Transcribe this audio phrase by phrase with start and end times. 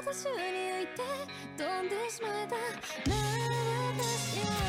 [0.00, 1.02] 私に浮いて
[1.56, 2.54] 飛んでしまえた
[3.10, 3.22] なら
[3.98, 4.67] 私は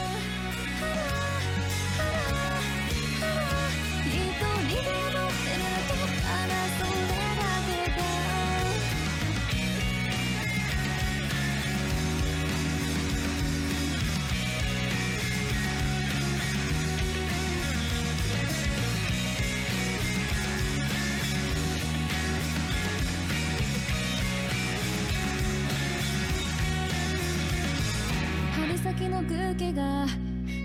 [29.59, 30.07] 先の空気が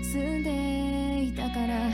[0.01, 1.89] 澄んでいたから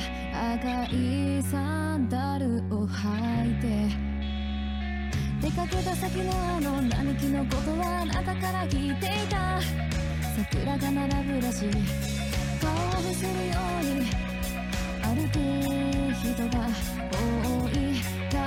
[0.53, 4.11] 赤いサンダルを履いて。
[5.41, 9.59] 出かけた先のあの並木のことはあなたから聞いていた。
[10.37, 11.69] 桜が並ぶらしい。
[12.61, 14.05] 顔を伏せるように
[15.01, 15.39] 歩く
[16.13, 16.69] 人が
[17.09, 17.17] 多
[17.69, 17.97] い
[18.29, 18.37] か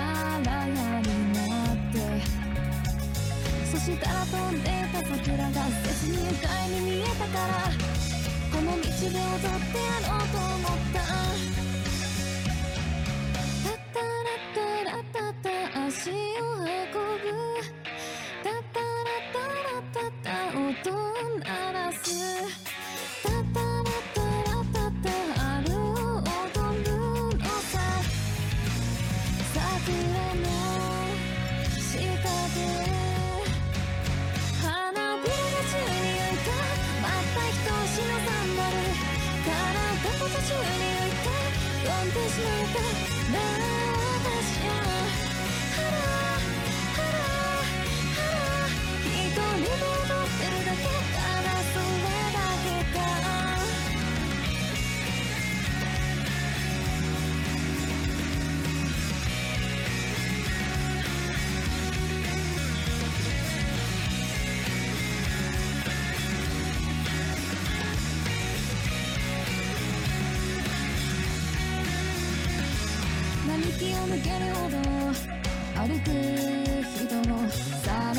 [0.44, 1.40] らやにな
[1.72, 1.98] って。
[3.66, 8.23] そしたら飛んでた桜が切に愉快に見えたから。
[8.54, 11.00] この道で踊ってやろうと思った。
[13.64, 16.53] タッタラッタラッタッタ足を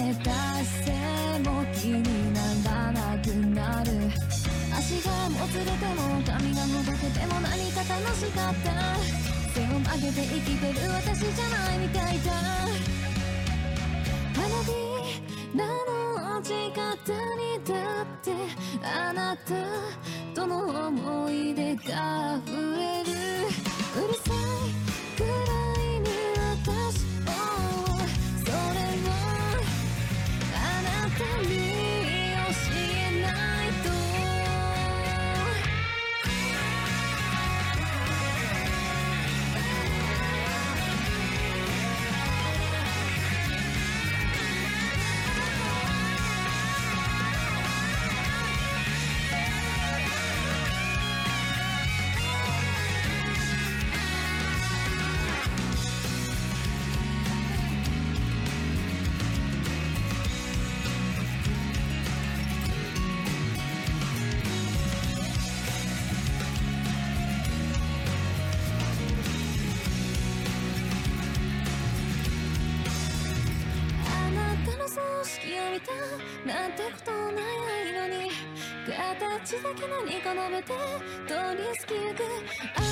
[0.05, 0.29] 冷めた
[0.63, 0.93] 姿勢
[1.49, 2.39] も気にな
[2.69, 3.91] らなくなる。
[4.71, 8.69] 足がもつれても髪がほどけても何か楽しかった。
[9.51, 12.31] 背を曲げて生きてる私じゃないみたいだ。
[14.35, 14.69] 花火
[15.57, 15.66] の
[16.37, 16.85] 落ち方
[17.35, 17.73] にだ
[18.03, 18.29] って
[18.83, 19.55] あなた
[20.35, 23.09] との思い出が溢れる。
[80.55, 80.73] れて
[81.27, 82.84] 通り過ぎゆく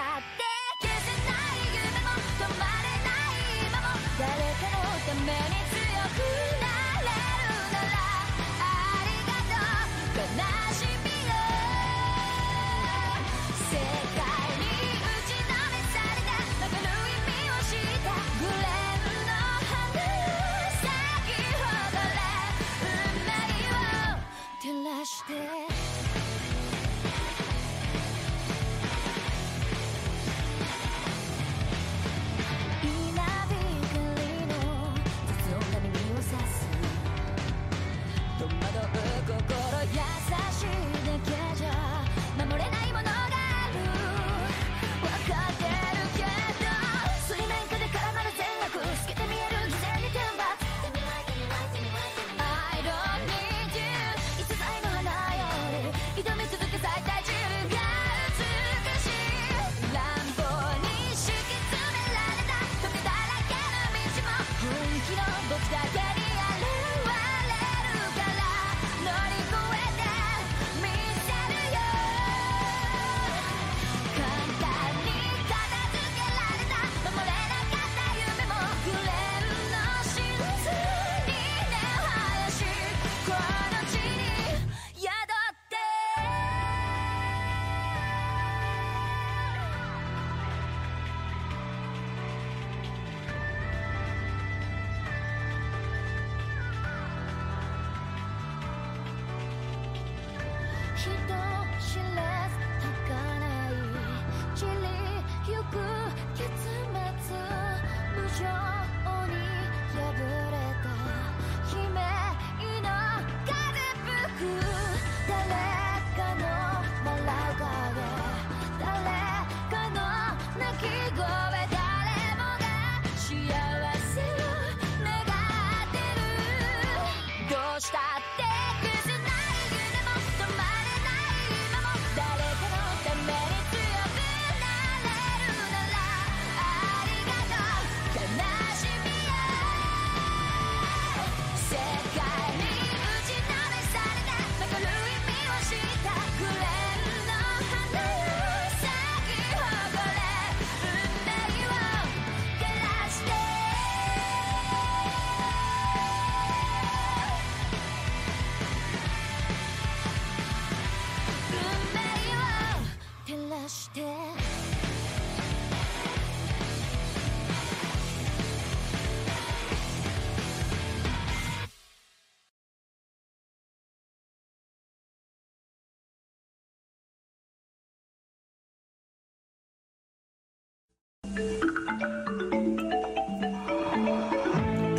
[0.00, 0.04] っ
[0.38, 0.39] て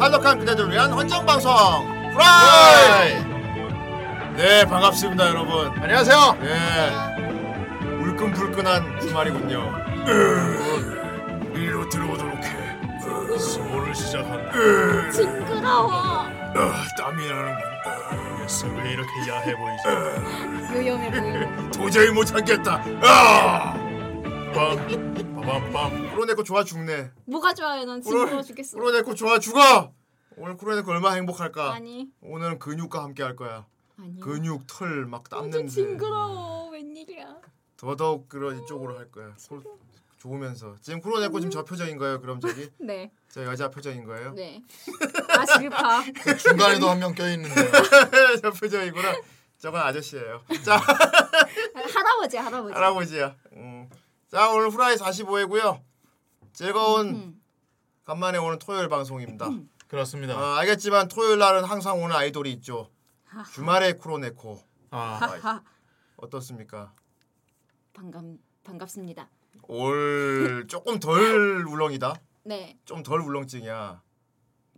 [0.03, 1.53] 탈덕한 그대들을 위한 헌정 방송
[2.13, 3.25] 프라이.
[4.37, 5.69] 네 반갑습니다 여러분.
[5.81, 6.39] 안녕하세요.
[6.41, 6.91] 네
[8.03, 9.73] 울끈불끈한 주말이군요.
[11.53, 13.39] 우리로 들어오도록 해.
[13.39, 15.11] 수모를 시작한다.
[15.13, 16.25] 징그러워
[16.99, 17.63] 땀이 나는군.
[18.83, 19.85] 왜 이렇게 야해 보이지?
[20.75, 22.83] 요염해 보이고 도저히 못 참겠다.
[23.03, 23.75] 아!
[24.53, 26.11] 빰, 빠밤빰.
[26.13, 27.11] 프로네코 좋아 죽네.
[27.27, 29.92] 뭐가 좋아요 난 징그러워 죽겠어 프로네코 좋아 죽어.
[30.53, 31.73] 오늘 프로네코 얼마나 행복할까?
[31.73, 33.65] 아니 오늘은 근육과 함께 할 거야.
[33.99, 35.77] 아니 근육, 털 막땀 완전 냄새.
[35.83, 37.37] 징그러워 웬일이야
[37.79, 39.33] 더더욱 그런 이쪽으로 할 거야.
[39.39, 39.63] 소-
[40.19, 42.21] 좋으면서 지금 프로네코 지금 저 표정인 거예요.
[42.21, 44.35] 그럼 저기 네 저 여자 표정인 거예요.
[44.35, 44.61] 네.
[45.31, 46.03] 아 슬퍼.
[46.37, 47.55] 중간에도 한 명 껴있는데
[48.43, 49.15] 저 표정이구나.
[49.59, 50.43] 저건 아저씨예요.
[50.65, 50.77] 자
[51.95, 52.75] 할아버지 할아버지.
[52.75, 53.37] 할아버지야.
[53.55, 53.89] 음.
[54.31, 55.81] 자 오늘 후라이 45회고요.
[56.53, 57.43] 즐거운 음.
[58.05, 59.49] 간만에 오는 토요일 방송입니다.
[59.97, 60.39] 그렇습니다.
[60.39, 62.91] 어, 알겠지만 토요일 날은 항상 오는 아이돌이 있죠.
[63.53, 64.59] 주말의 쿠로네코
[64.91, 65.63] 아, 하하.
[66.17, 66.95] 어떻습니까?
[67.93, 68.25] 반갑
[68.65, 69.29] 반갑습니다.
[69.65, 72.15] 올 조금 덜 울렁이다.
[72.45, 72.79] 네.
[72.87, 74.01] 좀 덜 울렁증이야.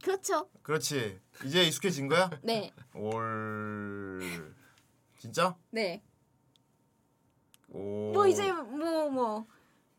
[0.02, 0.49] 그렇죠.
[0.62, 1.21] 그렇지.
[1.44, 2.28] 이제 익숙해진 거야?
[2.42, 2.73] 네.
[2.94, 4.52] 올
[5.18, 5.54] 진짜?
[5.71, 6.02] 네.
[7.68, 8.12] 오.
[8.12, 9.47] 뭐 이제 뭐 뭐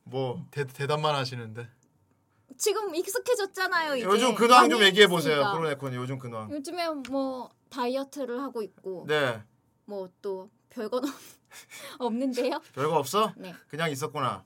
[0.08, 1.68] 뭐 대, 대답만 하시는데
[2.58, 3.96] 지금 익숙해졌잖아요.
[3.98, 4.06] 이제.
[4.06, 5.52] 요즘 근황 좀 얘기해 보세요.
[5.54, 6.50] 코로네코는 요즘 근황.
[6.52, 9.42] 요즘에 뭐 다이어트를 하고 있고 네.
[9.86, 11.02] 뭐또 없-
[12.00, 12.60] 없는데요.
[12.74, 13.34] 별거 없어?
[13.38, 13.54] 네.
[13.68, 14.44] 그냥 있었구나.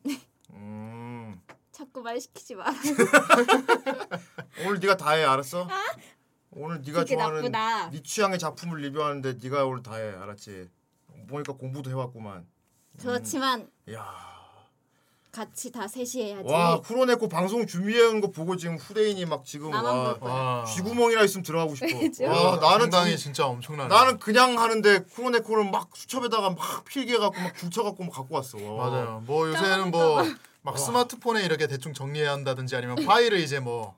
[0.51, 1.41] 음.
[1.71, 2.65] 자꾸 말 시키지 마.
[4.65, 5.23] 오늘 네가 다 해.
[5.23, 5.67] 알았어?
[6.51, 7.89] 오늘 네가 좋아하는 나쁘다.
[7.91, 10.09] 네 취향의 작품을 리뷰하는데 네가 오늘 다 해.
[10.09, 10.69] 알았지?
[11.27, 12.47] 보니까 공부도 해 왔구만.
[12.99, 14.38] 그렇지만 야.
[15.31, 16.51] 같이 다 셋이 해야지.
[16.51, 20.17] 와 쿠로네코 방송 준비한 거 보고 지금 후대인이 막 지금 와.
[20.19, 20.65] 와.
[20.65, 21.87] 쥐구멍이나 있으면 들어가고 싶어.
[22.27, 23.89] 와 나는 지- 진짜 엄청나네.
[23.93, 28.57] 나는 그냥 하는데 쿠로네코를 막 수첩에다가 막 필기해 갖고 막 줄쳐 갖고 막 갖고 왔어.
[28.57, 28.89] 와.
[28.89, 29.23] 맞아요.
[29.25, 30.23] 뭐 요새는 뭐
[30.61, 33.95] 막 스마트폰에 이렇게 대충 정리해야 한다든지 아니면 파일을 이제 뭐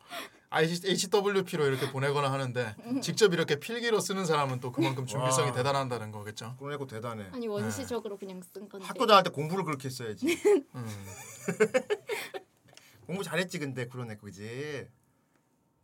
[0.51, 5.53] HWP로 이렇게 보내거나 하는데 직접 이렇게 필기로 쓰는 사람은 또 그만큼 준비성이 와.
[5.55, 6.55] 대단하다는 거겠죠.
[6.57, 7.29] 쿠로네코 대단해.
[7.31, 8.85] 아니 원시적으로 그냥 쓴 건데.
[8.85, 10.27] 학교 다닐 때 공부를 그렇게 했어야지.
[10.75, 11.05] 음.
[13.07, 14.87] 공부 잘했지 근데 쿠로네코 그지?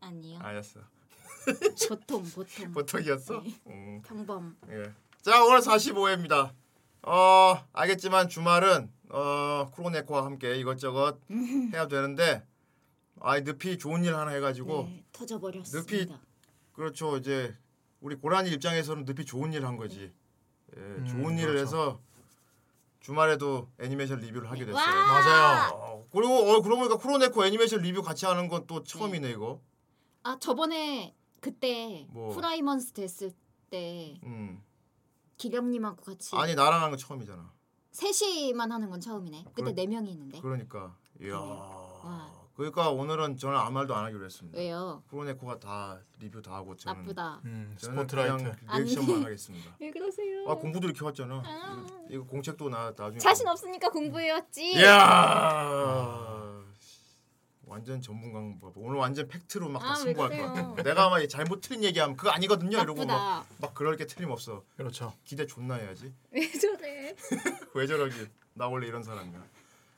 [0.02, 0.40] 아니요.
[0.42, 0.82] 알았어.
[1.88, 3.42] 보통 보통 보통이었어.
[3.42, 3.56] 네.
[3.68, 4.02] 음.
[4.06, 4.58] 평범.
[4.70, 4.92] 예.
[5.22, 6.52] 자 오늘 45회입니다.
[7.04, 11.20] 어 알겠지만 주말은 어 쿠로네코와 함께 이것저것
[11.74, 12.44] 해야 되는데
[13.20, 16.20] 아 늪이 좋은 일 하나 해가지고 네, 터져버렸습니다.
[16.74, 17.56] 그렇죠 이제
[18.02, 20.14] 우리 고라니 입장에서는 늪이 좋은 일 한 거지.
[20.76, 21.58] 예, 좋은 일을 그렇죠.
[21.62, 22.02] 해서
[23.00, 24.82] 주말에도 애니메이션 리뷰를 하게 됐어요.
[24.84, 24.92] 와!
[25.06, 25.70] 맞아요.
[25.74, 29.62] 어, 그리고 어 그러고 보니까 쿠로네코 애니메이션 리뷰 같이 하는 건 또 처음이네 이거.
[30.24, 32.34] 아 저번에 그때 뭐.
[32.36, 33.32] 프라이먼스 됐을
[33.70, 34.62] 때 음.
[35.38, 37.54] 기렴님하고 같이 아니 나랑 하는 건 처음이잖아.
[37.92, 39.46] 셋이만 하는 건 처음이네.
[39.54, 39.74] 그때 그래.
[39.74, 40.40] 네 명이 있는데.
[40.42, 41.38] 그러니까 이야.
[41.38, 42.37] 와.
[42.58, 44.58] 그러니까 오늘은 저는 아무 말도 안 하기로 했습니다.
[44.58, 45.04] 왜요?
[45.10, 47.40] 프로네코가 다 리뷰 다 하고 저는 나쁘다.
[47.46, 48.38] 음, 저는 스포트라이트.
[48.44, 49.24] 그냥 리액션만 돼.
[49.26, 49.76] 하겠습니다.
[49.80, 50.50] 왜 그러세요?
[50.50, 51.44] 아 공부도 이렇게 왔잖아.
[51.46, 51.86] 아.
[51.88, 53.20] 이거, 이거 공책도 나 나중에.
[53.20, 54.74] 자신 없으니까 공부해왔지.
[54.74, 56.58] 이야.
[57.68, 60.30] 완전 전문가 뭐 오늘 완전 팩트로 막 다 아, 왜 승부할?
[60.38, 60.84] 것 같아.
[60.84, 63.14] 내가 막 잘못 틀린 얘기하면 그거 아니거든요 이러고 막,
[63.46, 63.56] 나쁘다.
[63.62, 64.64] 막 그럴 게 틀림없어.
[64.78, 65.14] 그렇죠.
[65.26, 66.12] 기대 존나 해야지.
[66.32, 67.16] 왜 저래?
[67.76, 68.16] 왜 저러기?
[68.54, 69.44] 나 원래 이런 사람이야.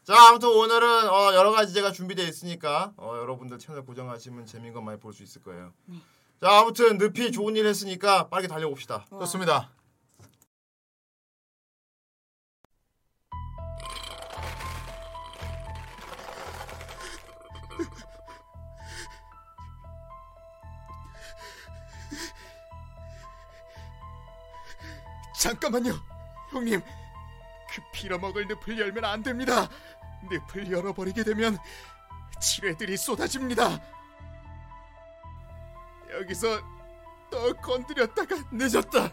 [0.10, 4.82] 자 아무튼 오늘은 어, 여러 가지 제가 준비되어 있으니까 어, 여러분들 채널 고정하시면 재미있는 거
[4.82, 5.72] 많이 볼 수 있을 거예요.
[5.86, 5.98] 네.
[6.42, 9.06] 자 아무튼 늪이 좋은 일 했으니까 빠르게 달려봅시다.
[9.12, 9.20] 와.
[9.20, 9.70] 좋습니다.
[25.38, 25.94] 잠깐만요,
[26.52, 26.82] 형님.
[26.82, 29.70] 그 빌어먹을 늪을 열면 안 됩니다.
[30.24, 31.58] 늪을 열어버리게 되면
[32.42, 33.80] 지뢰들이 쏟아집니다.
[36.12, 36.60] 여기서
[37.30, 39.12] 더 건드렸다가 늦었다.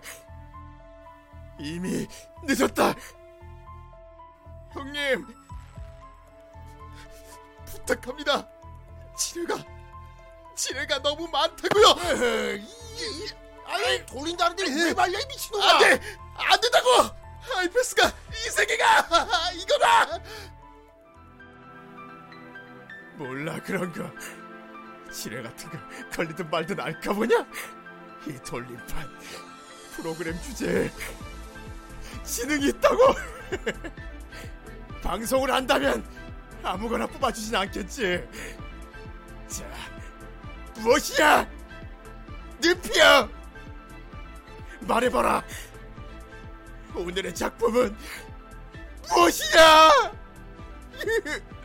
[1.59, 2.07] 이미
[2.45, 2.95] 늦었다.
[4.73, 5.27] 형님,
[7.67, 8.49] 부탁합니다.
[9.17, 9.65] 지뢰가
[10.55, 11.87] 지뢰가 너무 많다고요.
[13.67, 15.71] 아니 돌린다는데 왜 말려 이 미친놈아!
[15.71, 16.01] 안 돼!
[16.35, 16.91] 안 된다고!
[17.41, 20.19] 하이패스가 이 세계가 이거다!
[23.16, 24.11] 몰라 그런 거
[25.11, 25.78] 지뢰 같은 거
[26.12, 27.46] 걸리든 말든 알까 보냐?
[28.26, 29.08] 이 돌림판
[29.94, 30.90] 프로그램 주제에
[32.25, 33.14] 지능이 있다고!
[35.02, 36.04] 방송을 한다면
[36.62, 38.28] 아무거나 뽑아주진 않겠지
[39.49, 39.64] 자
[40.80, 41.49] 무엇이야?
[42.61, 43.28] 늪이야!
[44.80, 45.42] 말해봐라.
[46.94, 47.96] 오늘의 작품은
[49.08, 49.90] 무엇이냐?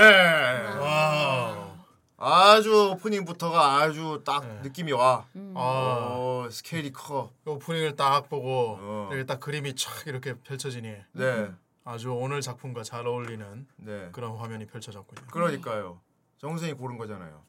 [0.00, 0.78] 네.
[0.78, 1.74] 와.
[2.18, 4.60] 아주 오프닝부터가 아주 딱 네.
[4.62, 5.26] 느낌이 와.
[5.36, 5.54] 음.
[5.56, 5.60] 아.
[5.60, 7.30] 어, 스케일이 커.
[7.46, 9.08] 오프닝을 딱 보고 어.
[9.10, 11.50] 이렇게 딱 그림이 촥 이렇게 펼쳐지니 네.
[11.84, 14.08] 아주 오늘 작품과 잘 어울리는 네.
[14.12, 15.26] 그런 화면이 펼쳐졌군요.
[15.30, 16.00] 그러니까요.
[16.38, 17.42] 정선이 고른 거잖아요.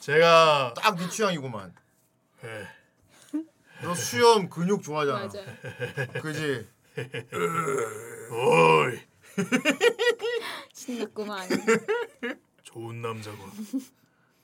[0.00, 1.74] 제가 딱 네 취향이구만.
[2.44, 2.66] 예,
[3.82, 5.18] 너 수염 근육 좋아하잖아.
[5.20, 5.38] 맞아.
[6.22, 6.66] 그지?
[8.30, 9.00] 어이
[10.72, 11.48] 신났구만.
[12.62, 13.38] 좋은 남자고.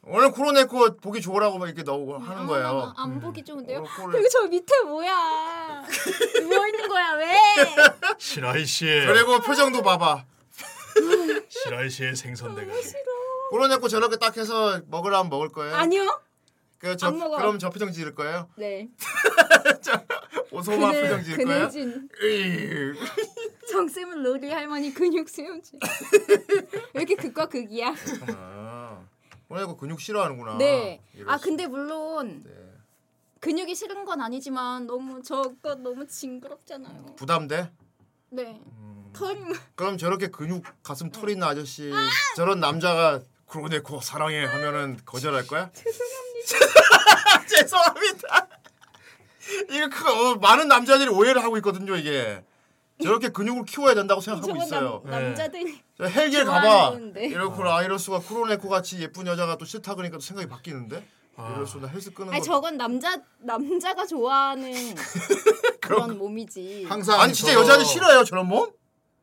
[0.03, 2.95] 오늘 코로네코 보기 좋으라고 막 이렇게 나오고 하는 거예요.
[2.97, 3.85] 아, 안 보기 좋은데요.
[4.11, 5.85] 그리고 저 밑에 뭐야?
[6.41, 7.37] 누워 있는 거야 왜?
[8.19, 10.25] 시라이 씨의 그리고 표정도 봐봐.
[11.49, 12.73] 시라이 씨의 생선대가
[13.51, 15.75] 코로네코 저렇게 딱 해서 먹으라면 먹을 거예요.
[15.75, 16.21] 아니요.
[16.79, 17.13] 그, 저.
[17.13, 18.49] 그럼 저 표정 지을 거예요.
[18.57, 18.89] 네.
[20.53, 21.37] 오소마 표정 지을.
[21.37, 22.95] 그늘진 으이.
[23.71, 25.79] 정쌤은 로리 할머니 근육 수염지.
[26.95, 27.95] 왜 이렇게 극과 극이야?
[28.37, 29.01] 아,
[29.49, 30.59] 코로네코 근육 싫어하는구나.
[30.59, 31.01] 네.
[31.27, 32.51] 아 수- 근데 물론 네.
[33.41, 37.15] 근육이 싫은 건 아니지만 너무 저거 너무 징그럽잖아요.
[37.17, 37.71] 부담돼?
[38.31, 38.61] 네.
[38.67, 39.11] 음.
[39.13, 39.41] 털이
[39.77, 41.91] 그럼 저렇게 근육 가슴 털 있는 아저씨
[42.37, 45.71] 저런 남자가 크로네코 사랑해 하면은 거절할 거야?
[45.75, 47.47] 죄송합니다.
[47.47, 48.49] 죄송합니다.
[49.71, 52.45] 이거 그 어, 많은 남자들이 오해를 하고 있거든요 이게.
[53.03, 55.03] 저렇게 근육을 키워야 된다고 생각하고 있어요.
[55.07, 57.21] 남, 남자들이 저 헬길 좋아하는 가봐.
[57.21, 61.03] 이렇고 아 이럴 수가 크로네코 같이 예쁜 여자가 또 싫다 그러니까 또 생각이 바뀌는데.
[61.37, 61.53] 아.
[61.55, 62.45] 이럴 수나 헬스 끄는 아니 거.
[62.45, 64.71] 저건 남자 남자가 좋아하는
[65.81, 66.85] 그런 몸이지.
[66.85, 68.71] 항상 아니 진짜 저- 여자들 싫어요 저런 몸?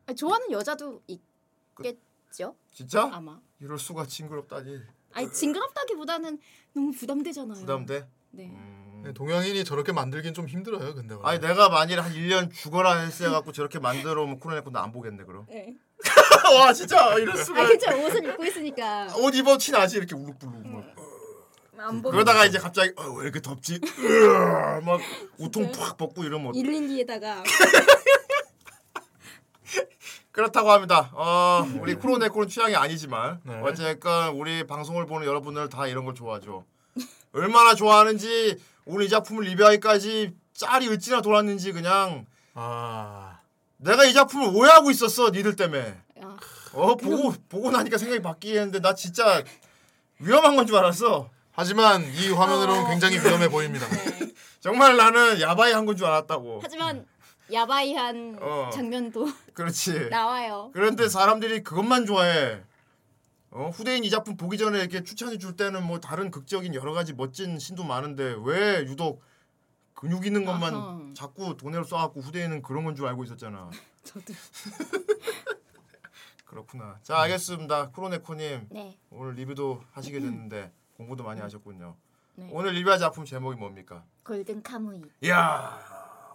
[0.06, 2.56] 아니, 좋아하는 여자도 있겠죠?
[2.72, 3.08] 진짜?
[3.12, 3.38] 아마.
[3.60, 4.80] 이럴 수가 징그럽다니.
[5.12, 6.38] 아니 징그럽다기보다는
[6.74, 7.60] 너무 부담되잖아요.
[7.60, 8.08] 부담돼?
[8.32, 8.44] 네.
[8.46, 8.77] 음.
[9.02, 10.94] 네, 동양인이 저렇게 만들긴 좀 힘들어요.
[10.94, 11.28] 근데 원래.
[11.28, 15.46] 아니 내가 만일 한 1년 죽어라 헬스 해갖고 저렇게 만들어 오면 코로네코 나안 보겠네 그럼?
[15.48, 15.74] 네.
[16.58, 17.62] 와 진짜 이럴 수가.
[17.62, 17.90] 아 그쵸.
[18.04, 19.06] 옷을 입고 있으니까.
[19.16, 19.96] 옷 입어 티 나지?
[19.98, 20.84] 이렇게 울룩불룩 막.
[21.80, 23.80] 안 보면 그러다가 이제 갑자기 어, 왜 이렇게 덥지?
[24.84, 25.00] 막
[25.38, 26.60] 우통 팍 벗고 이러면 어떡해.
[26.60, 27.44] 일린디에다가.
[30.32, 31.10] 그렇다고 합니다.
[31.14, 33.60] 어 우리 코로네코는 취향이 아니지만 네.
[33.64, 36.64] 어쨌건 우리 방송을 보는 여러분들 다 이런 걸 좋아하죠.
[37.32, 38.56] 얼마나 좋아하는지
[38.90, 42.24] 오늘 이 작품을 리뷰하기까지 짤이 어찌나 돌았는지 그냥
[42.54, 43.38] 아
[43.76, 46.36] 내가 이 작품을 오해하고 있었어 니들 때문에 아,
[46.72, 49.44] 어 보고 보고 나니까 생각이 바뀌겠는데 나 진짜
[50.18, 51.28] 위험한 건 줄 알았어.
[51.52, 53.86] 하지만 이 화면으로는 굉장히 위험해 보입니다.
[54.18, 54.32] 네.
[54.60, 56.60] 정말 나는 야바이 한 건 줄 알았다고.
[56.62, 57.04] 하지만
[57.52, 58.70] 야바이한 어.
[58.72, 60.08] 장면도 그렇지.
[60.10, 60.70] 나와요.
[60.72, 62.62] 그런데 사람들이 그것만 좋아해.
[63.50, 67.14] 어, 후대인 이 작품 보기 전에 이렇게 추천해 줄 때는 뭐 다른 극적인 여러 가지
[67.14, 69.22] 멋진 신도 많은데 왜 유독
[69.94, 71.00] 근육 있는 것만 아하.
[71.14, 73.70] 자꾸 돈을 쏴갖고 후대인은 그런 건 줄 알고 있었잖아.
[74.04, 74.34] 저도.
[76.44, 76.98] 그렇구나.
[77.02, 77.90] 자 알겠습니다.
[77.90, 78.98] 코로네코님 네.
[79.10, 81.96] 오늘 리뷰도 하시게 됐는데 공부도 많이 하셨군요.
[82.36, 82.48] 네.
[82.52, 84.04] 오늘 리뷰할 작품 제목이 뭡니까?
[84.24, 85.02] 골든 카무이.
[85.22, 85.78] 이야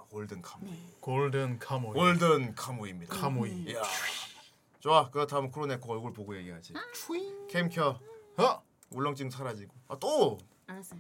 [0.10, 0.70] 골든 카무이.
[0.70, 0.78] 네.
[1.00, 1.94] 골든 카모이.
[1.94, 3.16] 골든 카무이입니다.
[3.16, 3.52] 카모이.
[3.70, 3.82] 이야.
[4.84, 5.10] 좋아.
[5.10, 6.74] 그렇다면 크로네코 얼굴 보고 얘기하지.
[7.48, 7.98] 캠 켜.
[8.36, 8.62] 어?
[8.90, 9.74] 울렁증 사라지고.
[9.88, 10.38] 아 또.
[10.68, 11.00] 알았어요.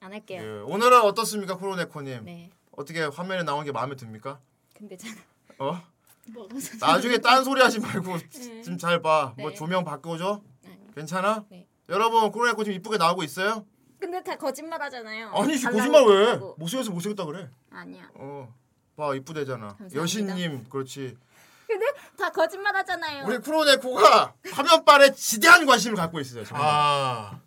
[0.00, 0.42] 안 할게요.
[0.42, 0.48] 예.
[0.62, 2.24] 오늘은 어떻습니까, 크로네코님?
[2.24, 2.50] 네.
[2.72, 4.40] 어떻게 화면에 나온 게 마음에 듭니까?
[4.74, 5.14] 근데 잖아
[5.60, 5.80] 어?
[6.26, 8.62] 먹어서 나중에 딴 소리 하지 말고 네.
[8.62, 9.32] 좀잘 봐.
[9.38, 9.54] 뭐 네.
[9.56, 10.42] 조명 바꿔줘.
[10.66, 10.94] 아니.
[10.96, 11.44] 괜찮아?
[11.50, 11.68] 네.
[11.88, 13.64] 여러분 크로네코 지금 이쁘게 나오고 있어요?
[14.00, 15.28] 근데 다 거짓말 하잖아요.
[15.28, 16.36] 아니 거짓말 왜?
[16.56, 17.48] 못생겨서 못생겼다 그래.
[17.70, 18.10] 아니야.
[18.14, 18.52] 어.
[18.96, 19.68] 봐 이쁘대잖아.
[19.68, 20.00] 감사합니다.
[20.00, 21.16] 여신님 그렇지.
[22.18, 23.24] 다 거짓말 하잖아요.
[23.26, 26.44] 우리 크로네코가 화면빨에 지대한 관심을 갖고 있어요.
[26.44, 26.66] 정말.
[26.68, 27.40] 아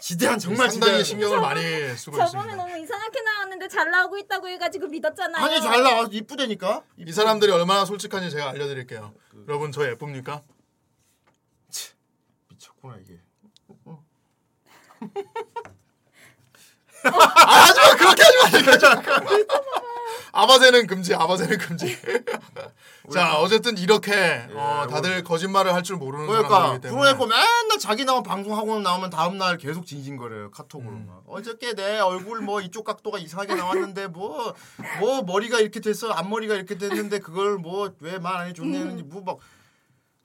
[0.00, 1.04] 지대한 정말 상당히 지대한.
[1.04, 1.62] 신경을 많이
[1.96, 2.56] 쓰고 저번에 있습니다.
[2.56, 5.44] 너무 이상하게 나왔는데 잘 나오고 있다고 해가지고 믿었잖아요.
[5.44, 6.82] 아니 잘 나와 이쁘다니까.
[6.98, 9.14] 이 사람들이 얼마나 솔직한지 제가 알려드릴게요.
[9.48, 10.42] 여러분 저 예쁩니까?
[12.50, 13.20] 미쳤구나 이게.
[17.02, 19.02] 하지마 그렇게 하지마
[20.42, 21.96] 아바제는 금지 아바제는 금지.
[23.12, 24.12] 자 어쨌든 이렇게
[24.54, 27.00] 어, 다들 거짓말을 할 줄 모르는 그러니까 사람들이기 때문에.
[27.14, 31.06] 프로네코 맨날 자기 나온 방송하고 나오면 다음 날 계속 징징거려요 카톡으로 음.
[31.08, 31.22] 막.
[31.26, 37.18] 어저께 내 얼굴 뭐 이쪽 각도가 이상하게 나왔는데 뭐뭐 머리가 이렇게 됐어 앞머리가 이렇게 됐는데
[37.20, 39.38] 그걸 뭐 왜 말 안 해줬냐는지 뭐막.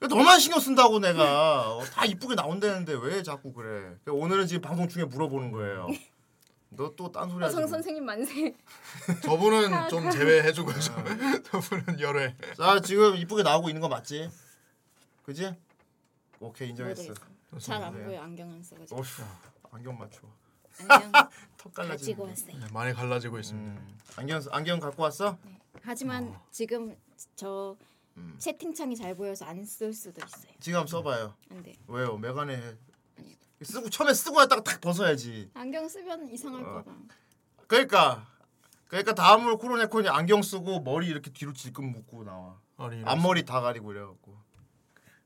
[0.00, 1.76] 너만 신경 쓴다고 내가.
[1.76, 3.94] 어, 다 이쁘게 나온다는데 왜 자꾸 그래?
[4.04, 5.86] 그러니까 오늘은 지금 방송 중에 물어보는 거예요
[6.76, 7.68] 너 또 딴 소리 하지 성 마.
[7.68, 8.54] 선생님 만세.
[9.22, 10.70] 저분은 좀 제외해주고
[11.44, 14.30] 저분은 열애 자 지금 이쁘게 나오고 있는 거 맞지?
[15.24, 15.54] 그지?
[16.40, 17.14] 오케이 인정했어.
[17.58, 18.04] 잘안 네.
[18.04, 19.00] 보여 안경 안 써가지고.
[19.00, 19.24] 어휴,
[19.70, 20.20] 안경 맞춰.
[20.88, 21.12] 안경
[21.56, 21.82] 턱 거.
[21.82, 22.58] 왔어요.
[22.58, 23.80] 네, 많이 갈라지고 있습니다.
[23.80, 25.38] 음, 안경 안경 갖고 왔어?
[25.82, 26.96] 하지만 지금
[27.36, 27.76] 저
[28.16, 28.34] 음.
[28.38, 30.52] 채팅창이 잘 보여서 안 쓸 수도 있어요.
[30.60, 31.34] 지금 한번 써봐요.
[31.50, 31.72] 안 돼.
[31.86, 32.18] 왜요?
[32.40, 32.74] 아니요.
[33.64, 35.50] 쓰고 처음에 쓰고 했다가 딱 벗어야지.
[35.54, 36.74] 안경 쓰면 이상할 어.
[36.74, 36.92] 거다.
[37.66, 38.26] 그러니까
[38.88, 42.58] 그러니까 다음으로 코로네콘이 안경 쓰고 머리 이렇게 뒤로 질끈 묶고 나와.
[42.76, 44.34] 아니 앞머리 다 가리고 이래갖고.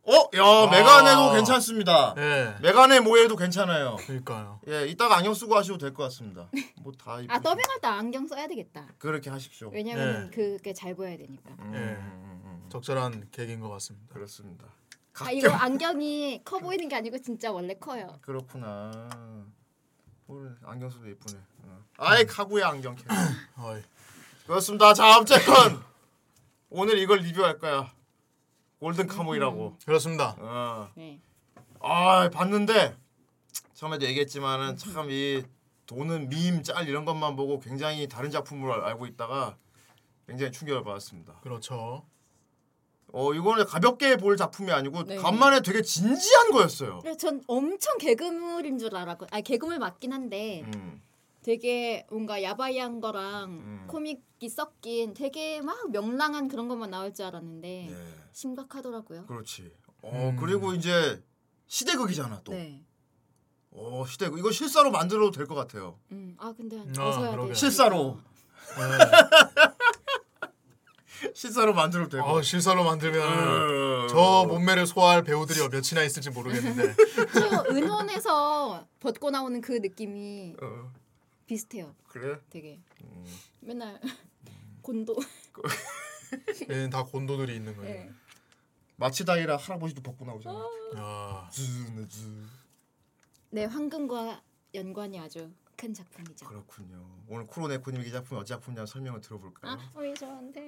[0.05, 2.15] 어, 야 메가네도 괜찮습니다.
[2.17, 2.57] 예.
[2.63, 3.97] 메가네 모에도 괜찮아요.
[3.97, 4.59] 그러니까요.
[4.67, 6.49] 예, 이따가 안경 쓰고 하셔도 될 것 같습니다.
[6.83, 8.87] 뭐 다 아 더빙할 때 안경 써야 되겠다.
[8.97, 9.69] 그렇게 하십시오.
[9.71, 10.35] 왜냐면 네.
[10.35, 11.51] 그게 잘 보여야 되니까.
[11.59, 11.79] 음, 예.
[11.79, 12.67] 음, 음, 음.
[12.71, 14.15] 적절한 계기인 것 같습니다.
[14.15, 14.65] 그렇습니다.
[15.21, 18.19] 아 이거 안경이 커 보이는 게 아니고 진짜 원래 커요.
[18.21, 19.09] 그렇구나.
[20.27, 21.39] 오늘 안경 쓰도 예쁘네.
[21.65, 21.85] 어.
[21.99, 23.05] 아이 카구야 안경 캐.
[24.47, 24.95] 그렇습니다.
[24.95, 25.83] 자, 어쨌건
[26.71, 27.93] 오늘 이걸 리뷰할 거야.
[28.81, 29.77] 골든 카모이라고.
[29.85, 30.37] 그렇습니다.
[30.39, 30.91] 어.
[30.95, 31.21] 네.
[31.81, 32.97] 아, 봤는데
[33.75, 35.43] 처음에도 얘기했지만은 참 이
[35.87, 39.57] 돈은 밈, 짤 이런 것만 보고 굉장히 다른 작품으로 알- 알고 있다가
[40.27, 41.41] 굉장히 충격을 받았습니다.
[41.41, 42.05] 그렇죠.
[43.13, 45.17] 어, 이거는 가볍게 볼 작품이 아니고 네.
[45.17, 46.99] 간만에 되게 진지한 거였어요.
[47.01, 51.01] 그래서 전 엄청 개그물인 줄 알았고, 아 개그물 맞긴 한데 음.
[51.43, 53.85] 되게 뭔가 야바이한 거랑 음.
[53.89, 58.15] 코믹이 섞인 되게 막 명랑한 그런 것만 나올 줄 알았는데 네.
[58.33, 59.25] 심각하더라고요.
[59.27, 59.73] 그렇지.
[60.03, 60.37] 어, 음.
[60.37, 61.23] 그리고 이제
[61.67, 62.53] 시대극이잖아, 또.
[62.53, 62.83] 네.
[63.71, 64.39] 어, 시대극.
[64.39, 65.99] 이거 실사로 만들어도 될 것 같아요.
[66.13, 66.35] 음.
[66.39, 67.49] 아 근데 아, 그러게.
[67.49, 67.55] 돼.
[67.55, 68.19] 실사로.
[68.79, 69.68] 예.
[71.35, 72.43] 실사로 만들어도 될것 어.
[72.43, 74.07] 실사로 만들면 어.
[74.09, 76.95] 저 몸매를 소화할 배우들이 몇이나 있을지 모르겠는데
[77.33, 80.93] 저 은혼에서 벗고 나오는 그 느낌이 어,
[81.47, 81.95] 비슷해요.
[82.09, 82.39] 그래?
[82.51, 83.25] 되게 음.
[83.61, 84.01] 맨날
[84.83, 85.17] 곤도.
[86.71, 87.93] 얘는 다 곤도들이 있는 거예요.
[87.93, 88.11] 네.
[88.97, 90.59] 마치다이라 할아버지도 벗고 나오잖아.
[90.97, 92.27] 야, 즈네 즈.
[93.51, 94.43] 네 황금과
[94.75, 96.45] 연관이 아주 큰 작품이죠.
[96.47, 97.09] 그렇군요.
[97.29, 99.73] 오늘 코로네코님 이 작품이 어찌 작품이냐 설명을 들어볼까요?
[99.73, 100.61] 아 왜 저한테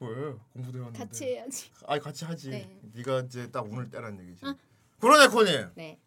[0.00, 0.08] 왜?
[0.54, 0.98] 공부도 해왔는데.
[0.98, 1.70] 같이 해야지.
[1.86, 2.48] 아니 같이 하지.
[2.48, 2.80] 네.
[2.94, 4.46] 네가 이제 딱 오늘 때란 얘기지.
[4.46, 4.56] 아.
[4.98, 5.72] 코로네코님.
[5.74, 5.98] 네,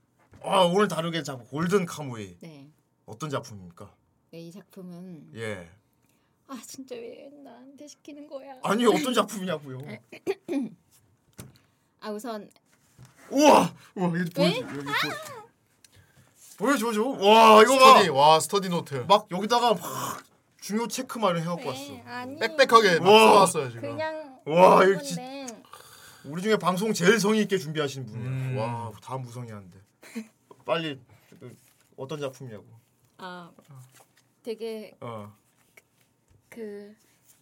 [0.41, 2.67] 아 오늘 다루게 작품 골든 카무이 네.
[3.05, 3.93] 어떤 작품입니까?
[4.31, 5.69] 네, 이 작품은 예.
[6.47, 8.57] 아 진짜 왜 나한테 시키는 거야?
[8.63, 9.77] 아니 어떤 작품이냐고요?
[9.77, 10.01] 네.
[12.01, 12.49] 아 우선
[13.29, 14.41] 우와 우와 이거 보여줘.
[14.41, 14.59] 왜?
[16.53, 16.65] 여기 보...
[16.65, 17.03] 보여줘 줘.
[17.03, 18.13] 와 이거 스터디 봐.
[18.13, 20.23] 와 스터디 노트 막 여기다가 막
[20.61, 21.79] 중요 체크만을 해갖고 왔어.
[21.79, 23.07] 네, 아니 빽빽하게 막.
[23.07, 23.81] 써왔어요 지금.
[23.91, 25.47] 그냥 와, 이거 건데.
[26.25, 28.21] 우리 중에 방송 제일 성의 있게 준비하신 분이야.
[28.27, 28.57] 음.
[28.57, 29.77] 와, 다 무성의한데.
[30.65, 30.99] 빨리
[31.39, 31.57] 그,
[31.97, 32.65] 어떤 작품이냐고.
[33.17, 33.51] 아
[34.41, 35.33] 되게 어.
[36.49, 36.95] 그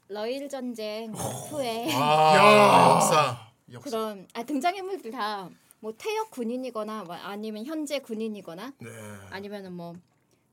[0.08, 2.95] 러일 전쟁 후에 와 야.
[2.95, 3.52] 역사.
[3.71, 3.89] 역사.
[3.89, 5.50] 그런 아 등장인물들 다
[5.82, 8.89] 뭐 퇴역 군인이거나 뭐 아니면 현재 군인이거나 네.
[9.30, 9.96] 아니면은 뭐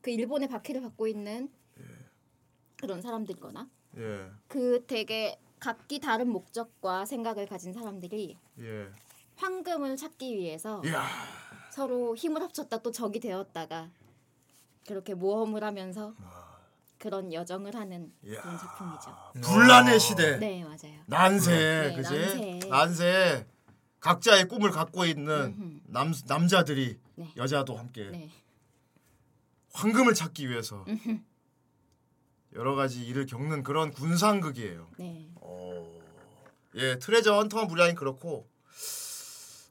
[0.00, 1.50] 그 일본의 박해를 받고 있는
[2.76, 4.30] 그런 사람들이거나 예.
[4.46, 8.88] 그 되게 각기 다른 목적과 생각을 가진 사람들이 예.
[9.36, 11.04] 황금을 찾기 위해서 이야.
[11.72, 13.90] 서로 힘을 합쳤다 또 적이 되었다가
[14.86, 16.14] 그렇게 모험을 하면서
[16.98, 18.40] 그런 여정을 하는 이야.
[18.40, 19.10] 그런 작품이죠.
[19.42, 20.36] 분란의 시대.
[20.38, 21.02] 네 맞아요.
[21.06, 21.52] 난세.
[21.52, 22.18] 네, 그지?
[22.18, 22.68] 난세.
[22.68, 23.46] 난세.
[24.00, 25.80] 각자의 꿈을 갖고 있는.
[25.86, 27.32] 남 남자들이 네.
[27.36, 28.30] 여자도 함께 네.
[29.72, 30.84] 황금을 찾기 위해서
[32.54, 34.88] 여러 가지 일을 겪는 그런 군상극이에요.
[34.98, 35.28] 네.
[35.36, 35.98] 어.
[36.76, 38.48] 예, 트레저 헌터 무라인 그렇고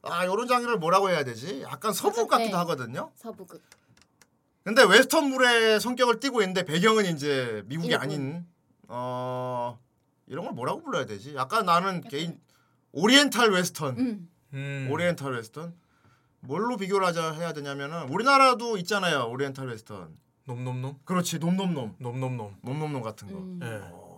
[0.02, 1.62] 아, 요런 장르를 뭐라고 해야 되지?
[1.62, 2.56] 약간 서부 약간, 같기도 네.
[2.58, 3.12] 하거든요.
[3.16, 3.62] 서부극.
[4.64, 8.02] 근데 웨스턴물의 성격을 띠고 있는데 배경은 이제 미국이 일본.
[8.02, 8.46] 아닌
[8.88, 9.78] 어
[10.26, 11.34] 이런 걸 뭐라고 불러야 되지?
[11.34, 12.38] 약간 나는 개인
[12.92, 14.28] oriental western, 음.
[14.54, 14.88] 음.
[14.90, 15.74] oriental western
[16.40, 20.16] 뭘로 비교를 하자 해야 되냐면은 우리나라도 있잖아요, oriental western.
[20.44, 22.56] 놈놈놈 그렇지, 놈놈놈, 놈놈놈.
[22.62, 23.38] 놈놈놈 같은 거.
[23.38, 23.60] 음.
[23.62, 24.08] 예.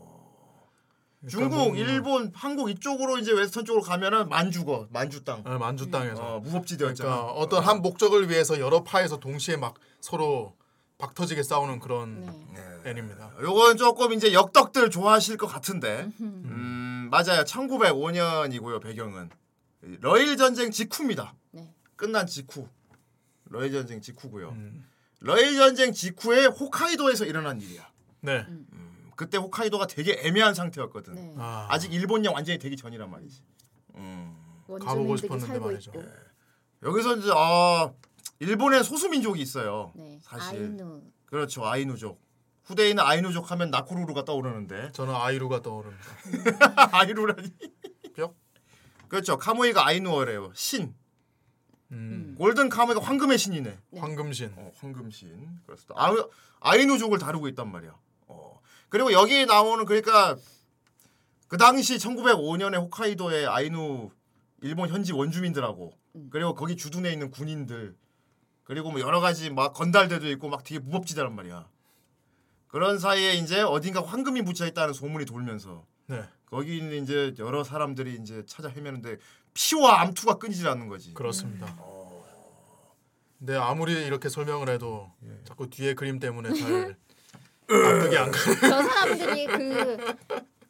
[1.29, 1.77] 중국, 그러니까 놈놈.
[1.77, 6.37] 일본, 한국 이쪽으로 이제 웨스턴 쪽으로 가면은 만주거, 만주 땅, 예, 만주 땅에서.
[6.37, 7.11] 어, 무법지대였잖아.
[7.11, 10.55] 그러니까 어떤 한 목적을 위해서 여러 파에서 동시에 막 서로
[11.01, 12.21] 박터지게 싸우는 그런
[12.53, 12.91] 네.
[12.91, 13.33] 애니입니다.
[13.41, 16.09] 요건 조금 이제 역덕들 좋아하실 것 같은데.
[16.21, 17.43] 음, 맞아요.
[17.45, 19.31] 1905년이고요, 배경은.
[19.85, 21.35] 이 러일 전쟁 직후입니다.
[21.53, 21.73] 네.
[21.97, 22.69] 끝난 직후.
[23.47, 24.51] 러일 전쟁 직후고요.
[24.51, 24.87] 음.
[25.21, 27.91] 러일 전쟁 직후에 호카이도에서 일어난 일이야.
[28.21, 28.47] 네.
[28.49, 31.15] 음, 그때 호카이도가 되게 애매한 상태였거든.
[31.15, 31.35] 네.
[31.39, 33.43] 아, 아직 일본령 완전히 되기 전이란 말이지.
[33.97, 34.37] 음.
[34.79, 35.91] 가보고 싶었는데 말이죠.
[35.91, 36.05] 있고.
[36.83, 37.91] 여기서 이제 아
[38.41, 39.93] 일본에 소수민족이 있어요.
[39.95, 40.19] 네.
[40.23, 40.61] 사실.
[40.61, 41.03] 아이누.
[41.27, 41.67] 그렇죠.
[41.67, 42.21] 아이누족.
[42.65, 46.05] 후대인은 아이누족 하면 나코루루가 떠오르는데 저는 아이루가 떠오릅니다.
[46.93, 47.53] 아이루라니.
[48.17, 48.35] 뿅?
[49.09, 49.37] 그렇죠.
[49.37, 50.53] 카모이가 아이누어래요.
[50.55, 50.95] 신.
[51.93, 52.35] 음.
[52.39, 53.79] 골든 카모이가 황금의 신이네.
[53.91, 54.01] 네.
[54.01, 54.55] 황금신.
[54.57, 55.61] 어, 황금신.
[55.67, 55.95] 그렇습니다.
[55.99, 56.15] 아,
[56.61, 57.95] 아이누족을 다루고 있단 말이야.
[58.29, 58.61] 어.
[58.89, 60.37] 그리고 여기 나오는 그러니까
[61.49, 64.11] 그 당시 1905년에 홋카이도의 아이누
[64.63, 65.93] 일본 현지 원주민들하고
[66.31, 67.97] 그리고 거기 주둔해 있는 군인들
[68.71, 71.67] 그리고 뭐 여러 가지 막 건달대도 있고 막 되게 무법지대란 말이야.
[72.69, 76.23] 그런 사이에 이제 어딘가 황금이 묻혀 있다는 소문이 돌면서 네.
[76.47, 79.17] 거기 있는 이제 여러 사람들이 이제 찾아 헤매는데
[79.55, 81.13] 피와 암투가 끊이질 않는 거지.
[81.15, 81.77] 그렇습니다.
[83.41, 85.43] 근데 아무리 이렇게 설명을 해도 예.
[85.43, 86.97] 자꾸 뒤에 그림 때문에 잘
[87.67, 88.39] 납득이 안 가.
[88.61, 90.15] 저 사람들이 그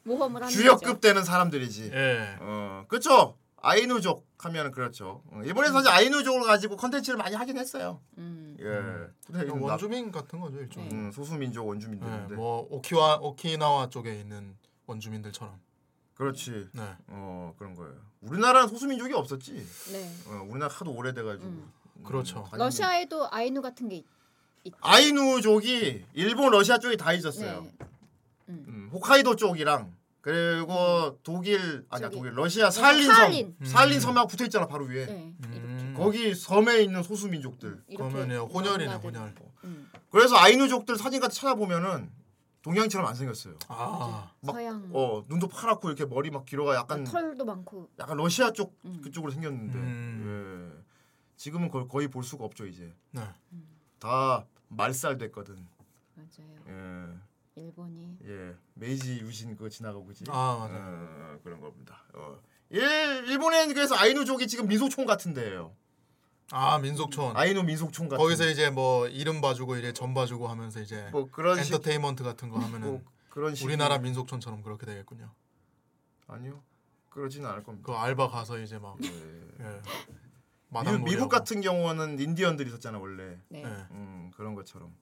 [0.05, 1.01] 모험을 하는 주역급 거죠.
[1.01, 1.91] 되는 사람들이지.
[1.93, 2.37] 예.
[2.41, 3.37] 어, 그렇죠.
[3.63, 5.23] 아이누족 하면은 그렇죠.
[5.31, 8.01] 어, 일본에서 사실 아이누족을 가지고 컨텐츠를 많이 하긴 했어요.
[8.19, 8.57] 음.
[8.59, 9.33] 예.
[9.33, 10.89] 나- 원주민 같은 거죠 일종.
[10.89, 10.95] 네.
[10.95, 11.69] 음, 소수 민족 예.
[11.69, 12.35] 원주민들인데.
[12.35, 15.61] 뭐 오키와 오키나와 쪽에 있는 원주민들처럼.
[16.15, 16.69] 그렇지.
[16.73, 16.97] 네.
[17.09, 17.95] 어 그런 거예요.
[18.23, 19.53] 우리나라는 소수 민족이 없었지.
[19.93, 20.11] 네.
[20.27, 21.49] 어, 우리나라 하도 오래돼가지고.
[21.49, 21.73] 음.
[22.05, 22.45] 그렇죠.
[22.51, 24.07] 당연히- 러시아에도 아이누 같은 게 있,
[24.65, 24.77] 있죠.
[24.81, 27.63] 아이누족이 일본, 러시아 쪽에 다 있었어요.
[27.63, 27.87] 네.
[28.49, 33.57] 음, 홋카이도 쪽이랑 그리고 독일 아니 저기- 독일 러시아 살린 살린.
[33.63, 35.07] 섬 살린 섬하고 붙어 있잖아 바로 위에.
[35.07, 35.35] 네.
[35.47, 35.95] 음.
[35.97, 37.83] 거기 섬에 있는 소수 민족들.
[37.89, 39.21] 이렇게 그러면 혼혈이네 뭔가들.
[39.21, 39.35] 혼혈.
[39.65, 39.91] 음.
[40.11, 42.11] 그래서 아이누족들 사진 같이 찾아보면은
[42.63, 43.55] 동양처럼 안 생겼어요.
[43.69, 44.31] 아.
[44.43, 48.79] 막, 서양 어 눈도 파랗고 이렇게 머리 막 길어가 약간 털도 많고 약간 러시아 쪽
[48.85, 49.01] 음.
[49.03, 50.75] 그쪽으로 생겼는데 음.
[50.77, 50.85] 예.
[51.37, 53.23] 지금은 거의, 거의 볼 수가 없죠 이제 네.
[53.99, 55.67] 다 말살 됐거든.
[56.15, 56.51] 맞아요.
[56.69, 57.30] 예.
[57.61, 58.55] 일본이 예.
[58.75, 60.25] 메이지 유신 그거 지나가고 그지.
[60.29, 60.75] 아 맞아.
[60.75, 62.03] 어, 그런 겁니다.
[62.15, 62.39] 어.
[62.71, 65.75] 일 일본엔 그래서 아이누족이 지금 민속촌 같은데요.
[66.53, 67.37] 아 민속촌.
[67.37, 68.23] 아이누 민속촌 같은.
[68.23, 72.49] 거기서 이제 뭐 이름 봐주고 이래 점 봐주고 하면서 이제 뭐 그런 식 엔터테인먼트 같은
[72.49, 75.31] 거 하면은 뭐 그런 식 우리나라 민속촌처럼 그렇게 되겠군요.
[76.27, 76.63] 아니요.
[77.11, 77.87] 그러지는 않을 겁니다.
[77.87, 79.09] 그 알바 가서 이제 막 예.
[79.09, 79.65] 예.
[79.65, 79.81] 미,
[80.69, 81.29] 마당 미국.
[81.29, 83.39] 같은 경우는 인디언들이 있었잖아 원래.
[83.49, 83.63] 네.
[83.63, 83.87] 예.
[83.91, 84.95] 음 그런 것처럼.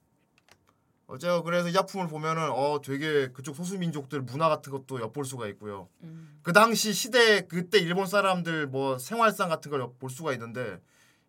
[1.11, 5.47] 어제 그래서 이 작품을 보면은 어 되게 그쪽 소수 민족들 문화 같은 것도 엿볼 수가
[5.49, 5.88] 있고요.
[6.03, 6.38] 음.
[6.42, 10.79] 그 당시 시대 그때 일본 사람들 뭐 생활상 같은 걸 볼 수가 있는데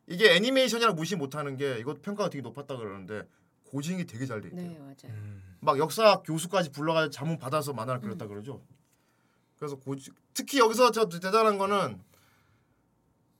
[0.05, 3.23] 이게 애니메이션이랑 무시 못하는 게 이것 평가가 되게 높았다 그러는데
[3.71, 4.69] 고증이 되게 잘 돼 있대요.
[4.69, 5.15] 네 맞아요.
[5.15, 5.57] 음.
[5.61, 8.61] 막 역사 교수까지 불러가지고 자문 받아서 만화를 그렸다 그러죠.
[9.57, 12.01] 그래서 고증 특히 여기서 저 대단한 거는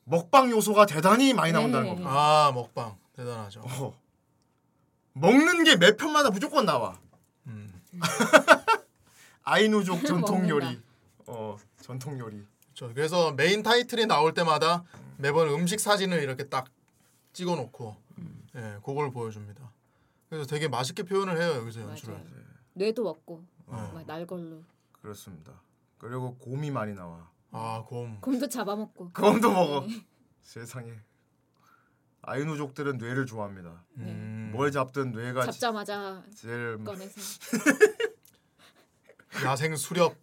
[0.05, 1.89] 먹방 요소가 대단히 많이 나온다는 네.
[1.89, 2.09] 겁니다.
[2.11, 3.59] 아 먹방 대단하죠.
[3.61, 3.93] 어.
[5.19, 6.99] 먹는 게 매 편마다 무조건 나와.
[7.47, 7.71] 음.
[9.43, 10.47] 아이누족 전통.
[10.49, 10.79] 요리.
[11.27, 12.45] 어 전통 요리.
[12.73, 14.83] 저 그래서 메인 타이틀이 나올 때마다
[15.17, 16.67] 매번 음식 사진을 이렇게 딱
[17.33, 17.95] 찍어놓고
[18.55, 19.71] 예 그걸 보여줍니다.
[20.29, 22.13] 그래서 되게 맛있게 표현을 해요 여기서 연출을.
[22.13, 22.29] 맞아요.
[22.73, 23.91] 뇌도 먹고 어.
[23.93, 24.63] 막 날걸로
[25.01, 25.51] 그렇습니다.
[25.97, 27.29] 그리고 곰이 많이 나와.
[27.51, 28.19] 아 곰.
[28.21, 29.11] 곰도 잡아먹고.
[29.13, 29.85] 곰도 먹어.
[29.87, 30.05] 네.
[30.43, 30.93] 세상에.
[32.21, 33.83] 아이누족들은 뇌를 좋아합니다.
[33.97, 34.49] 음.
[34.53, 37.19] 뭘 잡든 뇌가 잡자마자 제일 꺼내서
[39.45, 40.15] 야생 수렵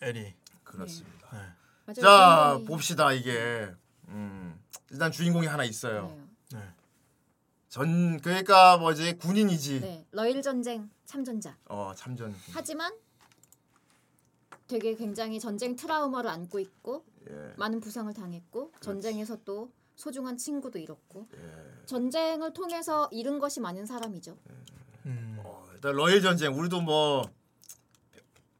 [0.00, 0.34] 에리.
[0.64, 1.28] 그렇습니다.
[1.32, 1.38] 네.
[1.86, 1.94] 맞아요.
[2.00, 3.70] 자 주인공이- 봅시다 이게
[4.08, 4.58] 음,
[4.90, 6.16] 일단 주인공이 하나 있어요.
[6.52, 6.58] 네.
[6.58, 6.68] 네.
[7.68, 9.80] 전 그러니까 뭐지 군인이지.
[9.80, 10.06] 네.
[10.12, 11.56] 러일 전쟁 참전자.
[11.68, 12.34] 어 참전.
[12.52, 12.94] 하지만
[14.68, 17.54] 되게 굉장히 전쟁 트라우마를 안고 있고 예.
[17.56, 21.86] 많은 부상을 당했고 전쟁에서 또 소중한 친구도 잃었고 예.
[21.86, 24.36] 전쟁을 통해서 잃은 것이 많은 사람이죠.
[25.06, 25.36] 음.
[25.44, 27.22] 어, 일단 러일 전쟁 우리도 뭐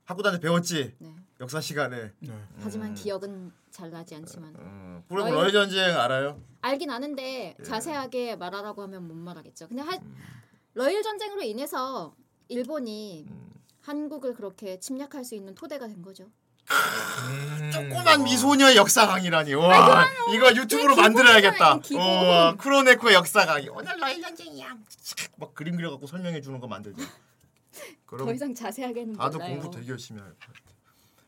[0.05, 1.14] 학교 다닐 때 배웠지 네.
[1.40, 2.12] 역사 시간에.
[2.21, 2.45] 네.
[2.61, 6.40] 하지만 기억은 잘 나지 않지만 음, 그럼 러일- 러일 전쟁 알아요?
[6.61, 7.62] 알긴 아는데 예.
[7.62, 9.68] 자세하게 말하라고 하면 못 말하겠죠.
[9.68, 10.16] 근데 할 음.
[10.75, 12.14] 러일 전쟁으로 인해서
[12.49, 13.27] 일본이
[13.81, 16.31] 한국을 그렇게 침략할 수 있는 토대가 된 거죠.
[16.70, 17.70] 음.
[17.72, 19.55] 조그만 미소녀의 역사 강의라니.
[19.55, 21.75] 와 이거 유튜브로 만들어야겠다.
[21.96, 23.68] 어, 크로네코의 역사 강의.
[23.68, 24.75] 오늘 러일 전쟁이야.
[25.37, 27.03] 막 그림 그려갖고 설명해 주는 거 만들자.
[28.07, 29.61] 그럼 더 이상 자세하게는 다들 몰라요.
[29.61, 30.53] 공부 되게 열심히 할 것 같아.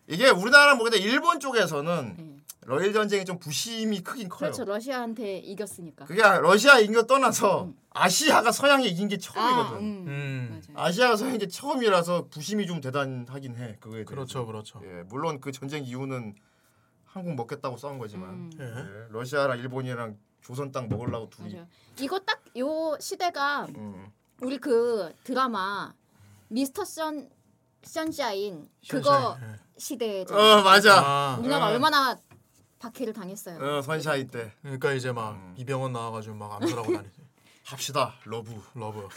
[0.06, 2.33] 이게 우리나라 뭐 근데 일본 쪽에서는 네.
[2.66, 4.50] 러일 전쟁이 좀 부심이 크긴 커요.
[4.50, 4.64] 그렇죠.
[4.64, 6.04] 러시아한테 이겼으니까.
[6.06, 9.76] 그게 러시아 이긴 거 떠나서 아시아가 서양에 이긴 게 처음이거든.
[9.76, 10.04] 아, 음.
[10.06, 10.60] 음.
[10.72, 10.86] 맞아요.
[10.86, 13.76] 아시아가 서양이 게 처음이라서 부심이 좀 대단하긴 해.
[13.80, 14.10] 그거에 대해서.
[14.10, 14.80] 그렇죠 그렇죠.
[14.84, 16.34] 예, 물론 그 전쟁 이유는
[17.04, 18.50] 한국 먹겠다고 싸운 거지만 음.
[18.58, 18.64] 예.
[18.64, 21.54] 예, 러시아랑 일본이랑 조선 땅 먹으려고 둘이.
[21.54, 21.66] 맞아요.
[22.00, 24.10] 이거 딱 요 시대가 음.
[24.40, 25.92] 우리 그 드라마
[26.48, 27.28] 미스터 션
[27.82, 29.56] 선샤인 그거 예.
[29.76, 30.34] 시대죠.
[30.36, 31.00] 어 맞아.
[31.04, 31.70] 아, 우리나라 어.
[31.70, 32.16] 얼마나
[32.84, 33.58] 박해를 당했어요.
[33.78, 35.54] 어 선샤인 때 그러니까 이제 막 음.
[35.56, 37.20] 이병헌 나와가지고 막 암살하고 다니지.
[37.64, 38.50] 합시다 love.
[38.74, 39.08] love.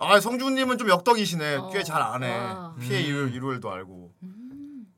[0.00, 1.54] 아 성준님은 좀 역덕이시네.
[1.56, 1.70] 어.
[1.70, 2.36] 꽤잘 아네.
[2.36, 2.74] 와.
[2.80, 3.06] 피의 음.
[3.06, 4.12] 일요일, 일요일도 알고.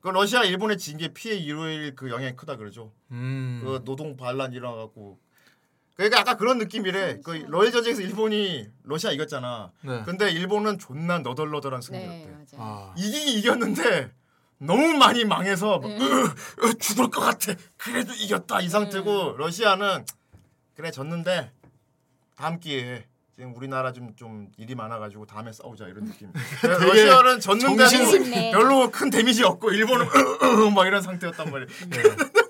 [0.01, 2.91] 그 러시아 일본에 진 게 피의 일요일 그 영향이 크다 그러죠.
[3.11, 3.61] 음.
[3.63, 5.19] 그 노동 반란 일어나갖고
[5.95, 7.21] 그러니까 아까 그런 느낌이래.
[7.23, 9.71] 그 러일 전쟁에서 일본이 러시아 이겼잖아.
[9.81, 10.03] 네.
[10.05, 12.25] 근데 일본은 존나 너덜너덜한 승리였대.
[12.25, 12.45] 네.
[12.57, 12.93] 아.
[12.97, 14.11] 이기긴 이겼는데
[14.59, 15.97] 너무 많이 망해서 막, 네.
[15.99, 17.53] 으, 으, 죽을 것 같아.
[17.77, 19.37] 그래도 이겼다 이 상태고 네.
[19.37, 20.05] 러시아는
[20.75, 21.51] 그래 졌는데
[22.35, 26.31] 다음 기회에 지금 우리나라 좀 좀 일이 많아가지고 다음에 싸우자 이런 느낌.
[26.63, 28.51] 러시아는 졌는데 아쉽네.
[28.51, 30.07] 별로 큰 데미지 없고 일본은
[30.73, 31.67] 막 이런 상태였단 말이야.
[31.89, 32.03] 네.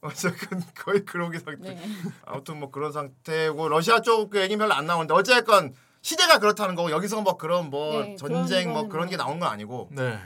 [0.00, 1.74] 어쨌든 거의 그러기 상태.
[1.74, 1.80] 네.
[2.24, 6.90] 아무튼 뭐 그런 상태고 러시아 쪽 그 얘기 별로 안 나오는데 어쨌건 시대가 그렇다는 거고
[6.90, 9.24] 여기서 뭐 그런 뭐 네, 전쟁 그런 뭐 그런 게 뭐.
[9.24, 10.18] 나온 건 아니고 네.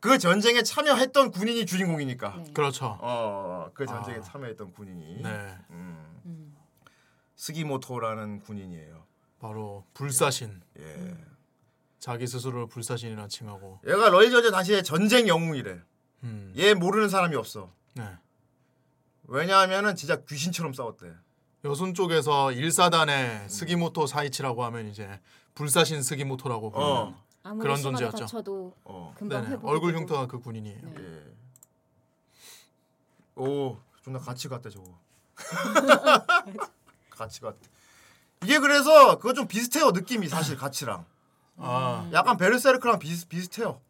[0.00, 2.36] 그 전쟁에 참여했던 군인이 주인공이니까.
[2.36, 2.52] 네.
[2.52, 2.98] 그렇죠.
[3.00, 4.20] 어, 그 전쟁에 아.
[4.20, 5.58] 참여했던 군인이 네.
[5.70, 6.56] 음, 음.
[7.36, 9.04] 스기모토라는 군인이에요.
[9.38, 10.62] 바로 불사신.
[10.78, 11.16] 예.
[11.98, 13.80] 자기 스스로를 불사신이라 칭하고.
[13.86, 15.80] 얘가 러일 전쟁 당시에 전쟁 영웅이래.
[16.24, 16.52] 음.
[16.56, 17.72] 얘 모르는 사람이 없어.
[17.94, 18.04] 네.
[19.24, 21.12] 왜냐하면은 진짜 귀신처럼 싸웠대.
[21.64, 25.20] 여순 쪽에서 1사단의 스기모토 사이치라고 하면 이제
[25.54, 27.25] 불사신 스기모토라고 부르는 어.
[27.46, 28.18] 아무리 그런 존재였죠.
[28.18, 29.14] 다쳐도 어.
[29.16, 29.52] 금방 네네.
[29.54, 29.96] 회복이 얼굴.
[29.96, 30.80] 흉터가 그 군인이에요.
[30.82, 30.94] 네.
[30.98, 31.24] 예.
[33.36, 34.98] 오, 존나 가츠 같애 저거.
[37.10, 37.60] 가츠 같애.
[38.42, 41.04] 이게 그래서 그거 좀 비슷해요 느낌이 사실 같이랑.
[41.58, 43.80] 아, 약간 베르세르크랑 비슷 비슷해요.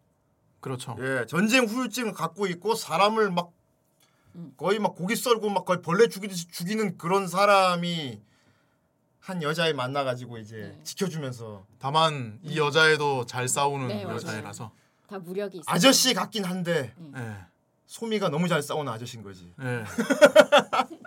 [0.61, 0.97] 그렇죠.
[1.01, 3.53] 예, 전쟁 후유증을 갖고 있고 사람을 막
[4.57, 8.21] 거의 막 고기 썰고 막 거의 벌레 죽이듯이 죽이는 그런 사람이
[9.27, 10.81] 한 여자애 만나가지고 이제 네.
[10.85, 14.03] 지켜주면서 다만 이 여자애도 잘 싸우는 네.
[14.05, 14.71] 여자애라서.
[15.09, 15.65] 다 무력이 있어.
[15.67, 17.37] 아저씨 같긴 한데 예.
[17.87, 19.53] 소미가 너무 잘 싸우는 아저씨인 거지.
[19.61, 19.85] 예.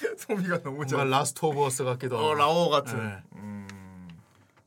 [0.16, 1.10] 소미가 너무 잘.
[1.10, 2.28] 라스트 오브 어스 같기도 하고.
[2.28, 2.96] 어 라오어 같은.
[2.98, 3.22] 네.
[3.34, 4.08] 음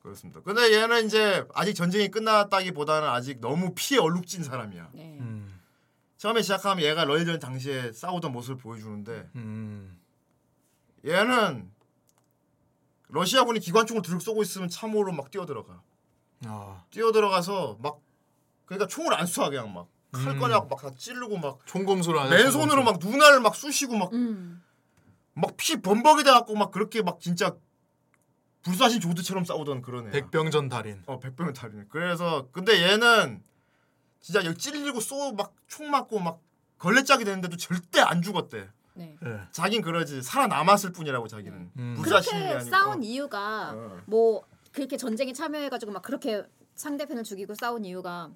[0.04, 0.42] 그렇습니다.
[0.42, 4.90] 근데 얘는 이제 아직 전쟁이 끝났다기보다는 아직 너무 피에 얼룩진 사람이야.
[4.94, 5.18] 네.
[5.20, 5.60] 음.
[6.18, 9.98] 처음에 시작하면 얘가 러일전 당시에 싸우던 모습을 보여주는데 음.
[11.04, 11.72] 얘는
[13.14, 15.82] 러시아군이 기관총을 들고 쏘고 있으면 참호로 막 뛰어들어가.
[16.46, 16.84] 아.
[16.90, 18.00] 뛰어들어가서 막
[18.66, 20.40] 그러니까 총을 안 쏴 그냥 막칼 음.
[20.40, 22.30] 꺼내고 막다 찌르고 막 총검술로 하죠.
[22.36, 24.64] 맨손으로 막 눈알을 막 쑤시고 막 음.
[25.34, 27.56] 막피 범벅이 돼갖고 막 그렇게 막 진짜
[28.64, 30.12] 불사신 조드처럼 싸우던 그런 애.
[30.12, 31.04] 백병전 달인.
[31.06, 31.84] 어 백병을 달이네.
[31.90, 33.44] 그래서 근데 얘는
[34.22, 36.40] 진짜 여기 찔리고 쏘 막 총 맞고 막
[36.78, 38.70] 걸레짝이 되는데도 절대 안 죽었대.
[38.96, 39.18] 네.
[39.26, 39.40] 예.
[39.52, 41.72] 자긴 그러지 살아남았을 뿐이라고 자기는.
[41.78, 41.94] 음.
[41.98, 42.70] 불사신이 그렇게 아니고.
[42.70, 43.98] 싸운 이유가 어.
[44.06, 46.44] 뭐 그렇게 전쟁에 참여해가지고 막 그렇게
[46.76, 48.32] 상대편을 죽이고 싸운 이유가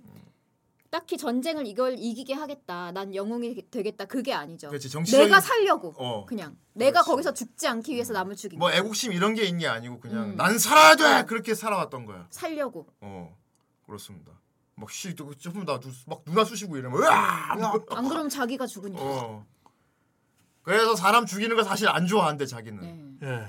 [0.89, 2.91] 딱히 전쟁을 이걸 이기게 하겠다.
[2.91, 4.06] 난 영웅이 되겠다.
[4.06, 4.70] 그게 아니죠.
[4.70, 6.26] 그렇지 정치적인 내가 살려고 어.
[6.26, 7.10] 그냥 내가 그렇지.
[7.10, 8.72] 거기서 죽지 않기 위해서 남을 죽인 뭐.
[8.72, 10.36] 애국심 이런 게 있는 게 아니고 그냥 음.
[10.38, 12.28] 난 살아야 돼 그렇게 살아왔던 거야.
[12.30, 12.88] 살려고.
[13.02, 13.36] 어
[13.86, 14.32] 그렇습니다.
[14.76, 15.82] 막 쉬, 조금 다막
[16.26, 17.54] 누나 쑤시고 이러면 으아!
[17.89, 19.02] 안 그러면 자기가 죽으니까.
[19.04, 19.46] 어.
[20.68, 23.20] 그래서 사람 죽이는 거 사실 안 좋아한대 자기는.
[23.22, 23.26] 네.
[23.26, 23.48] 예.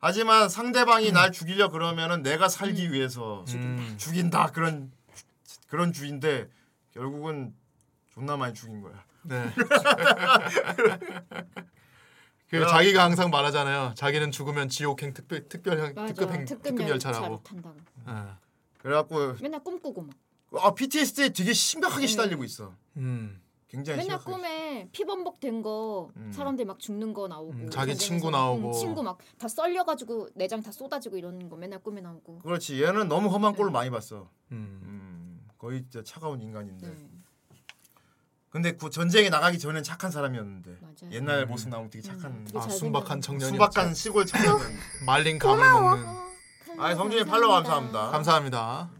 [0.00, 3.94] 하지만 상대방이 날 죽이려 그러면은 내가 살기 위해서 음.
[3.96, 4.90] 죽인다 그런
[5.68, 6.48] 그런 주인데
[6.92, 7.54] 결국은
[8.12, 9.04] 존나 많이 죽인 거야.
[9.22, 9.48] 네.
[12.50, 13.94] 그 자기가 항상 말하잖아요.
[13.94, 16.12] 자기는 죽으면 지옥행 특별 특별형 맞아.
[16.12, 17.42] 특급행 특급 특급 열차를 열차라고.
[17.44, 17.76] 탄다고.
[18.08, 18.12] 예.
[18.78, 20.12] 그래갖고 맨날 꿈꾸고 막.
[20.60, 22.74] 아 PTSD에 되게 심각하게 시달리고 있어.
[22.96, 23.40] 음.
[23.68, 24.36] 굉장히 맨날 심각하게.
[24.36, 26.30] 꿈에 피범벅 된 거 음.
[26.32, 27.98] 사람들 막 죽는 거 나오고 음, 자기 전쟁에서.
[28.00, 28.68] 친구 나오고.
[28.68, 33.08] 음, 친구 막 다 썰려가지고 내장 다 쏟아지고 이러는 거 맨날 꿈에 나오고 그렇지 얘는
[33.08, 34.30] 너무 험한 꼴을 많이 봤어.
[34.52, 34.80] 음.
[34.84, 36.86] 음, 거의 진짜 차가운 인간인데.
[36.86, 36.94] 네.
[38.50, 41.10] 근데 그 전쟁에 나가기 전엔 착한 사람이었는데 맞아요.
[41.12, 41.48] 옛날 음.
[41.48, 43.20] 모습 나오면 되게 착한 되게 아잘 순박한.
[43.20, 44.58] 청년이 수박한 시골 청년.
[45.04, 46.06] 말린 감을 먹는.
[46.78, 48.10] 아 성준이 팔로우 감사합니다.
[48.10, 48.90] 감사합니다.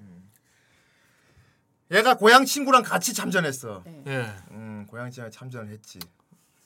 [1.91, 3.83] 얘가 고향 친구랑 같이 참전했어.
[3.85, 4.03] 네.
[4.07, 4.37] 예.
[4.51, 5.99] 음, 고향 친구랑 참전을 했지.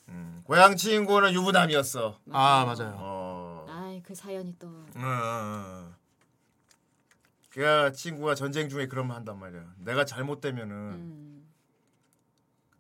[0.09, 2.19] 음, 고향 친구는 유부남이었어.
[2.33, 2.97] 아 맞아요.
[2.99, 3.67] 어.
[3.69, 5.95] 아이 그 사연이 또 어, 어, 어.
[7.51, 9.63] 그 친구가 전쟁 중에 그런 말 한단 말이야.
[9.79, 11.49] 내가 잘못되면은 음,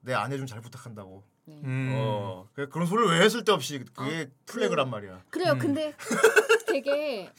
[0.01, 1.22] 내 아내 좀 잘 부탁한다고.
[1.45, 1.61] 네.
[1.64, 1.91] 음.
[1.95, 2.49] 어.
[2.55, 5.24] 그 그런 소리를 왜 했을 때 없이 그게 플래그란 말이야.
[5.30, 5.53] 그래요.
[5.53, 5.59] 음.
[5.59, 5.95] 근데
[6.66, 7.30] 되게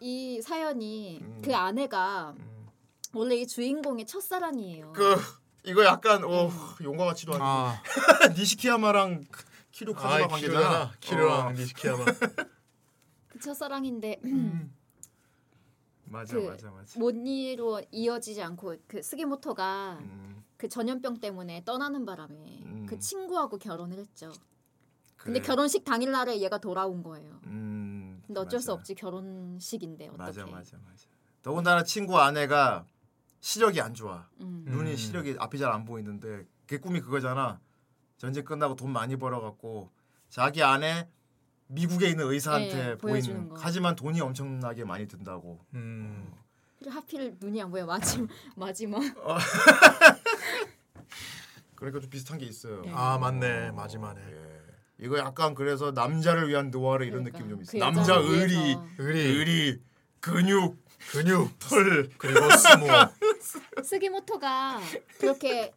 [0.00, 1.42] 이 사연이 음.
[1.44, 2.55] 그 아내가 음.
[3.14, 4.92] 원래 이 주인공의 첫사랑이에요.
[4.92, 5.16] 그
[5.64, 6.50] 이거 약간 어
[6.82, 7.80] 용과 같지도 않고 아,
[8.36, 9.24] 니시키야마랑
[9.72, 10.60] 키루 카즈마 아 관계잖아.
[10.60, 11.52] 키루랑 키루랑 어.
[11.52, 12.04] 니시키야마.
[13.28, 14.20] 그 첫사랑인데
[16.04, 16.98] 맞아 그 맞아 맞아.
[16.98, 22.34] 못 이루 이어지지 않고 그 스기모토가 음, 그 전염병 때문에 떠나는 바람에
[22.64, 22.86] 음.
[22.88, 24.32] 그 친구하고 결혼을 했죠.
[25.16, 25.46] 근데 그래.
[25.48, 27.40] 결혼식 당일 날에 얘가 돌아온 거예요.
[27.46, 28.74] 음, 근데 어쩔 수 맞아.
[28.78, 30.22] 없지 결혼식인데 어떻게?
[30.22, 31.06] 맞아 맞아 맞아.
[31.42, 32.84] 더군다나 친구 아내가
[33.40, 34.26] 시력이 안 좋아.
[34.40, 34.64] 음.
[34.68, 34.96] 눈이 음.
[34.96, 37.60] 시력이 앞이 잘 안 보이는데 걔 꿈이 그거잖아.
[38.16, 39.90] 전쟁 끝나고 돈 많이 벌어갖고
[40.28, 41.08] 자기 아내
[41.68, 43.56] 미국에 있는 의사한테 네, 보여주는 보이는 거.
[43.60, 45.60] 하지만 돈이 엄청나게 많이 든다고.
[45.74, 46.32] 음.
[46.78, 49.00] 그리고 하필 눈이 안 보여 마지막 마지막.
[51.74, 52.82] 그러니까 좀 비슷한 게 있어요.
[52.82, 52.92] 네.
[52.94, 54.56] 아 맞네 마지막에 예.
[54.98, 57.72] 이거 약간 그래서 남자를 위한 노화르 이런 그러니까, 느낌 좀 있어.
[57.72, 58.78] 그 남자 의리.
[58.98, 59.82] 의리 의리,
[60.20, 60.78] 근육,
[61.12, 62.08] 근육 털.
[62.16, 62.86] 그리고 스모
[63.82, 64.80] 스기모토가
[65.18, 65.72] 그렇게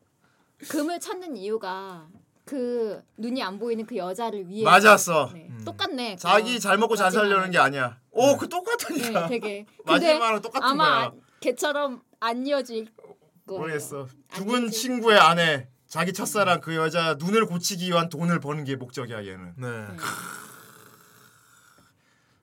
[0.70, 2.08] 금을 찾는 이유가
[2.46, 4.64] 그 눈이 안 보이는 그 여자를 위해.
[4.64, 5.30] 맞았어.
[5.34, 5.50] 네.
[5.64, 6.16] 똑같네.
[6.16, 8.00] 자기 잘 먹고 잘 살려는 게 아니야.
[8.12, 9.28] 오, 그 네, 똑같으니까.
[9.28, 9.66] 되게.
[9.86, 11.22] 근데 마지막으로 똑같은 아마 거야.
[11.42, 13.62] 걔처럼 안 이어질 거예요.
[13.62, 14.08] 모르겠어.
[14.32, 18.76] 안 죽은 이어질- 친구의 아내, 자기 첫사랑 그 여자 눈을 고치기 위한 돈을 버는 게
[18.76, 19.54] 목적이야 얘는.
[19.58, 19.68] 네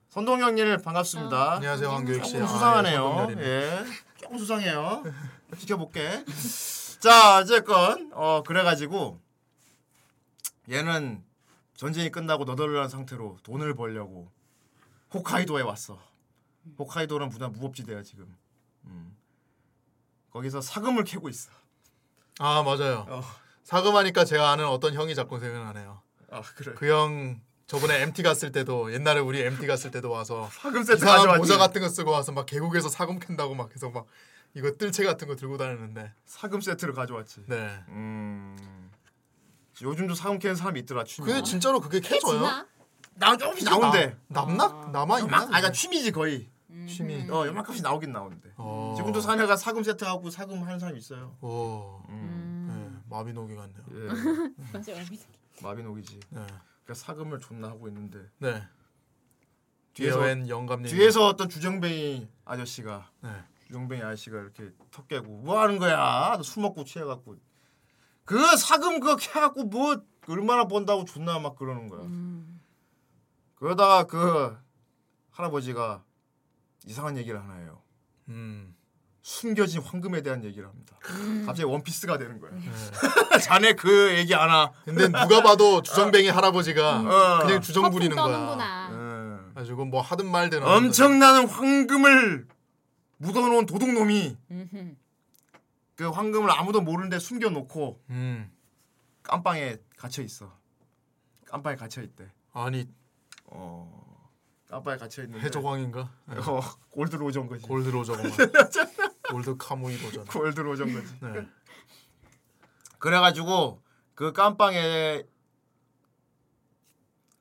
[0.09, 1.53] 선동형님 반갑습니다.
[1.55, 3.27] 안녕하세요 황교익 씨 아, 수상하네요.
[3.37, 3.85] 예, 예,
[4.27, 5.03] 조금 수상해요.
[5.57, 6.25] 지켜볼게.
[6.99, 9.21] 자, 어쨌건 어 그래가지고
[10.69, 11.23] 얘는
[11.75, 14.29] 전쟁이 끝나고 너덜너덜한 상태로 돈을 벌려고
[15.13, 15.97] 홋카이도에 왔어.
[16.77, 18.35] 홋카이도는 무나 무법지대야 지금.
[18.85, 19.15] 음.
[20.31, 21.49] 거기서 사금을 캐고 있어.
[22.39, 23.23] 아 맞아요 어.
[23.63, 25.99] 사금하니까 제가 아는 어떤 형이 자꾸 생각나네요
[26.29, 26.73] 아 그래.
[26.75, 31.37] 그 형 저번에 MT 갔을 때도 옛날에 우리 MT 갔을 때도 와서 사금 세트 가져왔지.
[31.39, 34.05] 모자 같은 거 쓰고 와서 막 계곡에서 사금 캔다고 막 계속 막
[34.53, 37.43] 이거 뜰채 같은 거 들고 다니는데 사금 세트를 가져왔지.
[37.47, 38.89] 네 음.
[39.81, 41.03] 요즘도 사금 캐는 사람이 있더라.
[41.03, 41.27] 취미.
[41.27, 42.65] 그게 진짜로 그게 캐져요?
[43.15, 44.15] 나 조금씩 나온대.
[44.27, 45.37] 나, 남나 남아 있나?
[45.39, 46.49] 아, 그러니까 취미지 거의.
[46.87, 47.29] 취미.
[47.29, 48.53] 어, 요만큼씩 나오긴 나오는데.
[48.55, 48.93] 어.
[48.95, 51.35] 지금도 사내가 사금 세트 하고 사금 하는 사람 있어요.
[51.41, 52.01] 오.
[52.07, 52.67] 음.
[52.69, 53.83] 네, 마비노기 같네요.
[53.91, 54.07] 예.
[54.71, 55.05] 맞아요.
[55.61, 56.19] 마비노기지.
[56.29, 56.47] 네.
[56.87, 58.63] 그러니까 사금을 존나 하고 있는데 네.
[59.93, 60.89] 뒤에서 뒤에서 영감님.
[60.89, 63.29] 뒤에서 어떤 주정뱅이 아저씨가 네.
[63.65, 66.35] 주정뱅이 아저씨가 이렇게 턱 깨고 뭐 하는 거야?
[66.37, 67.35] 너 술 먹고 취해갖고
[68.23, 72.03] 그 사금 그거 캐갖고 뭐 얼마나 번다고 존나 막 그러는 거야.
[73.55, 74.57] 그러다가 그
[75.31, 76.03] 할아버지가
[76.85, 77.81] 이상한 얘기를 하나 해요.
[78.29, 78.75] 음.
[79.27, 80.97] 숨겨진 황금에 대한 얘기를 합니다.
[81.45, 82.49] 갑자기 원피스가 되는 거야.
[82.53, 82.61] 네.
[83.43, 84.71] 자네 그 얘기 하나.
[84.85, 87.45] 근데 누가 봐도 주정뱅이 할아버지가 어.
[87.45, 88.25] 그냥 주정 거품 부리는 거야.
[88.25, 88.89] 떠는구나.
[88.91, 89.51] 음.
[89.53, 92.47] 가지고 뭐 하든 말든 엄청난 황금을
[93.17, 94.37] 묻어놓은 도둑놈이.
[95.95, 98.49] 그 황금을 아무도 모르는데 숨겨놓고 음.
[99.23, 100.53] 깜빵에 갇혀 있어.
[101.47, 102.31] 깜빵에 갇혀 있대.
[102.53, 102.87] 아니
[103.47, 104.07] 어.
[104.69, 105.45] 깜빵에 갇혀 있는데.
[105.45, 106.11] 해적왕인가?
[106.27, 106.61] 어,
[106.91, 107.61] 골드 로전 거지.
[107.63, 108.31] 골드 로저구만.
[109.29, 110.23] 골드 카무이 로저.
[110.25, 111.13] 골드 로전 거지.
[111.21, 111.47] 네.
[112.99, 113.81] 그래가지고
[114.15, 115.23] 그 깜빵에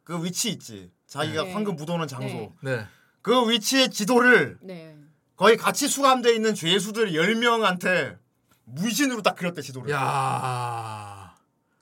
[0.05, 0.93] 그 위치 있지.
[1.07, 1.53] 자기가 네.
[1.53, 2.53] 황금 묻어놓은 장소.
[2.63, 2.77] 네.
[2.77, 2.87] 네.
[3.23, 4.97] 그 위치의 지도를 네.
[5.37, 8.19] 거의 같이 수감돼 있는 죄수들 10명한테
[8.65, 9.91] 무신으로 딱 그렸대 지도를.
[9.91, 11.35] 야.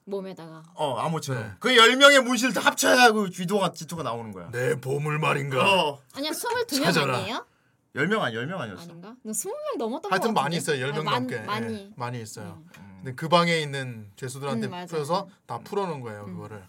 [0.07, 1.43] 몸에다가 어 아무처럼.
[1.43, 1.53] 네.
[1.59, 4.51] 그 10명의 문신을 다 합쳐야 그 지도가 지도가 나오는 거야.
[4.51, 5.63] 내 보물 말인가?
[5.65, 6.03] 어.
[6.15, 7.17] 아니야 22명 찾아라.
[7.17, 7.47] 아니에요?
[7.95, 8.83] 10명 아니 10명 아니었어.
[8.91, 9.15] 아닌가?
[9.23, 10.41] 너 20명 넘었던 거 하여튼 같은데.
[10.41, 10.87] 많이 있어요.
[10.87, 11.39] 10명 아, 많- 넘게.
[11.41, 11.75] 많이.
[11.75, 12.63] 예, 많이 있어요.
[12.79, 12.95] 음.
[12.97, 14.87] 근데 그 방에 있는 죄수들한테 음, 맞아요.
[14.87, 16.25] 풀어서 다 풀어 놓은 거예요.
[16.27, 16.65] 그거를.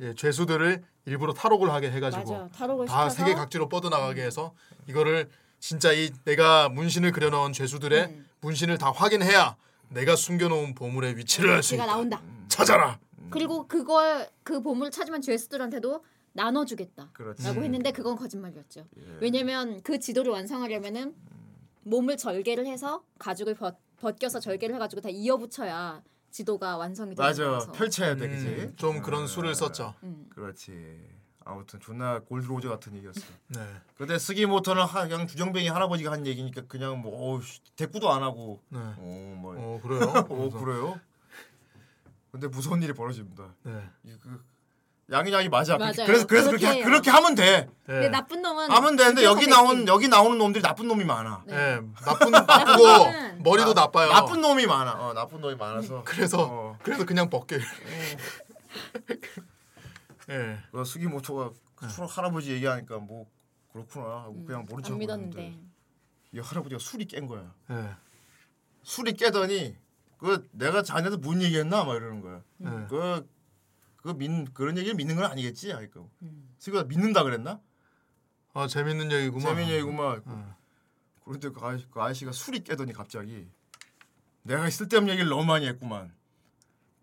[0.00, 2.48] 예, 죄수들을 일부러 탈옥을 하게 해 가지고 맞아.
[2.56, 4.54] 탈옥을 다 시켜서 세계 각지로 뻗어나가게 해서
[4.88, 5.28] 이거를
[5.58, 8.26] 진짜 이 내가 문신을 그려놓은 죄수들의 음.
[8.40, 9.56] 문신을 다 확인해야
[9.90, 11.92] 내가 숨겨놓은 보물의 위치를 알수 걔가 있다.
[11.92, 12.22] 나온다.
[12.48, 12.98] 찾아라.
[13.28, 16.02] 그리고 그걸 그 보물을 찾으면 죄수들한테도
[16.32, 17.10] 나눠주겠다.
[17.12, 17.42] 그렇지.
[17.44, 18.86] 라고 했는데 그건 거짓말이었죠.
[19.20, 21.14] 왜냐면 그 지도를 완성하려면은
[21.82, 27.44] 몸을 절개를 해서 가죽을 벗, 벗겨서 절개를 해가지고 다 이어붙여야 지도가 완성이 되는 맞아.
[27.44, 27.72] 거라서.
[27.72, 28.46] 펼쳐야 돼, 그지?
[28.46, 29.26] 음, 좀 그런 어.
[29.26, 29.94] 수를 썼죠.
[30.04, 30.26] 음.
[30.30, 31.08] 그렇지.
[31.44, 33.20] 아무튼 존나 골드 로저 같은 얘기였어.
[33.48, 33.60] 네.
[33.96, 38.62] 근데 스기모토는 하- 그냥 주정뱅이 할아버지가 한 얘기니까 그냥 뭐 어우, 씨, 대꾸도 안 하고
[38.68, 38.78] 네.
[38.78, 40.00] 어, 뭐 어 그래요?
[40.30, 41.00] 어, 그래요?
[42.30, 43.54] 근데 무서운 일이 벌어집니다.
[43.64, 43.88] 네.
[44.04, 44.44] 이 그
[45.10, 45.76] 양이 양이 맞아.
[45.76, 45.92] 맞아요.
[46.06, 46.84] 그래서 그래서 그렇게 그렇게 해요.
[46.84, 47.68] 그렇게 하면 돼.
[47.84, 48.08] 근데 네.
[48.08, 49.86] 나쁜 놈은 하면 되는데 여기 나온.
[49.88, 51.42] 여기 나오는 놈들이 나쁜 놈이 많아.
[51.46, 51.80] 네.
[52.04, 54.08] 나쁜 나쁘고 머리도 나 빠요.
[54.10, 54.92] 나쁜 놈이 많아.
[54.92, 56.02] 어, 나쁜 놈이 많아서.
[56.06, 56.78] 그래서 어.
[56.82, 57.56] 그래서 그냥 벗겨.
[60.30, 60.58] 예.
[60.70, 61.90] 그 스기모토가 그 네.
[61.92, 63.26] 추락 할아버지 얘기하니까 뭐
[63.72, 65.58] 그렇구나 하고 그냥 모른 척 믿었는데.
[66.32, 67.52] 이 할아버지가 술이 깬 거야.
[67.70, 67.90] 예.
[68.84, 69.76] 술이 깨더니
[70.18, 72.42] 그 내가 자네한테 뭔 얘기했나 막 이러는 거야.
[72.64, 72.86] 예.
[74.02, 75.70] 그, 그 믿, 그런 얘기를 믿는 건 아니겠지?
[75.72, 76.00] 하니까.
[76.22, 76.48] 음.
[76.58, 77.60] 스기가 믿는다 그랬나?
[78.52, 79.46] 아 재밌는 얘기구만.
[79.46, 80.22] 재민이 얘기구만.
[80.24, 80.56] 어.
[81.24, 83.46] 그런데 그, 아저씨, 그 아저씨가 술이 깨더니 갑자기
[84.42, 86.12] 내가 쓸데없는 얘기를 너무 많이 했구만.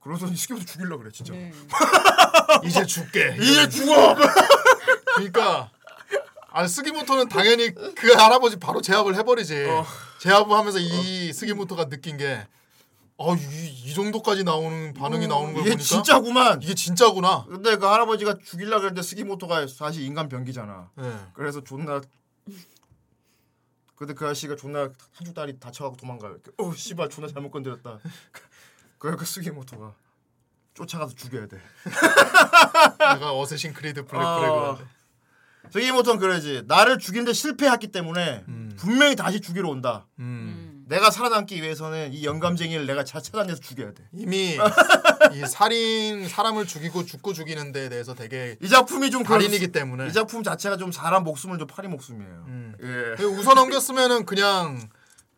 [0.02, 1.34] 그러더니 스기부터 죽이려고 그래 진짜.
[1.34, 1.52] 네.
[2.66, 3.38] 이제 죽게.
[3.42, 4.16] 이제 죽어!
[5.16, 5.72] 그러니까
[6.50, 9.66] 아 스기모토는 당연히 그 할아버지 바로 제압을 해버리지.
[9.66, 9.86] 어.
[10.20, 12.48] 제압을 하면서 이 스기모토가 느낀 게
[13.20, 16.62] 아, 이, 이 정도까지 나오는 반응이 나오는 걸 이게 보니까 진짜구만.
[16.62, 17.46] 이게 진짜구나.
[17.50, 20.92] 근데 그 할아버지가 죽이려 그랬는데 스기모토가 사실 인간 병기잖아.
[21.00, 21.16] 예.
[21.34, 22.00] 그래서 존나
[23.96, 26.34] 근데 그 아저씨가 존나 한쪽 다리 다쳐갖고 도망가요.
[26.34, 27.98] 이렇게, 어 씨발 존나 잘못 건드렸다.
[29.00, 29.94] 그러니까 스기모토가
[30.76, 31.60] 쫓아가서 죽여야 돼.
[33.00, 34.38] 내가 어쌔신 크리드 블랙 아.
[34.40, 34.98] 플래그런데.
[35.72, 36.64] 스기모토는 그러지.
[36.68, 38.46] 나를 죽이는데 실패했기 때문에
[38.78, 40.06] 분명히 다시 죽이러 온다.
[40.20, 40.67] 음.
[40.88, 44.04] 내가 살아남기 위해서는 이 영감쟁이를 내가 잘 찾아내서 죽여야 돼.
[44.14, 44.58] 이미
[45.34, 50.14] 이 살인 사람을 죽이고 죽고 죽이는 데에 대해서 되게 이 작품이 좀 달인이기 때문에 이
[50.14, 52.46] 작품 자체가 좀 사람 목숨을 좀 파리 목숨이에요.
[52.48, 52.76] 음.
[52.82, 53.24] 예.
[53.24, 54.88] 웃어 넘겼으면은 그냥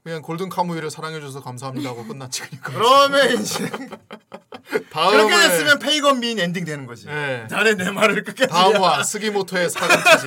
[0.04, 3.70] 그냥 골든 카무이를 사랑해줘서 감사합니다 하고 끝났지 그러니까 그러면 이제
[4.92, 7.08] 다음에 그렇게 됐으면 페이건 미인 엔딩 되는 거지.
[7.10, 7.48] 예.
[7.50, 8.48] 자네 내 말을 끝까지.
[8.52, 10.26] 다음화 스기모토의 사근치지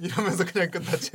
[0.00, 1.12] 이러면서 그냥 끝났지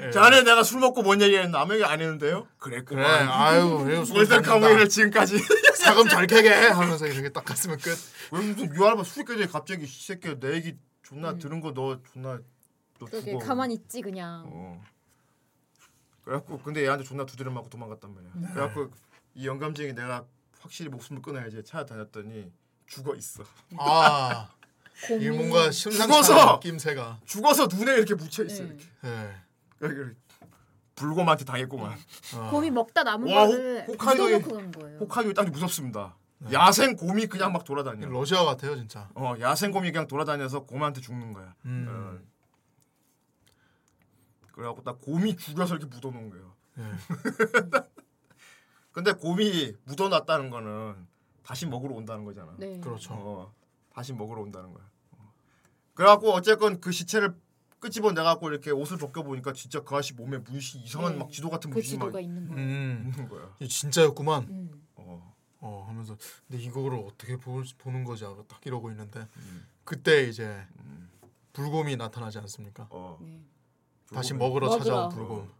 [0.00, 0.10] 예.
[0.10, 2.46] 자네 내가 술 먹고 뭔 얘기했는데 아무 얘기 안 했는데요?
[2.58, 3.04] 그래 그래 그래.
[3.06, 4.40] 아유 먹는다.
[4.42, 5.38] 카무이를 지금까지.
[5.78, 7.96] 사금 잘 캐게 하면서 이렇게 딱 갔으면 끝
[8.30, 12.38] 왜 무슨 유알바 술까지 갑자기 이 새끼 내 얘기 존나 들은 거 너 존나
[13.00, 13.38] 너 죽어.
[13.38, 14.44] 가만히 있지 그냥.
[14.46, 14.82] 어.
[16.24, 18.52] 그래갖고 근데 얘한테 존나 두드려 맞고 도망갔단 말이야.
[18.52, 18.90] 그래갖고
[19.34, 20.24] 이 영감쟁이 내가
[20.60, 22.50] 확실히 목숨을 끊어야지 찾아다녔더니
[22.86, 23.44] 죽어 있어.
[23.78, 24.48] 아,
[25.20, 26.34] 이 뭔가 심상치 죽어서!
[26.40, 27.20] 않은 느낌새가.
[27.24, 28.62] 죽어서 눈에 이렇게 묻혀 있어.
[28.64, 28.68] 네.
[28.68, 28.84] 이렇게.
[29.04, 29.30] 예.
[30.94, 31.96] 불곰한테 당했구만.
[32.36, 32.50] 어.
[32.50, 34.98] 곰이 먹다 남은 와, 거를 간 거예요.
[34.98, 36.16] 호카기오 딱 무섭습니다.
[36.52, 38.08] 야생 곰이 그냥 막 돌아다녀.
[38.08, 39.08] 러시아 같아요 진짜.
[39.14, 41.54] 어 야생 곰이 그냥 돌아다녀서 곰한테 죽는 거야.
[41.64, 41.86] 음.
[41.88, 42.18] 어.
[44.52, 46.54] 그래갖고 딱 곰이 죽여서 이렇게 묻어놓은 거예요.
[46.78, 46.82] 예.
[48.92, 51.06] 근데 곰이 묻어놨다는 거는
[51.44, 52.52] 다시 먹으러 온다는 거잖아.
[52.58, 52.80] 네.
[52.80, 53.14] 그렇죠.
[53.14, 53.54] 어,
[53.94, 54.84] 다시 먹으러 온다는 거야.
[55.12, 55.32] 어.
[55.94, 57.34] 그래갖고 어쨌건 그 시체를
[57.80, 61.18] 끄집어 내갖고 이렇게 옷을 벗겨 보니까 진짜 그 아저씨 몸에 문신 이상한 네.
[61.18, 62.60] 막 지도 같은 그 문신이 막 지도가 있는 거예요.
[62.60, 63.54] 음, 있는 거야.
[63.60, 64.42] 이 진짜였구만.
[64.48, 64.82] 음.
[64.96, 65.34] 어.
[65.60, 66.16] 어 하면서
[66.46, 69.66] 근데 이거를 어떻게 보, 보는 거지 하고 딱 이러고 있는데 음.
[69.84, 70.64] 그때 이제
[71.52, 72.86] 불곰이 나타나지 않습니까?
[72.90, 73.18] 어.
[73.20, 73.40] 네.
[74.12, 74.70] 다시 먹으러.
[74.78, 75.50] 찾아온 불곰.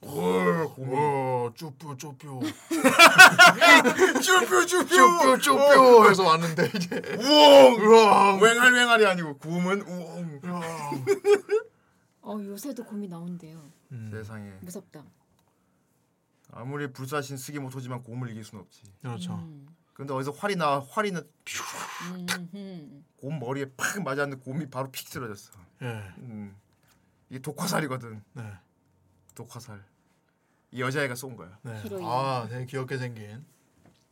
[0.00, 0.74] 어.
[0.78, 2.40] 어, 쭈뿌 쭈뿌 쭈뾰
[4.22, 11.04] 쭈뾰 쭈뿌 쭈뿌 해서 왔는데 이제 우엉 우엉 웽할 웽할이 아니고 곰은 우엉 우엉.
[12.22, 13.60] 어 요새도 곰이 나온대요.
[13.92, 15.02] 음, 세상에 무섭다.
[16.52, 18.82] 아무리 불사신 스기모토지만 곰을 이길 순 없지.
[19.02, 19.34] 그렇죠.
[19.34, 19.66] 음.
[19.94, 21.20] 근데 어디서 활이 나 활이 나
[22.12, 23.04] 음, 음.
[23.16, 25.58] 곰 머리에 팍 맞았는데 곰이 바로 픽 쓰러졌어.
[25.82, 25.86] 예.
[26.18, 26.56] 음.
[27.30, 28.22] 이게 독화살이거든.
[28.34, 28.52] 네.
[29.42, 29.84] 독화살.
[30.72, 31.56] 이 여자애가 쏜 거야.
[31.62, 31.80] 네.
[31.82, 32.04] 히로인.
[32.04, 33.44] 아, 되게 귀엽게 생긴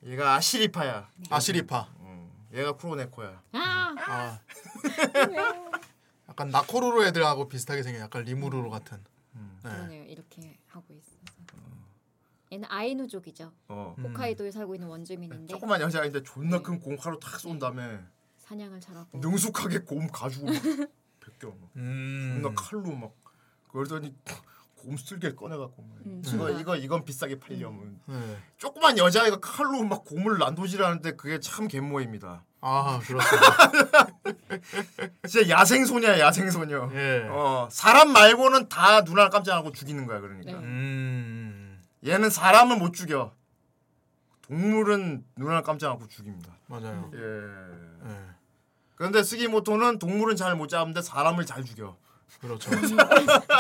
[0.05, 1.11] 얘가 아시리파야.
[1.29, 1.89] 아시리파.
[2.01, 2.31] 음.
[2.55, 3.43] 얘가 쿠로네코야.
[3.53, 4.41] 아 아.
[6.29, 8.99] 약간 나코루로 애들하고 비슷하게 생긴 약간 리무루로 같은.
[9.33, 9.71] 네.
[9.71, 10.05] 그러네요.
[10.05, 11.17] 이렇게 하고 있어서.
[12.53, 13.53] 얘는 아이누족이죠.
[13.67, 13.97] 어.
[13.99, 14.05] 음.
[14.07, 17.99] 홋카이도에 살고 있는 원주민인데 조그만 여자인데 존나 큰곰 칼로 탁 쏜 다음에
[18.39, 19.19] 사냥을 잘하고.
[19.19, 20.55] 능숙하게 곰 가지고 막
[21.21, 21.49] 벗겨.
[21.49, 21.69] 막.
[21.75, 22.41] 음.
[22.41, 23.13] 존나 칼로 막
[23.73, 24.15] 그러더니
[24.87, 25.97] 곰 쓸개 꺼내갖고 막.
[26.07, 26.51] 음, 이거 좋아.
[26.51, 28.39] 이거 이건 비싸게 팔려면 네.
[28.57, 32.45] 조그만 여자애가 칼로 막 곰을 난도질하는데 그게 참 갯모입니다.
[32.61, 34.09] 아, 그렇습니다.
[35.29, 36.89] 진짜 야생 소녀야 야생 소녀.
[36.95, 37.27] 예.
[37.29, 40.53] 어 사람 말고는 다 눈알 깜짝 안 하고 죽이는 거야 그러니까.
[40.53, 40.59] 네.
[40.59, 41.83] 음.
[42.07, 43.33] 얘는 사람을 못 죽여.
[44.43, 46.57] 동물은 눈알 깜짝 않고 죽입니다.
[46.69, 47.11] 맞아요.
[47.15, 47.19] 예.
[48.09, 48.17] 예.
[48.95, 51.97] 그런데 스기모토는 동물은 잘 못 잡는데 사람을 잘 죽여.
[52.41, 52.71] 그렇죠.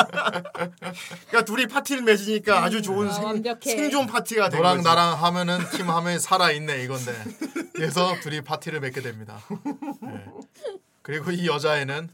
[0.06, 3.42] 그러니까 둘이 파티를 맺으니까 아주 좋은 아, 생.
[3.62, 4.88] 생존 파티가 된 너랑 거지.
[4.88, 7.12] 나랑 하면은 팀 하면 살아 있네 이건데.
[7.74, 9.40] 그래서 둘이 파티를 맺게 됩니다.
[10.04, 10.26] 예.
[11.02, 12.08] 그리고 이 여자애는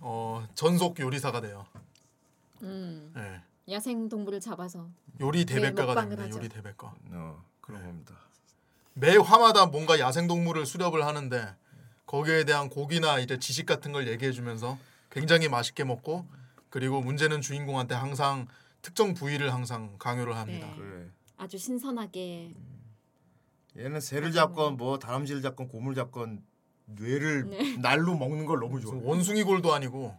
[0.00, 1.66] 어, 전속 요리사가 돼요.
[2.62, 3.12] 음.
[3.16, 3.40] 예.
[3.74, 4.88] 야생 동물을 잡아서
[5.20, 6.22] 요리 네, 대백과가 됩니다.
[6.24, 6.36] 하죠.
[6.38, 6.94] 요리 대백과.
[7.12, 8.14] 어 그런 겁니다.
[8.94, 11.54] 매 화마다 뭔가 야생 동물을 수렵을 하는데
[12.06, 14.78] 거기에 대한 고기나 이제 지식 같은 걸 얘기해 주면서
[15.10, 16.26] 굉장히 맛있게 먹고
[16.70, 18.46] 그리고 문제는 주인공한테 항상
[18.82, 20.66] 특정 부위를 항상 강요를 합니다.
[20.68, 20.76] 네.
[20.76, 21.06] 그래.
[21.36, 22.54] 아주 신선하게
[23.76, 26.42] 얘는 새를 잡건 뭐 다람쥐를 잡건 곰을 잡건
[26.86, 27.76] 뇌를 네.
[27.76, 29.00] 날로 먹는 걸 너무 무슨 좋아.
[29.04, 30.16] 원숭이 골도 아니고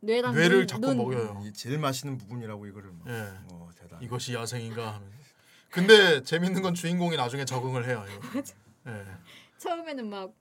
[0.00, 0.96] 뇌랑 뇌를 눈, 자꾸 눈.
[0.98, 1.42] 먹여요.
[1.44, 2.90] 이 제일 맛있는 부분이라고 이거를.
[2.92, 3.08] 막.
[3.08, 3.32] 예.
[3.52, 4.02] 어 대단.
[4.02, 5.16] 이것이 야생인가 하면서.
[5.70, 8.04] 근데 재밌는 건 주인공이 나중에 적응을 해요.
[8.08, 8.42] 이거.
[8.88, 9.04] 예.
[9.58, 10.32] 처음에는 막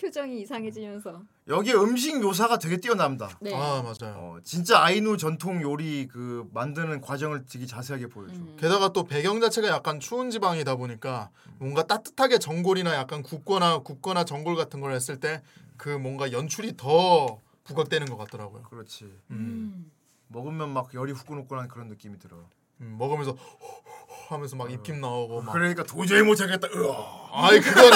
[0.00, 3.28] 표정이 이상해지면서 여기 음식 묘사가 되게 뛰어납니다.
[3.40, 3.54] 네.
[3.54, 4.14] 아 맞아요.
[4.16, 8.34] 어, 진짜 아이누 전통 요리 그 만드는 과정을 되게 자세하게 보여줘.
[8.34, 8.56] 음.
[8.58, 14.56] 게다가 또 배경 자체가 약간 추운 지방이다 보니까 뭔가 따뜻하게 전골이나 약간 굽거나 굽거나 전골
[14.56, 15.42] 같은 걸 했을 때
[15.80, 18.64] 그 뭔가 연출이 더 부각되는 것 같더라고요.
[18.64, 19.04] 그렇지.
[19.04, 19.14] 음.
[19.30, 19.90] 음.
[20.28, 22.36] 먹으면 막 열이 후끈후끈한 그런 느낌이 들어.
[22.82, 23.34] 음, 먹으면서
[24.28, 25.52] 하면서 막 입김 나오고 막.
[25.52, 26.68] 그러니까 도저히 못 찾겠다.
[26.68, 27.30] 으아.
[27.32, 27.92] 아이 그건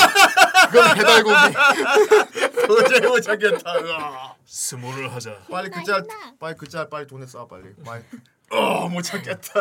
[0.74, 2.66] 그건 배달고기.
[2.66, 3.74] 도저히 못 찾겠다.
[3.78, 4.34] 으아.
[4.44, 5.38] 스모를 하자.
[5.50, 6.04] 빨리 그짤
[6.40, 7.74] 빨리 그짤 빨리 돈에 써 빨리.
[7.84, 8.02] 빨리.
[8.50, 9.60] 어못 찾겠다.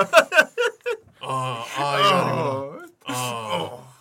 [1.21, 2.87] 아, 아 이거 아니구나.
[3.05, 3.93] 어.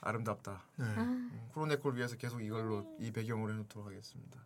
[0.00, 0.62] 아, 아름답다.
[0.76, 0.84] 네.
[0.84, 4.38] 음, 크로네콜 위해서 계속 이걸로 이 배경으로 해놓도록 하겠습니다.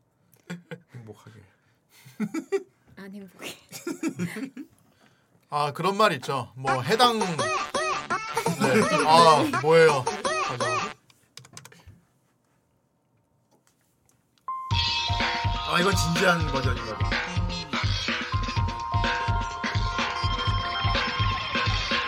[0.94, 1.42] 행복하게.
[2.96, 3.54] 안 행복해.
[5.50, 6.52] 아 그런 말 있죠.
[6.56, 7.18] 뭐 해당.
[7.18, 7.26] 네.
[9.06, 10.04] 아 뭐예요?
[15.72, 17.10] 아 이건 진지한 버전인가 봐.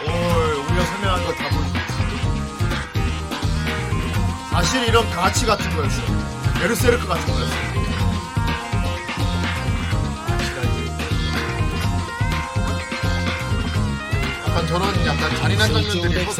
[0.05, 0.09] 오
[0.67, 1.73] 우리가 설명한 거다 보지.
[4.51, 6.03] 사실 이런 가치 같은 거였어.
[6.59, 7.55] 베르세르크 같은 거였어.
[14.49, 16.33] 약간 저런 약간 잔인한 장면들이 허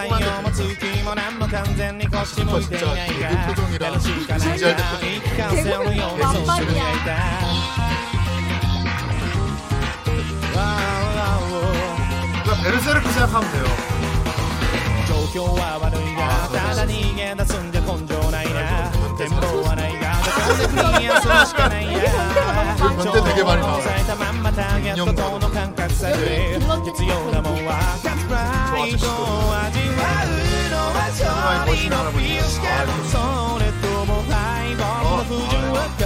[0.00, 3.28] 太陽も月も何も完全に腰向いていないが
[3.90, 6.74] 楽しいかないが一貫性のような装飾がい
[7.04, 7.60] た
[12.62, 13.64] 베르세르크 생각하면 돼 요.
[15.08, 16.20] 조교와 와르이가
[16.52, 22.04] 따다니게 다순데 건조나이나 템포와 나이가 다순데 그냥 소식가 나이 야.
[22.76, 24.29] 변태 되게 많이 나와 요.
[24.50, 29.94] またやっとこの感覚さえ必要なもんはカツプライドを味わ
[30.26, 30.34] う
[30.70, 32.66] のは勝利のフィーしか
[33.06, 33.14] そ
[33.60, 36.02] れとも敗北の不純か。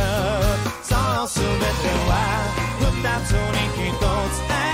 [0.82, 1.72] そう全て
[2.06, 2.12] は
[2.80, 2.92] 二
[3.24, 3.96] つに一
[4.60, 4.73] つ。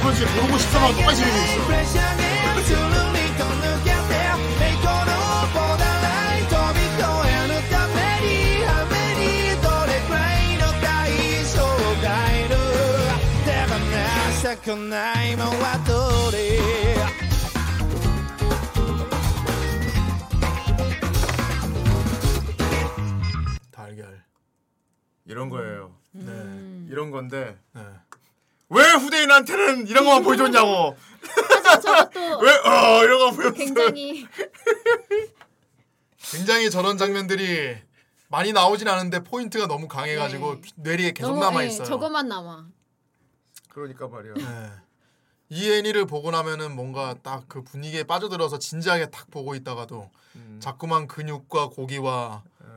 [0.00, 1.70] プ 있어.
[1.70, 2.22] レッシャーで
[2.64, 2.86] つるり
[3.36, 3.96] と抜けて
[4.60, 5.12] 栄光の
[5.52, 8.28] ボーダーライン飛び越えるために
[8.64, 8.80] 雨
[9.18, 9.22] に
[9.60, 10.86] どれくらいの代
[11.44, 11.52] 償
[12.02, 12.52] がいる
[13.44, 13.74] 手放
[14.32, 14.94] したくな
[15.26, 15.90] いものはど
[16.30, 16.93] れ
[25.35, 25.93] 이런 거예요.
[26.13, 26.85] 네.
[26.89, 27.81] 이런 건데 네.
[28.69, 30.95] 왜 후대인한테는 이런 것만 보여줬냐고.
[32.41, 33.53] 왜 어 이런 거 보여줬어.
[33.53, 34.25] 굉장히
[36.31, 37.75] 굉장히 저런 장면들이
[38.29, 40.69] 많이 나오진 않은데 포인트가 너무 강해가지고 네.
[40.77, 41.85] 뇌리에 계속 너무 남아 예, 있어요.
[41.85, 42.67] 저것만 남아.
[43.69, 44.33] 그러니까 말이야.
[44.35, 44.71] 네.
[45.49, 50.59] 이 애니를 보고 나면은 뭔가 딱 그 분위기에 빠져들어서 진지하게 딱 보고 있다가도 음.
[50.61, 52.67] 자꾸만 근육과 고기와 예.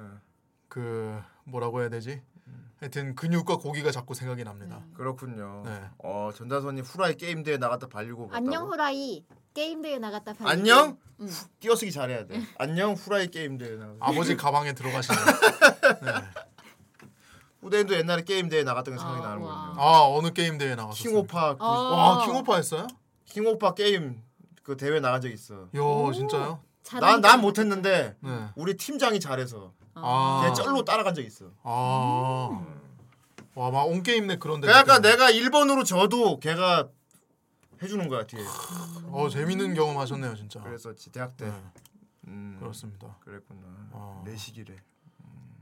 [0.69, 2.21] 그 뭐라고 해야 되지?
[2.81, 4.81] 하여튼 근육과 고기가 자꾸 생각이 납니다.
[4.95, 5.63] 그렇군요.
[5.67, 5.83] 네.
[5.99, 8.67] 어 전다선이 후라이 게임 대회 나갔다 발리고 안녕 봤다고?
[8.73, 10.49] 후라이 게임 대회 나갔다 발리고.
[10.49, 10.97] 안녕?
[11.21, 11.27] 응.
[11.27, 12.41] 후- 띄어쓰기 잘해야 돼.
[12.57, 13.95] 안녕 후라이 게임 대회 나.
[13.99, 15.25] 아버지 가방에 들어가시네요.
[16.03, 16.13] 네.
[17.61, 19.51] 후대인도 옛날에 게임 대회 나갔던 게 생각이 아, 나는군요.
[19.51, 19.75] 와.
[19.77, 20.95] 아 어느 게임 대회 나갔어요?
[21.03, 21.69] 킹오파 그- 아.
[21.69, 22.87] 와 킹오파 했어요?
[23.25, 24.23] 킹오파 게임
[24.63, 25.69] 그 대회 나간 적 있어.
[25.75, 26.63] 요 진짜요?
[27.01, 28.47] 난난 못했는데 네.
[28.55, 29.73] 우리 팀장이 잘해서
[30.03, 30.43] 아.
[30.47, 31.47] 걔 쩔로 따라간 적 있어.
[31.63, 32.65] 아.
[33.55, 34.67] 와 막 온 게임 내 그런데.
[34.69, 36.89] 그러니까 내가 1번으로 져도 걔가
[37.83, 38.41] 해주는 거야 뒤에.
[39.11, 40.61] 어 재밌는 경험 하셨네요 진짜.
[40.61, 41.47] 그래서 지- 대학 때.
[41.47, 41.63] 네,
[42.29, 43.17] 음, 그렇습니다.
[43.21, 43.61] 그랬구나.
[43.93, 44.23] 어.
[44.25, 44.75] 내 시기래.
[45.25, 45.57] 음.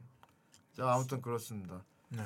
[0.76, 1.82] 자 아무튼 그렇습니다.
[2.10, 2.22] 네.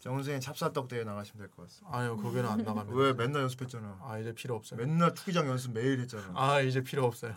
[0.00, 1.96] 정선생님 찹쌀떡 대회 나가시면 될 것 같습니다.
[1.98, 2.96] 아니요 거기는 안 나갑니다.
[2.98, 3.98] 왜 맨날 연습했잖아.
[4.02, 4.78] 아 이제 필요 없어요.
[4.80, 6.32] 맨날 투기장 연습 매일 했잖아.
[6.34, 7.34] 아 이제 필요 없어요.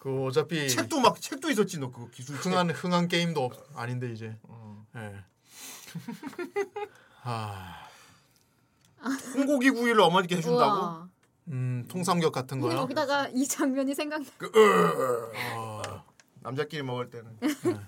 [0.00, 2.46] 그 어차피 책도 막 책도 있었지 너 그거 기술 책.
[2.46, 4.34] 흥한 흥한 게임도 없, 아닌데 이제.
[4.44, 4.86] 어.
[4.96, 5.14] 예.
[7.22, 7.86] 아,
[9.34, 10.72] 콩고기 구이를 어머니께 해준다고?
[10.80, 11.08] 우와.
[11.48, 12.78] 음 통삼겹 같은 거요.
[12.78, 14.26] 여기다가 이 장면이 생각나.
[15.56, 16.04] 아,
[16.40, 17.80] 남자끼리 먹을 때는 네.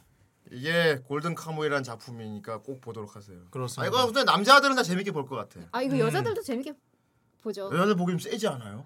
[0.50, 3.38] 이게 골든 카무이라는 작품이니까 꼭 보도록 하세요.
[3.38, 3.86] 아 그렇습니다.
[3.88, 5.66] 이거 근데 남자들은 다 재밌게 볼 것 같아.
[5.72, 6.74] 아 이거 여자들도 재밌게
[7.40, 7.70] 보죠.
[7.72, 8.84] 여자들 보기엔 세지 않아요?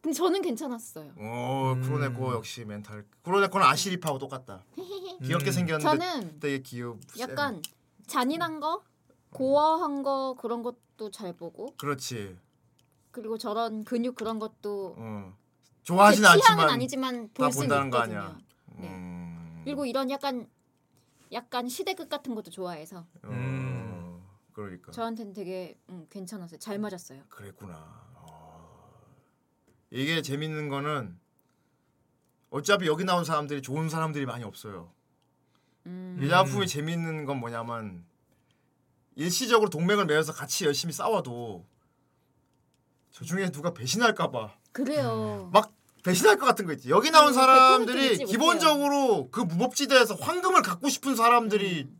[0.00, 1.12] 근데 저는 괜찮았어요.
[1.16, 1.82] 오 음.
[1.82, 3.04] 크로네코 역시 멘탈.
[3.22, 4.64] 크로네코는 아시리파하고 똑같다.
[5.22, 5.52] 귀엽게 음.
[5.52, 6.98] 생겼는데 저는 되게 귀엽.
[7.18, 7.60] 약간
[8.06, 8.82] 잔인한 거,
[9.30, 12.38] 고어한 거 그런 것도 잘 보고 그렇지.
[13.10, 15.36] 그리고 저런 근육 그런 것도 어.
[15.82, 18.18] 제 좋아하진 취향은 않지만 아니지만 다볼 수는 본다는 거 있거든요.
[18.20, 18.38] 아니야.
[18.76, 18.88] 네.
[18.88, 19.60] 음.
[19.64, 20.48] 그리고 이런 약간
[21.32, 24.22] 약간 시대극 같은 것도 좋아해서 음.
[24.52, 24.92] 그러니까.
[24.92, 26.58] 저한테는 되게 음, 괜찮았어요.
[26.58, 27.22] 잘 맞았어요.
[27.28, 28.09] 그랬구나.
[29.92, 29.96] 어.
[29.96, 31.18] 이게 재밌는 거는
[32.50, 34.92] 어차피 여기 나온 사람들이 좋은 사람들이 많이 없어요.
[35.86, 36.18] 음.
[36.20, 38.04] 이 작품이 재밌는 건 뭐냐면
[39.14, 41.66] 일시적으로 동맹을 맺어서 같이 열심히 싸워도
[43.10, 45.50] 저 중에 누가 배신할까봐 그래요.
[45.52, 45.72] 막
[46.02, 46.90] 배신할 것 같은 거 있지.
[46.90, 51.99] 여기 나온 음, 사람들이 100% 믿지 기본적으로 그 무법지대에서 황금을 갖고 싶은 사람들이 음.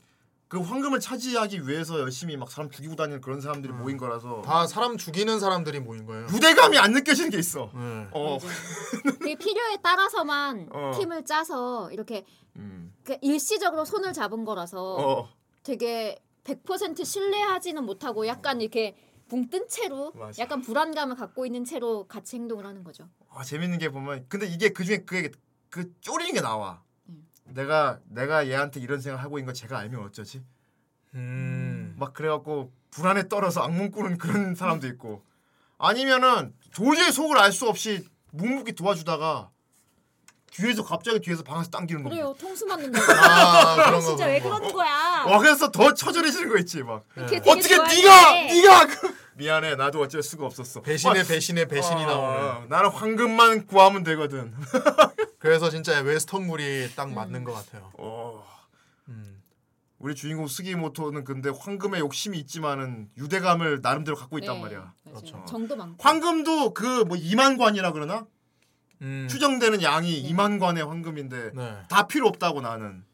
[0.51, 4.97] 그 황금을 차지하기 위해서 열심히 막 사람 죽이고 다니는 그런 사람들이 모인 거라서 다 사람
[4.97, 6.27] 죽이는 사람들이 모인 거예요.
[6.27, 7.71] 유대감이 안 느껴지는 게 있어.
[7.73, 8.09] 네.
[8.11, 8.37] 어.
[9.21, 10.91] 그게 필요에 따라서만 어.
[10.99, 12.27] 팀을 짜서 이렇게
[12.57, 12.93] 음.
[13.05, 15.29] 그 일시적으로 손을 잡은 거라서 어.
[15.63, 18.97] 되게 100% 신뢰하지는 못하고 약간 이렇게
[19.29, 20.43] 붕뜬 채로 맞아.
[20.43, 23.09] 약간 불안감을 갖고 있는 채로 같이 행동을 하는 거죠.
[23.29, 25.31] 아, 재밌는 게 보면 근데 이게 그 중에 그게
[25.69, 26.83] 그 쪼리는 게 나와.
[27.51, 27.55] 음.
[27.55, 30.43] 내가 내가 얘한테 이런 생각 하고 있는 거 제가 알면 어쩌지?
[31.15, 31.95] 음.
[31.99, 35.23] 막 그래갖고 불안에 떨어서 악몽 꾸는 그런 사람도 있고
[35.79, 39.51] 아니면은 도저히 속을 알 수 없이 묵묵히 도와주다가
[40.53, 42.11] 뒤에서 갑자기 뒤에서 방에서 당기는 거.
[42.11, 42.35] 그래요.
[42.39, 43.01] 통수 맞는 거.
[43.01, 44.01] 아 그런 거.
[44.01, 44.49] 진짜 왜 거.
[44.51, 45.25] 그러는 거야?
[45.27, 47.05] 와 그래서 더 처절해지는 거 있지 막.
[47.15, 47.27] 네.
[47.27, 50.83] 되게 어떻게 네가 네가 그- 미안해 나도 어쩔 수가 없었어.
[50.83, 52.69] 배신에 어, 배신에 배신이 어, 나오는.
[52.69, 54.53] 나는 황금만 구하면 되거든.
[55.41, 57.91] 그래서 진짜 웨스턴물이 딱 맞는 것 같아요.
[57.95, 58.45] 어.
[59.09, 59.43] 음.
[59.99, 64.95] 우리 주인공 스기모토는 근데 황금에 욕심이 있지만은 유대감을 나름대로 갖고 있단 네, 말이야.
[65.05, 65.45] 그렇죠.
[65.49, 65.97] 정도 많고.
[65.99, 68.27] 황금도 그뭐 2만 관이라 그러나
[69.01, 69.27] 음.
[69.31, 70.31] 추정되는 양이 네.
[70.31, 71.83] 2만 관의 황금인데 네.
[71.89, 73.05] 다 필요 없다고 나는.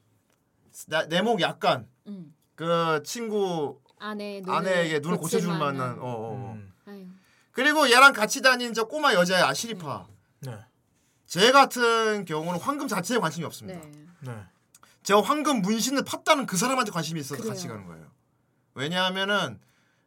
[1.09, 2.35] 내목 약간 음.
[2.57, 5.99] 그 친구 아내 눈을 아내에게 눈을 고쳐줄 만한 만한.
[6.01, 6.59] 어, 어, 어.
[6.89, 7.21] 음.
[7.53, 10.07] 그리고 얘랑 같이 다니는 저 꼬마 여자애 아시리파
[10.41, 10.59] 네.
[11.27, 13.81] 쟤 같은 경우는 황금 자체에 관심이 없습니다.
[13.81, 14.07] 네.
[14.21, 14.45] 네.
[15.03, 17.53] 저 황금 문신을 팠다는 그 사람한테 관심이 있어서 그래요.
[17.53, 18.07] 같이 가는 거예요.
[18.75, 19.61] 왜냐하면은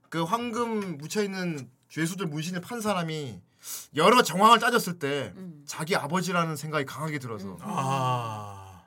[0.09, 3.41] 그 황금 묻혀 있는 죄수들 문신을 판 사람이
[3.95, 5.63] 여러 정황을 따졌을 때 음.
[5.65, 7.57] 자기 아버지라는 생각이 강하게 들어서 음.
[7.61, 8.83] 아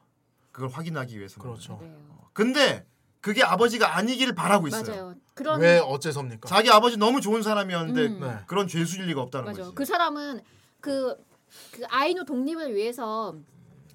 [0.50, 1.40] 그걸 확인하기 위해서.
[1.40, 1.78] 그렇죠.
[1.78, 1.96] 그래요.
[2.32, 2.86] 근데
[3.20, 4.84] 그게 아버지가 아니기를 바라고 있어요.
[4.84, 5.14] 맞아요.
[5.34, 6.48] 그런 왜 어째섭니까?
[6.48, 8.20] 자기 아버지 너무 좋은 사람이었는데 음.
[8.20, 8.38] 네.
[8.46, 9.62] 그런 죄수일 리가 없다는 맞아.
[9.62, 9.74] 거지.
[9.74, 10.40] 그 사람은
[10.80, 11.16] 그,
[11.72, 13.36] 그 아이누 독립을 위해서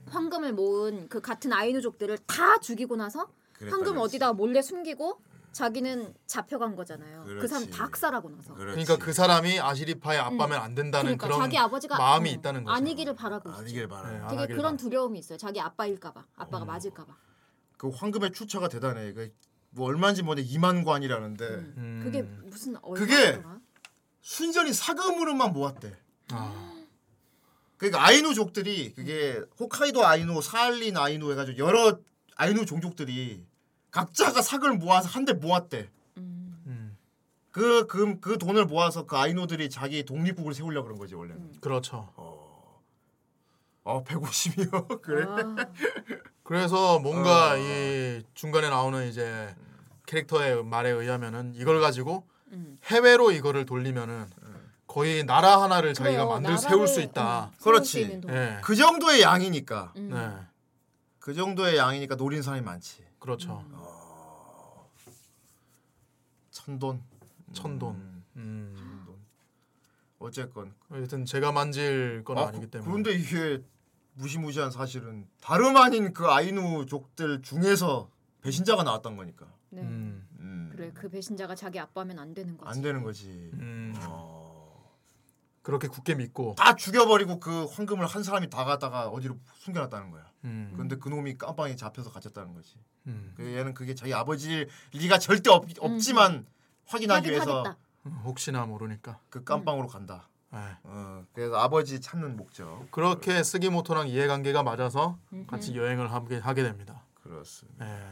[0.09, 3.27] 황금을 모은 그 같은 아이누족들을 다 죽이고 나서
[3.69, 3.97] 황금.
[3.97, 5.19] 어디다 몰래 숨기고
[5.51, 7.23] 자기는 잡혀간 거잖아요.
[7.25, 7.47] 그 그렇지.
[7.47, 8.53] 사람 다 학살하고 나서.
[8.53, 8.85] 그렇지.
[8.85, 12.75] 그러니까 그 사람이 아시리파의 아빠면 안 된다는 그러니까 그런 자기 아버지가 마음이 어, 있다는 거죠.
[12.75, 13.59] 아니기를 바라고 있어.
[13.59, 14.11] 아니길 바라.
[14.11, 14.77] 네, 안 되게 그런 바라.
[14.77, 15.37] 두려움이 있어요.
[15.39, 17.15] 자기 아빠일까봐, 아빠가 맞을까봐.
[17.77, 19.13] 그 황금의 출처가 대단해.
[19.13, 21.73] 그뭐 얼마인지 모르데 2만 관이라는데 음.
[21.77, 22.01] 음.
[22.03, 23.59] 그게 무슨 그게 얼마더라?
[24.21, 25.97] 순전히 사금으로만 모았대.
[26.33, 26.76] 아,
[27.77, 31.99] 그러니까 아이누족들이 그게 홋카이도 아이누, 사할린 아이누 해가지고 여러
[32.35, 33.43] 아이누 종족들이
[33.91, 35.89] 각자가 삭을 모아서 한 대 모았대.
[36.17, 36.61] 음.
[36.65, 36.97] 음.
[37.51, 41.41] 그, 그, 그 돈을 모아서 그 아이누들이 자기 독립국을 세우려고 그런 거지 원래는.
[41.41, 41.53] 음.
[41.61, 42.11] 그렇죠.
[43.83, 45.01] 어 150이요?
[45.01, 45.25] 그래?
[45.27, 45.55] 아,
[46.43, 47.57] 그래서 뭔가 어.
[47.57, 49.55] 이 중간에 나오는 이제
[50.07, 52.77] 캐릭터의 말에 의하면은 이걸 가지고 음.
[52.85, 54.29] 해외로 이거를 돌리면은
[54.97, 56.27] 거의 나라 하나를 자기가 그래요.
[56.27, 57.51] 만들 세울 수 있다.
[57.53, 58.19] 음, 그렇지.
[58.29, 58.57] 예.
[58.63, 59.93] 그 정도의 양이니까.
[59.95, 60.09] 음.
[60.09, 60.47] 네.
[61.19, 63.05] 그 정도의 양이니까 노린 사람이 많지.
[63.19, 63.63] 그렇죠.
[66.49, 67.03] 천돈.
[67.53, 67.93] 천돈.
[67.95, 68.73] 음, 음.
[68.75, 69.15] 천돈.
[70.17, 70.73] 어쨌건.
[70.89, 72.89] 하여튼 제가 만질 건 아, 아, 니기 그- 때문에.
[72.89, 73.63] 그런데 이게
[74.13, 78.09] 무시무시한 사실은 다름 아닌 그 아이누족들 중에서
[78.41, 79.45] 배신자가 나왔던 거니까.
[79.69, 79.81] 네.
[79.83, 80.27] 음.
[80.39, 82.67] 음, 그래 그 배신자가 자기 아빠면 안 되는 거지.
[82.67, 83.29] 안 되는 거지.
[83.53, 83.93] 음.
[84.07, 84.36] 어.
[85.67, 86.55] 그렇게 굳게 믿고.
[86.57, 90.23] 다 죽여버리고 그 황금을 한 사람이 다 갖다가 어디로 숨겨놨다는 거야.
[90.45, 90.71] 음.
[90.71, 92.75] 그런데 그 놈이 깜빵에 잡혀서 갇혔다는 거지.
[93.07, 93.33] 음.
[93.35, 96.45] 그 얘는 그게 자기 아버지일 리가 절대 없, 없지만
[96.85, 97.75] 확인하기 위해서.
[98.23, 99.19] 혹시나 모르니까.
[99.29, 100.29] 그 깜빵으로 간다.
[100.53, 100.57] 예.
[100.83, 102.87] 어, 그래서 아버지 찾는 목적.
[102.89, 105.47] 그렇게 스기모토랑 이해관계가 맞아서 음흠.
[105.47, 107.03] 같이 여행을 하게 하게 됩니다.
[107.15, 107.85] 그렇습니다.
[107.85, 108.05] 예.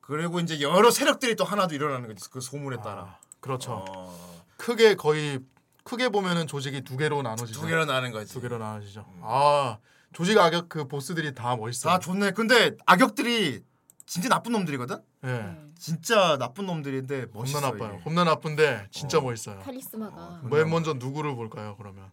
[0.00, 2.30] 그리고 이제 여러 세력들이 또 하나도 일어나는 거지.
[2.30, 3.02] 그 소문에 따라.
[3.02, 3.84] 아, 그렇죠.
[3.86, 5.40] 어, 크게 거의
[5.84, 7.60] 크게 보면은 조직이 두 개로 나눠지죠.
[7.60, 8.32] 두 개로 나는 거지.
[8.32, 9.04] 두 개로 나눠지죠.
[9.22, 9.78] 아
[10.12, 11.92] 조직 악역 그 보스들이 다 멋있어요.
[11.92, 12.32] 다 좋네.
[12.32, 13.62] 근데 악역들이
[14.06, 14.96] 진짜 나쁜 놈들이거든.
[15.24, 15.26] 예.
[15.28, 15.66] 네.
[15.78, 17.60] 진짜 나쁜 놈들인데 멋있어.
[17.60, 17.94] 나빠요.
[17.94, 18.04] 이게.
[18.04, 19.20] 겁나 나쁜데 진짜 어.
[19.22, 19.60] 멋있어요.
[19.60, 20.42] 카리스마가.
[20.50, 21.76] 맨 먼저 누구를 볼까요?
[21.78, 22.10] 그러면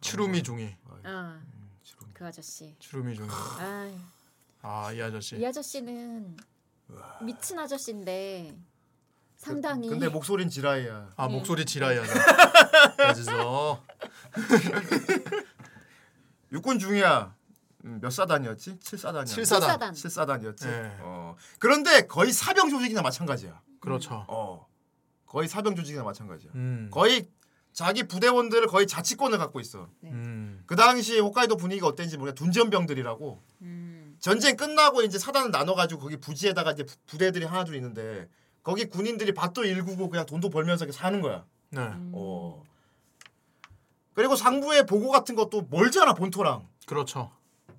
[0.00, 0.74] 치루미 중이
[1.04, 1.40] 아,
[2.12, 2.74] 그 아저씨.
[2.78, 3.90] 치루미 중이 아,
[4.62, 6.36] 아이 아저씨 이 아저씨는
[7.22, 8.54] 미친 아저씨인데
[9.36, 11.10] 상당히 근데 목소리는 지라이야.
[11.16, 11.32] 아 네.
[11.34, 12.12] 목소리 지라이하죠.
[12.96, 13.82] 그래서
[16.52, 17.34] 육군 중이야.
[17.84, 18.78] 음, 몇 사단이었지?
[18.78, 19.26] 7사단이었나?
[19.26, 19.92] 칠사단.
[19.92, 19.92] 7사단.
[19.92, 20.66] 7사단이었지.
[20.66, 20.96] 네.
[21.00, 21.36] 어.
[21.58, 23.60] 그런데 거의 사병 조직이나 마찬가지야.
[23.80, 24.24] 그렇죠.
[24.28, 24.66] 어.
[25.26, 26.50] 거의 사병 조직이나 마찬가지야.
[26.54, 26.88] 음.
[26.90, 27.28] 거의
[27.72, 29.90] 자기 부대원들을 거의 자치권을 갖고 있어.
[30.04, 30.62] 음.
[30.64, 34.16] 그 당시 홋카이도 분위기가 어땠는지 모르겠 둔전병들이라고 음.
[34.20, 38.28] 전쟁 끝나고 이제 사단을 나눠 가지고 거기 부지에다가 이제 부- 부대들이 하나 둘 있는데
[38.64, 41.44] 거기 군인들이 밭도 일구고 그냥 돈도 벌면서 이렇게 사는 거야.
[41.70, 41.80] 네.
[42.12, 42.64] 어.
[44.14, 46.66] 그리고 상부의 보고 같은 것도 멀잖아 본토랑.
[46.86, 47.30] 그렇죠.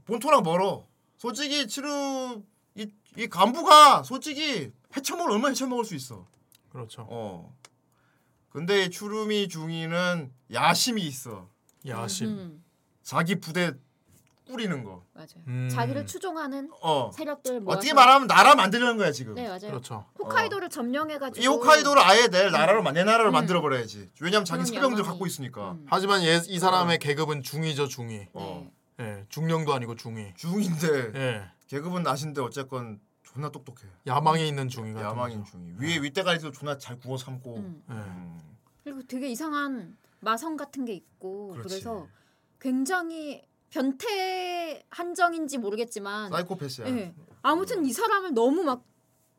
[0.06, 0.86] 본토랑 멀어.
[1.18, 2.44] 솔직히 치루
[2.76, 6.28] 이, 이 간부가 솔직히 해쳐먹을 얼마 해쳐먹을 수 있어.
[6.72, 7.08] 그렇죠.
[7.10, 7.56] 어.
[8.50, 11.50] 근데 추루미 중이는 야심이 있어.
[11.88, 12.28] 야심.
[12.28, 12.64] 음,
[13.02, 13.74] 자기 부대
[14.46, 15.04] 꾸리는 거.
[15.14, 15.28] 맞아요.
[15.48, 15.70] 음.
[15.72, 17.12] 자기를 추종하는 어.
[17.14, 19.36] 세력들 모아서 어떻게 말하면 나라 만들려는 거야 지금.
[19.36, 19.60] 네 맞아요.
[19.60, 20.06] 그렇죠.
[20.20, 23.34] 홋카이도를 점령해가지고 이 홋카이도를 아예 내 나라로 내 나라로 음.
[23.34, 24.12] 만들어 버려야지.
[24.22, 25.04] 왜냐면 자기 사병들.
[25.04, 25.72] 갖고 있으니까.
[25.72, 25.86] 음.
[25.90, 28.18] 하지만 얘, 이 사람의 계급은 중위죠, 중위.
[28.20, 28.30] 네.
[28.34, 28.70] 어.
[29.00, 30.34] 예, 중령도 아니고 중위.
[30.36, 33.80] 중인데 예, 계급은 나신데 어쨌건 존나 똑똑해.
[34.08, 35.02] 야망에 있는 중위가.
[35.02, 35.74] 야망인 중이.
[35.80, 37.58] 위에 윗대가리도 존나 잘 구워 삼고.
[37.58, 37.84] 음.
[37.90, 37.94] 예.
[37.94, 38.42] 음.
[38.84, 41.68] 그리고 되게 이상한 마성 같은 게 있고 그렇지.
[41.68, 42.08] 그래서
[42.60, 43.44] 굉장히
[43.80, 46.88] 변태 한정인지 모르겠지만 사이코패스야.
[46.88, 47.14] 예.
[47.42, 48.84] 아무튼 이 사람을 너무 막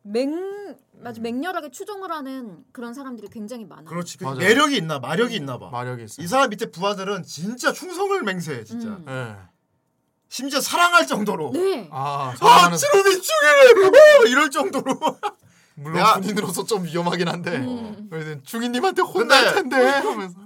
[0.08, 3.86] 맹 아주 맹렬하게 추종을 하는 그런 사람들이 굉장히 많아요.
[3.86, 4.18] 그렇지.
[4.18, 4.38] 그 맞아요.
[4.38, 5.68] 매력이 있나 마력이 있나 봐.
[5.70, 6.22] 마력이 있어.
[6.22, 8.86] 이 사람 밑에 부하들은 진짜 충성을 맹세해 진짜.
[8.88, 9.04] 음.
[9.08, 9.36] 예.
[10.28, 11.50] 심지어 사랑할 정도로.
[11.52, 11.88] 네.
[11.90, 14.94] 아, 아, 사랑하는 중에 어, 이럴 정도로.
[15.74, 18.06] 물론 내가- 군인으로서 좀 위험하긴 한데 음.
[18.08, 20.38] 그래서 중위님한테 혼날 텐데 하면서.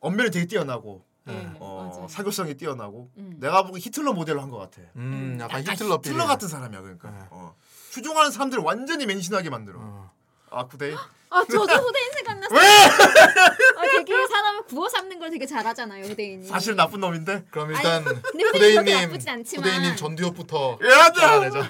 [0.00, 1.50] 언면이 되게 뛰어나고 네.
[1.60, 2.08] 어, 맞아요.
[2.08, 3.36] 사교성이 뛰어나고 음.
[3.38, 4.80] 내가 보기 히틀러 모델로 한 것 같아.
[4.96, 5.94] 음, 약간 약간 히틀러.
[5.96, 7.10] 히틀러 같은 사람이야 그러니까.
[7.10, 7.16] 네.
[7.30, 7.54] 어.
[7.90, 9.78] 추종하는 사람들을 완전히 맹신하게 만들어.
[9.80, 10.10] 어.
[10.50, 10.94] 아 구데이.
[11.30, 12.58] 아 저도 후대인 생각났어요.
[12.58, 16.46] 아 되게 사람을 구워 삶는 걸 되게 잘하잖아요 후대인이.
[16.46, 17.44] 사실 나쁜 놈인데.
[17.50, 18.02] 그럼 일단
[18.32, 19.10] 후대인님.
[19.12, 21.22] 후대인님 전두엽부터 야다.
[21.32, 21.68] 알아내자.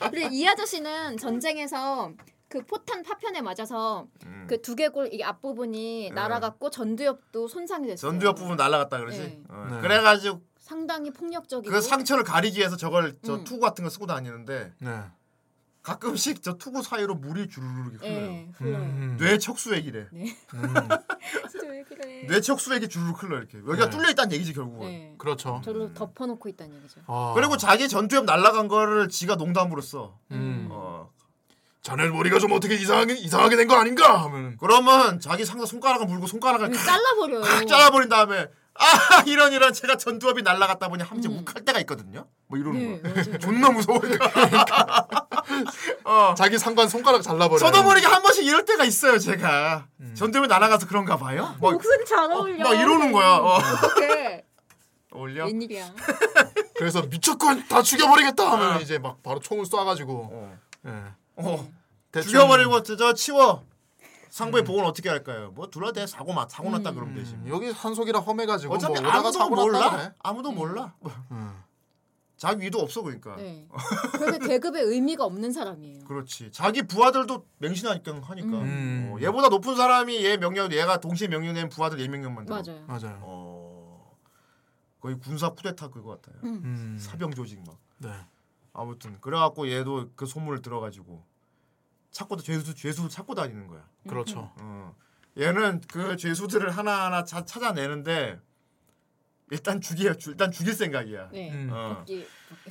[0.00, 2.12] 근데 이 아저씨는 전쟁에서
[2.52, 4.44] 그 포탄 파편에 맞아서 음.
[4.46, 8.10] 그 두개골 이 앞부분이 날아갔고 전두엽도 손상이 됐어요.
[8.10, 9.18] 전두엽 부분 날라갔다 그러지.
[9.18, 9.42] 네.
[9.48, 9.68] 어.
[9.70, 9.80] 네.
[9.80, 11.72] 그래가지고 상당히 폭력적이고.
[11.72, 13.44] 그 상처를 가리기 위해서 저걸 저 음.
[13.44, 15.00] 투구 같은 거 쓰고 다니는데 네.
[15.82, 18.04] 가끔씩 저 투구 사이로 물이 주르륵 흘러요.
[18.04, 18.76] 예, 흘러요.
[18.76, 19.16] 음.
[19.18, 20.08] 뇌 척수액이래.
[20.12, 20.36] 네.
[20.52, 20.74] 음.
[21.50, 22.26] 진짜 왜 그래?
[22.28, 23.58] 뇌 척수액이 주르륵 흘러 이렇게.
[23.60, 23.90] 여기가 네.
[23.90, 24.88] 뚫려 있다는 얘기지 결국은.
[24.88, 25.14] 네.
[25.16, 25.62] 그렇죠.
[25.64, 27.00] 저를 덮어놓고 있다는 얘기죠.
[27.06, 27.32] 아.
[27.34, 30.18] 그리고 자기 전투엽 날라간 거를 지가 농담으로 써.
[30.32, 30.68] 음.
[30.70, 31.10] 어.
[31.82, 36.26] 자네 머리가 좀 어떻게 이상하게 이상하게 된 거 아닌가 하면 그러면 자기 상사 손가락을 물고
[36.26, 37.66] 손가락을 칵 잘라버려요.
[37.66, 41.38] 잘라버린 다음에 아 이런 이런 제가 전투엽이 날라갔다 보니 함재 음.
[41.46, 42.26] 욱할 때가 있거든요.
[42.46, 43.38] 뭐 이러는 네, 거.
[43.38, 44.30] 존나 무서우니까.
[46.04, 46.34] 어.
[46.36, 47.58] 자기 상관 손가락 잘라버려.
[47.58, 49.86] 저도 모르게 한 번씩 이럴 때가 있어요, 제가.
[50.14, 51.56] 전투엽이 날아가서 그런가 봐요.
[51.60, 52.62] 막, 목소리 잘 어울려.
[52.64, 53.36] 막 이러는 거야.
[53.36, 53.56] 어.
[53.56, 54.44] 어떡해.
[55.12, 55.46] 어울려?
[55.46, 55.92] 웬일이야.
[56.76, 58.78] 그래서 미쳤군 다 죽여버리겠다 하면 아.
[58.78, 60.58] 이제 막 바로 총을 쏴가지고 어.
[60.86, 60.90] 예.
[61.42, 61.68] 어.
[62.12, 63.64] 죽여버리고 저, 저 치워.
[64.30, 65.52] 상부의 복은 어떻게 할까요?
[65.54, 67.34] 뭐 둘러대 사고 막 사고 났다 그러면 되지.
[67.34, 69.90] 음, 여기 산속이라 험해가지고 어차피 뭐 오다가 아무도 사고 몰라.
[69.90, 70.12] 그래.
[70.20, 70.94] 아무도 몰라.
[71.30, 71.62] 음.
[72.38, 73.36] 자기 위도 없어 그러니까.
[73.36, 73.68] 네.
[74.18, 76.04] 그렇게 계급에 의미가 없는 사람이에요.
[76.06, 76.50] 그렇지.
[76.50, 78.58] 자기 부하들도 맹신하니까 하니까.
[78.58, 79.12] 음.
[79.12, 82.56] 어, 얘보다 높은 사람이 얘 명령, 얘가 동시에 명령된 부하들 얘 명령만 들어.
[82.56, 82.84] 맞아요.
[82.86, 83.18] 맞아요.
[83.22, 84.16] 어.
[84.98, 86.36] 거의 군사 쿠데타 그거 같아요.
[86.44, 86.96] 음.
[86.98, 87.76] 사병 조직 막.
[87.98, 88.08] 네.
[88.72, 91.22] 아무튼 그래갖고 얘도 그 소문을 들어가지고
[92.12, 93.80] 찾고 죄수 죄수 찾고 다니는 거야.
[94.08, 94.52] 그렇죠.
[94.60, 94.94] 어.
[95.38, 98.38] 얘는 그 죄수들을 하나하나 자, 찾아내는데
[99.50, 101.30] 일단 죽여 일단 죽일 생각이야.
[101.32, 101.50] 네.
[101.50, 101.70] 음.
[101.72, 101.96] 어.
[101.98, 102.26] 벗기,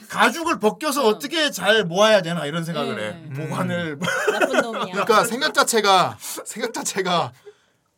[0.08, 1.20] 가죽을 벗겨서 어.
[1.20, 3.08] 떻게잘 모아야 되나 이런 생각을 네.
[3.08, 3.30] 해.
[3.30, 4.00] 보관을
[4.32, 4.86] 나쁜 놈이야.
[4.94, 7.34] 그러니까 생각 자체가 생각 자체가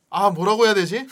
[0.10, 1.08] 아 뭐라고 해야 되지?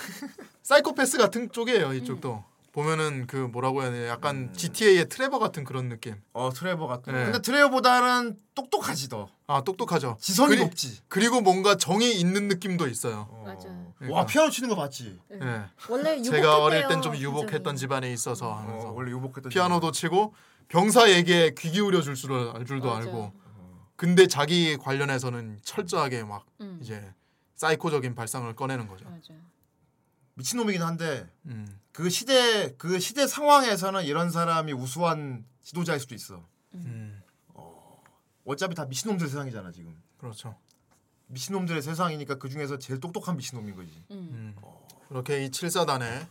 [0.64, 4.08] 사이코패스 같은 쪽이에요 이쪽도 보면은 그 뭐라고 해야 돼?
[4.08, 6.16] 약간 GTA의 트레버 같은 그런 느낌.
[6.32, 7.14] 어 트레버 같은.
[7.14, 7.26] 네.
[7.26, 9.28] 근데 트레버보다는 똑똑하지 더.
[9.48, 10.18] 아 똑똑하죠.
[10.22, 11.00] 지성이 그리- 높지.
[11.10, 13.28] 그리고 뭔가 정이 있는 느낌도 있어요.
[13.30, 13.44] 어.
[13.46, 13.94] 맞아요.
[14.14, 15.20] 와 피아노 치는 거 봤지?
[15.30, 15.38] 네.
[15.42, 15.64] 예.
[15.90, 16.32] 원래 유복했대요.
[16.32, 17.78] 제가 어릴 땐 좀 유복했던 굉장히.
[17.78, 20.34] 집안에 있어서 하면서 어, 원래 유복했던 피아노도 치고
[20.70, 23.00] 병사에게 귀 기울여 줄 줄을 알 줄도 맞아요.
[23.06, 23.34] 알고
[23.98, 26.80] 근데 자기 관련해서는 철저하게 막 음.
[26.82, 27.14] 이제
[27.56, 29.04] 사이코적인 발상을 꺼내는 거죠.
[29.06, 29.42] 맞아요.
[30.36, 31.68] 미친놈이긴 한데 음.
[31.92, 36.46] 그 시대 그 시대 상황에서는 이런 사람이 우수한 지도자일 수도 있어.
[36.74, 37.22] 음.
[38.46, 40.02] 어차피 다 미친놈들 세상이잖아 지금.
[40.18, 40.58] 그렇죠.
[41.28, 43.92] 미친놈들의 세상이니까 그 중에서 제일 똑똑한 미친놈인 거지.
[44.12, 44.56] 음.
[44.56, 44.56] 음.
[45.10, 46.28] 이렇게 이 7사단에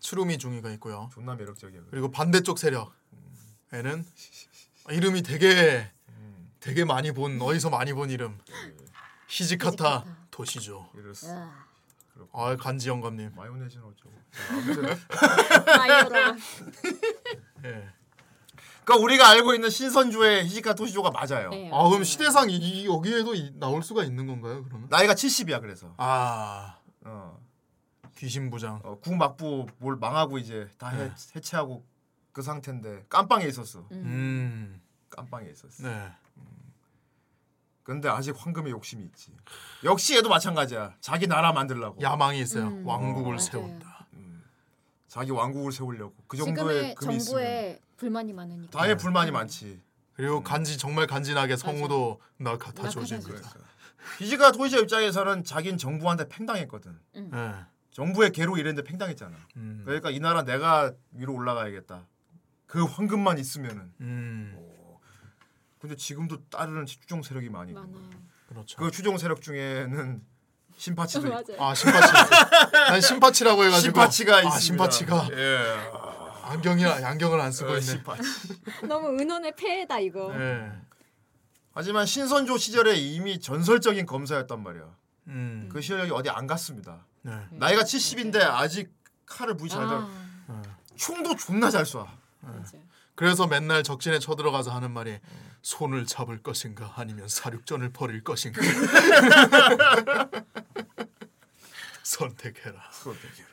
[0.00, 1.08] 추루미 중위가 있고요.
[1.12, 1.82] 존나 매력적이야.
[1.90, 2.92] 그리고 반대쪽 세력에는
[4.90, 5.90] 이름이 되게
[6.58, 8.38] 되게 많이 본 어디서 많이 본 이름
[9.28, 10.90] 히지카타 도시죠.
[10.94, 11.28] 이랬어.
[11.32, 11.66] 아,
[12.32, 13.32] 아 간지 영감님.
[13.34, 14.21] 마요네즈는 어쩌고.
[15.78, 16.36] 아이오라.
[17.64, 17.88] 예.
[18.84, 21.50] 그러니까 우리가 알고 있는 신선주의 히지카 토시조가 맞아요.
[21.50, 22.02] 네, 아 그럼.
[22.02, 24.64] 시대상 이, 이- 여기에도 이- 나올 수가 있는 건가요?
[24.64, 24.88] 그러면?
[24.90, 25.94] 나이가 70이야 그래서.
[25.98, 27.38] 아 어.
[28.16, 28.80] 귀신 부장.
[28.84, 31.12] 어, 국막부 뭘 망하고 이제 다 해, 네.
[31.36, 31.84] 해체하고
[32.32, 33.86] 그 상태인데 깜빵에 있었어.
[33.92, 34.80] 음.
[35.10, 35.82] 깜빵에 있었어.
[35.88, 36.12] 네.
[37.84, 39.32] 근데 아직 황금의 욕심이 있지.
[39.82, 40.94] 역시 얘도 마찬가지야.
[41.00, 42.00] 자기 나라 만들려고.
[42.00, 42.68] 야망이 있어요.
[42.68, 42.86] 음.
[42.86, 43.38] 왕국을 어.
[43.38, 43.91] 세운다.
[45.12, 46.14] 자기 왕국을 세우려고.
[46.26, 48.78] 그 정도의 금이 있으면 정부에 불만이 많으니까.
[48.78, 49.78] 당연히 불만이 많지.
[50.14, 53.16] 그리고 간지 정말 간지나게 성우도 나카타 조지.
[53.16, 53.58] 나카타 조지.
[54.20, 56.98] 히지카타 토시조 입장에서는 자긴 정부한테 팽당했거든.
[57.12, 57.54] 네.
[57.90, 59.36] 정부의 개로 이랬는데 팽당했잖아.
[59.56, 59.82] 음.
[59.84, 62.06] 그러니까 이 나라 내가 위로 올라가야겠다.
[62.66, 63.92] 그 황금만 있으면은.
[64.00, 64.56] 음.
[65.78, 67.82] 근데 지금도 따르는 추종 세력이 많이 있고.
[67.82, 68.10] 많아요.
[68.48, 68.78] 그렇죠.
[68.78, 70.24] 그 추종 세력 중에는
[70.82, 71.34] 신파치도 있고.
[71.34, 71.62] 맞아요.
[71.62, 72.12] 아 신파치.
[72.72, 73.80] 난 신파치라고 해가지고.
[73.82, 74.58] 신파치가 아 있습니다.
[74.58, 75.80] 신파치가 예.
[76.42, 77.82] 안경이 안경을 안 쓰고 어, 있네.
[77.86, 78.22] 신파치.
[78.88, 80.32] 너무 은혼의 폐해다 이거.
[80.36, 80.72] 네.
[81.72, 84.82] 하지만 신선조 시절에 이미 전설적인 검사였단 말이야.
[85.28, 85.68] 음.
[85.72, 87.06] 그 시절이 어디 안 갔습니다.
[87.22, 87.32] 네.
[87.52, 88.92] 나이가 70인데 아직
[89.24, 89.98] 칼을 무지 잘 달.
[90.48, 90.62] 아,
[90.96, 92.04] 총도 존나 잘 쏴.
[92.40, 92.72] 맞아.
[93.14, 95.20] 그래서 맨날 적진에 쳐들어가서 하는 말이
[95.62, 98.60] 손을 잡을 것인가 아니면 사륙전을 벌일 것인가
[102.92, 103.52] 선택해라.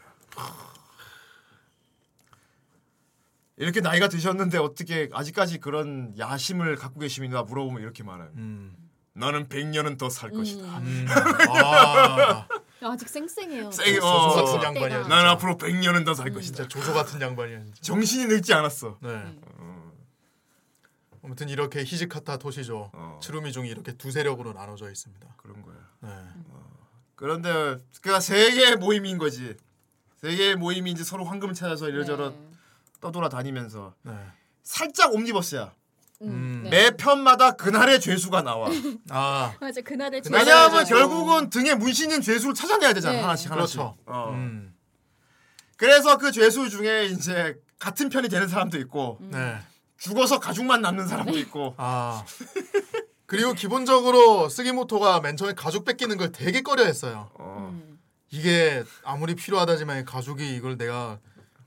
[3.58, 8.30] 이렇게 나이가 드셨는데 어떻게 아직까지 그런 야심을 갖고 계십니까 물어보면 이렇게 말해요.
[8.36, 8.76] 음.
[9.14, 10.78] 나는 100년은 더 살 것이다.
[10.80, 11.06] 음.
[11.10, 12.48] 아,
[12.82, 13.70] 아직 쌩쌩해요.
[13.72, 14.34] 쌩- 조소 어.
[14.46, 14.64] 같은.
[14.64, 15.08] 양반이야.
[15.10, 16.64] 난 앞으로 100년은 더 살 것이다.
[16.64, 17.64] 진짜 조소 같은 양반이야.
[17.66, 17.82] 진짜.
[17.82, 18.98] 정신이 늙지 않았어.
[19.02, 19.38] 네.
[21.22, 22.92] 아무튼 이렇게 히지카타 도시죠.
[22.94, 23.20] 어.
[23.22, 25.28] 츠루미종이 이렇게 두 세력으로 나눠져 있습니다.
[25.36, 25.76] 그런 거야.
[26.00, 26.10] 네.
[27.20, 29.54] 그런데 그가 세 개의 모임인 거지.
[30.22, 32.36] 세 개의 모임이 이제 서로 황금을 찾아서 이러저러 네.
[33.02, 34.14] 떠돌아 다니면서 네.
[34.64, 35.74] 살짝 옴니버스야.
[36.22, 36.70] 음, 네.
[36.70, 38.70] 매 편마다 그날의 죄수가 나와.
[39.10, 40.86] 아, 맞아 그날의 죄- 왜냐하면.
[40.86, 43.22] 결국은 등에 문신인 죄수를 찾아내야 되잖아 네.
[43.22, 43.76] 하나씩 하나씩.
[43.80, 43.98] 그렇죠.
[44.06, 44.30] 어.
[44.32, 44.74] 음.
[45.76, 49.60] 그래서 그 죄수 중에 이제 같은 편이 되는 사람도 있고 네.
[49.98, 51.74] 죽어서 가죽만 남는 사람도 있고.
[51.76, 52.24] 아.
[53.30, 57.30] 그리고 기본적으로 스기모토가 맨 처음에 가죽 뺏기는 걸 되게 꺼려했어요.
[57.36, 57.70] 어.
[57.72, 58.00] 음.
[58.32, 61.20] 이게 아무리 필요하다지만 가죽이 이걸 내가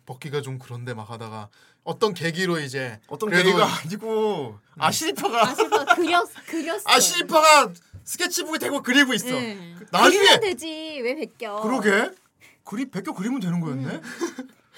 [0.04, 1.50] 벗기가 좀 그런데 막 하다가
[1.84, 6.82] 어떤 계기로 이제 어떤 그래도- 계기가 아니고 아시리파가 아시파 그렸 그렸어.
[6.84, 7.72] 아시리파가
[8.04, 9.26] 스케치북에 대고 그리고 있어.
[9.26, 9.76] 네.
[9.92, 11.60] 나중에 그리면 되지 왜 베껴?
[11.60, 12.10] 그러게
[12.64, 14.00] 그리 베껴 그리면 되는 거였네.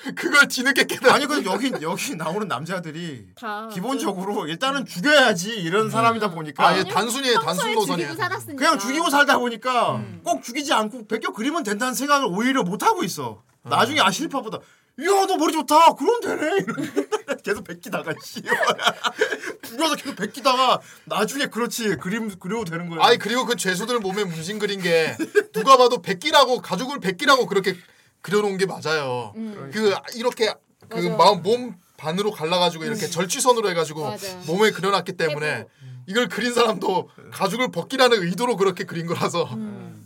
[0.16, 1.14] 그걸 뒤늦게 깨달아.
[1.14, 6.66] 아니 근데 여기 여기 나오는 남자들이 다 기본적으로 일단은 죽여야지 이런 사람이다 보니까.
[6.68, 8.14] 아 예 단순히 단순 노선이에요.
[8.56, 13.42] 그냥 죽이고 살다 보니까 꼭 죽이지 않고 베껴 그리면 된다는 생각을 오히려 못 하고 있어.
[13.62, 14.58] 나중에 아시리파보다.
[15.02, 15.94] 야너 머리 좋다.
[15.94, 16.64] 그럼 되네.
[17.42, 18.42] 계속 베끼다가 씨.
[19.66, 23.04] 죽여서 계속 베끼다가 나중에 그렇지 그림 그려도 되는 거야.
[23.04, 25.16] 아니 그리고 그 죄수들 몸에 문신 그린 게
[25.52, 27.76] 누가 봐도 백기라고 가죽을 백기라고 그렇게
[28.24, 29.34] 그려놓은 게 맞아요.
[29.34, 30.52] 그 이렇게
[30.88, 31.16] 그 맞아.
[31.16, 34.34] 마음 몸 반으로 갈라가지고 이렇게 절취선으로 해가지고 맞아.
[34.46, 35.66] 몸에 그려놨기 때문에
[36.06, 39.46] 이걸 그린 사람도 가죽을 벗기라는 의도로 그렇게 그린 거라서.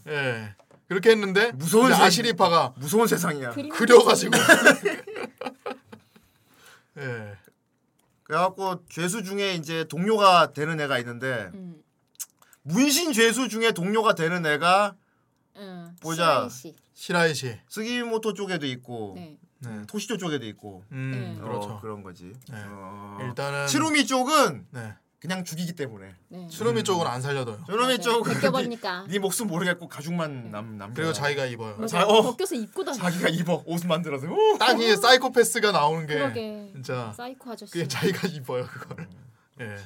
[0.09, 0.53] 예.
[0.89, 3.53] 그렇게 했는데 무서운 아시리파가 무서운 세상이야.
[3.53, 4.37] 그려가지고.
[6.99, 7.37] 예.
[8.25, 11.77] 그래갖고 죄수 중에 이제 동료가 되는 애가 있는데 음.
[12.63, 14.97] 문신 죄수 중에 동료가 되는 애가
[15.59, 15.97] 응.
[16.01, 16.49] 보자.
[16.49, 16.77] 시라이 씨.
[16.95, 19.37] 시라이 씨 스기모토 쪽에도 있고 네.
[19.61, 19.83] 네.
[19.87, 21.41] 토시조 쪽에도 있고 음 네.
[21.43, 22.33] 그렇죠 어, 그런 거지.
[22.51, 22.59] 네.
[22.67, 23.19] 어.
[23.23, 26.15] 일단은 치루미 쪽은 네 그냥 죽이기 때문에.
[26.29, 26.47] 네.
[26.49, 27.99] 츠루미 쪽은 안 살려둬요 츠루미 맞아요.
[27.99, 29.03] 쪽은 벗겨버리니까.
[29.03, 30.95] 네, 네 목숨 모르겠고 가죽만 남 남.
[30.95, 31.85] 그리고 자기가 입어요.
[31.87, 32.23] 자, 어.
[32.23, 32.97] 벗겨서 입고 다녀.
[32.99, 34.29] 자기가 입어 옷 만들어서.
[34.29, 34.59] 오!
[34.59, 36.71] 딱 이게 사이코패스가 나오는 게 그러게.
[36.73, 37.73] 진짜 사이코 아저씨.
[37.73, 39.09] 그게 자기가 입어요 그걸
[39.61, 39.77] 예.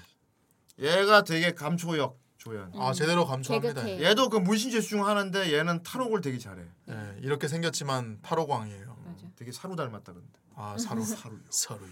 [0.78, 2.72] 얘가 되게 감초역 조연.
[2.76, 4.02] 아 제대로 감수합니다 개그해.
[4.04, 6.60] 얘도 그 문신 죄수 중 하나인데 얘는 탈옥을 되게 잘해.
[6.90, 9.26] 예, 이렇게 생겼지만 탈옥왕이에요 맞아.
[9.36, 10.26] 되게 사루 닮았다 근데.
[10.56, 11.88] 아 사루 사루요 사루요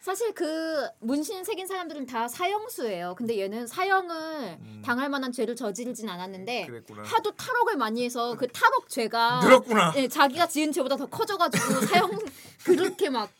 [0.00, 3.14] 사실 그 문신 새긴 사람들은 다 사형수예요.
[3.16, 6.66] 근데 얘는 사형을 당할 만한 죄를 저지르진 않았는데 음.
[6.68, 7.02] 그랬구나.
[7.02, 9.92] 하도 탈옥을 많이 해서 그 탈옥 죄가 늘었구나.
[9.92, 12.10] 네, 자기가 지은 죄보다 더 커져가지고 사형
[12.64, 13.30] 그렇게 막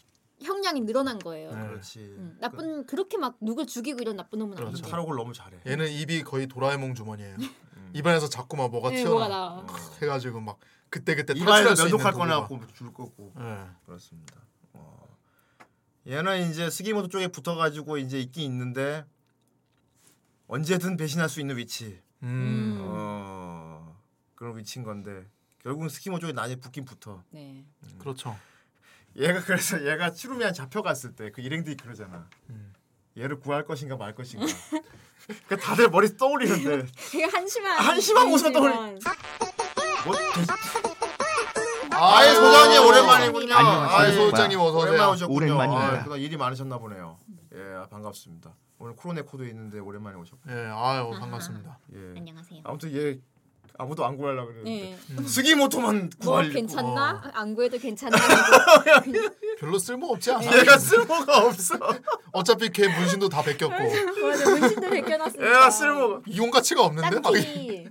[0.45, 1.51] 형량이 늘어난 거예요.
[1.55, 1.66] 네.
[1.68, 1.99] 그렇지.
[2.01, 4.70] 음, 나쁜 그렇게 막 누굴 죽이고 이런 나쁜 놈은 그렇죠.
[4.70, 4.88] 아닌데.
[4.90, 5.59] 탈옥을 너무 잘해.
[5.66, 7.36] 얘는 입이 거의 도라에몽 주머니예요
[7.95, 9.66] 입안에서 자꾸 막 뭐가 네, 뭐가 튀어나 나와.
[10.03, 10.59] 해가지고 막
[10.90, 12.26] 그때 그때 이마에 탈출할 수 있는 면도칼 도구가.
[12.49, 13.32] 꺼내갖고 줄 거고.
[13.38, 13.66] 예.
[13.86, 14.36] 그렇습니다.
[14.72, 15.07] 어.
[16.07, 19.05] 얘는 이제 스기모토 쪽에 붙어가지고 이제 있긴 있는데
[20.49, 22.01] 언제든 배신할 수 있는 위치.
[22.22, 22.78] 음.
[22.80, 23.97] 어
[24.34, 25.26] 그런 위치인 건데
[25.62, 27.22] 결국은 스키모 쪽에 나중에 붙긴 붙어.
[27.30, 27.64] 네.
[27.99, 28.36] 그렇죠
[29.17, 32.29] 얘가 그래서 얘가 치루미한 잡혀갔을 때 그 일행들이 그러잖아.
[32.51, 32.73] 음.
[33.17, 34.47] 얘를 구할 것인가 말 것인가.
[35.49, 38.99] 그 다들 머리 떠올리는데 되게 한심한 한심한 모습을 분이지만
[40.05, 40.23] 뭐 돼,
[41.93, 43.55] 아예 소장님 오랜만이군요.
[43.55, 43.97] 안녕하세요.
[43.99, 44.91] 아예 소장님 어서 오세요.
[44.91, 45.37] 오랜만에 오셨군요.
[45.37, 45.87] 오랜만입니다.
[45.87, 47.19] 아, 그동안 일이 많으셨나 보네요.
[47.55, 47.59] 예,
[47.91, 48.55] 반갑습니다.
[48.79, 50.41] 오늘 코로네 코도 있는데 오랜만에 오셨고.
[50.51, 51.79] 예, 아유 반갑습니다.
[51.95, 51.99] 예.
[52.19, 52.61] 안녕하세요.
[52.65, 53.19] 아무튼 얘
[53.77, 55.27] 아무도 안 구하려고 그러는데 네.
[55.27, 57.31] 스기모토만 뭐 구할 괜찮나?
[57.35, 58.16] 안 구해도 괜찮나?
[59.59, 60.59] 별로 쓸모 없지 않아?
[60.59, 61.77] 얘가 쓸모가 없어.
[62.33, 65.47] 어차피 걔 문신도 다 벗겼고 맞아 문신도 벗겨놨으니까.
[65.49, 66.20] 얘가 쓸모가.
[66.27, 67.22] 이용 가치가 없는데 막.
[67.33, 67.89] 딱히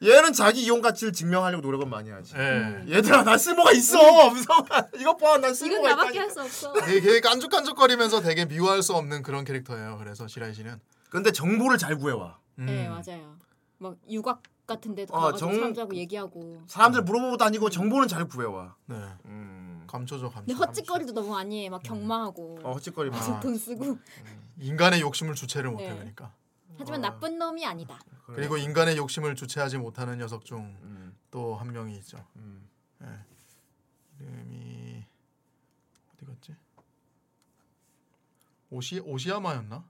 [0.00, 2.34] 얘는 자기 이용 가치를 증명하려고 노력은 많이 하지.
[2.36, 2.84] 예.
[2.88, 4.62] 얘들아 나 쓸모가 있어 없어.
[4.96, 6.22] 이거 봐, 난 이건 쓸모가 나밖에 있다.
[6.22, 6.72] 할수 없어.
[6.74, 9.96] 되게 깐죽깐죽거리면서 되게 미워할 수 없는 그런 캐릭터예요.
[9.98, 10.78] 그래서 시라이 씨는.
[11.10, 12.38] 근데 정보를 잘 구해와.
[12.60, 12.66] 음.
[12.66, 13.36] 네 맞아요.
[13.78, 16.62] 막 유곽 같은 데도 어, 가가지고 정- 사람들하고 얘기하고.
[16.68, 18.76] 사람들 물어보고 다니고 정보는 잘 구해와.
[18.86, 18.96] 네.
[19.24, 19.84] 음.
[19.88, 20.46] 감초죠 감초.
[20.46, 21.68] 근데 헛짓거리도 너무 많이 해.
[21.70, 22.58] 막 경마하고.
[22.62, 23.18] 어 헛짓거리만.
[23.18, 23.98] 계속 돈 쓰고.
[24.58, 25.94] 인간의 욕심을 주체를 못해 네.
[25.94, 26.32] 그러니까.
[26.76, 27.98] 하지만 나쁜 놈이 아니다.
[28.26, 31.16] 그리고 인간의 욕심을 주체하지 못하는 녀석 중 음.
[31.30, 32.24] 또한 명이 있죠.
[32.36, 32.68] 음.
[34.20, 35.04] 이름이
[36.14, 36.54] 어디 갔지?
[38.70, 39.82] 오시 오시야마였나?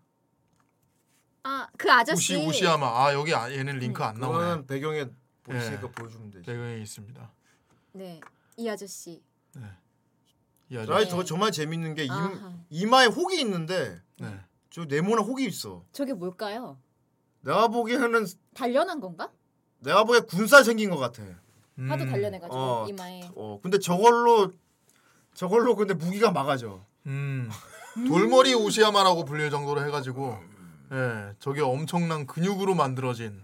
[1.43, 2.37] 아 그 아저씨.
[2.37, 2.87] 우시 우시야마.
[2.87, 4.39] 아 여기 아, 얘는 링크 안 나오네.
[4.39, 5.07] 그거는 배경에
[5.43, 5.93] 보이시니까 예.
[5.93, 6.45] 보여주면 되지.
[6.47, 7.33] 배경에 있습니다.
[7.93, 8.21] 네.
[8.57, 9.23] 이 아저씨.
[10.71, 11.11] 이 아니 아저씨.
[11.11, 12.31] 저 정말 재밌는 게 아하.
[12.31, 14.41] 임, 이마에 혹이 있는데 네.
[14.71, 15.85] 저 네모나 혹이 있어.
[15.93, 16.79] 저게 뭘까요?
[17.41, 19.31] 내가 보기에는 단련한 건가?
[19.81, 21.23] 내가 보기에 군살 생긴 것 같아.
[21.23, 22.11] 하도 음.
[22.11, 23.31] 단련해가지고 어, 이마에.
[23.37, 24.53] 어 근데 저걸로
[25.35, 26.85] 저걸로 근데 무기가 막아져.
[27.07, 27.49] 음.
[28.07, 30.39] 돌머리 우시야마라고 불릴 정도로 해가지고
[30.93, 33.43] 예 저게 엄청난 근육으로 만들어진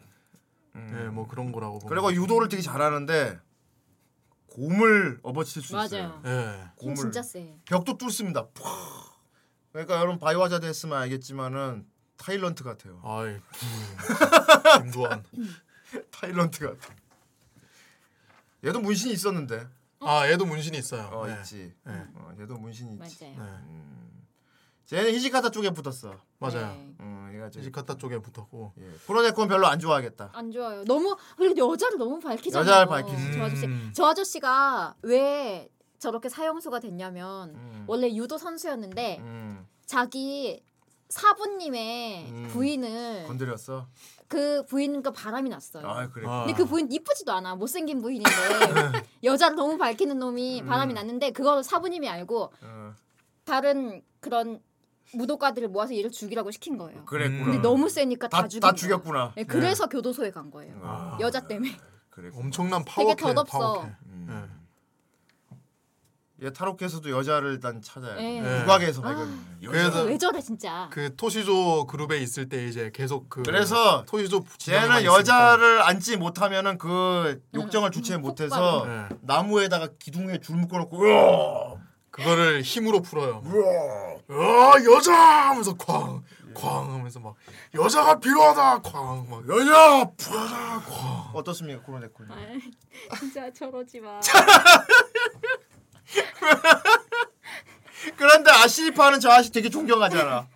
[0.76, 3.38] 예 뭐 그런 거라고 보면 그리고 유도를 되게 잘하는데
[4.50, 6.08] 곰을 업어칠 수 있어요.
[6.08, 6.22] 맞아요.
[6.24, 7.56] 예 힘 곰을 진짜 세.
[7.64, 8.46] 벽도 뚫습니다.
[8.48, 8.64] 푹.
[9.72, 11.86] 그러니까 여러분 바이오하자드 했으면 알겠지만은
[12.16, 13.00] 타일런트 같아요.
[13.04, 13.42] 아이 음.
[14.84, 15.24] 김도환
[16.12, 16.94] 타일런트 같아.
[18.64, 19.66] 얘도 문신이 있었는데.
[20.00, 21.34] 아 얘도 문신이 있어요 어 예.
[21.40, 21.72] 있지.
[21.88, 21.92] 예.
[22.14, 23.24] 어, 얘도 문신이 있지.
[23.36, 23.36] 맞아요.
[23.66, 24.03] 네.
[24.86, 26.14] 쟤는 히지카타 쪽에 붙었어.
[26.38, 26.94] 맞아요 네.
[27.00, 28.84] 음, 얘가 저 이지카타 쪽에 붙었고 예.
[29.06, 30.30] 프로네콘 별로 안 좋아하겠다.
[30.32, 30.84] 안 좋아요.
[30.84, 32.68] 너무 그리고 여자를 너무 밝히잖아요.
[32.68, 33.32] 여자를 밝히지.
[33.32, 33.66] 저 아저씨.
[33.66, 33.92] 음.
[33.94, 37.84] 저 아저씨가 왜 저렇게 사형수가 됐냐면 음.
[37.86, 40.62] 원래 유도 선수였는데 음, 자기
[41.08, 42.48] 사부님의 음.
[42.52, 43.86] 부인을 건드렸어.
[44.28, 45.86] 그 부인과 바람이 났어요.
[45.86, 46.26] 아 그래.
[46.28, 46.44] 아.
[46.44, 48.30] 근데 그 부인 이쁘지도 않아 못생긴 부인인데
[49.24, 50.66] 여자를 너무 밝히는 놈이 음.
[50.66, 52.94] 바람이 났는데 그걸 사부님이 알고 어,
[53.44, 54.60] 다른 그런
[55.12, 57.04] 무도가들을 모아서 얘를 죽이라고 시킨 거예요.
[57.04, 57.44] 그랬구나.
[57.44, 58.74] 근데 너무 세니까 다, 다, 죽인 다.
[58.74, 59.32] 죽였구나.
[59.36, 60.74] 네, 그래서 교도소에 간 거예요.
[60.82, 61.76] 아, 여자 때문에.
[62.10, 62.30] 그래.
[62.34, 63.44] 엄청난 파워캐 덧없어.
[63.44, 64.28] 파워캐 음.
[64.30, 64.64] 예.
[66.46, 68.22] 얘 타로께서도 여자를 일단 찾아야 돼.
[68.22, 68.40] 네.
[68.40, 68.60] 네.
[68.62, 69.04] 국악에서 아.
[69.04, 69.44] 발견.
[69.64, 70.90] 그래서 왜 저래 진짜.
[70.92, 75.04] 그 토시조 그룹에 있을 때 이제 계속 그 그래서 토시조 쟤는.
[75.04, 79.16] 여자를 앉지 못하면은 그 욕정을 주체 못해서 네.
[79.22, 81.78] 나무에다가 기둥에 줄 묶어놓고!
[82.10, 83.42] 그거를 힘으로 풀어요.
[84.28, 85.12] 아 여자
[85.50, 86.22] 하면서 쾅,
[86.54, 87.34] 쾅 하면서 막
[87.74, 89.46] 여자가 필요하다 쾅 막.
[89.48, 91.30] 여자 여자 쾅.
[91.34, 92.32] 어떻습니까 코로네코님?
[93.18, 94.20] 진짜 저러지 마.
[98.16, 100.46] 그런데 아시리파는 저 아씨 되게 존경하잖아.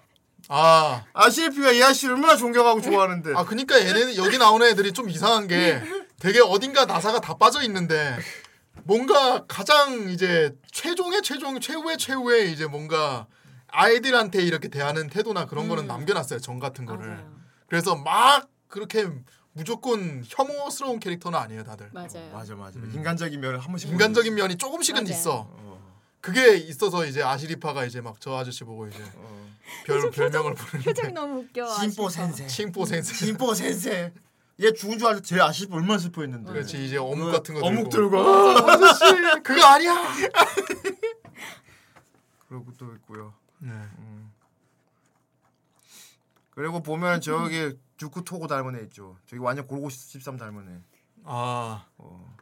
[0.51, 3.35] 아, 아시리피가 이 아씨 얼마나 존경하고 좋아하는데.
[3.35, 5.83] 아 그니까 얘네 여기 나오는 애들이 좀 이상한 게
[6.19, 8.17] 되게 어딘가 나사가 다 빠져 있는데
[8.85, 13.27] 뭔가 가장 이제 최종의 최종 최후의 최후의 이제 뭔가
[13.71, 17.33] 아이들한테 이렇게 대하는 태도나 그런 거는 남겨놨어요 정 같은 거를 맞아요.
[17.67, 19.09] 그래서 막 그렇게
[19.53, 22.31] 무조건 혐오스러운 캐릭터는 아니에요 다들 맞아요.
[22.33, 22.79] 맞아 맞아.
[22.79, 25.15] 인간적인 면을 한 번씩 인간적인 면이 조금씩은 맞아요.
[25.15, 25.51] 있어
[26.21, 28.99] 그게 있어서 이제 아시리파가 이제 막 저 아저씨 보고 이제
[29.87, 31.65] 별 별명을 부르는데 표정 너무 웃겨.
[31.65, 32.09] 아시죠?
[32.09, 32.47] 센세.
[32.47, 34.13] 칭포 센스 심포 센세.
[34.61, 36.51] 얘 죽은 줄 알고 제 아시리파 얼마나 슬퍼했는데.
[36.51, 38.11] 그렇지 이제 어묵 같은 거 어묵 들고.
[38.11, 38.71] 들고.
[38.71, 39.05] 아저씨
[39.45, 39.95] 그거 아니야
[42.49, 43.35] 그러고 또 있고요.
[43.61, 43.73] 네.
[46.51, 49.17] 그리고 보면 저기 주쿠 토고 닮은 애 있죠.
[49.27, 50.81] 저기 완전 골고 13 닮은 애.
[51.25, 52.37] 아 어.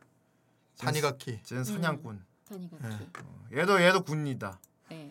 [0.78, 2.24] 타니가키 쟤는 사냥꾼.
[2.48, 2.82] 타니가키.
[3.51, 3.59] 네.
[3.60, 4.59] 얘도 얘도 군이다.
[4.90, 5.10] 네.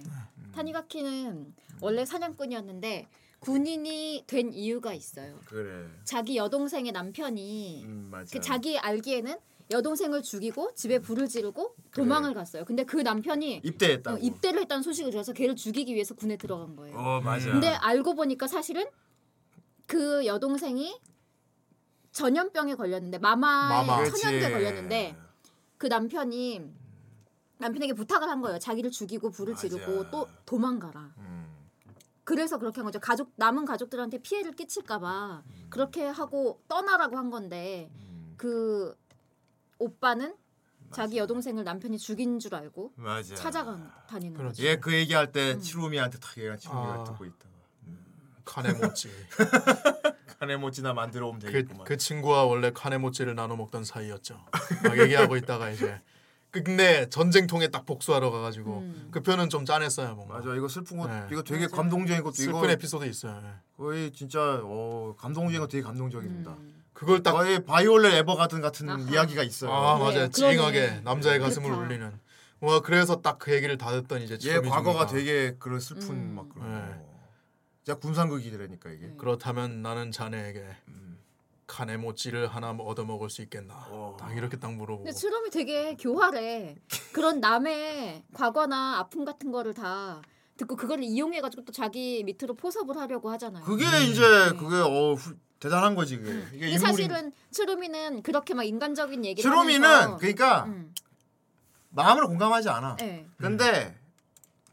[0.54, 3.08] 타니가키는 원래 사냥꾼이었는데
[3.40, 5.40] 군인이 된 이유가 있어요.
[5.46, 5.88] 그래.
[6.04, 8.32] 자기 여동생의 남편이 음 맞아.
[8.32, 9.38] 그 자기 알기에는
[9.72, 12.66] 여동생을 죽이고 집에 불을 지르고 도망을 갔어요.
[12.66, 14.18] 근데 그 남편이 입대했다고.
[14.18, 16.96] 어, 입대를 했다는 소식을 들어서 걔를 죽이기 위해서 군에 들어간 거예요.
[16.98, 17.52] 어 맞아.
[17.52, 18.86] 근데 알고 보니까 사실은
[19.88, 21.00] 그 여동생이
[22.12, 24.06] 전염병에 걸렸는데 마마에 마마.
[24.10, 25.18] 천연두에 걸렸는데
[25.78, 26.62] 그 남편이
[27.58, 28.60] 남편에게 부탁을 한 거예요.
[28.60, 29.68] 자기를 죽이고 불을 맞아.
[29.68, 31.14] 지르고 또 도망가라.
[31.18, 31.46] 음.
[32.24, 33.00] 그래서 그렇게 한 거죠.
[33.00, 38.34] 가족 남은 가족들한테 피해를 끼칠까봐 그렇게 하고 떠나라고 한 건데 음.
[38.38, 38.96] 그
[39.78, 40.36] 오빠는
[40.92, 43.36] 자기 여동생을 남편이 죽인 줄 알고 맞아.
[43.36, 44.62] 찾아가 다니는 그렇지.
[44.62, 44.70] 거죠.
[44.70, 47.04] 얘그 얘기할 때 치루미한테 탁 얘가 치루미가 아.
[47.04, 47.46] 듣고 있다.
[48.46, 49.10] 카네모찌.
[50.40, 51.86] 카네모찌나 만들어 오면 그, 되겠구만.
[51.86, 54.40] 그 친구와 원래 카네모찌를 나눠 먹던 사이였죠.
[54.84, 56.00] 막 얘기하고 있다가 이제
[56.52, 59.10] 근데 전쟁통에 딱 복수하러 가가지고 음.
[59.12, 60.36] 그 편은 좀 짠했어요 뭔가.
[60.36, 61.28] 맞아 이거 슬픈 거 네.
[61.32, 61.68] 이거 되게.
[61.68, 63.42] 감동적인 것도 슬픈 이거 에피소드 있어요.
[63.44, 63.50] 예.
[63.76, 66.52] 거의 진짜 어 감동적인 거 되게 감동적입니다.
[66.52, 66.85] 음.
[66.96, 69.00] 그걸 딱 거의 바이올렛 에버가든 같은 아하.
[69.00, 69.72] 이야기가 있어요.
[69.72, 70.30] 아 네, 맞아요.
[70.30, 71.86] 찡하게 남자의 가슴을 그렇다.
[71.86, 72.20] 울리는.
[72.62, 76.36] 와 그래서 딱 그 얘기를 다 듣던 이제 얘 과거가 되게 그런 슬픈 음.
[76.36, 76.96] 막 그런 네.
[76.96, 77.06] 거.
[77.84, 79.08] 진짜 군상극이라니까 이게.
[79.08, 79.14] 네.
[79.18, 81.20] 그렇다면 나는 자네에게 음.
[81.68, 83.74] 카네모찌를 하나 얻어 먹을 수 있겠나?
[83.90, 84.16] 어.
[84.20, 85.04] 딱 이렇게 딱 물어보고.
[85.04, 86.78] 근데 트럼이 되게 교활해.
[87.12, 90.22] 그런 남의 과거나 아픔 같은 거를 다
[90.58, 93.66] 듣고 그걸 이용해가지고 또 자기 밑으로 포섭을 하려고 하잖아요.
[93.66, 94.04] 그게 음.
[94.10, 94.58] 이제 네.
[94.58, 96.32] 그게 어 후- 대단한 거지 그게.
[96.32, 100.94] 이게 근데 인물이 사실은 트루미는 그렇게 막 인간적인 얘기를 치루미는 하면서 그러니까 음,
[101.90, 102.98] 마음을 공감하지 않아.
[102.98, 103.26] 네.
[103.38, 103.98] 근데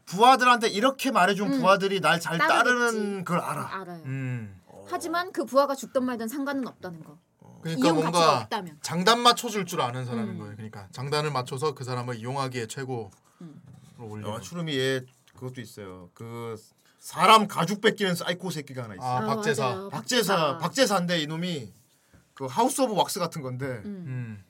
[0.05, 1.59] 부하들한테 이렇게 말해준 음.
[1.59, 2.37] 부하들이 날 잘.
[2.37, 3.81] 따르는 걸 알아.
[3.81, 4.03] 알아요.
[4.05, 4.59] 음.
[4.87, 7.17] 하지만 그 부하가 죽든 말든 상관은 없다는 거.
[7.61, 8.77] 그러니까 이용 가치가 뭔가 없다면.
[8.81, 10.37] 장단 맞춰줄 줄 아는 사람인 음.
[10.39, 10.53] 거예요.
[10.55, 13.09] 그러니까 장단을 맞춰서 그 사람을 이용하기에 최고로
[13.41, 13.61] 음.
[13.99, 14.29] 올리는.
[14.29, 15.01] 어, 츠루미 얘
[15.33, 16.09] 그것도 있어요.
[16.13, 16.57] 그
[17.07, 19.03] 사람 가죽 뺏기는 사이코 새끼가 하나 있어.
[19.03, 19.63] 아, 박제사.
[19.63, 19.89] 맞아요.
[19.89, 21.69] 박제사 박제사인데 이놈이
[22.33, 24.05] 그 House of Wax 같은 건데 음.
[24.07, 24.43] 음.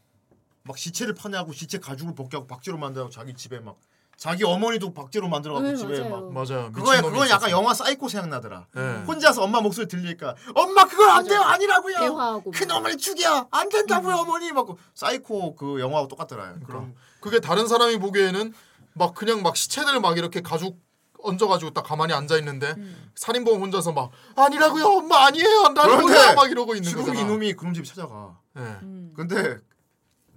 [0.61, 3.77] 막 시체를 파내하고 시체 가죽을 벗겨하고 박제로 만들고 자기 집에 막
[4.17, 6.29] 자기 어머니도 박제로 만들어갖고 네, 집에 맞아요.
[6.31, 6.71] 막 맞아요.
[6.71, 7.49] 그거야 그건 약간.
[7.49, 8.67] 영화 사이코 생각나더라.
[8.75, 8.97] 네.
[9.07, 11.27] 혼자서 엄마 목소리 들리니까 엄마 그건 안.
[11.27, 11.97] 돼요 아니라고요.
[11.97, 12.75] 대화하고 그 막.
[12.75, 16.53] 놈을 죽여 안 된다고요 어머니 막 사이코 그 영화하고 똑같더라.
[16.67, 18.53] 그런 그게 다른 사람이 보기에는
[18.93, 20.77] 막 그냥 막 시체들 막 이렇게 가죽
[21.23, 23.11] 얹어가지고 딱 가만히 앉아 있는데 음.
[23.15, 27.19] 살인범 혼자서 막 아니라고요 엄마 아니에요 나는 그런데 몰라 막 이러고 있는 지금 거잖아.
[27.21, 28.37] 이놈이 그놈 집 찾아가.
[28.57, 28.61] 예.
[28.61, 29.13] 음.
[29.15, 29.57] 근데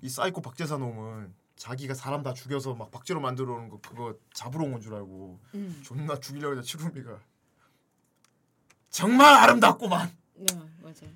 [0.03, 4.65] 이 사이코 박제사 놈은 자기가 사람 다 죽여서 막 박제로 만들어 오는 거 그거 잡으러
[4.65, 5.81] 온 건 줄 알고 음.
[5.85, 7.19] 존나 죽이려고 했다 츠루미가
[8.91, 10.47] 정말 아름답구만 네,
[10.83, 11.11] 맞아요.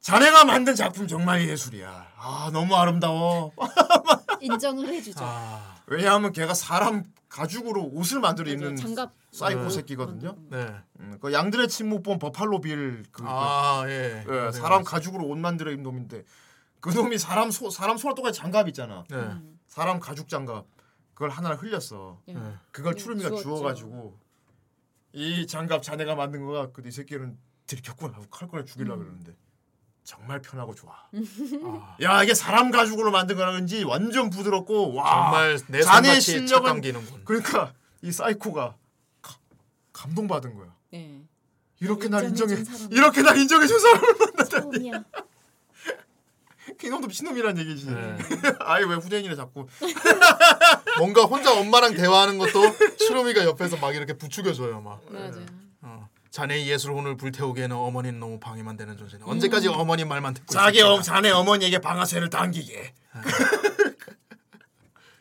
[0.00, 3.52] 자네가 만든 작품 정말 예술이야 아 너무 아름다워
[4.42, 5.20] 인정을 해주죠.
[5.22, 8.50] 아, 왜냐하면 걔가 사람 가죽으로 옷을 만들어.
[8.50, 9.70] 입는 장갑 사이코 네.
[9.70, 10.66] 새끼거든요 네.
[11.00, 14.22] 음, 그 양들의 침묵 본 버팔로 빌 그, 아 예.
[14.26, 16.24] 그, 예, 사람 가죽으로 옷 만들어 입는 놈인데
[16.80, 19.16] 그 놈이 사람 소 사람 손에 똑같이 장갑 있잖아 네.
[19.16, 19.58] 음.
[19.66, 20.66] 사람 가죽 장갑
[21.14, 22.34] 그걸 하나를 흘렸어 예.
[22.34, 22.40] 네.
[22.70, 23.36] 그걸 주웠죠.
[23.36, 24.18] 주워가지고
[25.14, 29.04] 이 장갑 자네가 만든 거가 근데 이 새끼는 들켰구나 하고 칼거려 죽이려 고 음.
[29.04, 29.36] 그러는데
[30.04, 30.92] 정말 편하고 좋아.
[31.64, 36.44] 아, 야 이게 사람 가죽으로 만든 거라는지 완전 부드럽고 와 정말 내착 실력은-.
[37.24, 37.72] 그러니까
[38.02, 38.74] 이 사이코가
[39.22, 39.38] 가-
[39.92, 40.74] 감동받은 거야.
[40.90, 41.22] 네.
[41.80, 42.56] 이렇게 날 인정해.
[42.90, 45.04] 이렇게 날 인정해 준 사람을 처음이야.
[46.84, 47.86] 이놈도 미친놈이란 얘기지.
[47.86, 48.16] 네.
[48.60, 49.66] 아이 왜 후대인이래 자꾸.
[50.98, 55.00] 뭔가 혼자 엄마랑 대화하는 것도 추루미가 옆에서 막 이렇게 부추겨줘요 막.
[55.10, 55.46] 맞아요.
[55.82, 56.08] 어.
[56.32, 59.22] 자네의 예술 혼을 불태우기에는 어머니는 너무 방해만 되는 존재네.
[59.26, 60.94] 언제까지 어머니 말만 듣고 자기 있을까?
[60.94, 62.94] 어, 자네 어머니에게 방아쇠를 당기게.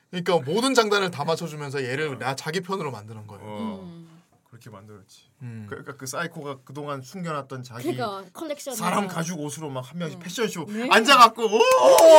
[0.10, 3.44] 그러니까 모든 장단을 다 맞춰주면서 얘를 나 자기 편으로 만드는 거예요.
[3.44, 4.22] 어, 음.
[4.50, 5.24] 그렇게 만들었지.
[5.42, 5.66] 음.
[5.70, 10.66] 그러니까 그 사이코가 그동안 숨겨놨던 자기 그가 컬렉션 사람 가죽 옷으로 막 한 명씩 패션쇼
[10.70, 10.88] 네.
[10.90, 11.60] 앉아갖고 오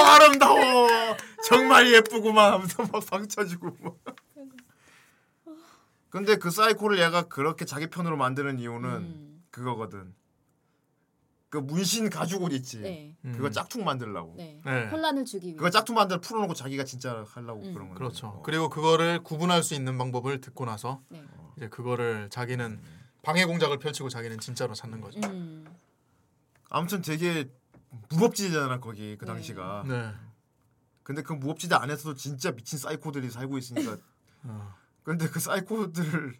[0.04, 0.88] 아름다워
[1.44, 3.96] 정말 예쁘구만 하면서 막 방쳐지고 뭐.
[6.12, 9.42] 근데 그 사이코를 얘가 그렇게 자기 편으로 만드는 이유는 음.
[9.50, 10.14] 그거거든
[11.48, 13.16] 그 문신 가죽 옷 있지 네.
[13.22, 14.60] 그거 짝퉁 만들라고 네.
[14.62, 14.88] 네.
[14.90, 15.56] 혼란을 주기 위해.
[15.56, 17.72] 그거 짝퉁 만들 풀어놓고 자기가 진짜 하려고 음.
[17.72, 18.26] 그런 건데 그렇죠.
[18.26, 18.42] 어.
[18.42, 21.24] 그리고 그거를 구분할 수 있는 방법을 듣고 나서 네.
[21.56, 22.82] 이제 그거를 자기는
[23.22, 25.18] 방해 공작을 펼치고 자기는 진짜로 찾는 거죠.
[25.30, 25.64] 음.
[26.68, 27.48] 아무튼 되게
[28.10, 29.32] 무법지대잖아 거기 그 네.
[29.32, 30.12] 당시가 네.
[31.02, 33.96] 근데 그 무법지대 안에서도 진짜 미친 사이코들이 살고 있으니까
[34.44, 34.81] 어.
[35.02, 36.34] 근데 그 사이코들을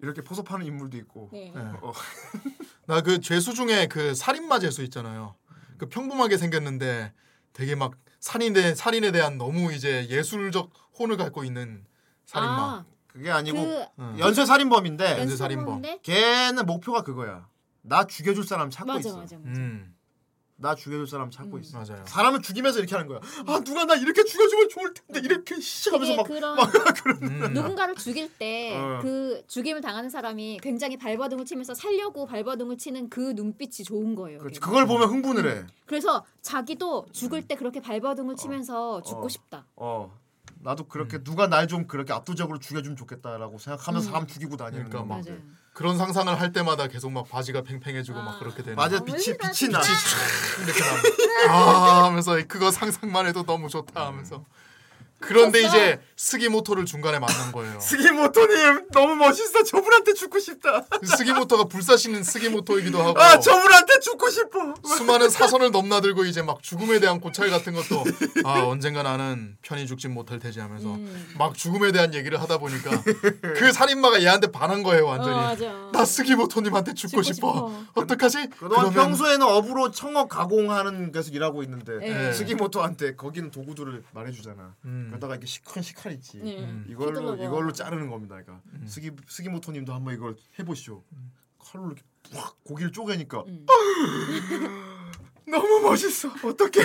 [0.00, 1.52] 이렇게 포섭하는 인물도 있고 네.
[1.54, 1.60] 네.
[1.60, 1.92] 어,
[2.86, 5.34] 나그 죄수 중에 그 살인마 죄수 있잖아요.
[5.76, 7.12] 그 평범하게 생겼는데
[7.52, 11.84] 되게 막 살인에 살인에 대한 너무 이제 예술적 혼을 갖고 있는
[12.26, 12.56] 살인마.
[12.56, 14.16] 아, 그게 아니고 그 어.
[14.18, 15.82] 연쇄 살인범인데 연쇄 살인범.
[16.02, 17.48] 걔는 목표가 그거야.
[17.82, 19.18] 나 죽여줄 사람 찾고 맞아 있어.
[19.18, 19.60] 맞아 맞아.
[19.60, 19.96] 음
[20.60, 21.60] 나 죽여줄 사람 찾고 음.
[21.60, 21.78] 있어.
[21.78, 22.04] 맞아요.
[22.06, 23.20] 사람을 죽이면서 이렇게 하는 거야.
[23.46, 26.56] 아 누가 나 이렇게 죽여주면 좋을 텐데 이렇게 시작하면서 되게 막
[27.02, 27.52] 그런 음.
[27.54, 28.98] 누군가를 죽일 때 어.
[29.00, 34.40] 그 죽임을 당하는 사람이 굉장히 발버둥을 치면서 살려고 발버둥을 치는 그 눈빛이 좋은 거예요.
[34.40, 34.58] 그렇지.
[34.58, 35.64] 그걸 보면 흥분을 해.
[35.86, 39.28] 그래서 자기도 죽을 때 그렇게 발버둥을 치면서 죽고 어.
[39.28, 39.66] 싶다.
[39.76, 40.12] 어.
[40.60, 40.88] 나도 음.
[40.88, 44.10] 그렇게 누가 날 좀 그렇게 압도적으로 죽여주면 좋겠다라고 생각하면서 음.
[44.10, 45.04] 사람 죽이고 다니는 그러니까 거.
[45.04, 45.38] 막 맞아요.
[45.78, 48.38] 그런 상상을 할 때마다 계속 막 바지가 팽팽해지고 막 아.
[48.40, 48.74] 그렇게 되는.
[48.74, 49.80] 맞아 어, 빛이 빛이 나.
[50.64, 51.02] 이렇게 나면
[51.50, 54.44] 아 하면서 그거 상상만 해도 너무 좋다 하면서
[55.20, 55.62] 그런데.
[55.62, 57.78] 이제 스기모토를 중간에 만난 거예요.
[57.80, 59.62] 스기모토님 너무 멋있어.
[59.62, 60.84] 저분한테 죽고 싶다.
[61.04, 64.74] 스기모토가 불사신 스기모토이기도 하고 아 저분한테 죽고 싶어.
[64.96, 68.04] 수많은 사선을 넘나들고 이제 막 죽음에 대한 고찰 같은 것도
[68.44, 71.34] 아 언젠가 나는 편히 죽진 못할 테지 하면서 음.
[71.38, 72.90] 막 죽음에 대한 얘기를 하다 보니까
[73.56, 75.64] 그 살인마가 얘한테 반한 거예요 완전히.
[75.64, 75.90] 어.
[75.92, 77.34] 나 스기모토님한테 죽고, 죽고 싶어.
[77.68, 77.84] 싶어.
[77.94, 78.48] 어떡하지?
[78.58, 82.32] 그동안 평소에는 업으로 청업 가공하는 데서 일하고 있는데 네.
[82.32, 84.74] 스기모토한테 거기는 도구들을 말해주잖아.
[84.84, 85.07] 음.
[85.08, 86.38] 그러다가 이렇게 시- 큰 식칼 있지.
[86.38, 86.84] 네.
[86.88, 87.44] 이걸로 휘둘러봐.
[87.44, 88.36] 이걸로 자르는 겁니다.
[88.42, 91.02] 그러니까 스기 스기모토님도 한번 이걸 해보시오.
[91.58, 92.02] 칼로 이렇게
[92.32, 93.66] 확 고기를 쪼개니까 음.
[95.50, 96.28] 너무 멋있어.
[96.44, 96.82] 어떻게?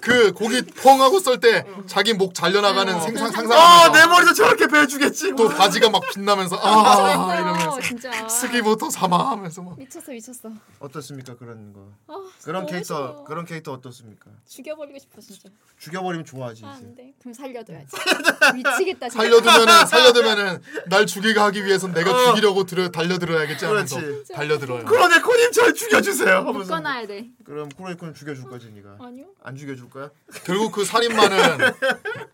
[0.00, 3.00] 그 고기 펑 하고 썰 때 자기 목 잘려나가는 어.
[3.00, 5.34] 생상 아, 상상하면서 내 머리도 저렇게 베주겠지.
[5.36, 8.28] 또 바지가 막 빛나면서 아 이러면서 진짜.
[8.28, 10.50] 스기모토 사마 하면서 막 미쳤어 미쳤어.
[10.80, 11.92] 어떻습니까 그런 거?
[12.08, 12.14] 아,
[12.44, 13.24] 그런 캐릭터 싫어.
[13.24, 14.30] 그런 캐릭터 어떻습니까?
[14.48, 15.48] 죽여버리고 싶어 진짜.
[15.78, 16.86] 죽여버리면 좋아하지 아, 이제.
[16.86, 17.14] 안 돼.
[17.20, 17.86] 그럼 살려둬야지.
[18.54, 19.22] 미치겠다 진짜.
[19.22, 22.26] 살려두면은 살려두면은 날 죽이게 하기 위해선 내가 어.
[22.30, 24.32] 죽이려고 들어 달려들어야겠지 하면서 그렇지.
[24.32, 24.84] 달려들어요.
[24.86, 26.36] 크로네코님 절 죽여주세요.
[26.38, 26.52] 하면서.
[26.58, 27.28] 묶어놔야 돼.
[27.44, 28.96] 그럼 크 로네코님 죽여줄 거지 네가.
[29.00, 29.26] 아니요.
[29.42, 30.10] 안 죽여줄 거야?
[30.44, 31.58] 결국 그 살인마는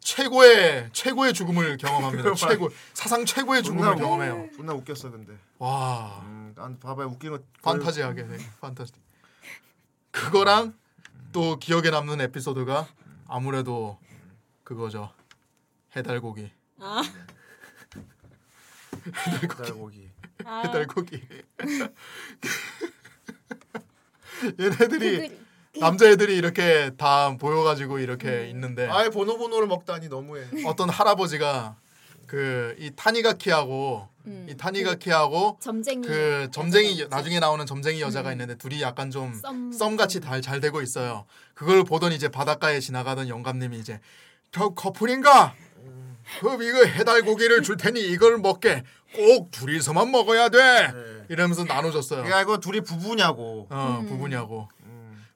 [0.01, 2.35] 최고의 최고의 죽음을 경험합니다.
[2.35, 4.51] 최고 사상 최고의 죽음을 경험해요.
[4.55, 5.37] 존나 웃겼어 근데.
[5.59, 7.45] 와 음, 난 봐봐요 웃기는 거.
[7.63, 8.93] 판타지하게 네, 판타지.
[10.11, 10.75] 그거랑
[11.33, 12.87] 또 기억에 남는 에피소드가
[13.27, 13.99] 아무래도
[14.63, 15.11] 그거죠.
[15.97, 16.53] 해달고기.
[16.79, 17.03] 아.
[19.57, 20.11] 달고기.
[20.45, 20.63] 아.
[20.67, 21.27] 해달고기.
[24.61, 25.44] 얘네들이 그-
[25.81, 30.45] 남자애들이 이렇게 다 보여가지고 이렇게 있는데 아예 보노보노를 먹다니 너무해.
[30.67, 31.77] 어떤 할아버지가
[32.27, 34.47] 그 이 타니가키하고 음.
[34.49, 36.07] 이 타니가키하고 점쟁이.
[36.07, 39.73] 그 점쟁이 여- 나중에 나오는 점쟁이 여자가 있는데 둘이 약간 좀 썸.
[39.73, 41.27] 썸같이 잘 잘 되고 있어요.
[41.55, 44.01] 그걸 보던 이제 바닷가에 지나가던 영감님이 이제
[44.53, 45.55] 저 커플인가?
[46.41, 48.83] 그럼 이거 해달고기를 줄 테니 이걸 먹게
[49.15, 50.59] 꼭 둘이서만 먹어야 돼.
[50.59, 51.25] 네.
[51.29, 52.23] 이러면서 나눠줬어요.
[52.23, 53.67] 그게 알고 둘이 부부냐고.
[53.71, 54.07] 어 음.
[54.09, 54.69] 부부냐고.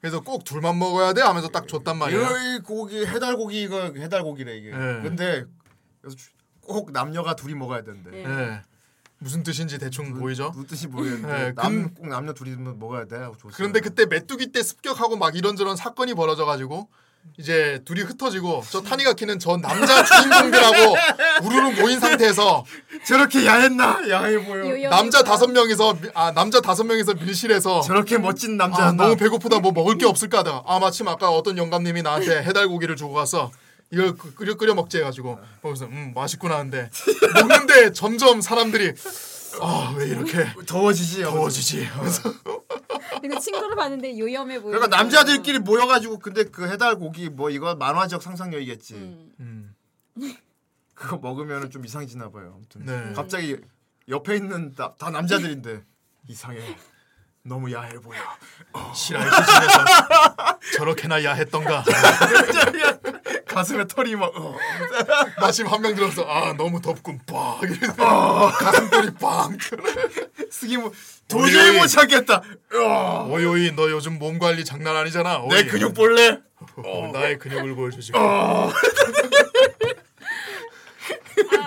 [0.00, 2.20] 그래서 꼭 둘만 먹어야 돼 하면서 딱 줬단 말이야.
[2.20, 4.70] 이 고기 해달고기 이거 해달고기래 이게.
[4.70, 5.02] 네.
[5.02, 5.44] 근데
[6.00, 6.16] 그래서
[6.60, 8.10] 꼭 남녀가 둘이 먹어야 된대.
[8.10, 8.24] 네.
[8.24, 8.62] 예.
[9.20, 10.50] 무슨 뜻인지 대충 보이죠?
[10.50, 13.28] 무슨 뜻이 모르겠는데 네, 남, 꼭 남녀 둘이 먹어야 돼.
[13.54, 16.88] 그런데 그때 메뚜기 때 습격하고 막 이런저런 사건이 벌어져가지고
[17.36, 20.96] 이제 둘이 흩어지고 저 타니가 키는 저 남자 주인공들하고
[21.46, 22.64] 우르르 모인 상태에서
[23.06, 24.02] 저렇게 야했나?
[24.08, 24.88] 야해 보여.
[24.90, 29.16] 남자 다섯 명이서 미- 아 남자 다섯 명이서 밀실에서 저렇게 멋진 남자 아, 나 너무
[29.16, 33.50] 배고프다 뭐 먹을 게 없을까 하다가 아 마침 아까 어떤 영감님이 나한테 해달고기를 주고 가서
[33.92, 36.90] 이걸 그- 끓여 끓여 먹지 해가지고 먹어서 음 맛있구나 하는데
[37.34, 38.92] 먹는데 점점 사람들이
[39.60, 41.22] 아왜 이렇게 더워지지.
[41.22, 42.32] 더워지지 하면서
[43.20, 44.72] 그리고 친구를 봤는데 요염해 보여.
[44.72, 48.94] 그러니까 남자들끼리 모여가지고 근데 그 해달고기 뭐 이거 만화적 상상력이겠지.
[48.94, 49.32] 음.
[49.40, 49.74] 음,
[50.94, 52.54] 그거 먹으면 좀 이상해지나 봐요.
[52.56, 53.12] 아무튼 네.
[53.14, 53.56] 갑자기
[54.08, 55.82] 옆에 있는 다, 다 남자들인데
[56.28, 56.76] 이상해.
[57.42, 58.18] 너무 야해 보여.
[58.94, 61.82] 실화의 기준에서 저렇게나 야했던가
[63.48, 64.56] 가슴에 털이 막 어.
[65.40, 69.56] 마침 한 명 들어서 아 너무 덥군 빡 이러면서 가슴골이 빵
[70.50, 70.90] 쓰기면
[71.28, 72.42] 도저히 못 참겠다.
[72.74, 73.28] 어.
[73.30, 75.66] 오요이 너 요즘 몸 관리 장난 아니잖아 내 오이.
[75.66, 76.38] 근육 볼래?
[76.76, 78.12] 어, 나의 근육을 보여주지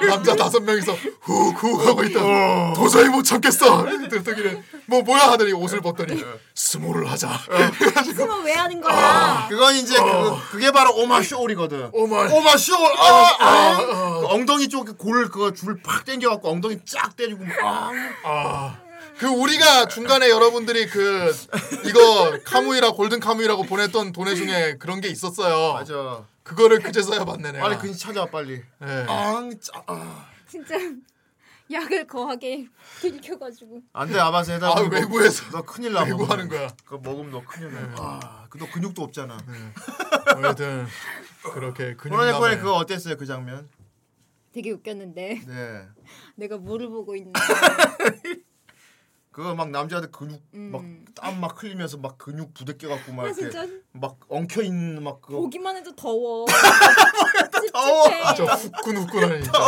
[0.08, 6.24] 남자 다섯 명이서 훅훅 하고 있다 도저히 못 참겠어 들더기는 뭐 뭐야 하더니 옷을 벗더니
[6.56, 7.30] 스모를 하자
[8.16, 9.48] 그러면 왜 하는 거야?
[9.50, 11.90] 그건 이제 그, 그게 바로 오마 쇼울이거든.
[11.94, 12.88] 오마 오마 쇼울.
[12.98, 13.78] 아, 아.
[14.20, 17.56] 그 엉덩이 쪽에 골 그거 줄팍 당겨갖고 엉덩이 쫙 때리고 막.
[17.64, 17.92] 아.
[18.24, 18.78] 아.
[19.18, 21.36] 그 우리가 중간에 여러분들이 그
[21.86, 25.74] 이거 카무이라 골든 카무이라고 보냈던 돈의 중에 그런 게 있었어요.
[25.74, 26.26] 맞아.
[26.44, 27.64] 그거를 그제서야 봤네 내가.
[27.68, 28.62] 빨리 근시 찾아와 빨리.
[28.82, 29.06] 예.
[29.08, 30.28] 앙, 짜, 아.
[30.48, 30.76] 진짜
[31.72, 32.68] 약을 거하게
[33.00, 33.82] 들켜가지고.
[33.94, 34.70] 안돼 아바스 해다.
[34.70, 36.04] 아, 외국에서 너 큰일 나.
[36.04, 36.68] 외국하는 거야.
[36.84, 37.80] 그거 먹으면 너 큰일 나.
[37.98, 39.38] 아, 그너 근육도 없잖아.
[40.36, 40.86] 어쨌든
[41.54, 43.70] 그렇게 코로네코에 근육남에 그거 어땠어요 그 장면?
[44.52, 45.88] 되게 웃겼는데 네.
[46.36, 47.32] 내가 뭐를 보고 있나.
[49.32, 51.06] 그거 막 남자들 근육 음.
[51.16, 55.40] 막땀막 흘리면서 막 근육 부대껴 갖고 막 아 이렇게 진짜 막 엉켜 있는 막 그거
[55.40, 56.46] 보기만 해도 더워.
[57.74, 58.10] 더워.
[58.10, 58.36] 찝찝해.
[58.36, 59.60] 저 후끈 후끈하네 진짜.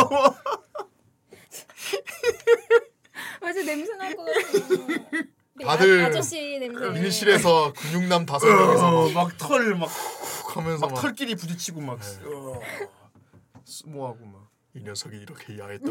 [3.40, 5.22] 맞아 냄새 날것 같아.
[5.56, 6.90] 네, 다들 아, 아저씨 냄새.
[6.90, 12.60] 밀실에서 근육남 다섯 명이서 막 털막 막훅 하면서 막이 털끼리 부딪히고 막 어,
[13.64, 15.90] 스모하고 막 녀석이 이렇게 야했던.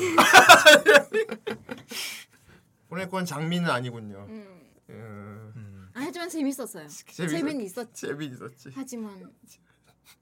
[2.90, 4.26] 코로네코는 장미는 아니군요.
[4.30, 4.62] 음.
[4.90, 5.90] 음.
[5.96, 6.88] 아, 하지만 재밌었어요.
[6.88, 8.08] 재밌었- 재미는 있었지.
[8.08, 8.70] 재미 있었지.
[8.76, 9.32] 하지만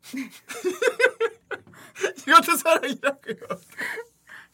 [2.27, 3.35] 이것도 사랑이라고요.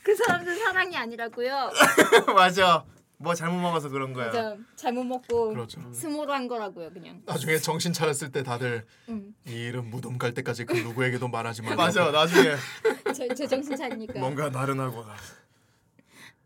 [0.03, 1.71] 그 사람들 사랑이 아니라고요.
[2.35, 2.85] 맞아.
[3.19, 4.27] 뭐 잘못 먹어서 그런 거야.
[4.27, 4.55] 맞아.
[4.75, 5.81] 잘못 먹고 그렇죠.
[5.91, 7.21] 스모로 한 거라고요, 그냥.
[7.25, 9.33] 나중에 정신 차렸을 때 다들 음.
[9.47, 11.81] 이 이름 무덤 갈 때까지 그 누구에게도 말하지 말라고.
[11.81, 12.11] 맞아.
[12.11, 12.55] 나중에
[13.15, 14.19] 제, 제 정신 차리니까.
[14.19, 15.03] 뭔가 나른하고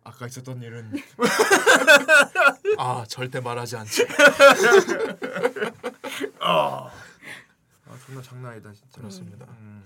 [0.03, 0.91] 아까 있었던 일은
[2.77, 4.07] 아 절대 말하지 않지.
[6.39, 6.91] 아
[8.05, 8.99] 정말 장난 아니다 진짜.
[8.99, 9.45] 그렇습니다.
[9.59, 9.85] 음.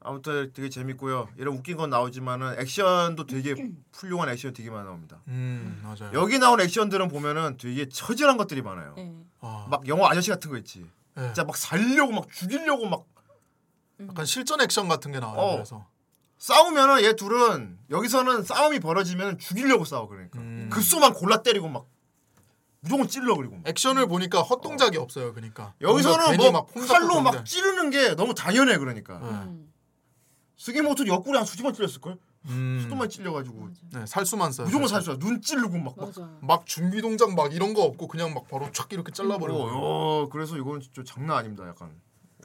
[0.00, 1.28] 아무튼 되게 재밌고요.
[1.36, 3.54] 이런 웃긴 건 나오지만은 액션도 되게
[3.92, 5.20] 훌륭한 액션 되게 많이 나옵니다.
[5.28, 6.10] 음 맞아요.
[6.14, 8.94] 여기 나온 액션들은 보면은 되게 처절한 것들이 많아요.
[8.96, 9.12] 네.
[9.40, 10.86] 아, 막 영화 아저씨 같은 거 있지.
[11.18, 11.22] 예.
[11.22, 13.04] 진짜 막 살려고 막 죽이려고 막
[14.00, 15.38] 약간 실전 액션 같은 게 나와요.
[15.38, 15.52] 어.
[15.54, 15.86] 그래서
[16.38, 20.68] 싸우면은 얘 둘은 여기서는 싸움이 벌어지면 죽이려고 싸워 그러니까 음.
[20.70, 21.86] 급소만 골라 때리고 막
[22.80, 23.66] 무조건 찔러 그리고 막.
[23.66, 25.32] 액션을 보니까 헛동작이 없어요.
[25.32, 27.44] 그러니까 여기서는 뭐 막 칼로 막.
[27.44, 29.28] 찌르는 게 너무 당연해 그러니까 네.
[29.28, 29.72] 음.
[30.56, 32.78] 스기모토 옆구리 한 수십 번 찔렸을 걸 음.
[32.82, 34.66] 수도만 찔려가지고 네, 살수만 써요.
[34.66, 35.06] 무조건 살수.
[35.06, 36.12] 살수야 눈 찌르고 막 막.
[36.42, 39.58] 막 준비 동작 막 이런 거 없고 그냥 막 바로 촥 이렇게 잘라버리고.
[39.58, 41.90] 어, 어, 그래서 이건 진짜 장난 아닙니다 약간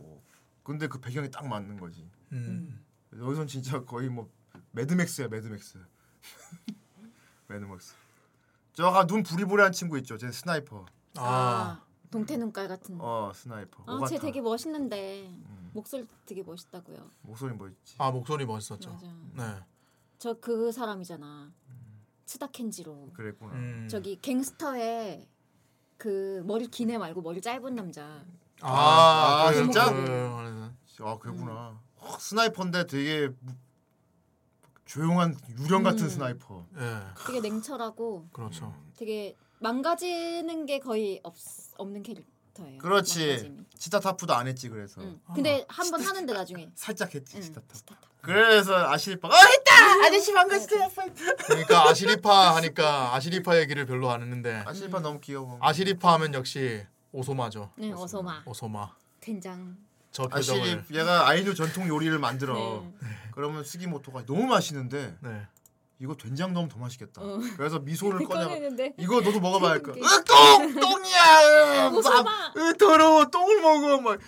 [0.01, 0.19] 어.
[0.63, 2.83] 근데 그 배경이 딱 맞는 거지 음.
[3.19, 4.29] 여기선 진짜 거의 뭐
[4.71, 5.79] 매드맥스야 매드맥스
[7.47, 7.95] 매드맥스
[8.73, 10.85] 저 아까 눈 부리부리한 친구 있죠 쟤 sniper
[11.17, 12.97] 아, 아, 동태 눈깔 같은.
[13.01, 14.07] 어 sniper 아, 오가타.
[14.07, 15.71] 쟤 되게 멋있는데 음.
[15.73, 17.09] 목소리 되게 멋있다고요.
[17.21, 18.91] 목소리 뭐 있지 아 목소리 멋있었죠.
[18.93, 19.07] 맞아.
[19.57, 19.63] 네.
[20.19, 21.51] 저 그 사람이잖아.
[22.25, 23.09] 츠다 켄지로.
[23.13, 23.87] 그랬구나 음.
[23.89, 25.27] 저기 갱스터에
[25.97, 28.23] 그 머리 긴애 말고 머리 짧은 남자.
[28.61, 29.91] 아, 아, 그- 진짜?
[29.91, 31.81] 그- 그- 아 그랬구나 어,
[32.19, 33.53] sniper인데 되게 무-
[34.85, 36.09] 조용한 유령 같은 음.
[36.09, 38.75] sniper 예, 되게 냉철하고 그렇죠.
[38.97, 41.35] 되게 망가지는 게 거의 없
[41.77, 42.77] 없는 캐릭터예요.
[42.79, 43.65] 그렇지 망가짐이.
[43.77, 45.21] 치타타프도 안 했지 그래서 응.
[45.33, 46.69] 근데 한 번 하는데 나중에.
[46.75, 47.41] 살짝 했지 응.
[47.41, 48.01] 치타타프 스타트.
[48.21, 50.67] 그래서 아시리빠가 어 했다 아저씨 반갑어요
[51.47, 57.71] 그러니까 아시리파 하니까 아시리파 얘기를 별로 안 했는데 아시리빠 너무 귀여워 아시리파 하면 역시 오소마죠.
[57.77, 58.43] 네, 오소마.
[58.45, 58.95] 오소마.
[59.21, 59.77] 된장.
[60.11, 60.61] 저 표정을.
[60.61, 63.07] 아시리 얘가 아이누 전통 요리를 만들어 네.
[63.33, 65.47] 그러면 스기모토가 너무 맛있는데 네.
[65.99, 67.39] 이거 된장 넣으면 더 맛있겠다 어.
[67.55, 72.23] 그래서 みそ를 꺼내 이거 너도 먹어봐야 할까 그- 으똥 똥이야 으, 오소마!
[72.23, 74.19] 막, 으 더러워 똥을 먹어 막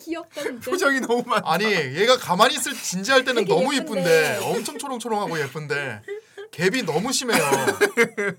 [0.00, 0.70] 귀엽다 진짜.
[0.70, 4.00] 표정이 너무 많 아니 얘가 가만히 있을 진지할 때는 너무 예쁜데.
[4.00, 6.02] 이쁜데 엄청 초롱초롱하고 예쁜데
[6.50, 7.40] 갭이 너무 심해요.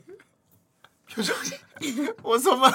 [1.16, 1.50] 표정이
[2.24, 2.72] 어서만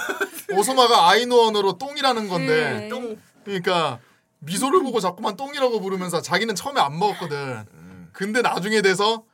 [0.56, 2.88] 오소마가 아이누 언어로 똥이라는 건데 네.
[2.88, 3.98] 똥 그러니까
[4.40, 7.64] 미소를 보고 자꾸만 똥이라고 부르면서 자기는 처음에 안 먹었거든.
[8.12, 9.24] 근데 나중에 돼서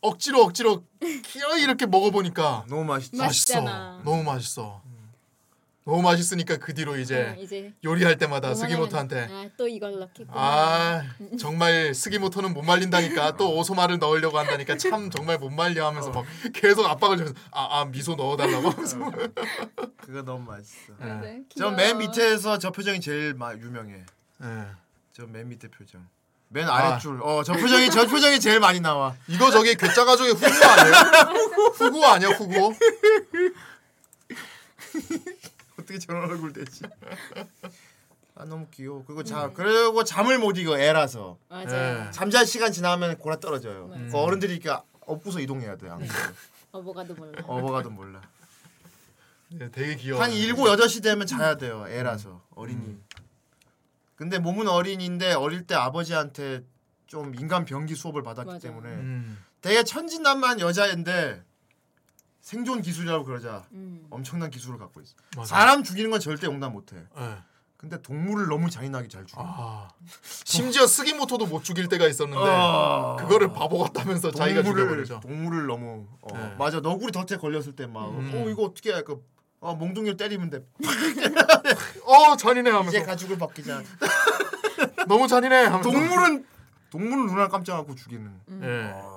[0.00, 0.84] 억지로 억지로
[1.24, 3.54] 키어 이렇게 먹어보니까 너무 맛있지 맛- 맛있어.
[3.60, 4.02] 맛있잖아.
[4.04, 4.82] 너무 맛있어.
[5.84, 10.32] 너무 맛있으니까 그 뒤로 이제 어, 이제 요리할 때마다 스기모토한테 아, 또 이걸 넣겠구나.
[10.32, 11.02] 아
[11.40, 16.86] 정말 스기모토는 못 말린다니까 또 오소마를 넣으려고 한다니까 참 정말 못 말려 하면서 막 계속
[16.86, 18.96] 압박을 주면서 아, 아 미소 넣어달라고 하면서
[19.96, 21.06] 그거 너무 맛있어 네.
[21.20, 21.72] 네, 저 귀여워.
[21.72, 24.04] 맨 밑에서 저 표정이 제일 마, 유명해
[24.38, 24.66] 네.
[25.12, 26.06] 저맨 밑에 표정
[26.48, 26.74] 맨 아.
[26.74, 30.94] 아랫줄 어저 표정이 저 표정이 제일 많이 나와 이거 저기 괴짜 가족의 후구 아니에요?
[31.74, 32.72] 후구 아니야 후구?
[35.82, 36.84] 어떻게 저런 얼굴 되지
[38.34, 41.66] 아 너무 귀여워 그리고 자 그리고 잠을 못 이겨 애라서 맞아요.
[42.04, 42.10] 네.
[42.12, 44.08] 잠잘 시간 지나면 고라 떨어져요 네.
[44.10, 44.70] 그 어른들이 이렇게
[45.06, 46.32] 업고서 이동해야 돼 항상.
[46.70, 47.42] 어버가도 몰라.
[47.46, 48.22] 어버가도 몰라
[49.50, 50.22] 네, 되게 귀여워.
[50.22, 51.84] 한 일곱 여덟 시 되면 자야 돼요.
[51.88, 52.96] 애라서 어린이.
[54.14, 56.62] 근데 몸은 어린인데 어릴 때 아버지한테
[57.06, 58.58] 좀 인간 병기 수업을 받았기 맞아.
[58.68, 59.38] 때문에 음.
[59.60, 61.42] 되게 천진난만 여자인데
[62.42, 64.04] 생존 기술이라고 그러자 음.
[64.10, 65.14] 엄청난 기술을 갖고 있어.
[65.36, 65.56] 맞아.
[65.56, 66.96] 사람 죽이는 건 절대 용납 못해.
[67.16, 67.36] 네.
[67.76, 69.42] 근데 동물을 너무 잔인하게 잘 죽여.
[69.44, 69.88] 아
[70.44, 73.16] 심지어 스기모토도 못 죽일 때가 있었는데 어.
[73.18, 75.20] 그거를 바보 같다면서 자기가 동물을 죽여버리죠.
[75.20, 76.54] 동물을 너무 어, 네.
[76.58, 78.32] 맞아 너구리 덫에 걸렸을 때막 음.
[78.34, 79.14] 어 이거 어떻게 할까?
[79.60, 80.64] 어 몽둥이를 때리면 돼.
[82.04, 83.82] 어 잔인해 하면서 이제 가죽을 벗기자.
[85.06, 86.44] 너무 잔인해 하면서 동물은
[86.90, 88.32] 동물은 눈알 깜짝하고 죽이는.
[88.62, 88.92] 예.
[88.94, 89.11] 아,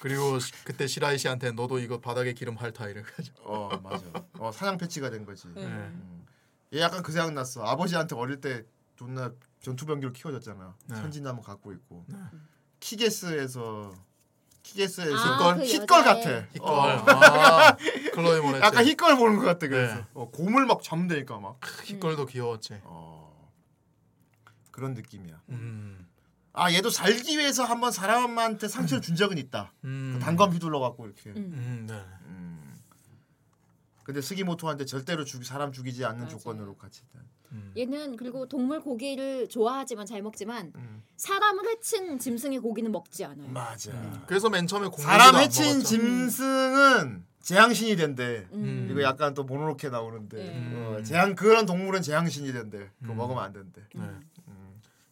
[0.00, 4.04] 그리고 시- 그때 시라이 씨한테 너도 이거 바닥에 기름 핥아 이래가지고 어 맞아.
[4.38, 5.46] 어 사냥 패치가 된 거지.
[5.54, 5.64] 네.
[5.64, 6.26] 음.
[6.74, 7.62] 얘 약간 그 생각 났어.
[7.64, 8.64] 아버지한테 어릴 때
[8.96, 10.74] 존나 전투병기로 키워졌잖아.
[10.86, 10.94] 네.
[10.96, 12.04] 천진나무 갖고 있고.
[12.80, 13.92] 키게스에서
[14.62, 16.02] 키게스에서 아, 그 힛걸 여자애.
[16.02, 16.46] 같아.
[16.54, 16.82] 이걸 어.
[17.06, 17.76] 아
[18.14, 19.68] 클로이 모네츠 약간 힛걸 보는 것 같아.
[19.68, 20.06] 그래서 네.
[20.14, 21.60] 어, 곰을 막 잡는다니까 막.
[21.60, 22.80] 힛걸도 귀여웠지.
[22.84, 23.50] 어,
[24.70, 25.40] 그런 느낌이야.
[25.50, 26.06] 음.
[26.52, 29.72] 아 얘도 살기 위해서 한번 사람한테 상처를 준 적은 있다.
[29.84, 30.12] 음.
[30.14, 31.30] 그 단검 휘둘러 갖고 이렇게.
[31.30, 31.36] 음.
[31.36, 31.94] 음, 네.
[32.26, 32.74] 음.
[34.02, 36.30] 근데 스기모토한테 절대로 죽 사람 죽이지 않는 맞아요.
[36.30, 37.02] 조건으로 같이.
[37.04, 37.30] 일단.
[37.76, 41.02] 얘는 그리고 동물 고기를 좋아하지만 잘 먹지만 음.
[41.16, 43.48] 사람을 해친 짐승의 고기는 먹지 않아요.
[43.50, 43.92] 맞아.
[44.26, 45.80] 그래서 맨 처음에 사람 안 해친.
[45.82, 48.46] 짐승은 재앙신이 된대.
[48.52, 48.88] 음.
[48.90, 50.74] 이거 약간 또 모노노케 나오는데 네.
[50.76, 52.90] 어, 재앙 그런 동물은 재앙신이 된대.
[53.00, 53.16] 그거 음.
[53.16, 53.82] 먹으면 안 된대.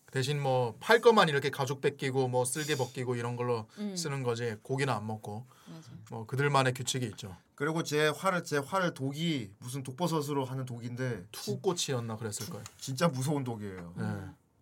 [0.08, 0.10] 네.
[0.10, 0.12] 음.
[0.12, 3.94] 대신 뭐 팔 것만 이렇게 가죽 벗기고 뭐 쓸개 벗기고 이런 걸로 음.
[3.96, 5.88] 쓰는 거지 고기는 안 먹고 맞아.
[6.10, 7.36] 뭐 그들만의 규칙이 있죠.
[7.54, 12.64] 그리고 제 활을 제활 독이 무슨 독버섯으로 하는 독인데 투꽃이었나 그랬을 거예요.
[12.78, 13.92] 진짜 무서운 독이에요.
[13.96, 14.04] 네.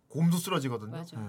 [0.09, 0.91] 곰도 쓰러지거든요.
[0.91, 1.17] 맞아.
[1.19, 1.27] 네.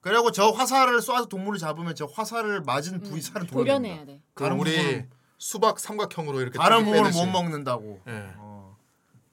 [0.00, 4.04] 그리고 저 화살을 쏴서 동물을 잡으면 저 화살을 맞은 부위 살을 도려냅니다.
[4.04, 4.22] 도려내야 돼.
[4.34, 7.10] 그 다른 우리 부분은- 수박 삼각형으로 이렇게 다른 쭉 부분을.
[7.12, 8.00] 못 먹는다고.
[8.06, 8.32] 예.
[8.36, 8.76] 어.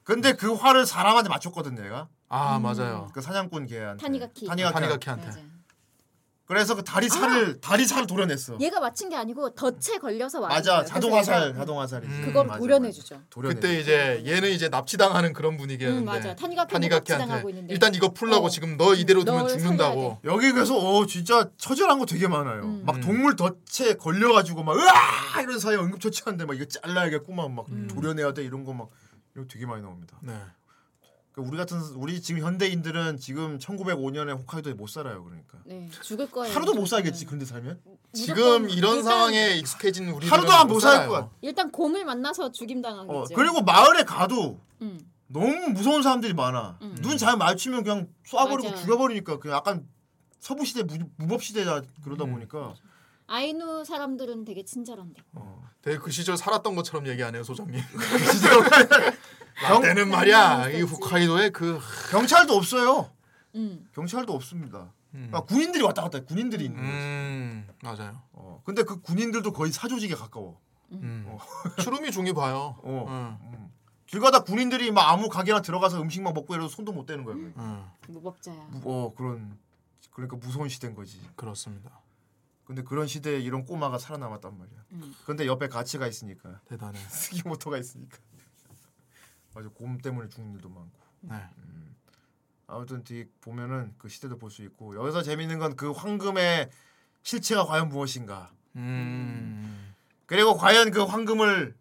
[0.02, 2.08] 근데 그 활을 사람한테 맞췄거든 얘가.
[2.28, 2.62] 아 음.
[2.62, 3.08] 맞아요.
[3.14, 4.02] 그 사냥꾼 걔한테.
[4.02, 4.46] 타니가키.
[4.46, 4.74] 타니가키.
[4.74, 5.26] 타니가키한테.
[5.26, 5.40] 맞아.
[6.46, 8.58] 그래서 그 다리 살을 다리 살을 도려냈어.
[8.60, 10.72] 얘가 맞힌 게 아니고 덫에 걸려서 맞은 맞아.
[10.72, 10.84] 거예요.
[10.86, 12.12] 자동 그래서 화살, 얘가 자동 화살이지.
[12.12, 12.22] 음.
[12.26, 13.14] 그걸 맞아, 도려내주죠.
[13.14, 13.26] 맞아.
[13.30, 13.54] 도려내.
[13.54, 16.36] 그때 이제 얘는 이제 납치당하는 그런 분위기였는데 음, 맞아.
[16.36, 17.72] 타니가키한테 납치당하고 있는데.
[17.72, 18.48] 일단 이거 풀라고 어.
[18.50, 20.18] 지금 너 이대로 두면 널 죽는다고.
[20.24, 22.62] 여기 그래서 어 진짜 처절한 거 되게 많아요.
[22.64, 22.82] 음.
[22.84, 23.00] 막 음.
[23.00, 27.88] 동물 덫에 걸려가지고 막 으아 이런 사이에 응급처치하는데 막 이거 잘라야겠구만 막 음.
[27.88, 28.90] 도려내야 돼 이런 거 막
[29.34, 30.18] 이런 거 되게 많이 나옵니다.
[30.20, 30.34] 네.
[31.34, 35.24] 그러니까 우리 같은 우리 지금 현대인들은 지금 1905년에 홋카이도에 못 살아요.
[35.24, 36.54] 그러니까 네, 죽을 거예요.
[36.54, 36.86] 하루도 못.
[36.86, 37.26] 살겠지.
[37.26, 37.80] 근데 살면
[38.12, 41.30] 지금 이런 상황에 익숙해진 우리 하루도 안 못살것 같아.
[41.40, 43.12] 일단 곰을 만나서 죽임 당하겠죠.
[43.12, 45.00] 어, 그리고 마을에 가도 음.
[45.26, 46.78] 너무 무서운 사람들이 많아.
[46.82, 46.96] 음.
[47.00, 48.76] 눈잘 마주치면 그냥 쏴버리고 맞아.
[48.76, 49.88] 죽여버리니까 그 약간
[50.38, 52.32] 서부 시대 무, 무법 시대다 그러다 음.
[52.34, 52.74] 보니까
[53.26, 55.20] 아이누 사람들은 되게 친절한데.
[55.32, 55.64] 어.
[55.82, 57.80] 되게 그 시절 살았던 것처럼 얘기하네요 소장님.
[59.58, 61.78] 경- 때는 말이야 이 홋카이도에 그
[62.10, 63.10] 경찰도 없어요.
[63.54, 63.86] 음.
[63.94, 64.92] 경찰도 없습니다.
[65.14, 66.24] 음, 그러니까 군인들이 왔다 갔다 해.
[66.24, 66.90] 군인들이 있는 거지.
[66.92, 68.20] 음 맞아요.
[68.32, 68.60] 어.
[68.64, 70.60] 근데 그 군인들도 거의 사조직에 가까워.
[70.92, 71.26] 음.
[71.78, 72.76] 추름이 중이 봐요.
[72.82, 73.06] 어.
[73.08, 73.52] 음.
[73.52, 73.70] 음.
[74.06, 77.34] 길 가다 군인들이 막 아무 가게나 들어가서 음식만 먹고 이래도 손도 못 대는 거야.
[77.36, 77.52] 그게.
[77.56, 78.54] 음, 무법자야.
[78.70, 79.56] 무- 어 그런
[80.12, 81.20] 그러니까 무서운 시대인 거지.
[81.36, 81.90] 그렇습니다.
[82.64, 84.78] 근데 그런 시대에 이런 꼬마가 살아남았단 말이야.
[84.92, 85.14] 음.
[85.26, 86.98] 근데 옆에 가치가 있으니까 대단해.
[87.08, 88.16] 스기모토가 있으니까.
[89.54, 90.98] 맞아 곰 때문에 죽는 일도 많고.
[91.20, 91.36] 네.
[92.66, 96.70] 아무튼 뒤 보면은 그 시대도 볼 수 있고 여기서 재밌는 건 그 황금의
[97.22, 98.52] 실체가 과연 무엇인가.
[98.76, 99.94] 음.
[100.26, 101.74] 그리고 과연 그 황금을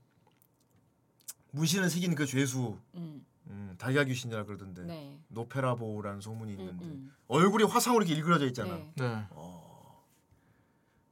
[1.52, 3.26] 문신을 새긴 그 죄수 음.
[3.48, 5.20] 음, 달걀 귀신이라 그러던데 네.
[5.30, 7.14] 노페라보라는 소문이 음, 있는데 음.
[7.28, 8.76] 얼굴이 화상으로 이렇게 일그러져 있잖아.
[8.76, 8.92] 네.
[8.96, 9.28] 네.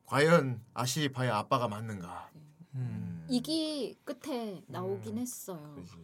[0.06, 2.30] 과연 아시리파의 아빠가 맞는가?
[2.76, 3.26] 음.
[3.30, 5.22] 이기 끝에 나오긴 음.
[5.22, 5.74] 했어요.
[5.76, 5.96] 그지.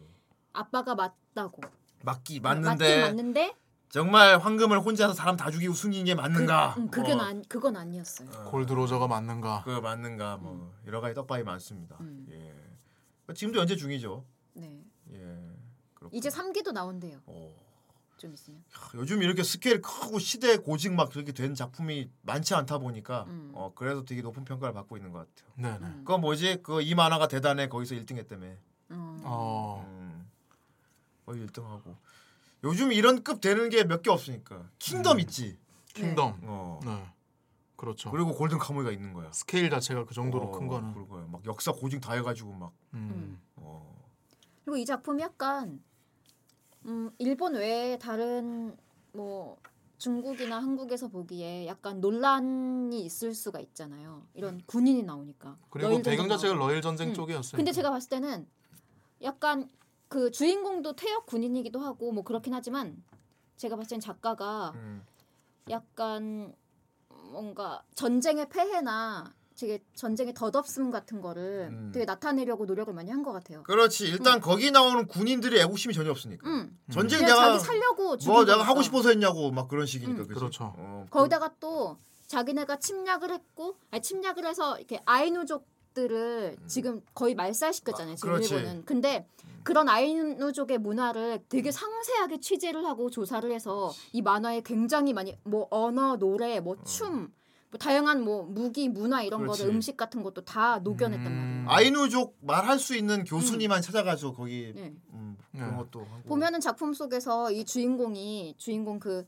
[0.58, 1.62] 아빠가 맞다고.
[2.02, 3.54] 맞기 맞긴 맞는데 맞는데
[3.90, 6.74] 정말 황금을 혼자서 사람 다 죽이고 숨긴 게 맞는가?
[6.74, 8.28] 그, 음, 그건 어, 안 그건 아니었어요.
[8.50, 9.62] 골드 로저가 맞는가?
[9.64, 10.36] 그 맞는가?
[10.36, 11.96] 뭐 여러 가지 떡밥이 많습니다.
[12.00, 12.26] 음.
[12.30, 13.34] 예.
[13.34, 14.24] 지금도 연재 중이죠.
[14.54, 14.84] 네.
[15.12, 15.36] 예.
[15.94, 16.14] 그렇고.
[16.16, 17.18] 이제 3기도 나온대요.
[17.26, 17.54] 어.
[18.18, 18.58] 좀 있으면.
[18.60, 23.52] 야, 요즘 이렇게 스케일 크고 시대 고증 막 그렇게 된 작품이 많지 않다 보니까 음.
[23.54, 25.52] 어 그래서 되게 높은 평가를 받고 있는 것 같아요.
[25.78, 25.86] 네네.
[25.86, 25.98] 음.
[26.04, 26.58] 그거 뭐지?
[26.62, 28.56] 그 이 만화가 대단해 거기서 1등했다며.
[28.90, 29.20] 음.
[29.24, 30.07] 어.
[31.28, 31.46] 음.
[31.46, 31.96] 거의 1등하고.
[32.64, 34.68] 요즘 이런 급 되는 게 몇 개 없으니까.
[34.78, 35.20] 킹덤 음.
[35.20, 35.58] 있지.
[35.94, 36.40] 킹덤.
[36.42, 36.80] 어.
[36.84, 37.04] 네.
[37.76, 38.10] 그렇죠.
[38.10, 39.30] 그리고 골든 카무이가 있는 거야.
[39.32, 40.94] 스케일 자체가 그 정도로 어, 큰 거는.
[40.94, 41.26] 그거야.
[41.30, 42.72] 막 역사 고증 다 해가지고 막.
[42.94, 43.40] 음.
[43.56, 43.96] 어.
[44.64, 45.80] 그리고 이 작품이 약간
[46.86, 48.76] 음, 일본 외에 다른
[49.12, 49.56] 뭐
[49.98, 54.26] 중국이나 한국에서 보기에 약간 논란이 있을 수가 있잖아요.
[54.34, 55.56] 이런 군인이 나오니까.
[55.70, 56.54] 그리고 배경 자체가.
[56.54, 57.14] 러일 전쟁 음.
[57.14, 57.56] 쪽이었어요.
[57.56, 58.46] 근데 제가 봤을 때는
[59.22, 59.68] 약간
[60.08, 63.02] 그 주인공도 퇴역 군인이기도 하고 뭐 그렇긴 하지만
[63.56, 65.04] 제가 봤을 땐 작가가 음.
[65.70, 66.54] 약간
[67.08, 71.90] 뭔가 전쟁의 폐해나 되게 전쟁의 덧없음 같은 거를 음.
[71.92, 73.64] 되게 나타내려고 노력을 많이 한 것 같아요.
[73.64, 74.06] 그렇지.
[74.06, 76.48] 일단 거기 나오는 군인들이 애국심이 전혀 없으니까.
[76.48, 76.78] 음.
[76.92, 78.62] 전쟁 내가 자기 살려고 뭐 내가 거니까.
[78.62, 80.22] 하고 싶어서 했냐고 막 그런 식이니까.
[80.22, 80.26] 음.
[80.28, 80.38] 그치?
[80.38, 80.72] 그렇죠.
[80.76, 81.98] 어, 거기다가 또
[82.28, 85.66] 자기네가 침략을 했고 아니 침략을 해서 이렇게 아이누족
[85.98, 88.14] 들을 지금 거의 말살시켰잖아요.
[88.16, 88.34] 지금 음.
[88.34, 88.54] 그렇지.
[88.54, 88.84] 일본은.
[88.84, 89.26] 근데
[89.64, 96.16] 그런 아이누족의 문화를 되게 상세하게 취재를 하고 조사를 해서 이 만화에 굉장히 많이 뭐 언어,
[96.16, 97.32] 노래, 뭐 춤,
[97.70, 99.42] 뭐 다양한 뭐 무기, 문화 이런 어.
[99.42, 99.62] 그렇지.
[99.62, 101.64] 거를 음식 같은 것도 다 녹여냈단 음.
[101.66, 101.70] 말이에요.
[101.70, 104.94] 아이누족 말할 수 있는 교수님만 찾아가서 거기 네.
[105.12, 105.76] 음, 그런 네.
[105.76, 106.22] 것도 하고.
[106.28, 109.26] 보면은 작품 속에서 이 주인공이 주인공 그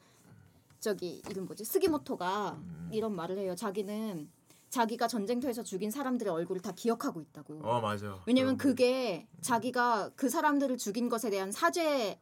[0.79, 2.89] 저기 이름 뭐지 스기모토가 음.
[2.93, 3.55] 이런 말을 해요.
[3.55, 4.31] 자기는
[4.71, 7.61] 자기가 전쟁터에서 죽인 사람들의 얼굴을 다 기억하고 있다고.
[7.63, 8.21] 어 맞아.
[8.27, 12.19] 왜냐면 그게 자기가 그 사람들을 죽인 것에 대한 사죄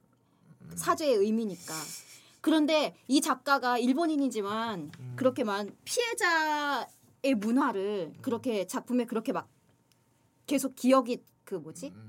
[0.75, 1.75] 사죄의 의미니까.
[2.41, 5.13] 그런데 이 작가가 일본인이지만 음.
[5.17, 9.49] 그렇게만 피해자의 문화를 그렇게 작품에 그렇게 막
[10.47, 12.08] 계속 기억이 그 뭐지 음,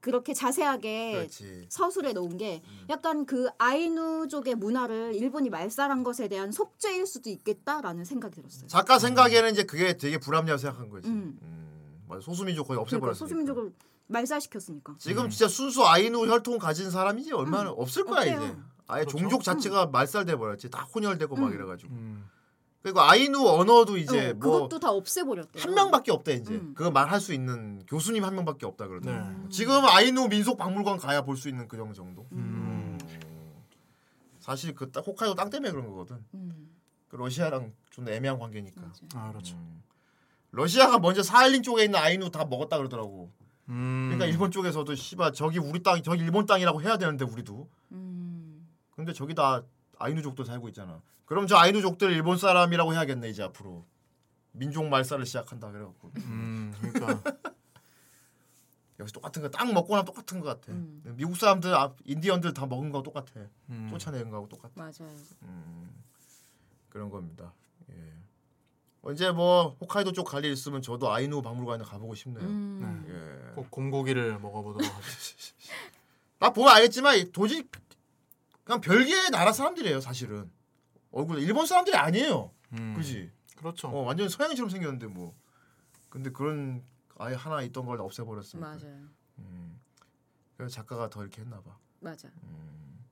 [0.00, 1.66] 그렇게 자세하게 그렇지.
[1.68, 2.86] 서술해 놓은 게 음.
[2.88, 8.66] 약간 그 아이누족의 문화를 일본이 말살한 것에 대한 속죄일 수도 있겠다라는 생각이 들었어요.
[8.66, 11.08] 작가 생각에는 이제 그게 되게 불합리하다고 생각한 거지.
[11.08, 11.38] 음.
[11.42, 12.02] 음.
[12.08, 12.20] 맞아.
[12.22, 13.18] 소수민족 거의 그러니까 없애버렸으니까.
[13.18, 13.72] 소수민족을
[14.08, 14.96] 말살시켰으니까.
[14.98, 18.36] 지금 진짜 순수 아이누 혈통 가진 사람이지 얼마나 없을 거야 없대요.
[18.42, 18.56] 이제.
[18.88, 19.18] 아예 그렇죠.
[19.18, 20.70] 종족 자체가 말살돼 버렸지.
[20.70, 21.52] 다 혼혈되고 막 음.
[21.54, 21.94] 이래가지고.
[22.80, 22.82] 음.
[22.82, 25.60] 그리고 아이누 언어도 이제 어, 뭐 그것도 다 없애버렸대.
[25.60, 26.54] 한 명밖에 없대 이제.
[26.54, 26.72] 음.
[26.74, 29.28] 그거 말할 수 있는 교수님 한 명밖에 없다 그러더라고.
[29.28, 29.48] 네.
[29.50, 32.26] 지금 아이누 민속 박물관 가야 볼 수 있는 그 정도.
[32.32, 32.98] 음.
[34.38, 36.24] 사실 그딱 홋카이도 땅 때문에 그런 거거든.
[36.34, 36.70] 음,
[37.08, 38.80] 그 러시아랑 좀 애매한 관계니까.
[38.80, 39.00] 맞아.
[39.14, 39.56] 아 그렇죠.
[39.56, 39.82] 음.
[40.52, 43.30] 러시아가 먼저 사할린 쪽에 있는 아이누 다 먹었다 그러더라고.
[43.68, 44.06] 음.
[44.10, 47.68] 그러니까 일본 쪽에서도 씨발 저기 우리 땅 저기 일본 땅이라고 해야 되는데 우리도.
[47.92, 48.66] 음,
[48.96, 49.62] 근데 저기 다
[50.00, 51.00] 아이누족도 살고 있잖아.
[51.24, 53.84] 그럼 저 아이누족들 일본 사람이라고 해야겠네 이제 앞으로.
[54.52, 56.74] 민족 말살을 시작한다 그래갖고 음.
[56.80, 57.22] 그러니까
[58.98, 60.72] 역시 똑같은 거 딱 먹고 나면 똑같은 거 같아.
[60.72, 61.02] 음.
[61.16, 63.26] 미국 사람들 아, 인디언들 다 먹은 거 똑같아.
[63.70, 63.88] 음.
[63.90, 64.72] 쫓아내는 거하고 똑같아.
[64.74, 65.14] 맞아요.
[65.42, 65.88] 음,
[66.88, 67.52] 그런 겁니다.
[67.90, 67.94] 예.
[69.02, 72.44] 언제 뭐 홋카이도 쪽 갈 일 있으면 저도 아이누 박물관에 가보고 싶네요.
[72.44, 73.54] 음, 예.
[73.54, 75.06] 꼭 곰고기를 먹어보도록 하죠.
[76.40, 77.62] 나 보면 알겠지만 도저히
[78.70, 80.48] 그냥 별개의 나라 사람들이에요 사실은.
[81.10, 82.52] 얼굴 일본 사람들이 아니에요.
[82.74, 82.94] 음.
[82.94, 83.32] 그지?
[83.56, 83.88] 그렇죠.
[83.88, 85.36] 어 완전 서양인처럼 생겼는데 뭐.
[86.08, 86.84] 근데 그런
[87.18, 88.68] 아예 하나 있던 걸 없애버렸으니까.
[88.68, 89.08] 맞아요.
[89.38, 89.80] 음.
[90.56, 91.76] 그래서 작가가 더 이렇게 했나 봐.
[91.98, 92.28] 맞아.
[92.44, 93.04] 음.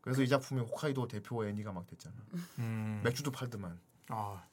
[0.00, 2.16] 그래서 이 작품에 홋카이도 대표 애니가 막 됐잖아.
[2.58, 3.00] 음.
[3.04, 3.78] 맥주도 팔더만.
[4.08, 4.44] 아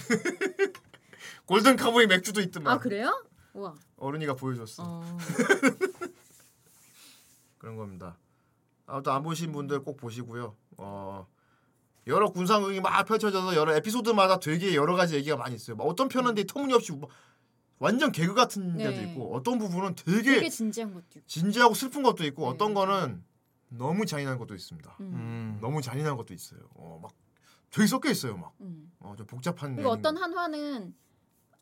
[1.44, 2.72] 골든 카보이 맥주도 있더만.
[2.72, 3.22] 아 그래요?
[3.52, 3.74] 우와.
[3.98, 4.82] 어른이가 보여줬어.
[4.82, 5.18] 어,
[7.58, 8.16] 그런 겁니다.
[8.86, 10.56] 아무튼 안 보신 분들 꼭 보시고요.
[10.78, 11.26] 어
[12.06, 15.76] 여러 군상극이 막 펼쳐져서 여러 에피소드마다 되게 여러 가지 얘기가 많이 있어요.
[15.76, 17.08] 막 어떤 편은 되게 터무니없이 뭐
[17.78, 19.10] 완전 개그 같은 데도 네.
[19.10, 21.26] 있고 어떤 부분은 되게, 되게 진지한 것도 있고.
[21.26, 22.48] 진지하고 슬픈 것도 있고 네.
[22.48, 23.24] 어떤 거는
[23.68, 24.96] 너무 잔인한 것도 있습니다.
[25.00, 25.58] 음, 음.
[25.60, 26.60] 너무 잔인한 것도 있어요.
[26.74, 27.12] 어, 막
[27.70, 28.36] 되게 섞여 있어요.
[28.36, 28.92] 막 음.
[29.00, 29.74] 어, 좀 복잡한.
[29.74, 29.90] 그리고.
[29.90, 30.94] 어떤 한 화는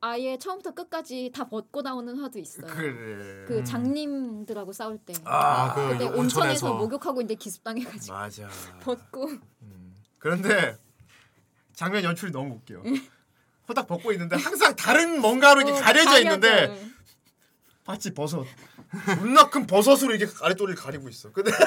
[0.05, 2.67] 아예 처음부터 끝까지 다 벗고 나오는 화도 있어요.
[2.67, 3.45] 그래.
[3.47, 5.15] 그 장님들하고 싸울 때.
[5.25, 8.49] 아, 그 그때 온천에서 온천에서 목욕하고 있는데 기습당해가지고 맞아.
[8.83, 9.31] 벗고.
[10.19, 10.77] 그런데
[11.73, 12.83] 장면 연출이 너무 웃겨.
[13.69, 16.93] 호딱 벗고 있는데 항상 다른 뭔가로 이렇게 어, 가려져 있는데.
[17.87, 18.45] 마치 버섯.
[19.07, 21.31] 존나 큰 버섯으로 이게 아랫도리를 가리고 있어.
[21.31, 21.53] 근데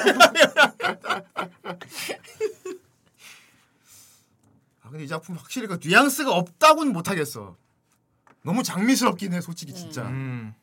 [4.82, 7.56] 아 근데 이 작품 확실히 그 뉘앙스가 없다고는 못하겠어.
[8.46, 9.78] 너무 장미스럽긴 해 솔직히 네.
[9.80, 10.02] 진짜.
[10.02, 10.54] 음.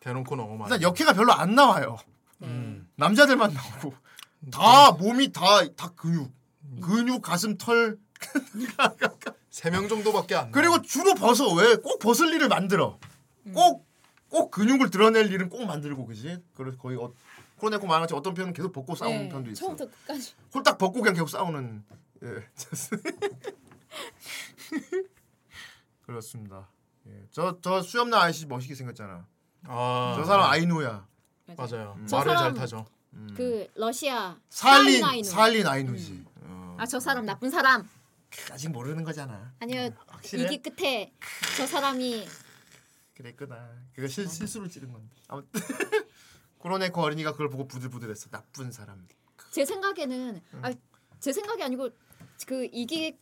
[0.00, 0.72] 대놓고 너무 많이.
[0.74, 1.96] 일단 역해가 별로 안 나와요.
[2.38, 2.80] 네.
[2.96, 3.94] 남자들만 나오고
[4.52, 6.30] 다 몸이 다 다 근육,
[6.80, 7.98] 근육, 가슴, 털
[9.50, 10.50] 세 명 정도밖에 안.
[10.52, 12.98] 그리고 주로 벗어 왜 꼭 벗을 일을 만들어
[13.54, 13.88] 꼭
[14.28, 17.10] 꼭 근육을 드러낼 일은 꼭 만들고 그지 그래서 거의 어,
[17.56, 20.34] 코로네코 말한 것처럼 어떤 편은 계속 벗고 싸우는 네, 편도 있어 처음부터 끝까지.
[20.54, 21.82] 홀딱 벗고 그냥 계속 싸우는
[22.24, 22.28] 예
[26.06, 26.68] 그렇습니다
[27.08, 27.26] 예.
[27.30, 29.26] 저저 수염난 아저씨 멋있게 생겼잖아
[29.64, 31.06] 아, 저 사람 아이누야
[31.56, 31.98] 맞아요.
[32.06, 32.86] 저 말을 잘 사람- 타죠.
[33.36, 35.24] 그 러시아 살린 아이누.
[35.24, 36.76] 살린 아이누지 어.
[36.78, 37.88] 아 저 사람 나쁜 사람.
[38.52, 40.44] 아직 모르는 거잖아 아니요 확실해?
[40.44, 41.12] 이기 끝에
[41.56, 42.26] 저 사람이
[43.14, 43.70] 그랬구나.
[43.94, 45.16] 그거 실, 실수로 찌른 건데.
[45.26, 45.50] 아무튼
[46.58, 48.30] 코로네코 어린이가 그걸 보고 부들부들했어.
[48.30, 49.06] 나쁜 사람.
[49.50, 50.70] 제 생각에는 아,
[51.18, 51.88] 제 생각이 아니고
[52.46, 53.16] 그 이기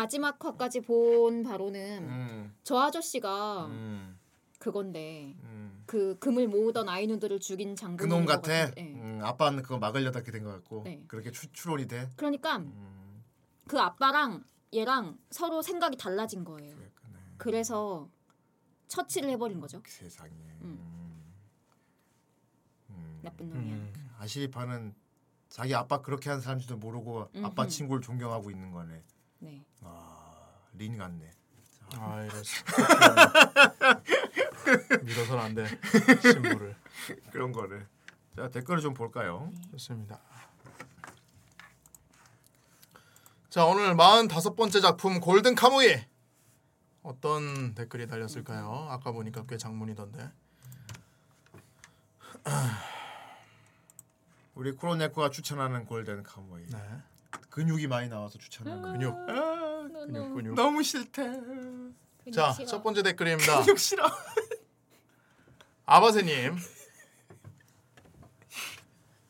[0.00, 4.18] 마지막 화까지 본 바로는 음, 저 아저씨가 음,
[4.58, 5.82] 그건데 음.
[5.86, 7.96] 그 금을 모으던 아이누들을 죽인 장군.
[7.96, 8.70] 그놈 같아.
[8.72, 8.74] 네.
[8.78, 11.02] 음, 아빠는 그거 막으려다 이렇게 된 것 같고 네.
[11.08, 12.10] 그렇게 추, 추론이 돼.
[12.16, 13.22] 그러니까 음,
[13.66, 14.44] 그 아빠랑
[14.74, 16.76] 얘랑 서로 생각이 달라진 거예요.
[16.76, 17.18] 그랬구나.
[17.38, 18.10] 그래서
[18.88, 19.82] 처치를 해버린 거죠.
[19.86, 20.30] 세상에.
[20.60, 21.24] 음.
[22.90, 23.20] 음.
[23.22, 23.74] 나쁜 놈이야.
[23.74, 24.10] 음.
[24.18, 24.94] 아시리파는
[25.48, 27.66] 자기 아빠 그렇게 한 사람인지도 모르고 아빠.
[27.66, 29.02] 친구를 존경하고 있는 거네.
[29.38, 29.64] 네.
[29.82, 31.30] 아, 린 같네.
[31.94, 32.64] 아 이랬어.
[35.04, 35.66] 밀어서는 안 돼.
[36.20, 36.76] 신부를.
[37.30, 37.86] 그런 거를.
[38.34, 39.52] 자 댓글을 좀 볼까요?
[39.70, 40.20] 좋습니다.
[43.48, 46.04] 자 오늘 45번째 작품 골든 카무이
[47.02, 48.88] 어떤 댓글이 달렸을까요?
[48.90, 50.30] 아까 보니까 꽤 장문이던데.
[54.54, 56.66] 우리 코로네코가 추천하는 골든 카모이.
[56.66, 56.78] 네.
[57.56, 58.92] 근육이 많이 나와서 추천한 거.
[58.92, 60.54] 근육 아, 근육 근육.
[60.54, 61.22] 너무 싫대.
[62.30, 63.62] 자첫 번째 댓글입니다.
[63.62, 64.06] 근육 싫어.
[65.86, 66.54] 아바세님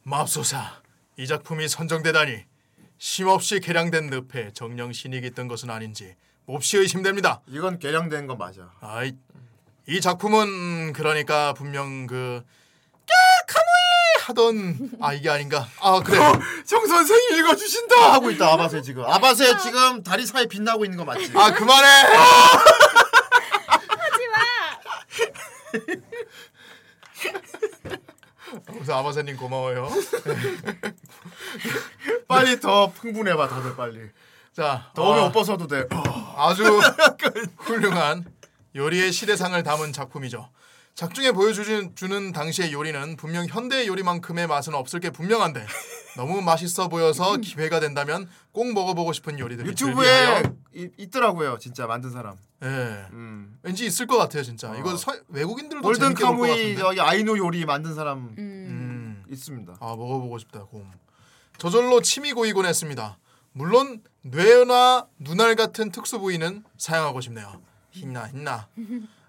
[0.03, 0.83] 맙소사
[1.17, 2.45] 이 작품이 선정되다니
[2.99, 6.17] 쉼없이 개량된 늪에 정령 신이 깃든 것은 아닌지
[6.47, 7.43] 몹시 의심됩니다.
[7.47, 8.73] 이건 개량된 거 맞아.
[8.81, 9.13] 아이
[9.87, 12.43] 이 작품은 그러니까 분명 그
[14.27, 15.69] 하던 아 이게 아닌가?
[15.81, 16.19] 아 그래.
[16.65, 21.31] 정 선생이 읽어주신다 하고 있다 아바세 지금 아바세 지금 다리 사이 빛나고 있는 거 맞지?
[21.37, 21.87] 아 그만해.
[28.67, 29.89] 그래서 아바사님 고마워요.
[32.27, 34.01] 빨리 더 풍부해봐 다들 빨리
[34.53, 35.87] 자, 더우면 어, 옷 벗어도 돼
[36.37, 36.65] 아주
[37.59, 38.25] 훌륭한
[38.75, 40.51] 요리의 시대상을 담은 작품이죠.
[40.97, 45.67] 작중에 보여주는 주는 당시의 요리는 분명 현대의 요리만큼의 맛은 없을 게 분명한데
[46.17, 50.43] 너무 맛있어 보여서 기회가 된다면 꼭 먹어보고 싶은 요리들이 유튜브에
[50.75, 52.67] 이- 있더라고요 진짜 만든 사람 예,
[53.13, 53.59] 음.
[53.63, 54.71] 왠지 있을 것 같아요 진짜.
[54.71, 54.77] 어.
[54.79, 56.77] 이거 서- 외국인들도 골든 카무이.
[56.77, 58.35] 저기 아이노 요리 만든 사람 음.
[58.39, 59.25] 음.
[59.31, 60.91] 있습니다 아 먹어보고 싶다 곰.
[61.59, 63.19] 저절로 침이 고이곤 했습니다.
[63.53, 67.61] 물론 뇌나 눈알 같은 특수 부위는 사용하고 싶네요.
[67.93, 68.69] 힘나 힘나.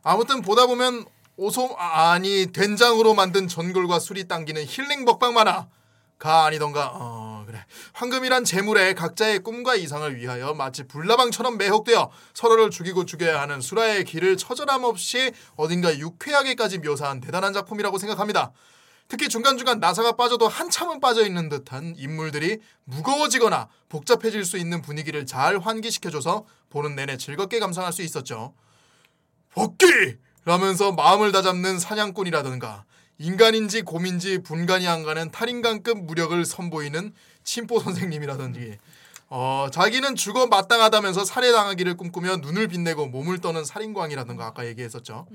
[0.04, 1.06] 아무튼 보다 보면
[1.38, 5.68] 오솜 아, 아니 된장으로 만든 전골과 술이 당기는 힐링 먹방 만화.
[6.20, 13.06] 가 아니던가 어 그래 황금이란 재물에 각자의 꿈과 이상을 위하여 마치 불나방처럼 매혹되어 서로를 죽이고
[13.06, 18.52] 죽여야 하는 수라의 길을 처절함 없이 어딘가 유쾌하게까지 묘사한 대단한 작품이라고 생각합니다.
[19.08, 26.46] 특히 중간중간 나사가 빠져도 한참은 빠져있는 듯한 인물들이 무거워지거나 복잡해질 수 있는 분위기를 잘 환기시켜줘서
[26.72, 28.56] 보는 내내 즐겁게 감상할 수 있었죠.
[29.52, 29.86] 복귀!
[30.52, 32.86] 라면서 마음을 다잡는 사냥꾼이라든가
[33.18, 37.14] 인간인지 곰인지 분간이 안 가는 탈인간급 무력을 선보이는
[37.44, 38.78] 침포 선생님이라든지
[39.30, 45.28] 어, 자기는 죽어 마땅하다면서 살해당하기를 꿈꾸며 눈을 빛내고 몸을 떠는 살인광이라든가 아까 얘기했었죠.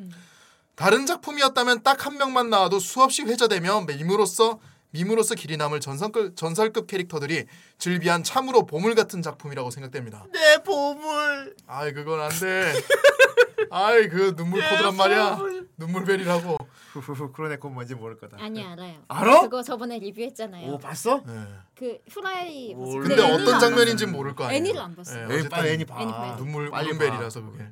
[0.77, 4.61] 다른 작품이었다면 딱 한 명만 나와도 수없이 회자되며 밈으로서
[4.93, 7.45] 밈으로서 길이 남을 전설급, 전설급 캐릭터들이
[7.77, 10.25] 즐비한 참으로 보물 같은 작품이라고 생각됩니다.
[10.33, 12.73] 내 보물 아이 그건 안 돼.
[13.73, 15.39] 아이 그 눈물 포드란 말이야.
[15.79, 16.57] 눈물벨이라고.
[16.93, 18.97] 후후후 그런 애건 뭔지 모를 거다 아니 알아요.
[19.09, 19.41] 알아?
[19.43, 20.71] 그거 저번에 리뷰했잖아요.
[20.71, 21.23] 오 봤어?
[21.27, 21.43] 예.
[21.75, 22.75] 그 후라이.
[22.75, 23.01] 뭘.
[23.03, 24.07] 근데 애니를 어떤 안 장면인지.
[24.07, 24.59] 모를 거 아니에요.
[24.61, 24.91] 애니를 안.
[24.99, 26.13] 예, 에이 어쨌든 빨리 애니 봐 애니.
[26.37, 27.51] 눈물 눈물벨이라서 봐.
[27.51, 27.65] 그게.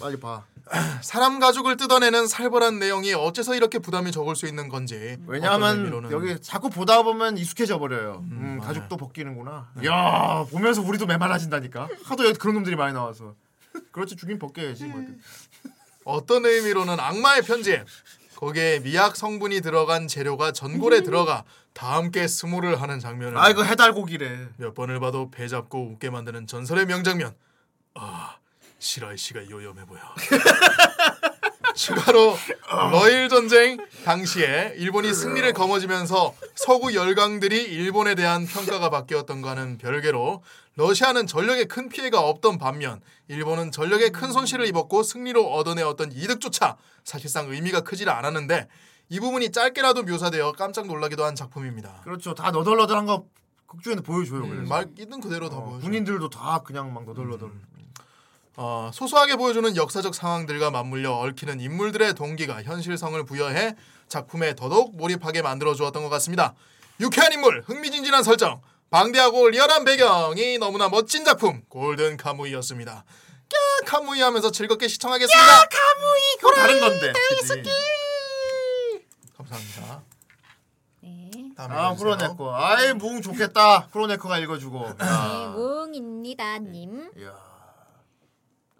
[0.00, 0.44] 빨리 봐
[1.02, 5.16] 사람 가죽을 뜯어내는 살벌한 내용이 어째서 이렇게 부담이 적을 수 있는 건지.
[5.26, 8.22] 왜냐하면 의미로는 여기 자꾸 보다 보면 익숙해져 버려요.
[8.30, 8.68] 음, 맞아요.
[8.74, 9.72] 가죽도 벗기는구나.
[9.84, 11.88] 야 보면서 우리도 메말라진다니까.
[12.04, 13.34] 하도 여기 그런 놈들이 많이 나와서.
[13.90, 14.84] 그렇지 죽인 벗겨야지.
[14.84, 15.04] 뭐.
[16.08, 17.82] 어떤 의미로는 악마의 편지.
[18.36, 21.44] 거기에 미약 성분이 들어간 재료가 전골에 들어가
[21.74, 24.48] 다 함께 스모를 하는 장면을 아 이거 해달고기래.
[24.56, 27.34] 몇 번을 봐도 배 잡고 웃게 만드는 전설의 명장면.
[27.94, 28.36] 아,
[28.78, 30.00] 시라이 씨가 요염해 보여.
[31.78, 32.36] 추가로
[32.90, 40.42] 러일 전쟁 당시에 일본이 승리를 거머쥐면서 서구 열강들이 일본에 대한 평가가 바뀌었던과는 별개로
[40.74, 47.48] 러시아는 전력에 큰 피해가 없던 반면 일본은 전력에 큰 손실을 입었고 승리로 얻어내었던 이득조차 사실상
[47.48, 48.66] 의미가 크질 않았는데
[49.10, 52.00] 이 부분이 짧게라도 묘사되어 깜짝 놀라기도 한 작품입니다.
[52.02, 52.34] 그렇죠.
[52.34, 53.24] 다 너덜너덜한 거
[53.68, 54.42] 극중에는 보여줘요.
[54.42, 54.66] 음.
[54.68, 55.86] 말 있는 그대로 다 어, 보여줘.
[55.86, 57.52] 군인들도 다 그냥 막 너덜너덜.
[58.60, 63.76] 어, 소소하게 보여주는 역사적 상황들과 맞물려 얽히는 인물들의 동기가 현실성을 부여해
[64.08, 66.54] 작품에 더더욱 몰입하게 만들어 주었던 것 같습니다.
[66.98, 68.60] 유쾌한 인물, 흥미진진한 설정,
[68.90, 72.92] 방대하고 리얼한 배경이 너무나 멋진 작품 골든 카무이였습니다.
[72.92, 75.68] 야 카무이 하면서 즐겁게 시청하겠습니다.
[76.40, 77.12] 그거 다른 건데.
[77.28, 77.62] 그치?
[79.36, 80.02] 감사합니다.
[81.02, 81.30] 네.
[81.56, 81.94] 다음에 아.
[81.94, 82.56] 프로네코.
[82.56, 83.86] 아이 뭉 좋겠다.
[83.86, 84.94] 프로네코가 읽어주고.
[84.98, 85.52] 네, 야.
[85.54, 87.08] 무웅입니다, 님.
[87.22, 87.47] 야.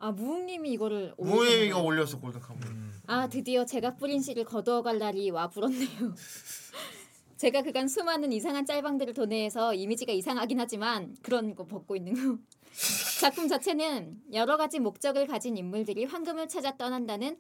[0.01, 1.83] 아 무웅님이 이거를 올리셨네요.
[1.83, 2.61] 올렸어 골든 카무.
[3.07, 6.15] 아 드디어 제가 뿌린 씨를 거두어갈 날이 와 불었네요.
[7.37, 12.39] 제가 그간 수많은 이상한 짤방들을 도내해서 이미지가 이상하긴 하지만 그런 거 벗고 있는 거.
[13.21, 17.37] 작품 자체는 여러 가지 목적을 가진 인물들이 황금을 찾아 떠난다는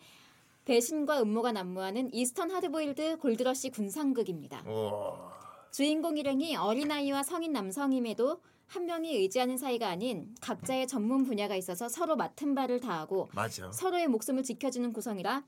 [0.65, 4.69] 배신과 음모가 난무하는 이스턴 하드보일드 골드러시 군상극입니다.
[4.69, 5.31] 오.
[5.71, 12.17] 주인공 일행이 어린아이와 성인 남성임에도 한 명이 의지하는 사이가 아닌 각자의 전문 분야가 있어서 서로
[12.17, 13.71] 맡은 바를 다하고 맞아.
[13.73, 15.43] 서로의 목숨을 지켜주는 구성이라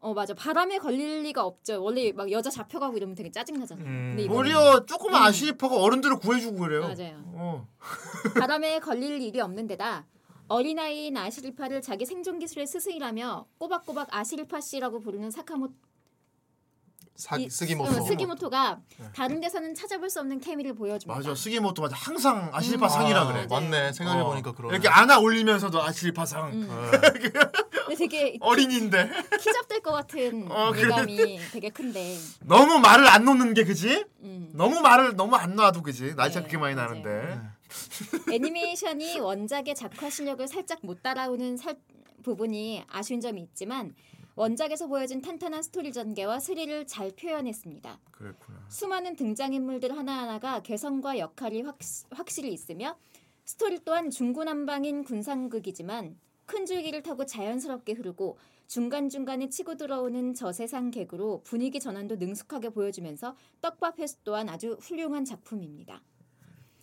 [0.00, 4.14] 어 맞아 바람에 걸릴 리가 없죠 원래 막 여자 잡혀가고 이러면 되게 짜증나잖아요 음.
[4.16, 6.82] 근데 오히려 조그만 아시리파가 어른들을 구해주고 그래요.
[6.82, 7.66] 맞아요 어.
[8.38, 10.06] 바람에 걸릴 일이 없는 데다
[10.48, 15.68] 어린아이인 아시리파를 자기 생존 기술의 스승이라며 꼬박꼬박 아시리파 씨라고 부르는 사카모
[17.16, 17.90] 사, 이- 스기모토.
[17.90, 18.78] 어, 스기모토가
[19.14, 21.34] 다른 데서는 찾아볼 수 없는 케미를 보여줍니다 맞아.
[21.34, 21.96] 스기모토 맞아.
[21.96, 22.88] 항상 아시리파 음.
[22.88, 23.46] さん이라 아, 그래.
[23.48, 23.92] 맞네.
[23.92, 24.26] 생각해 어.
[24.26, 24.74] 보니까 그러네.
[24.74, 26.52] 이렇게 안아 올리면서도 아시리파 さん.
[26.52, 26.66] 음.
[26.70, 26.90] 어.
[27.86, 29.10] 근데 되게 어린인데
[29.40, 30.84] 키 잡될 것 같은 어, 그래.
[30.84, 34.04] 예감이 되게 큰데 너무 말을 안 놓는 게 그지?
[34.22, 34.50] 음.
[34.54, 36.14] 너무 말을 너무 안 놔도 그지?
[36.16, 36.88] 나이 차 네, 그렇게 많이 맞아요.
[36.90, 37.40] 나는데.
[38.32, 41.76] 애니메이션이 원작의 작화 실력을 살짝 못 따라오는 살,
[42.22, 43.94] 부분이 아쉬운 점이 있지만
[44.36, 47.98] 원작에서 보여진 탄탄한 스토리 전개와 스릴을 잘 표현했습니다.
[48.10, 48.66] 그랬구나.
[48.68, 51.78] 수많은 등장인물들 하나하나가 개성과 역할이 확,
[52.10, 52.98] 확실히 있으며
[53.46, 61.80] 스토리 또한 중구난방인 군상극이지만 큰 줄기를 타고 자연스럽게 흐르고 중간중간에 치고 들어오는 저세상 개그로 분위기
[61.80, 66.02] 전환도 능숙하게 보여주면서 떡밥 회수 또한 아주 훌륭한 작품입니다.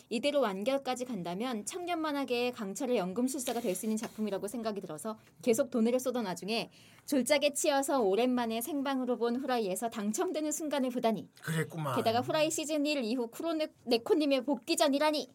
[0.10, 6.00] 이대로 완결까지 간다면 청년 만화계의 강철의 연금술사가 될 수 있는 작품이라고 생각이 들어서 계속 돈을
[6.00, 6.70] 쏟아 나중에
[7.08, 11.96] 졸작에 치여서 오랜만에 생방으로 본 후라이에서 당첨되는 순간을 보다니 그랬구만.
[11.96, 15.32] 게다가 후라이 시즌 1 이후 쿠로네코님의 복귀전이라니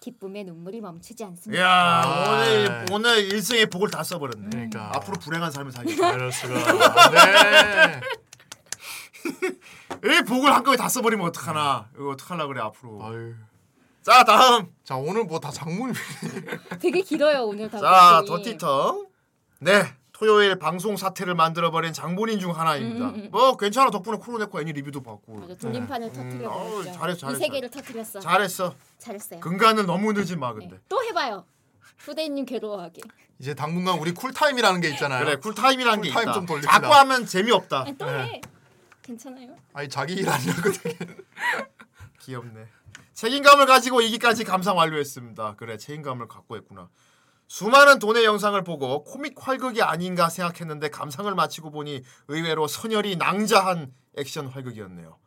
[0.00, 1.62] 기쁨의 눈물이 멈추지 않습니다.
[1.62, 2.30] 야 아.
[2.32, 4.48] 오늘 오늘 일생의 복을 다 써버렸네.
[4.50, 6.12] 그러니까 앞으로 불행한 삶을 살겠다.
[6.14, 6.54] 이럴 수가.
[7.10, 8.00] 네.
[10.18, 11.88] 이 복을 한꺼번에 다 써버리면 어떡하나.
[11.94, 13.04] 이거 어떡하려 그래 앞으로.
[13.04, 13.34] 아유.
[14.08, 14.68] 자 다음.
[14.84, 15.92] 자 오늘 뭐 다 장문
[16.80, 17.78] 되게 길어요 오늘 다.
[17.78, 18.22] 자.
[18.26, 19.06] 더티텅.
[19.60, 19.82] 네.
[20.12, 23.28] 토요일 방송 사태를 만들어버린 장본인 중 하나입니다.
[23.30, 26.92] 뭐 괜찮아 덕분에 코로네코 애니 리뷰도 받고 맞아 돌림판을 어우, 터트려버렸죠.
[26.98, 27.30] 잘했어, 잘했어.
[27.32, 28.18] 이 세계를 터트렸어.
[28.20, 28.74] 잘했어.
[28.98, 29.40] 잘했어요.
[29.40, 30.60] 근간을 너무 늦지 마 네.
[30.60, 30.80] 근데.
[30.88, 31.44] 또 해봐요.
[31.98, 33.02] 후대인님 괴로워하게.
[33.38, 35.24] 이제 당분간 우리 cool time이라는 게 있잖아요.
[35.24, 36.32] 그래 cool time이라는 게 cool time 있다.
[36.32, 36.72] 좀 돌립시다.
[36.80, 37.80] 자꾸 하면 재미없다.
[37.82, 38.40] 아니, 또 해.
[39.02, 39.54] 괜찮아요.
[39.74, 40.96] 아니 자기 일 아니라고 되게.
[42.22, 42.66] 귀엽네.
[43.18, 45.56] 책임감을 가지고 이기까지 감상 완료했습니다.
[45.56, 46.88] 그래 책임감을 갖고 했구나.
[47.48, 54.46] 수많은 돈의 영상을 보고 코믹 활극이 아닌가 생각했는데 감상을 마치고 보니 의외로 선혈이 낭자한 액션
[54.46, 55.18] 활극이었네요.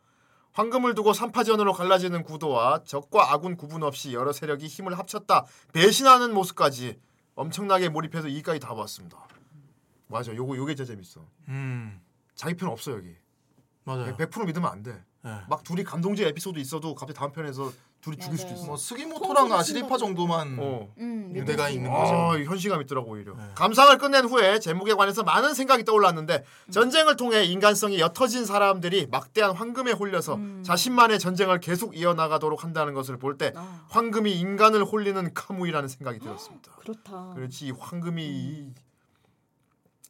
[0.52, 5.44] 황금을 두고 3파전으로 갈라지는 구도와 적과 아군 구분 없이 여러 세력이 힘을 합쳤다
[5.74, 6.98] 배신하는 모습까지
[7.34, 9.18] 엄청나게 몰입해서 이까지 다 봤습니다.
[10.06, 11.26] 맞아, 요거 요게 진짜 재밌어.
[11.48, 12.00] 음
[12.34, 13.14] 자기 편 없어 여기.
[13.84, 14.16] 맞아요.
[14.16, 15.04] 100% 믿으면 안 돼.
[15.24, 15.38] 네.
[15.48, 18.52] 막 둘이 감동적 에피소드 있어도 갑자기 다음 편에서 둘이 죽일 수도.
[18.54, 18.66] 있어.
[18.66, 20.88] 뭐 스기모토랑 아시리파 정도만 어.
[20.98, 21.68] 음, 유대가.
[21.68, 22.12] 있는 거죠.
[22.12, 23.32] 아, 현실감 있더라고 오히려.
[23.34, 23.42] 네.
[23.54, 29.92] 감상을 끝낸 후에 제목에 관해서 많은 생각이 떠올랐는데 전쟁을 통해 인간성이 옅어진 사람들이 막대한 황금에
[29.92, 36.72] 홀려서 자신만의 전쟁을 계속 이어나가도록 한다는 것을 볼때 아, 황금이 인간을 홀리는 카무이라는 생각이 들었습니다.
[36.80, 37.30] 그렇다.
[37.36, 38.72] 그렇지 이 황금이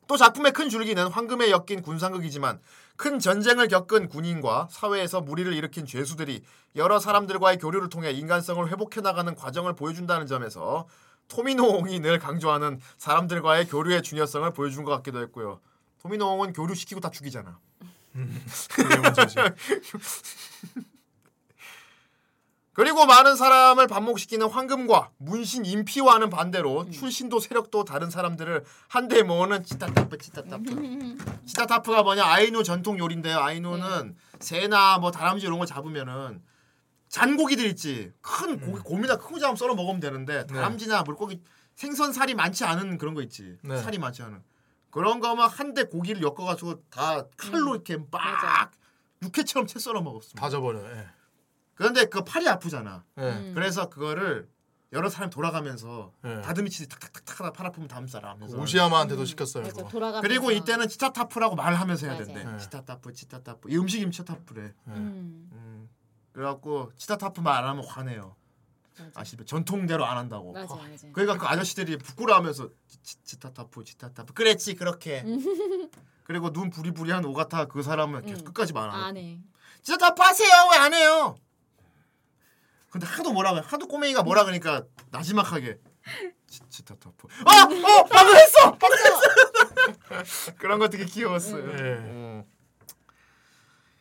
[0.09, 2.61] 또 작품의 큰 줄기는 황금에 엮인 군상극이지만
[2.97, 6.43] 큰 전쟁을 겪은 군인과 사회에서 무리를 일으킨 죄수들이
[6.77, 10.87] 여러 사람들과의 교류를 통해 인간성을 회복해 나가는 과정을 보여준다는 점에서
[11.29, 15.61] 토미노옹이 늘 강조하는 사람들과의 교류의 중요성을 보여준 것 같기도 했고요.
[16.03, 17.59] 토미노옹은 교류시키고 다 죽이잖아.
[18.75, 19.37] 그게 문제지.
[22.75, 30.17] 그리고 많은 사람을 반목시키는 황금과 문신 인피와는 반대로 출신도 세력도 다른 사람들을 한데 모으는 치타타프
[30.17, 30.65] 치타타프.
[31.47, 32.25] 치타타프가 뭐냐?
[32.25, 33.39] 아이누 전통 요리인데요.
[33.39, 36.43] 아이누는 새나 뭐 다람쥐 이런 거 잡으면은
[37.11, 38.11] 잔고기들 있지.
[38.23, 41.43] 큰 고기 곰이나 큰 거 잡으면 썰어 먹으면 되는데 다람쥐나 물고기
[41.75, 43.59] 생선 살이 많지 않은 그런 거 있지.
[43.63, 43.77] 네.
[43.83, 44.43] 살이 많지 않은.
[44.91, 48.71] 그런 거만 한데 고기를 엮어가지고 다 칼로 이렇게 막 맞아.
[49.23, 50.41] 육회처럼 채 썰어 먹었습니다.
[50.41, 50.81] 다 져버려.
[50.81, 51.07] 예.
[51.75, 53.05] 그런데 그 팔이 아프잖아.
[53.19, 53.23] 예.
[53.23, 53.53] 음.
[53.55, 54.49] 그래서 그거를
[54.93, 56.41] 여러 사람 돌아가면서 예.
[56.43, 59.63] 다듬이치 탁탁탁탁 하다 팔 아프면 다음 사람 하면서 오시야마한테도 시켰어요.
[59.65, 59.89] 맞아, 그거.
[59.89, 60.21] 돌아가.
[60.21, 62.27] 그리고 이때는 치타타프라고 말을 하면서 해야 맞아요.
[62.27, 62.45] 된대.
[62.45, 62.59] 네.
[62.59, 64.61] 치타타프 치타타프 이 음식이면 치타타프래.
[64.89, 65.89] 음, 음.
[66.33, 68.37] 그래갖고 치타타프 말 안 하면 화내요.
[69.15, 69.45] 아시죠?
[69.47, 70.53] 전통대로 안 한다고.
[70.53, 71.09] 맞아, 맞아.
[71.13, 72.69] 그러니까 그 아저씨들이 부끄러워하면서
[73.03, 75.25] 치- 치타타프 치타타프 그랬지 그렇게.
[76.25, 78.45] 그리고 눈 부리부리한 오가타 그 사람은 계속 음.
[78.45, 79.41] 끝까지 말안 하고 안 해.
[79.83, 81.35] 치타타프 하세요 왜 안 해요?
[82.93, 85.79] 근데 하도 뭐라 그래 하도 꼬맹이가 뭐라 그러니까 나지막하게
[86.47, 87.51] 치- 치타타프 어!
[87.51, 88.05] 어!
[88.05, 88.77] 방금 했어!
[88.79, 90.53] 방금 했어!
[90.59, 91.79] 그런 거 되게 귀여웠어요 예.
[91.79, 92.45] 음.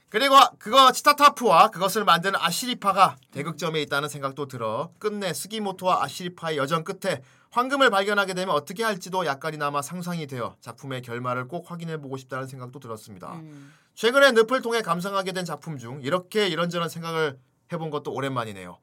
[0.09, 7.21] 그리고 그거 치타타프와 그것을 만드는 아시리파가 대극점에 있다는 생각도 들어 끝내 스기모토와 아시리파의 여정 끝에
[7.51, 12.81] 황금을 발견하게 되면 어떻게 할지도 약간이나마 상상이 되어 작품의 결말을 꼭 확인해 보고 싶다는 생각도
[12.81, 13.35] 들었습니다.
[13.35, 13.73] 음.
[13.95, 17.37] 최근에 늪을 통해 감상하게 된 작품 중 이렇게 이런저런 생각을
[17.71, 18.77] 해본 것도 오랜만이네요.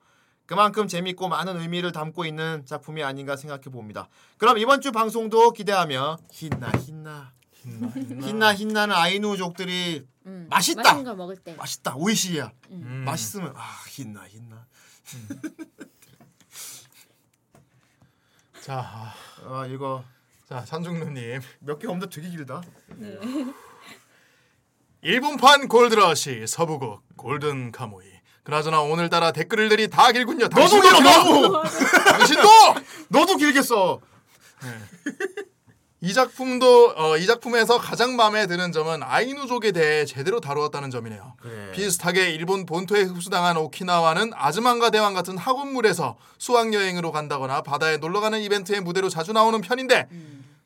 [0.47, 4.09] 그만큼 재밌고 많은 의미를 담고 있는 작품이 아닌가 생각해 봅니다.
[4.39, 7.33] 그럼 이번 주 방송도 기대하며 힌나 힌나.
[7.63, 10.47] 힌나 힌나는 아이누족들이 음.
[10.49, 10.83] 맛있다!
[10.83, 11.55] 맛있는 걸 먹을 때.
[11.57, 13.03] 맛있다 오이시야 음.
[13.05, 14.65] 맛있으면 아 힌나 힌나
[18.63, 20.03] 자, 아, 아 이거
[20.49, 22.63] 자 산중루님 몇 개 없는데 되게 길다.
[25.03, 28.07] 일본판 골드러시 서부극 골든 카무이.
[28.49, 30.45] 그나저나 오늘따라 댓글들이 다 길군요.
[30.49, 31.11] 너도 당신도 길어.
[31.11, 32.49] 너도 당신도
[33.09, 34.01] 너도 길게 써.
[36.01, 41.35] 이 작품도 어, 이 작품에서 가장 마음에 드는 점은 아이누족에 대해 제대로 다루었다는 점이네요.
[41.43, 41.73] 그래.
[41.73, 48.41] 비슷하게 일본 본토에 흡수당한 오키나와는 아즈만과 대왕 같은 학원물에서 수학 여행으로 간다거나 바다에 놀러 가는
[48.41, 50.09] 이벤트의 무대로 자주 나오는 편인데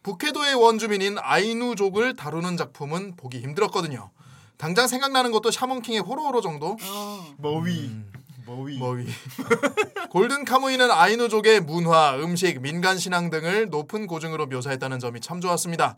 [0.04, 4.12] 북해도의 원주민인 아이누족을 다루는 작품은 보기 힘들었거든요.
[4.62, 6.76] 당장 생각나는 것도 샤먼킹의 호로호로 정도?
[6.80, 7.34] 어.
[7.38, 7.90] 머위.
[8.46, 8.78] 머위.
[8.78, 9.06] 머위.
[10.10, 15.96] 골든 카무이는 아이누족의 문화, 음식, 민간 신앙 등을 높은 고증으로 묘사했다는 점이 참 좋았습니다.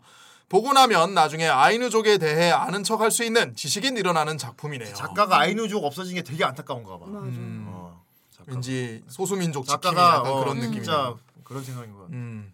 [0.49, 4.95] 보고 나면 나중에 아이누족에 대해 아는 척 할 수 있는 지식이 늘어나는 작품이네요.
[4.95, 7.05] 작가가 아이누족 없어진 게 되게 안타까운가 봐.
[7.05, 7.19] 맞아.
[7.19, 8.01] 음, 어.
[8.47, 11.13] 왠지 소수민족 지킴이 작가가 약간 어, 그런 느낌이 진짜
[11.43, 12.13] 그런 생각인 것 같아.
[12.13, 12.51] 음.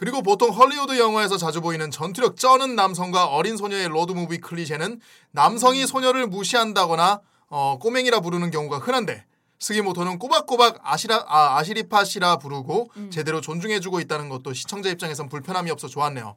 [0.00, 4.98] 그리고 보통 헐리우드 영화에서 자주 보이는 전투력 쩌는 남성과 어린 소녀의 로드무비 클리셰는
[5.30, 9.26] 남성이 소녀를 무시한다거나 어, 꼬맹이라 부르는 경우가 흔한데
[9.58, 15.86] 스기모토는 꼬박꼬박 아시라, 아, 아시리파 씨라 부르고 제대로 존중해주고 있다는 것도 시청자 입장에선 불편함이 없어
[15.86, 16.34] 좋았네요.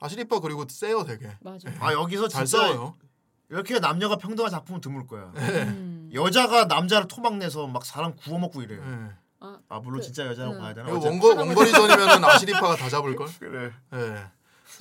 [0.00, 1.70] 아시리파 그리고 세요 되게 맞아.
[1.78, 2.96] 아 여기서 잘 진짜 싸워요.
[3.48, 5.30] 이렇게 남녀가 평등한 작품은 드물 거야.
[5.36, 6.10] 음.
[6.12, 8.74] 여자가 남자를 토막내서 막 사람 구워 먹고 이래.
[8.74, 9.23] 요 예.
[9.68, 10.60] 아, 아 물론 그, 진짜 여자라고 음.
[10.60, 10.90] 봐야 되나?
[10.92, 13.26] 원거, 원거리전이면은 아시리파가 다 잡을 걸.
[13.38, 13.70] 그래.
[13.94, 14.26] 예.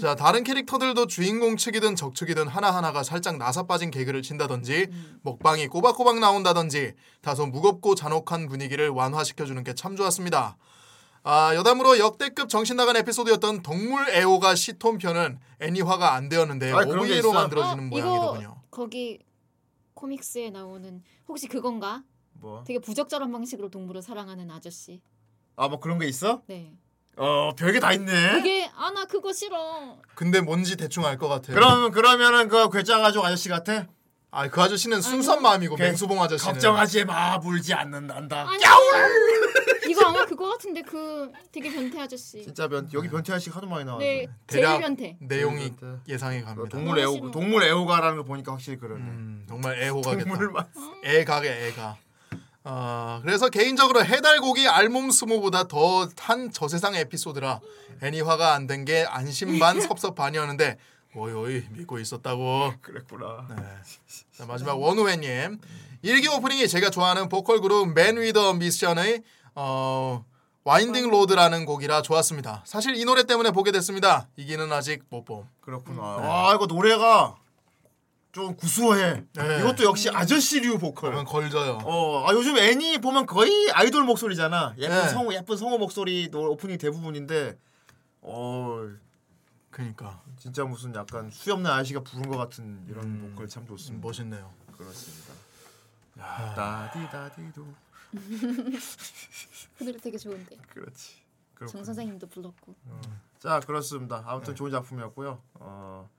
[0.01, 4.87] 자 다른 캐릭터들도 주인공 측이든 적 측이든 하나하나가 살짝 나사 빠진 개그를 친다든지
[5.21, 10.57] 먹방이 꼬박꼬박 나온다든지 다소 무겁고 잔혹한 분위기를 완화시켜주는 게 참 좋았습니다.
[11.25, 17.31] 아 여담으로 역대급 정신 나간 에피소드였던 동물 애호가 시톤 편은 애니화가 안 되었는데 아, 있어?
[17.31, 18.41] 만들어지는 어, 모양이더군요.
[18.41, 19.19] 이거 거기
[19.93, 22.03] 코믹스에 나오는 혹시 그건가?
[22.43, 22.63] 뭐?
[22.67, 25.01] 되게 부적절한 방식으로 동물을 사랑하는 아저씨.
[25.55, 26.41] 아 뭐 그런 게 있어?
[26.47, 26.73] 네.
[27.15, 28.33] 어 별게 다 있네.
[28.33, 29.97] 그게 아 나 그거 싫어.
[30.15, 31.55] 근데 뭔지 대충 알 것 같아요.
[31.55, 33.87] 그럼 그러면은 그 괴짜 가족 아저씨 같아?
[34.31, 38.49] 아 그 아저씨는 순수한 마음이고 그- 맹수봉 아저씨는 걱정하지 마 물지 않는단다.
[38.49, 38.61] 아니
[39.89, 42.41] 이거 아마 그거 같은데 그 되게 변태 아저씨.
[42.43, 43.99] 진짜 변 여기 변태 아저씨 하도 많이 나와서.
[44.03, 45.17] 네, 제일 대략 변태.
[45.21, 45.71] 내용이.
[46.07, 46.69] 예상이 그 갑니다.
[46.69, 47.31] 동물 애호 싫어.
[47.31, 49.01] 동물 애호가라는 거 보니까 확실히 그러네.
[49.03, 50.27] 음, 정말 애호가겠다.
[50.29, 50.65] 동물만.
[51.03, 51.97] 애가게 애가.
[52.65, 57.59] 어, 그래서 개인적으로 해달고기 알몸 스모보다 더 한 저세상 에피소드라
[58.01, 60.77] 애니화가 안 된 게 안심 반 섭섭 반이었는데
[61.15, 62.73] おい おい 믿고 있었다고.
[62.81, 63.47] 그랬구나.
[63.49, 63.55] 네.
[64.37, 65.59] 자, 마지막 원우회님
[66.01, 69.21] 일기 오프닝이 제가 좋아하는 보컬 그룹 MAN WITH A MISSION의
[69.55, 70.25] 어,
[70.63, 72.63] Winding Road라는 곡이라 좋았습니다.
[72.65, 74.27] 사실 이 노래 때문에 보게 됐습니다.
[74.37, 75.47] 이기는 아직 못 봄.
[75.61, 76.01] 그렇구나.
[76.01, 77.35] 와 이거 노래가
[78.33, 79.23] 좀 구수해.
[79.33, 79.59] 네.
[79.59, 81.11] 이것도 역시 아저씨류 보컬.
[81.11, 81.77] 그러면 걸져요.
[81.83, 84.73] 어, 아, 요즘 애니 보면 거의 아이돌 목소리잖아.
[84.79, 85.07] 예쁜 네.
[85.09, 87.55] 성우, 예쁜 성우 목소리 노- 오프닝 대부분인데,
[88.21, 88.89] 어,
[89.69, 94.05] 그러니까 진짜 무슨 약간 수염난 아저씨가 부른 것 같은 이런 음, 보컬 참 좋습니다.
[94.05, 94.51] 멋있네요.
[94.75, 95.33] 그렇습니다.
[96.19, 97.67] 야, 따디다디도.
[99.77, 100.57] 그 노래 되게 좋은데.
[100.73, 101.13] 그렇지.
[101.13, 101.85] 정 그렇군.
[101.85, 102.73] 선생님도 불렀고.
[103.39, 104.23] 자, 그렇습니다.
[104.25, 105.39] 아무튼 좋은 작품이었고요.
[105.55, 106.09] 어,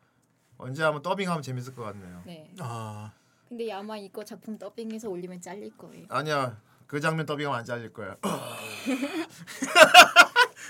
[0.59, 2.23] 언제 한번 더빙하면 재밌을 것 같네요.
[2.25, 2.51] 네.
[2.61, 3.13] 아
[3.49, 6.07] 근데 아마 이거 작품 더빙해서 올리면 잘릴 거예요.
[6.09, 6.57] 아니야,
[6.87, 8.17] 그 장면 더빙하면 안 잘릴 거야.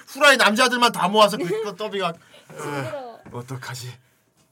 [0.09, 2.12] 후라이 남자들만 다 모아서 그거 더빙하.
[2.51, 3.19] 징그러.
[3.32, 3.93] 어떡하지?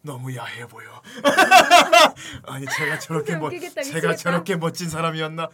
[0.02, 1.00] 너무 야해 보여.
[2.44, 3.50] 아니 제가 저렇게 멋
[3.84, 4.16] 제가.
[4.16, 5.48] 저렇게 멋진 사람이었나?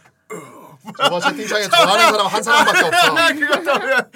[0.97, 3.11] 저번 채팅창에 좋아하는 사람 한 사람밖에 없어.
[3.33, 4.11] 그거 더면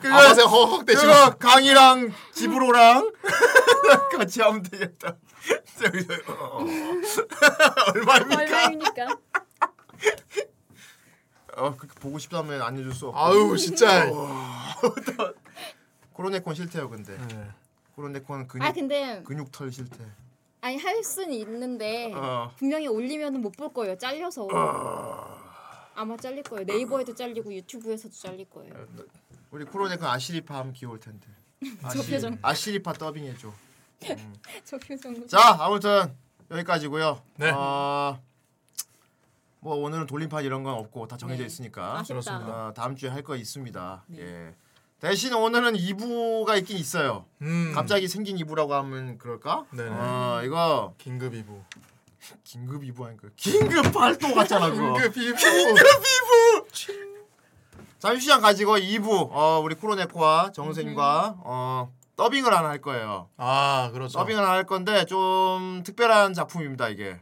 [0.00, 3.12] 그거 아버지 허헉 대시고 그거 강이랑 지브로랑
[4.18, 5.16] 같이 하면 되겠다.
[6.28, 6.58] 어.
[7.94, 8.40] 얼마입니까?
[8.42, 9.06] 얼마입니까?
[11.56, 13.18] 어, 그 보고 싶다면 알려줄 수 없고.
[13.18, 14.06] 아유 진짜.
[16.14, 17.16] 코로네콘 싫대요, 근데.
[17.28, 17.48] 네.
[17.94, 19.98] 코로네콘 근육 아 근데 근육털 싫대.
[20.60, 22.50] 아니 할 수는 있는데 어.
[22.56, 23.96] 분명히 올리면은 못 볼 거예요.
[23.98, 24.48] 잘려서.
[25.94, 26.64] 아마 잘릴 거예요.
[26.64, 28.72] 네이버에도 잘리고 유튜브에서도 잘릴 거예요.
[29.50, 31.26] 우리 코로네콘 아시리파 하면 귀여울 텐데.
[31.92, 32.38] 저 표정.
[32.42, 33.52] 아시리파 더빙 해 줘.
[34.64, 35.26] 저 표정.
[35.28, 36.14] 자 아무튼
[36.50, 37.22] 여기까지고요.
[37.36, 37.50] 네.
[37.50, 38.20] 어,
[39.60, 41.46] 뭐 오늘은 돌림판 이런 건 없고 다 정해져 네.
[41.46, 42.36] 있으니까 아쉽다.
[42.68, 44.04] 어, 다음 주에 할 거 있습니다.
[44.08, 44.20] 네.
[44.20, 44.54] 예.
[45.00, 47.26] 대신 오늘은 2부가 있긴 있어요.
[47.42, 47.72] 음.
[47.74, 49.66] 갑자기 생긴 2부라고 하면 그럴까?
[49.70, 49.90] 네네.
[49.90, 51.62] 어, 이거 긴급 이부.
[52.44, 54.94] 긴급 2부 하니까 긴급 발도 같잖아 그거.
[54.94, 56.66] 긴급 이부.
[57.98, 63.28] 잠시 시간 가지고 2부 어, 우리 쿠로네코와 정선생님과 어, 더빙을 하나 할 거예요.
[63.36, 64.18] 아 그렇죠.
[64.18, 67.20] 더빙을 하나 할 건데 좀 특별한 작품입니다 이게.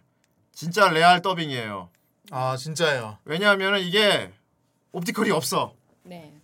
[0.53, 1.89] 진짜 레알 더빙이에요.
[2.31, 3.19] 아 진짜예요.
[3.25, 4.33] 왜냐하면 이게
[4.93, 5.75] 옵티컬이 없어.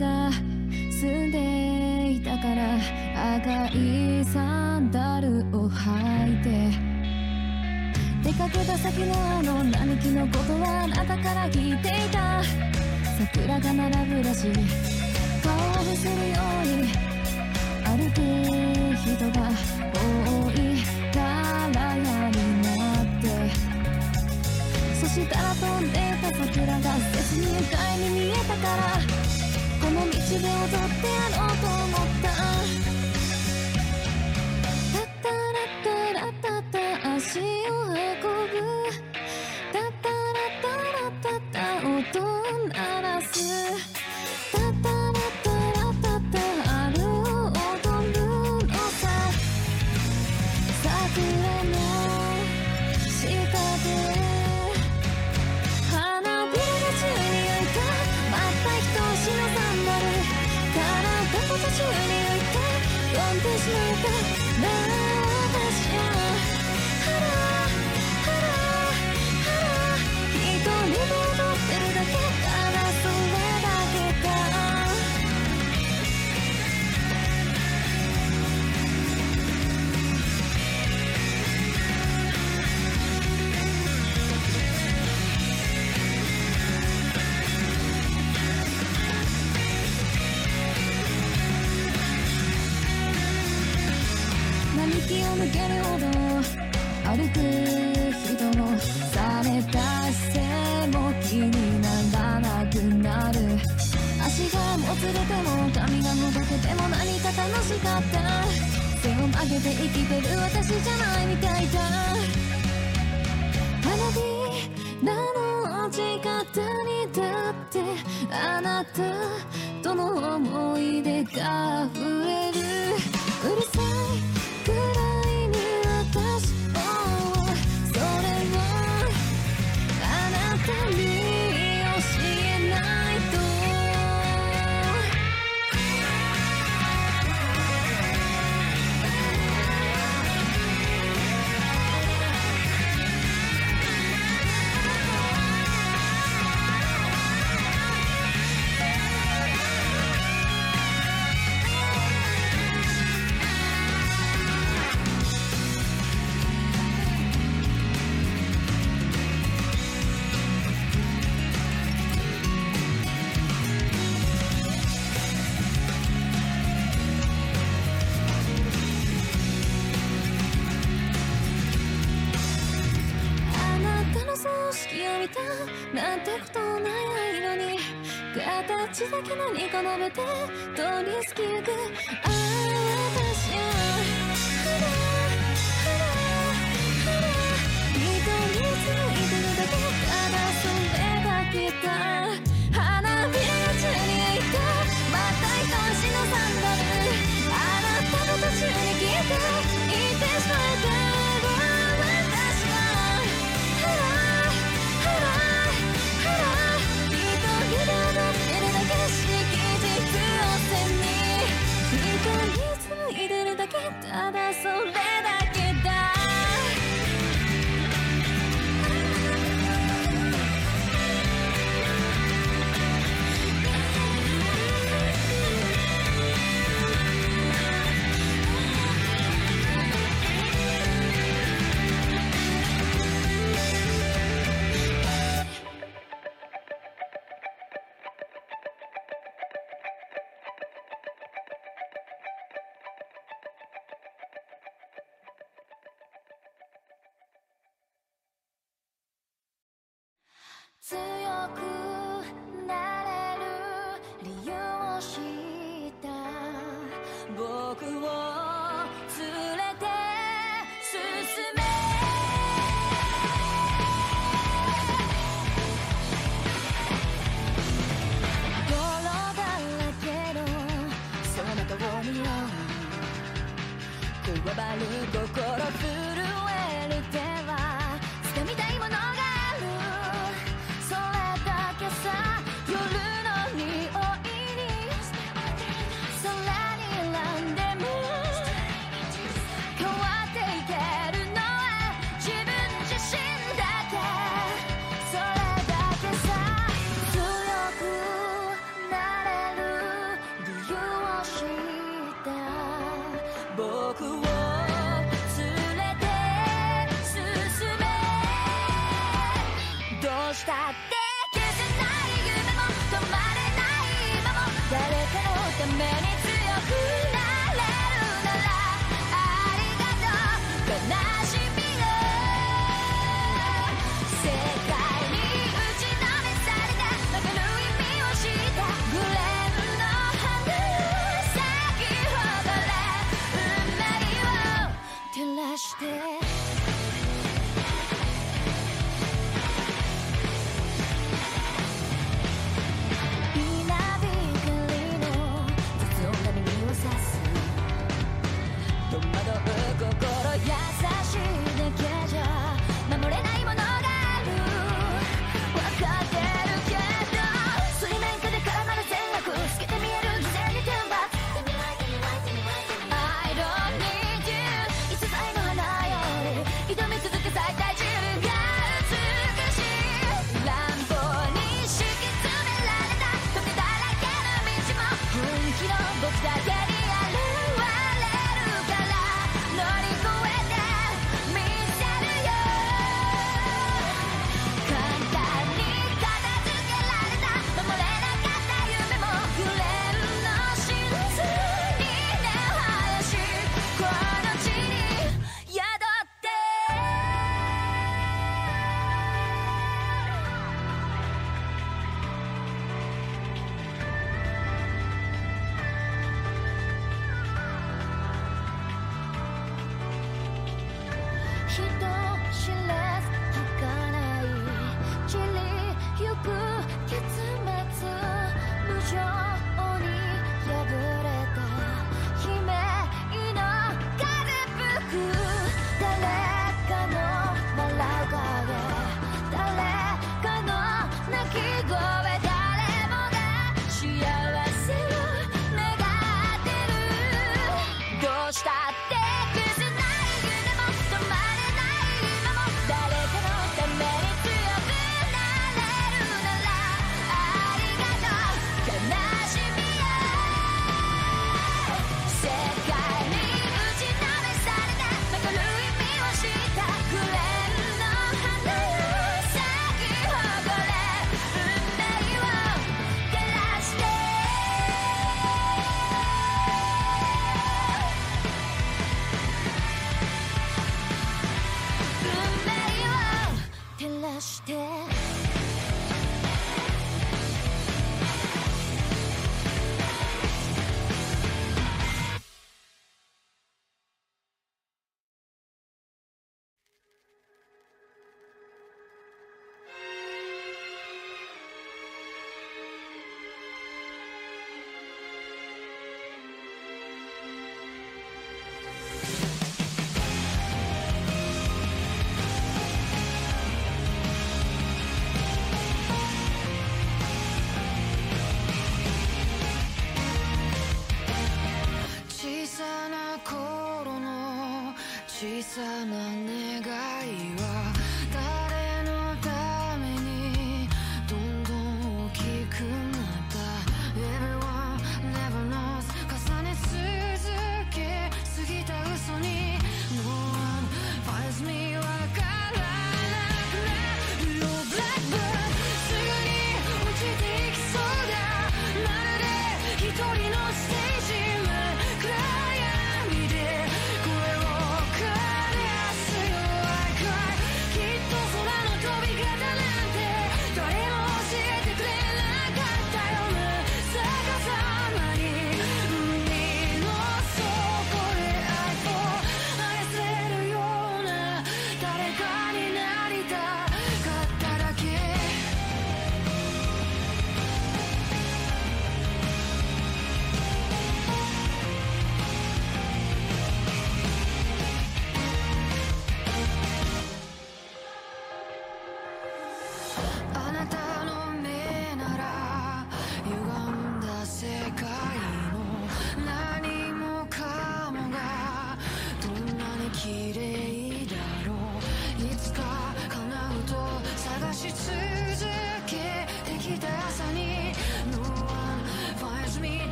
[0.00, 0.30] が
[0.90, 2.76] 住んでいたから
[3.36, 6.48] 赤いサンダルを履いて。
[8.24, 12.42] 出かけた先のあの並木のことはあなたから聞いていた。
[13.18, 14.52] 桜が並ぶらしい。
[15.42, 16.88] 顔を伏せるように
[17.84, 18.18] 歩く
[18.96, 19.52] 人が
[19.92, 20.80] 多い
[21.12, 21.20] か
[21.74, 22.68] らやにな
[23.02, 23.28] って。
[24.98, 29.29] そしたら飛んでた桜が切にいに見えたから。
[30.30, 32.39] 地で踊ってやろうと思った。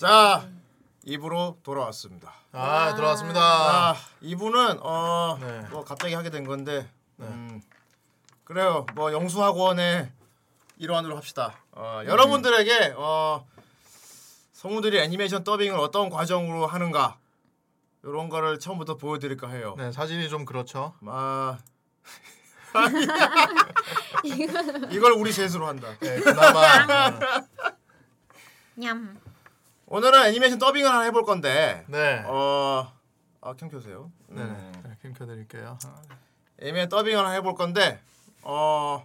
[0.00, 0.48] 자,
[1.06, 2.32] 2부로 돌아왔습니다.
[2.52, 3.38] 아, 들어왔습니다.
[3.38, 5.60] 아, 2부는 어, 네.
[5.70, 7.60] 뭐 갑자기 하게 된 건데 음,
[8.44, 8.86] 그래요.
[8.94, 10.10] 뭐 영수학원의
[10.78, 11.54] 일환으로 합시다.
[11.72, 13.46] 어, 여러분들에게 어,
[14.54, 17.18] 성우들이 애니메이션 더빙을 어떤 과정으로 하는가
[18.02, 19.74] 이런 거를 처음부터 보여드릴까 해요.
[19.76, 20.94] 네 사진이 좀 그렇죠.
[21.04, 21.58] 아
[24.90, 25.88] 이걸 우리 셋으로 한다.
[26.00, 27.42] 네, 그나마 어,
[28.76, 29.20] 냠.
[29.92, 32.22] 오늘은 애니메이션 더빙을 하나 해볼 건데 네.
[32.24, 32.92] 어,
[33.40, 34.12] 아, 캠 켜세요.
[34.28, 34.48] 네네.
[34.48, 34.72] 음.
[34.84, 35.78] 네, 캠 켜드릴게요.
[36.60, 38.00] 애니메이션 더빙을 하나 해볼 건데
[38.42, 39.04] 어,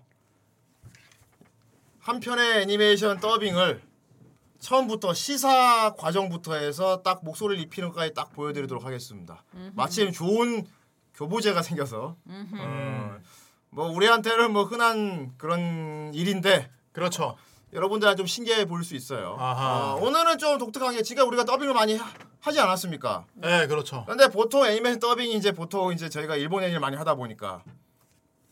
[1.99, 3.81] 한 편의 애니메이션 더빙을
[4.59, 9.43] 처음부터 시사 과정부터 해서 딱 목소리를 입히는 것까지 딱 보여드리도록 하겠습니다.
[9.73, 10.67] 마침 좋은
[11.15, 13.17] 교보제가 생겨서 어,
[13.71, 17.37] 뭐 우리한테는 뭐 흔한 그런 일인데 그렇죠.
[17.76, 19.35] 여러분들은 좀 신기해 보일 수 있어요.
[19.38, 19.93] 아하.
[19.93, 23.26] 어, 오늘은 좀 독특한 게 지금 우리가 더빙을 많이 하, 하지 않았습니까?
[23.34, 24.06] 네 그렇죠.
[24.07, 27.64] 근데 보통 애니메이션 더빙이 이제 보통 이제 저희가 일본 애니를 많이 하다 보니까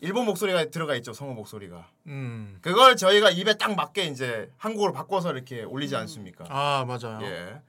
[0.00, 2.58] 일본 목소리가 들어가 있죠 성우 목소리가 음.
[2.60, 6.44] 그걸 저희가 입에 딱 맞게 이제 한국어로 바꿔서 이렇게 올리지 않습니까?
[6.50, 7.20] 아 맞아요.
[7.22, 7.62] 예.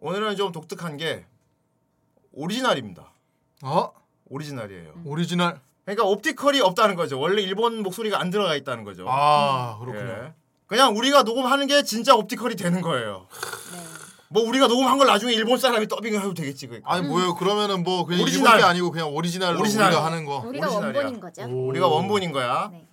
[0.00, 1.26] 오늘은 좀 독특한 게
[2.32, 3.12] 오리지널입니다.
[3.62, 3.92] 어
[4.28, 5.02] 오리지널이에요.
[5.04, 5.60] 오리지널.
[5.84, 7.20] 그러니까 optical이 없다는 거죠.
[7.20, 9.06] 원래 일본 목소리가 안 들어가 있다는 거죠.
[9.08, 10.10] 아 그렇군요.
[10.10, 10.39] 예.
[10.70, 13.26] 그냥 우리가 녹음하는 게 진짜 optical이 되는 거예요.
[13.72, 13.78] 네.
[14.28, 16.68] 뭐 우리가 녹음한 걸 나중에 일본 사람이 더빙을 해도 되겠지.
[16.68, 16.92] 그러니까.
[16.92, 17.34] 아니 뭐예요?
[17.34, 18.46] 그러면은 뭐 그냥 오리지널.
[18.46, 19.88] 일본 게 아니고 그냥 오리지널로 오리지널.
[19.88, 20.44] 우리가 하는 거.
[20.46, 21.00] 우리가 오리지널이야.
[21.00, 21.42] 원본인 거죠.
[21.42, 21.66] 오.
[21.70, 22.68] 우리가 원본인 거야.
[22.70, 22.86] 네.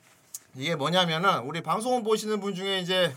[0.56, 3.16] 이게 뭐냐면은 우리 방송을 보시는 분 중에 이제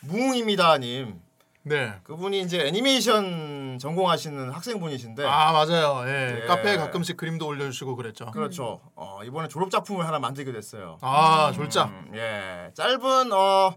[0.00, 1.18] 뭉입니다님
[1.66, 1.94] 네.
[2.04, 6.04] 그분이 이제 애니메이션 전공하시는 학생분이신데 아 맞아요.
[6.06, 6.42] 예.
[6.42, 6.46] 예.
[6.46, 8.30] 카페에 가끔씩 그림도 올려주시고 그랬죠.
[8.32, 8.80] 그렇죠.
[8.94, 10.98] 어, 이번에 졸업 작품을 하나 만들게 됐어요.
[11.00, 11.88] 아 졸작.
[11.88, 13.76] 음, 예, 짧은 어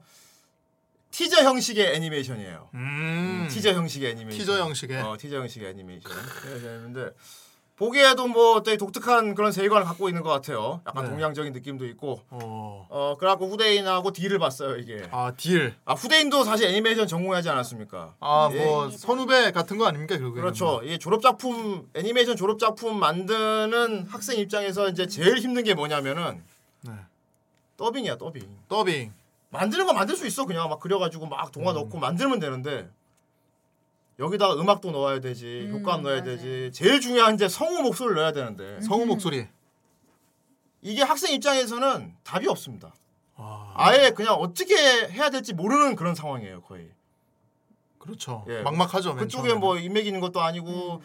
[1.11, 2.69] 티저 형식의 애니메이션이에요.
[2.73, 3.47] 음.
[3.49, 4.39] 티저 형식의 애니메이션.
[4.39, 5.01] 티저 형식의.
[5.01, 6.11] 어, 티저 형식의 애니메이션.
[6.45, 7.09] 애니메이션인데
[7.77, 10.81] 보기에도 뭐 되게 독특한 그런 세계관을 갖고 있는 것 같아요.
[10.87, 11.11] 약간 네.
[11.11, 12.21] 동양적인 느낌도 있고.
[12.31, 12.87] 어.
[12.89, 15.07] 어, 그래갖고 후대인하고 딜을 봤어요 이게.
[15.11, 15.75] 아 딜.
[15.85, 18.15] 아 후대인도 사실 애니메이션 전공하지 않았습니까?
[18.19, 18.65] 아 예.
[18.65, 20.41] 뭐 선후배 같은 거 아닙니까 결국에?
[20.41, 20.81] 그렇죠.
[20.83, 26.43] 이 졸업 작품 애니메이션 졸업 작품 만드는 학생 입장에서 이제 제일 힘든 게 뭐냐면은
[26.81, 26.93] 네.
[27.77, 28.41] 더빙이야 더빙.
[28.67, 29.13] 더빙.
[29.49, 32.89] 만드는 거 만들 수 있어 그냥 막 그려가지고 막 동화 넣고 만들면 되는데
[34.19, 36.37] 여기다가 음악도 넣어야 되지 음, 효과음 넣어야 맞아요.
[36.37, 39.47] 되지 제일 중요한 이제 성우 목소리를 넣어야 되는데 성우 목소리.
[40.81, 42.93] 이게 학생 입장에서는 답이 없습니다.
[43.35, 46.89] 아 아예 그냥 어떻게 해야 될지 모르는 그런 상황이에요 거의.
[47.99, 48.43] 그렇죠.
[48.47, 48.61] 예.
[48.63, 49.13] 막막하죠.
[49.13, 49.59] 맨 그쪽에 처음에는.
[49.59, 51.01] 뭐 인맥 있는 것도 아니고.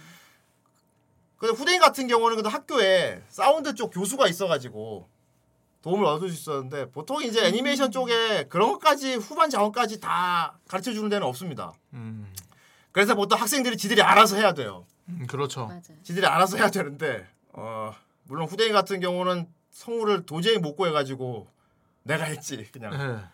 [1.36, 5.08] 근데 후대인 같은 경우는 근데 학교에 사운드 쪽 교수가 있어가지고
[5.82, 11.08] 도움을 얻을 수 있었는데 보통 이제 애니메이션 쪽에 그런 것까지 후반 자원까지 다 가르쳐 주는
[11.08, 11.72] 데는 없습니다.
[11.94, 12.32] 음.
[12.92, 14.86] 그래서 보통 학생들이 지들이 알아서 해야 돼요.
[15.08, 15.66] 음, 그렇죠.
[15.66, 15.80] 맞아요.
[16.02, 17.92] 지들이 알아서 해야 되는데 어
[18.24, 21.48] 물론 후대인 같은 경우는 성우를 도저히 못 구해가지고
[22.04, 23.24] 내가 했지 그냥 예.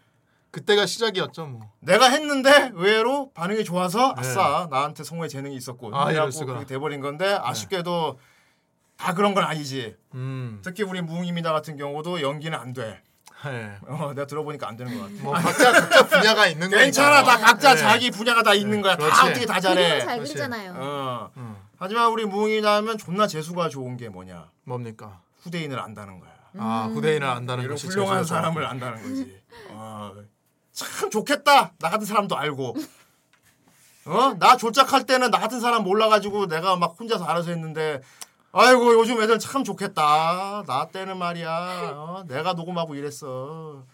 [0.51, 1.73] 그때가 시작이었죠 뭐.
[1.81, 4.21] 내가 했는데 의외로 반응이 좋아서 네.
[4.21, 6.07] 아싸 나한테 성우에 재능이 있었고 아.
[6.07, 8.19] 그렇게 돼버린 건데 아쉽게도
[8.97, 10.61] 다 그런 건 아니지 음.
[10.65, 13.03] 특히 우리 무웅입니다 같은 경우도 연기는 안 돼
[13.47, 13.79] 예.
[13.87, 16.79] 어, 내가 들어보니까 안 되는 것 같아 뭐 각자 각자 분야가 있는 거니까.
[16.83, 17.81] 괜찮아 다 각자 네.
[17.81, 19.13] 자기 분야가 다 있는 거야 그렇지.
[19.17, 20.19] 다 어떻게 다 잘해 잘.
[20.19, 20.75] 그리잖아요.
[20.77, 21.31] 어.
[21.37, 21.57] 음.
[21.79, 25.21] 하지만 우리 무웅이라면 존나 재수가 좋은 게 뭐냐 뭡니까?
[25.43, 28.67] 후대인을 안다는 거야 아 후대인을 안다는 것이 훌륭한 사람을.
[28.67, 29.41] 안다는 거지.
[29.71, 30.13] 어,
[30.73, 31.73] 참 좋겠다.
[31.79, 32.75] 나 같은 사람도 알고.
[34.07, 34.35] 어?
[34.39, 38.01] 나 졸작할 때는 나 같은 사람 몰라가지고 내가 막 혼자서 알아서 했는데
[38.61, 40.65] 아이고 요즘 애들 참 좋겠다.
[40.67, 41.93] 나 때는 말이야.
[41.95, 42.25] 어?
[42.27, 43.87] 내가 녹음하고 이랬어.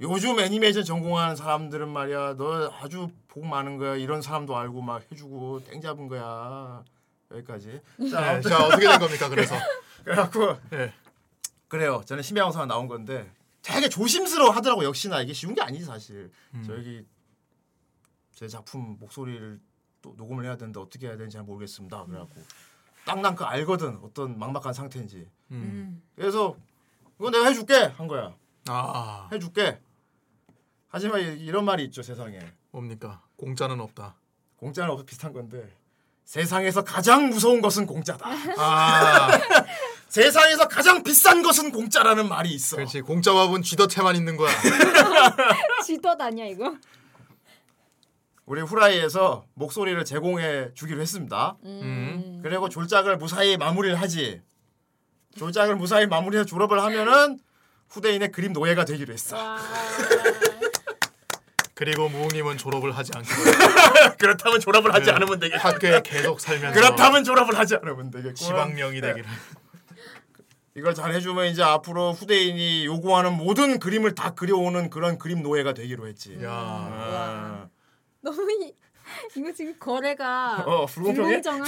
[0.00, 2.36] 요즘 애니메이션 전공하는 사람들은 말이야.
[2.38, 3.96] 너 아주 복 많은 거야.
[3.96, 6.82] 이런 사람도 알고 막 해주고 땡 잡은 거야.
[7.30, 7.82] 여기까지.
[8.10, 9.54] 자, 네, 자 어떻게 된 겁니까 그래서?
[10.04, 10.94] 그래갖고 예.
[11.68, 12.00] 그래요.
[12.06, 13.30] 저는 심야영사가 나온 건데
[13.60, 16.30] 되게 조심스러워 하더라고 역시나 이게 쉬운 게 아니지 사실.
[16.64, 17.04] 저기
[18.32, 19.60] 제 작품 목소리를
[20.00, 22.06] 또 녹음을 해야 되는데 어떻게 해야 되는지 잘 모르겠습니다.
[22.06, 22.40] 그래갖고
[23.08, 25.26] 딱 난 그 알거든 어떤 막막한 상태인지.
[25.50, 26.02] 음.
[26.14, 26.54] 그래서
[27.18, 28.34] 이거 내가 해줄게 한 거야.
[28.68, 29.80] 아 해줄게.
[30.88, 32.38] 하지만 이- 이런 말이 있죠 세상에.
[32.70, 33.22] 뭡니까?
[33.36, 34.14] 공짜는 없다.
[34.56, 35.74] 공짜는 없어 비슷한 건데
[36.24, 38.26] 세상에서 가장 무서운 것은 공짜다.
[38.58, 39.28] 아
[40.08, 42.76] 세상에서 가장 비싼 것은 공짜라는 말이 있어.
[42.76, 44.50] 그렇지 공짜 밥은 쥐덫에만 있는 거야.
[45.84, 46.74] 지덧 아니야 이거?
[48.48, 51.58] 우리 후라이에서 목소리를 제공해 주기로 했습니다.
[51.64, 52.40] 음.
[52.42, 54.40] 그리고 졸작을 무사히 마무리를 하지.
[55.36, 57.38] 졸작을 무사히 마무리해서 졸업을 하면은
[57.90, 59.36] 후대인의 그림 노예가 되기로 했어.
[59.36, 59.58] 와.
[61.74, 63.28] 그리고 무웅님은 졸업을 하지 않고
[64.18, 65.12] 그렇다면 졸업을 하지 네.
[65.12, 65.68] 않으면 되겠고.
[65.68, 68.34] 학교에 계속 살면서 그렇다면 졸업을 하지 않으면 되겠고.
[68.34, 69.26] 지방령이 되기를.
[70.74, 76.08] 이걸 잘 해주면 이제 앞으로 후대인이 요구하는 모든 그림을 다 그려오는 그런 그림 노예가 되기로
[76.08, 76.38] 했지.
[76.42, 76.48] 야.
[76.50, 77.68] 아.
[78.22, 78.74] 너무 이,
[79.36, 81.40] 이거 지금 거래가 어, 불공평해?
[81.40, 81.64] 불공정한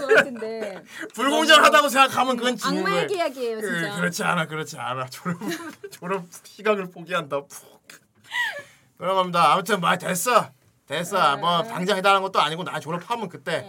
[0.00, 0.82] 것 같은데
[1.14, 3.16] 불공정하다고 생각하면 그건 지는 악마의 거야.
[3.16, 3.90] 계약이에요 진짜.
[3.90, 5.06] 그, 그렇지 않아, 그렇지 않아.
[5.06, 5.38] 졸업
[5.90, 7.40] 졸업 희각을 포기한다.
[7.44, 7.78] 푹.
[8.96, 9.52] 그런 겁니다.
[9.52, 10.50] 아무튼 뭐 됐어,
[10.86, 11.36] 됐어.
[11.36, 11.40] 네.
[11.40, 13.64] 뭐 당장 해달라는 것도 아니고 나 졸업하면 그때.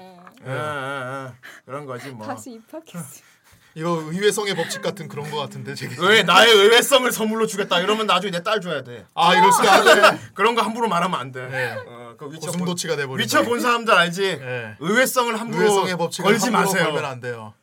[0.46, 1.34] 예, 예, 예.
[1.66, 2.26] 그런 거지 뭐.
[2.26, 3.22] 다시 입학했어.
[3.76, 5.96] 이거 의외성의 법칙 같은 그런 거 같은데 되게.
[6.02, 9.06] 왜 나의 의외성을 선물로 주겠다 이러면 나중에 내 딸 줘야 돼.
[9.14, 9.86] 아 이럴 수가 안
[10.18, 10.20] 돼.
[10.34, 11.48] 그런 거 함부로 말하면 안 돼.
[11.48, 11.76] 네.
[11.88, 13.24] 어, 그 위쳐 고슴도치가 본, 돼버린다.
[13.24, 14.38] 위쳐 본 사람들 알지?
[14.40, 14.76] 네.
[14.80, 16.84] 의외성을 함부로 의외성의 법칙을 걸지 함부로 마세요.
[16.86, 17.54] 걸면 안 돼요.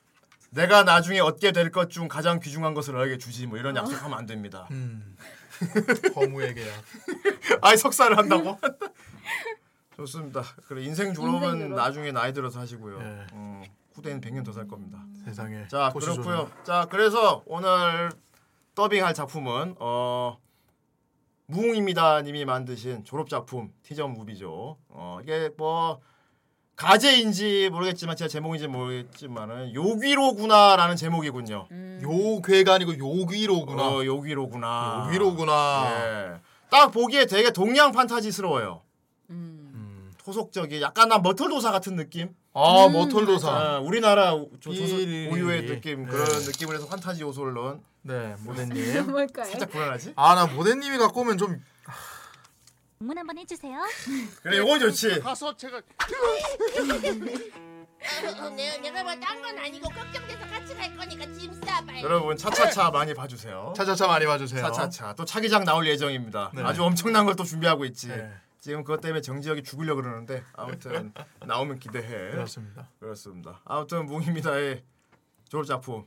[0.50, 4.26] 내가 나중에 얻게 될 것 중 가장 귀중한 것을 너에게 주지 뭐 이런 약속하면 안
[4.26, 4.68] 됩니다.
[4.70, 5.16] 음.
[6.54, 6.82] 계약.
[7.62, 8.58] 아이 석사를 한다고?
[9.96, 10.42] 좋습니다.
[10.68, 11.76] 그래 인생 졸업은 인생 졸업.
[11.76, 12.98] 나중에 나이 들어서 하시고요.
[13.00, 13.26] 예.
[13.32, 13.62] 어,
[13.96, 15.04] 후대는 100년 더 살 겁니다.
[15.24, 15.66] 세상에.
[15.68, 16.50] 자 그렇고요.
[16.64, 18.10] 자 그래서 오늘
[18.74, 20.38] 더빙할 작품은 어
[21.46, 24.76] 무웅입니다님이 만드신 졸업 작품 티저 무비죠.
[24.88, 26.00] 어 이게 뭐
[26.76, 31.68] 가제인지 모르겠지만 제가 제목인지 모르겠지만은 요귀로구나라는 제목이군요.
[32.02, 33.88] 요괴가 아니고 요귀로구나.
[33.88, 35.04] 어 요귀로구나.
[35.06, 35.86] 요귀로구나.
[36.34, 36.40] 예.
[36.68, 38.82] 딱 보기에 되게 동양 판타지스러워요.
[39.30, 40.12] 음.
[40.18, 42.34] 토속적이 약간 난 머털도사 같은 느낌.
[42.58, 43.50] 아 머털도사.
[43.50, 44.30] 아, 우리나라
[44.60, 45.28] 조- 조선 삐리리리.
[45.30, 46.10] 고유의 느낌 네.
[46.10, 49.06] 그런 느낌을 해서 판타지 요소를 넣은 네 모네님.
[49.12, 49.44] 뭘까요?
[49.50, 50.14] 살짝 불안하지?
[50.16, 51.62] 아나 모네님이 갖고 오면 좀
[52.98, 53.78] 문 한번 해주세요.
[54.42, 55.20] 그래 이건 좋지.
[55.20, 55.80] 가서 제가 어,
[58.50, 62.02] 내가 내가 뭐딴건 아니고 걱정돼서 같이 갈 거니까 짐 싸 빨리.
[62.02, 63.74] 여러분 차차차 많이 봐주세요.
[63.76, 64.62] 차차차 많이 봐주세요.
[64.62, 66.52] 차차차 또 차기장 나올 예정입니다.
[66.54, 66.62] 네.
[66.62, 68.08] 아주 엄청난 걸 또 준비하고 있지.
[68.08, 68.30] 네.
[68.66, 71.12] 지금 그것 때문에 정지혁이 죽으려 그러는데 아무튼
[71.46, 72.32] 나오면 기대해.
[72.32, 72.90] 그렇습니다.
[72.98, 73.60] 그렇습니다.
[73.64, 74.82] 아무튼 뭉입니다의
[75.48, 76.04] 졸업 작품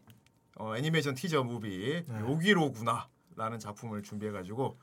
[0.58, 2.20] 어, 애니메이션 티저 무비 네.
[2.20, 4.78] 요기로구나라는 작품을 준비해가지고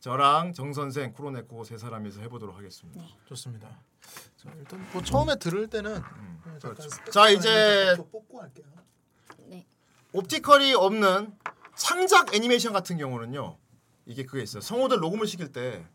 [0.00, 3.04] 저랑 정 선생 쿠로네코 세 사람이서 해보도록 하겠습니다.
[3.26, 3.68] 좋습니다.
[4.36, 7.04] 자, 일단 뭐 처음에 들을 때는 네, 잠깐 그렇죠.
[7.12, 8.66] 자, 이제 좀 뽑고 할게요.
[9.46, 9.64] 네.
[10.12, 11.38] 옵티컬이 없는
[11.76, 13.58] 창작 애니메이션 같은 경우는요.
[14.06, 14.60] 이게 그게 있어요.
[14.60, 15.86] 성우들 녹음을 시킬 때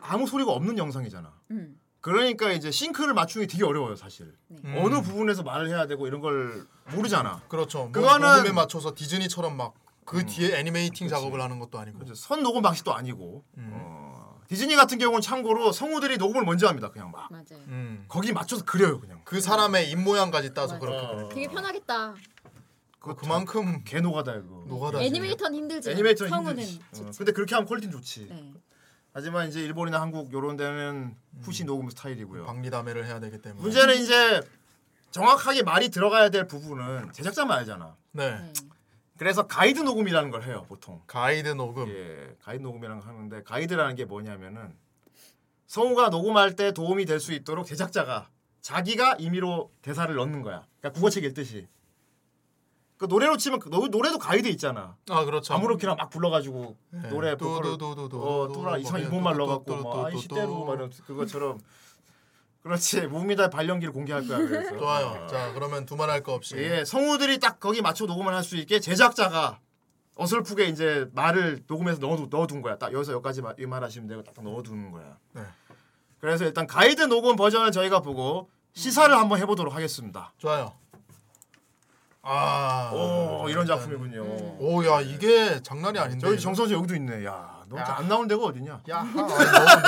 [0.00, 1.32] 아무 소리가 없는 영상이잖아.
[1.52, 1.78] 음.
[2.00, 4.34] 그러니까 이제 싱크를 맞추기 되게 어려워요, 사실.
[4.48, 4.58] 네.
[4.64, 4.74] 음.
[4.84, 7.42] 어느 부분에서 말을 해야 되고 이런 걸 모르잖아.
[7.48, 7.90] 그렇죠.
[7.92, 9.74] 그거는- 뭐 녹음에 맞춰서 디즈니처럼 막
[10.08, 11.98] 그 뒤에 애니메이팅 작업을 하는 것도 아니고.
[11.98, 13.70] 그래서 선 녹음 방식도 아니고 음.
[13.74, 16.90] 어, 디즈니 같은 경우는 참고로 성우들이 녹음을 먼저 합니다.
[16.90, 17.62] 그냥 막 맞아요.
[17.68, 18.06] 음.
[18.08, 19.20] 거기 맞춰서 그려요, 그냥.
[19.26, 20.78] 그 사람의 입 모양까지 따서 맞아.
[20.86, 21.14] 그렇게 어.
[21.16, 21.28] 그려.
[21.28, 22.14] 되게 편하겠다.
[23.00, 24.64] 그거 그만큼 개 노가다 이거.
[24.66, 25.02] 노가다.
[25.02, 25.90] 애니메이터는 힘들지.
[25.90, 27.02] 애니메이터는 성우는 힘들지.
[27.02, 27.10] 어.
[27.18, 28.28] 근데 그렇게 하면 quality는 좋지.
[28.30, 28.54] 네.
[29.12, 32.44] 하지만 이제 일본이나 한국 요런 데는 후시 녹음 스타일이고요.
[32.44, 33.62] 박리다매를 해야 되기 때문에.
[33.62, 34.40] 문제는 이제
[35.10, 37.96] 정확하게 말이 들어가야 될 부분은 제작자만 알잖아.
[38.12, 38.38] 네.
[38.38, 38.52] 네.
[39.16, 41.02] 그래서 가이드 녹음이라는 걸 해요, 보통.
[41.06, 41.88] 가이드 녹음.
[41.88, 44.72] 예, 가이드 녹음이라는 걸 하는데 가이드라는 게 뭐냐면은
[45.66, 48.28] 성우가 녹음할 때 도움이 될 수 있도록 제작자가
[48.60, 50.66] 자기가 임의로 대사를 넣는 거야.
[50.80, 51.66] 그러니까 국어책 읽듯이.
[52.98, 54.96] 그 노래로 치면 그 노, 노래도 가이드 있잖아.
[55.08, 55.54] 아 그렇죠.
[55.54, 57.08] 아무렇게나 막 불러가지고 네.
[57.08, 58.20] 노래 보컬을 뚜두두두두.
[58.20, 61.58] 어 뚜라 이상 일본말 넣어갖고 막 시대로 막 이런 그것처럼
[62.62, 65.26] 그렇지 무미다 발령기를 공개할 거야 그래서 좋아요.
[65.28, 66.56] 자 그러면 두말할 거 없이.
[66.56, 69.60] 예 성우들이 딱 거기 맞춰 녹음을 할 수 있게 제작자가
[70.16, 74.34] 어설프게 이제 말을 녹음해서 넣어 넣어둔 거야 딱 여기서 여기까지 마- 이 말하시면 되고 딱
[74.42, 75.42] 넣어두는 거야 네.
[76.20, 80.72] 그래서 일단 가이드 녹음 버전을 저희가 보고 시사를 한번 해보도록 하겠습니다 좋아요.
[82.30, 82.90] 아.
[82.92, 84.22] 오 이런 일단- 작품이군요
[84.58, 86.26] 오 야 이게 장난이 아닌데.
[86.26, 87.96] 저기 정 선생 여기도 있네 야너 야.
[87.98, 89.28] 안 나온 데가 어디냐 야 아니, 너무,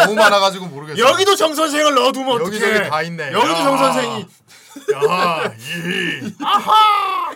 [0.06, 0.98] 너무 많아가지고 모르겠어.
[0.98, 3.32] 여기도 정 선생을 넣어두면 어떡해 저기 다 있네.
[3.32, 3.62] 여기도 야.
[3.64, 4.20] 정 선생이
[4.94, 6.34] 야 이.
[6.42, 7.30] 아하.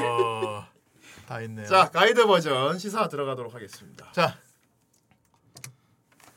[0.00, 0.66] 어,
[1.26, 1.66] 다 있네요.
[1.66, 4.12] 자 가이드 버전 시사 들어가도록 하겠습니다.
[4.12, 4.36] 자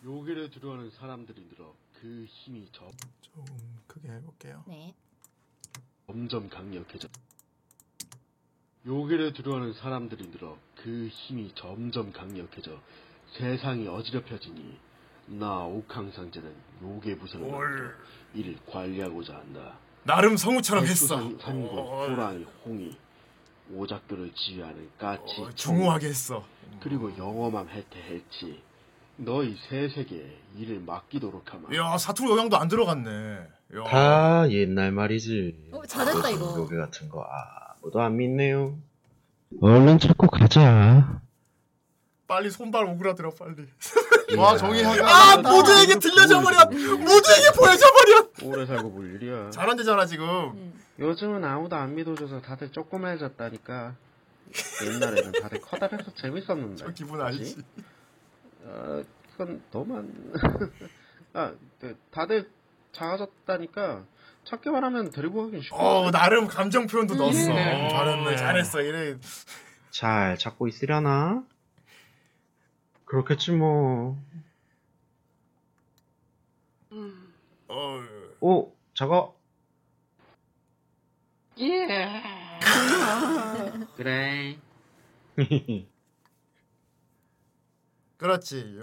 [0.04, 2.90] 요괴를 두려워하는 사람들이 늘어 그 힘이 점-
[3.22, 3.46] 조금
[3.88, 4.64] 크게 해볼게요.
[4.68, 4.94] 네.
[6.08, 7.08] 점점 강력해져.
[8.88, 12.72] 요괴를 두려워하는 사람들이 늘어 그 힘이 점점 강력해져
[13.38, 14.78] 세상이 어지럽혀지니
[15.28, 16.50] 나 옥황상제는
[16.82, 17.90] 요괴 부서를 만들어
[18.34, 19.74] 이를 관리하고자 한다.
[20.04, 21.18] 나름 성우처럼 했어.
[21.18, 22.98] 백두산, 산골, 어, 호랑이, 홍이,
[23.74, 26.46] 오작교를 지휘하는 까치, 어, 중후하게 했어.
[26.80, 28.62] 그리고 영험함 혜태 헬치
[29.18, 31.76] 너희 세 세계에 이를 맡기도록 하마.
[31.76, 33.10] 야 사투리 영향도 안 들어갔네.
[33.76, 33.84] 야.
[33.86, 35.72] 다 옛날 말이지.
[35.74, 36.56] 어, 잘했다, 이거.
[36.60, 38.78] 요괴 같은 거 아 무도 안 믿네요.
[39.62, 41.22] 얼른 찾고 가자.
[42.28, 43.66] 빨리 손발 오그라들어 빨리.
[44.38, 46.66] 와 정이 한아 모두에게 들려져 버려.
[46.66, 48.30] 모두에게 보여져 버려.
[48.44, 49.52] 오래 살고 볼 일이야.
[49.52, 50.74] 잘한대잖아 지금.
[51.00, 53.96] 요즘은 아무도 안 믿어줘서 다들 조그매졌다니까.
[54.86, 56.76] 옛날에는 다들 커다래서 재밌었는데.
[56.76, 57.64] 저 기분 알지?
[58.66, 59.02] 아,
[59.32, 60.34] 그건 너만.
[61.34, 62.50] 아, 그, 다들
[62.92, 64.04] 작아졌다니까.
[64.48, 65.76] 찾기만 하면 데리고 가긴 쉽고.
[65.76, 67.52] 어 나름 감정 표현도 넣었어.
[67.52, 67.58] 음.
[67.58, 68.38] 어, 잘했네.
[68.38, 69.18] 잘했어 이래.
[69.92, 71.44] 잘 찾고 있으려나?
[73.06, 74.18] 그렇겠지 뭐.
[77.68, 78.04] 어.
[78.40, 79.36] 오, 저거.
[83.98, 84.58] 그래.
[88.18, 88.80] 그렇지.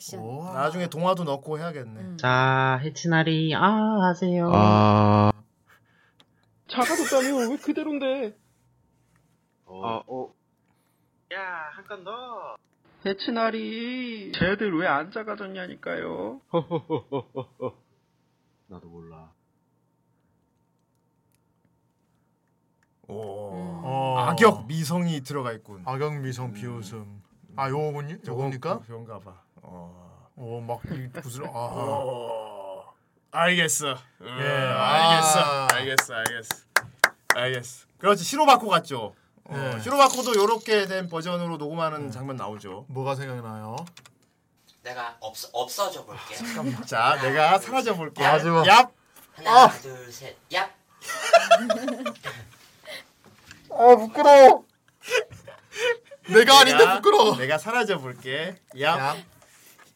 [0.00, 0.54] 액션.
[0.54, 2.00] 나중에 동화도 넣고 해야겠네.
[2.00, 2.16] 음.
[2.16, 4.50] 자, 해치나리, 아, 하세요.
[4.52, 5.30] 아.
[6.68, 8.34] 작아졌다며, 왜 그대로인데?
[9.66, 10.32] 어, 어.
[11.34, 12.56] 야, 한 건 더.
[13.04, 14.32] 해치나리.
[14.32, 16.40] 쟤들 왜 안 작아졌냐니까요.
[18.68, 19.32] 나도 몰라.
[23.08, 23.14] 오.
[23.84, 24.18] 어.
[24.18, 25.82] 악역 미성이 들어가 있군.
[25.86, 27.22] 악역 미성 비웃음.
[27.56, 28.18] 아 요거군요.
[28.26, 28.80] 요겁니까?
[28.80, 29.42] 그런가 봐.
[29.62, 30.28] 어.
[30.36, 30.80] 어 막
[31.22, 31.50] 구슬 아.
[31.54, 32.94] 어.
[33.32, 33.88] 알겠어.
[34.22, 35.38] 예, 예, 알겠어.
[35.40, 35.68] 아.
[35.72, 36.14] 알겠어.
[36.14, 36.56] 알겠어.
[37.34, 37.86] 알겠어.
[37.98, 38.24] 그렇지.
[38.24, 39.14] 시로바코 같죠.
[39.44, 39.80] 어, 예.
[39.80, 42.86] 시로바코도 이렇게 된 버전으로 녹음하는 장면 나오죠.
[42.88, 43.76] 뭐가 생각나요?
[44.82, 46.34] 내가 없어 없어져 볼게.
[46.86, 48.22] 자, 내가 사라져 볼게.
[48.22, 48.64] 마지막.
[48.64, 48.90] 얍.
[49.34, 49.70] 하나, 아.
[49.70, 50.68] 둘, 셋, 야.
[53.70, 54.64] 아 부끄러워.
[56.28, 57.36] 내가 아닌데 부끄러워.
[57.36, 58.56] 내가 사라져 볼게.
[58.74, 58.80] 얍.
[58.82, 59.24] 야, 얍.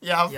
[0.06, 0.28] 야.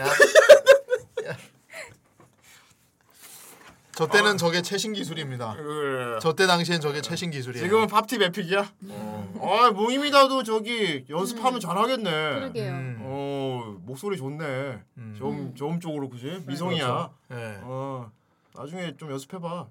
[3.92, 5.56] 저 때는 저게 최신 기술입니다.
[5.58, 6.18] 으.
[6.20, 7.64] 저때 당시엔 저게 최신 기술이에요.
[7.64, 8.70] 지금은 팝팁 에픽이야?
[8.90, 9.38] 어.
[9.40, 12.10] 아, 무임이다도 저기 연습하면 잘하겠네.
[12.10, 12.72] 그러게요.
[12.72, 12.96] 음.
[13.00, 14.82] 어, 목소리 좋네.
[14.98, 15.14] 음.
[15.16, 16.42] 좀 저음 쪽으로 그지?
[16.46, 17.10] 미성이야.
[17.28, 17.42] 그렇죠.
[17.42, 17.58] 예.
[17.62, 18.12] 어.
[18.54, 19.66] 나중에 좀 연습해 봐.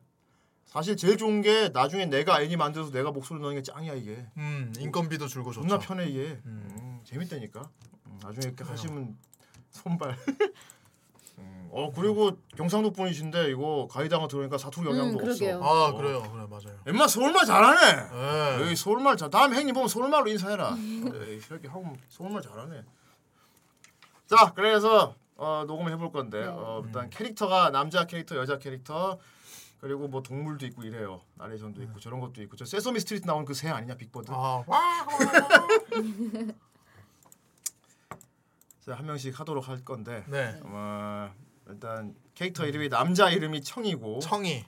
[0.65, 4.26] 사실 제일 좋은 게 나중에 내가 애니 만들어서 내가 목소리 넣는 게 짱이야 이게.
[4.38, 5.67] 음, 인건비도 줄고 좋죠.
[5.67, 6.39] 존나 편해 이게.
[6.45, 6.67] 음.
[6.80, 7.69] 음, 재밌다니까.
[8.07, 9.15] 음, 나중에 이렇게 하시면
[9.76, 10.15] 손발.
[11.38, 15.45] 음, 어 그리고 경상도 분이신데 이거 가이드가 들어오니까 사투리 영향도 음, 없어.
[15.64, 15.93] 아, 어.
[15.97, 16.22] 그래요.
[16.31, 16.80] 그래 맞아요.
[16.88, 18.10] 엠마 서울말 잘하네.
[18.14, 18.61] 예.
[18.64, 19.30] 여기 서울말 잘.
[19.30, 20.76] 다음 행님 보면 서울말로 인사해라.
[20.77, 22.84] 에이, 이렇게 하고 서울말 잘하네.
[24.27, 26.47] 자, 그래서 어, 녹음을 해볼 건데 네.
[26.47, 29.19] 어, 일단 캐릭터가 남자 캐릭터, 여자 캐릭터
[29.81, 31.22] 그리고 뭐 동물도 있고 이래요.
[31.35, 34.31] 나레이션도 있고 저런 것도 있고 저 Sesame Street 나온 그 새 아니냐 Big Bird.
[34.31, 35.06] 아, 와.
[38.86, 40.60] 자, 한 명씩 하도록 할 건데 네.
[40.64, 41.34] 어,
[41.68, 44.64] 일단 캐릭터 이름이 남자 이름이 청이고 청이,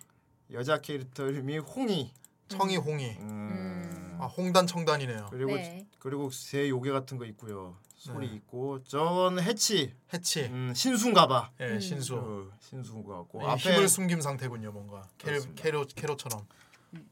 [0.53, 2.11] 여자 캐릭터 이름이 홍이.
[2.47, 3.11] 청이 홍이.
[3.19, 5.27] 음, 아, 홍단 청단이네요.
[5.29, 5.85] 그리고 네.
[5.99, 7.77] 그리고 새 요괴 같은 거 있고요.
[7.93, 8.35] 소리 네.
[8.37, 10.45] 있고 저건 해치 해치.
[10.45, 11.51] 음, 신수인가봐.
[11.59, 11.79] 예, 음.
[11.79, 12.15] 신수.
[12.15, 15.07] 어, 신수인 것 같고 이 앞에 힘을 숨김 상태군요, 뭔가.
[15.55, 16.43] 캐로 캐로처럼.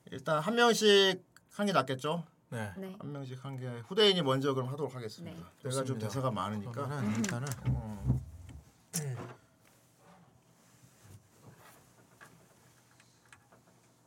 [0.10, 1.23] 일단 한 명씩
[1.53, 2.23] 한게 낫겠죠.
[2.49, 2.72] 네.
[2.77, 2.95] 네.
[2.99, 5.35] 한 명씩 한게 후대인이 먼저 그럼 하도록 하겠습니다.
[5.38, 5.43] 네.
[5.63, 6.07] 내가 좀 좋습니다.
[6.07, 6.72] 대사가 많으니까.
[6.72, 8.22] 그러면은 일단은 어.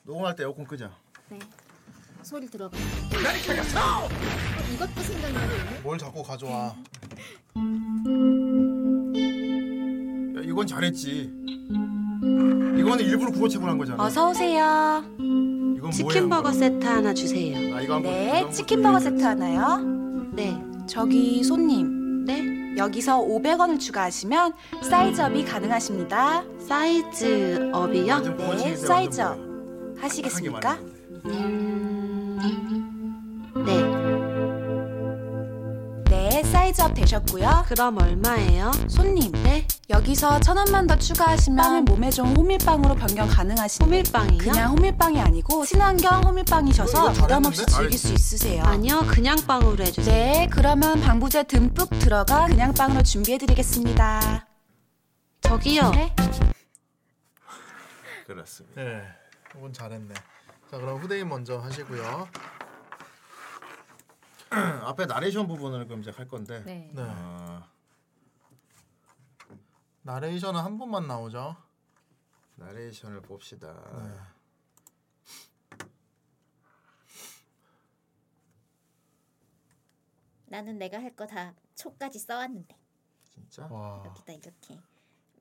[0.04, 0.90] 녹음할 때 에어컨 끄자.
[1.28, 1.38] 네.
[2.22, 2.76] 소리 들어가.
[2.76, 2.80] 어,
[4.74, 5.80] 이것도 생각나네.
[5.82, 6.74] 뭘 자꾸 가져와.
[10.36, 11.30] 야, 이건 잘했지.
[12.78, 14.02] 이거는 일부러 구호책을 한 거잖아.
[14.04, 15.02] 어서 오세요.
[15.78, 17.76] 이건 치킨 버거 세트 하나 주세요.
[17.76, 19.78] 아, 이거 한번 네, 이거 치킨 한번 버거 세트 하나요?
[20.32, 20.60] 네.
[20.88, 22.24] 저기 손님.
[22.24, 22.76] 네.
[22.76, 26.42] 여기서 500원을 추가하시면 사이즈업이 가능하십니다.
[26.58, 28.22] 사이즈 업이요?
[28.24, 29.38] 좀 네, 사이즈업
[29.98, 30.78] 하시겠습니까?
[31.26, 31.57] 음...
[36.68, 37.64] 사이즈업 되셨고요.
[37.66, 38.70] 그럼 얼마예요?
[38.88, 39.32] 손님.
[39.42, 39.66] 네.
[39.88, 44.38] 여기서 천 원만 더 추가하시면 빵을 몸에 좋은 호밀빵으로 변경 가능하신 호밀빵이요?
[44.38, 47.64] 그냥 호밀빵이 아니고 친환경 호밀빵이셔서 부담 없이?
[47.64, 48.62] 즐길 수 있으세요.
[48.64, 50.14] 아니요, 그냥 빵으로 해주세요.
[50.14, 54.46] 네, 그러면 방부제 듬뿍 들어가 그냥 빵으로 준비해드리겠습니다.
[55.40, 55.90] 저기요.
[55.90, 56.14] 네.
[58.26, 58.82] 그렇습니다.
[58.82, 59.02] 네.
[59.56, 60.14] 이건 잘했네.
[60.70, 62.28] 자, 그럼 후대인 먼저 하시고요.
[64.50, 66.62] 앞에 나레이션 부분을 그럼 이제 할 건데.
[66.64, 66.90] 네.
[66.94, 67.02] 네.
[67.02, 67.62] 어,
[70.02, 71.56] 나레이션은 한 번만 나오죠.
[72.56, 73.72] 나레이션을 봅시다.
[74.02, 74.18] 네.
[80.46, 82.76] 나는 내가 할 거 다 초까지 써왔는데
[83.24, 83.66] 진짜?
[83.66, 84.02] 와.
[84.06, 84.78] 여기다 이렇게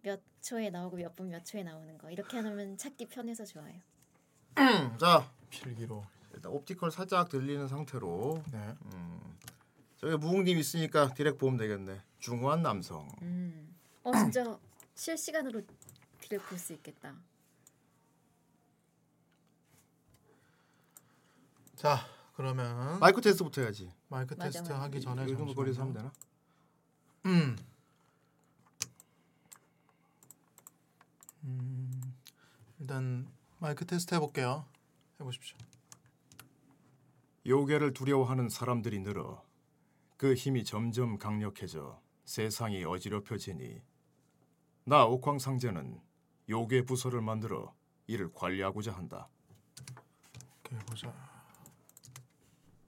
[0.02, 3.80] 몇 초에 나오고 몇 분 몇 초에 나오는 거 이렇게 하면 찾기 편해서 좋아요.
[5.00, 6.04] 자, 필기로.
[6.38, 8.76] 일단 optical 살짝 들리는 상태로 네.
[8.94, 9.20] 음,
[9.98, 12.02] 저기 뭉님 있으니까 디렉 보면 되겠네.
[12.20, 13.08] 중후한 남성.
[13.24, 13.76] 음.
[14.04, 14.58] 어 진짜
[14.96, 15.62] 실시간으로
[16.22, 17.16] 디렉 볼 수 있겠다.
[21.76, 21.98] 자
[22.36, 23.92] 그러면 마이크 테스트부터 해야지.
[24.10, 24.84] 마이크 맞아, 테스트 맞아.
[24.84, 25.94] 하기 전에 이 정도 거리에서 하면.
[25.96, 26.12] 되나?
[27.26, 27.56] 음.
[31.44, 32.14] 음.
[32.80, 33.28] 일단
[33.60, 34.66] 마이크 테스트 해볼게요.
[35.20, 35.58] 해보십시오.
[37.48, 39.42] 요괴를 두려워하는 사람들이 늘어
[40.18, 43.82] 그 힘이 점점 강력해져 세상이 어지럽혀지니
[44.84, 46.02] 나 옥황상제는
[46.50, 47.74] 요괴 부서를 만들어
[48.06, 49.30] 이를 관리하고자 한다.
[50.86, 51.14] 보자.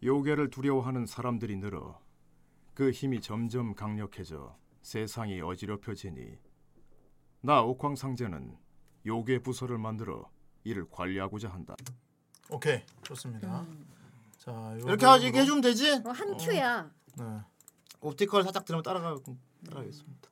[0.03, 2.01] 요괴를 두려워하는 사람들이 늘어
[2.73, 6.37] 그 힘이 점점 강력해져 세상이 어지럽혀지니
[7.39, 8.57] 나 옥황상제는
[9.05, 10.29] 요괴 부서를 만들어
[10.65, 11.77] 이를 관리하고자 한다.
[12.49, 13.65] 오케이 좋습니다.
[14.49, 15.91] 자 이렇게 하지 이렇게 해주면 되지?
[16.03, 16.91] 어, 한 큐야.
[17.17, 17.23] 네.
[18.01, 19.15] optical 살짝 들으면 따라가
[19.63, 20.29] 따라가겠습니다.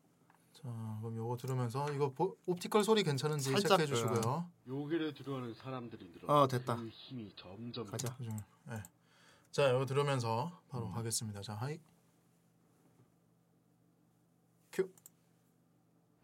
[0.53, 0.63] 자
[1.01, 4.49] 그럼 요거 들으면서 이거 보, optical 소리 괜찮은지 살짝 체크해 주시고요.
[4.67, 6.77] 요괴를 두려워하는 사람들이 늘어 어, 됐다.
[6.77, 8.17] 그 힘이 점점 가자.
[8.19, 8.83] 네.
[9.51, 11.41] 자 이거 들으면서 바로 가겠습니다.
[11.41, 11.79] 자 はい.
[14.71, 14.89] 큐.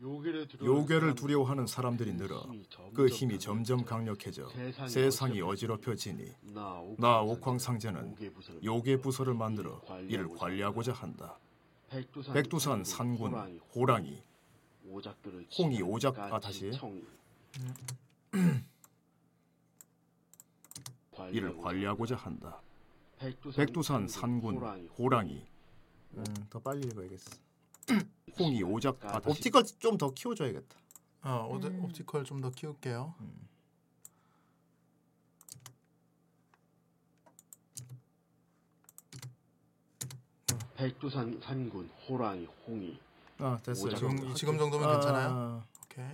[0.03, 2.45] 요괴를 두려워하는 사람들이 늘어
[2.93, 4.49] 그 힘이 점점 강력해져
[4.87, 6.29] 세상이 어지럽혀지니
[6.97, 8.15] 나 옥황상제는
[8.63, 11.37] 요괴 부서를 만들어 이를 관리하고자 한다.
[12.33, 14.21] 백두산 산군 호랑이
[15.57, 16.71] 홍이 오작 아 다시.
[21.31, 22.59] 이를 관리하고자 한다.
[23.19, 24.57] 백두산 백두산 산군
[24.97, 25.45] 호랑이
[26.15, 27.52] 음, 더 빨리 읽어야겠어.
[28.39, 30.75] 홍이 오작 아 다시 옵티컬 좀 더 키워줘야겠다.
[31.21, 33.13] 아 옵, 옵티컬 좀 더 키울게요.
[40.75, 42.99] 백두산 산군 호랑이 홍이
[43.39, 43.95] 아 됐어요.
[43.95, 44.33] 지금.
[44.33, 45.63] 지금 정도면 아, 괜찮아요?
[45.85, 46.05] 오케이.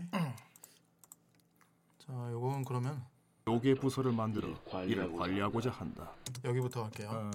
[2.00, 3.04] 자 요건 그러면
[3.48, 4.50] 요괴 부서를 만들어
[4.86, 6.12] 이를 관리하고자 한다.
[6.44, 7.10] 여기부터 할게요.
[7.12, 7.32] 어.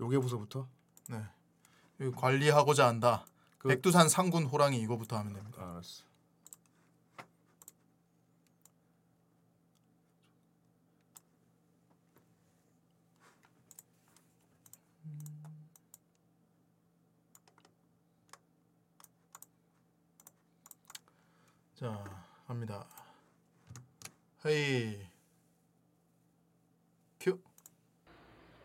[0.00, 0.68] 요괴 부서부터?
[1.08, 1.22] 네.
[2.16, 3.24] 관리하고자 한다.
[3.66, 5.70] 백두산 상군 호랑이 이거부터 하면 됩니다.
[5.70, 6.08] 알았어.
[21.74, 22.04] 자
[22.46, 22.84] 갑니다.
[24.44, 25.06] 헤이
[27.20, 27.40] 큐.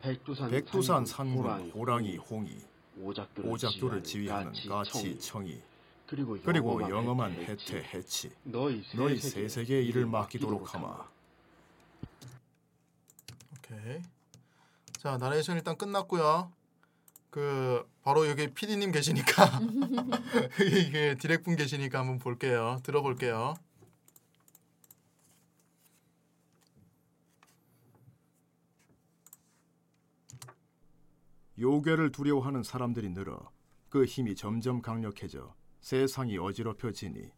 [0.04, 2.58] 백두산, 백두산 산군, 호랑이 홍이
[3.00, 5.62] 오작교를, 오작교를 지휘하는 까치 청이.
[6.06, 11.08] 그리고 그리고 영험한 해태, 해치 너희 너희 세세계 세세계의 일을 맡기도록 하마.
[13.58, 14.02] 오케이.
[15.00, 16.52] 자 나레이션 일단 끝났고요.
[17.30, 19.62] 그 바로 여기 PD님 계시니까
[20.86, 22.80] 이게 디렉분 계시니까 한번 볼게요.
[22.84, 23.54] 들어볼게요.
[31.64, 33.50] 요괴를 두려워하는 사람들이 늘어
[33.88, 37.32] 그 힘이 점점 강력해져 세상이 어지럽혀지니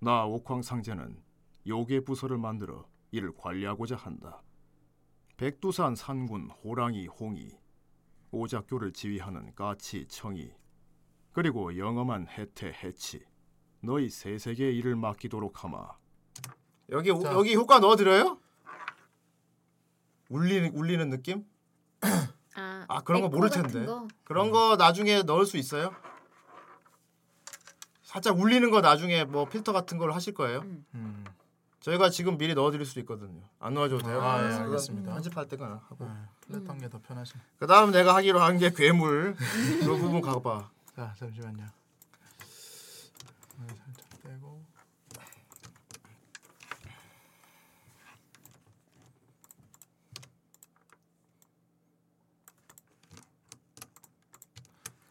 [0.00, 1.22] 나 옥황상제는
[1.68, 4.42] 요괴 부서를 만들어 이를 관리하고자 한다.
[5.36, 7.60] 백두산 산군 호랑이 홍이
[8.32, 10.50] 오작교를 지휘하는 까치 청이
[11.30, 13.24] 그리고 영험한 해태 해치
[13.82, 15.92] 너희 세세계의 일을 맡기도록 하마.
[16.88, 18.40] 여기 여기 효과 넣어 드려요?
[20.28, 21.44] 울리는 울리는 느낌?
[22.88, 23.84] 아, 아 그런 거 모를 텐데.
[23.86, 24.06] 거?
[24.24, 25.94] 그런 거 나중에 넣을 수 있어요?
[28.02, 30.60] 살짝 울리는 거 나중에 뭐 필터 같은 걸 하실 거예요?
[30.94, 31.24] 음.
[31.80, 33.40] 저희가 지금 미리 넣어드릴 수도 있거든요.
[33.58, 34.20] 안 넣어줘도 돼요?
[34.20, 35.12] 아, 예, 알겠습니다.
[35.14, 36.04] 편집할 때가 하고.
[36.04, 37.40] 네, 플랫한 게 더 편하신.
[37.58, 39.34] 그 다음 내가 하기로 한 게 괴물.
[39.80, 40.68] 그 부분 가봐.
[40.94, 41.64] 자 잠시만요.
[43.58, 44.60] 네, 살짝 빼고.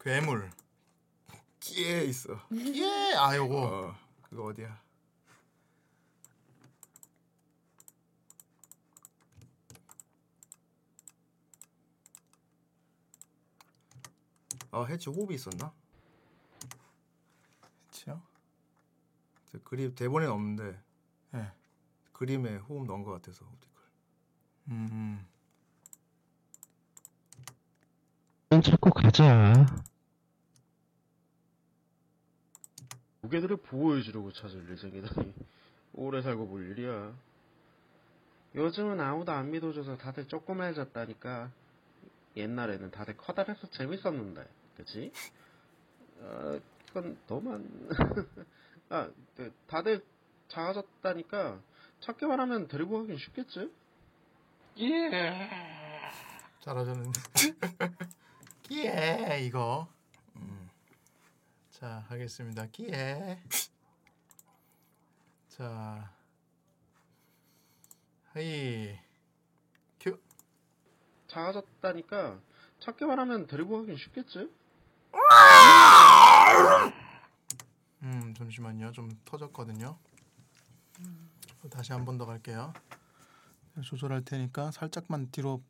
[0.00, 0.50] 괴물.
[1.60, 2.32] 끼에 있어.
[2.52, 3.62] 예, 아 요거.
[3.62, 4.80] 어, 그거 어디야?
[14.72, 15.72] 아 해치 호흡이 있었나?
[17.88, 18.22] 해치요?
[19.46, 20.80] 저 그림 대본에는 없는데
[21.32, 21.52] 네.
[22.12, 23.84] 그림에 호흡 넣은 것 같아서 옵티컬.
[24.68, 25.26] 음.
[28.48, 29.66] 넌 찾고 가자.
[33.22, 35.34] 무게들을 보호해주려고 찾을 예정이다니
[35.94, 37.14] 오래 살고 볼 일이야
[38.54, 41.50] 요즘은 아무도 안 믿어줘서 다들 조그매졌다니까.
[42.36, 45.12] 옛날에는 다들 커다래서 재밌었는데, 그치?
[46.18, 47.88] 어, 그건 너만.
[48.88, 50.04] 아, 그, 다들
[50.48, 51.60] 작아졌다니까
[52.00, 53.70] 찾기만 하면 데리고 가긴 쉽겠지?
[54.78, 55.50] 예.
[56.60, 57.20] 잘하셨는데.
[58.62, 59.88] 끼에 이거.
[61.80, 61.86] 음.
[61.86, 62.66] 자 하겠습니다.
[62.66, 63.42] 끼에.
[65.48, 66.12] 자.
[68.32, 68.98] 하이.
[69.98, 70.18] 큐.
[71.28, 72.38] 작아졌다니까
[72.80, 74.50] 찾기만 하면 데리고 가긴 쉽겠지?
[78.02, 78.92] 음 잠시만요.
[78.92, 79.98] 좀 터졌거든요.
[81.70, 82.72] 다시 한 번 더 갈게요.
[83.84, 85.62] 조절할 테니까 살짝만 뒤로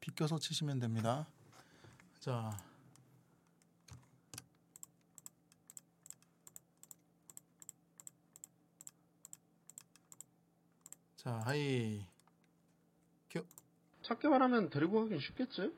[0.00, 1.26] 비껴서 치시면 됩니다.
[2.20, 2.56] 자.
[11.24, 12.06] 자, 하이.
[13.30, 13.44] 큐.
[14.02, 15.72] 찾기만 하면 데리고 가긴 쉽겠지?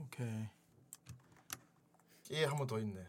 [0.00, 0.48] 오케이.
[2.30, 3.06] 예, 한 번 더 있네.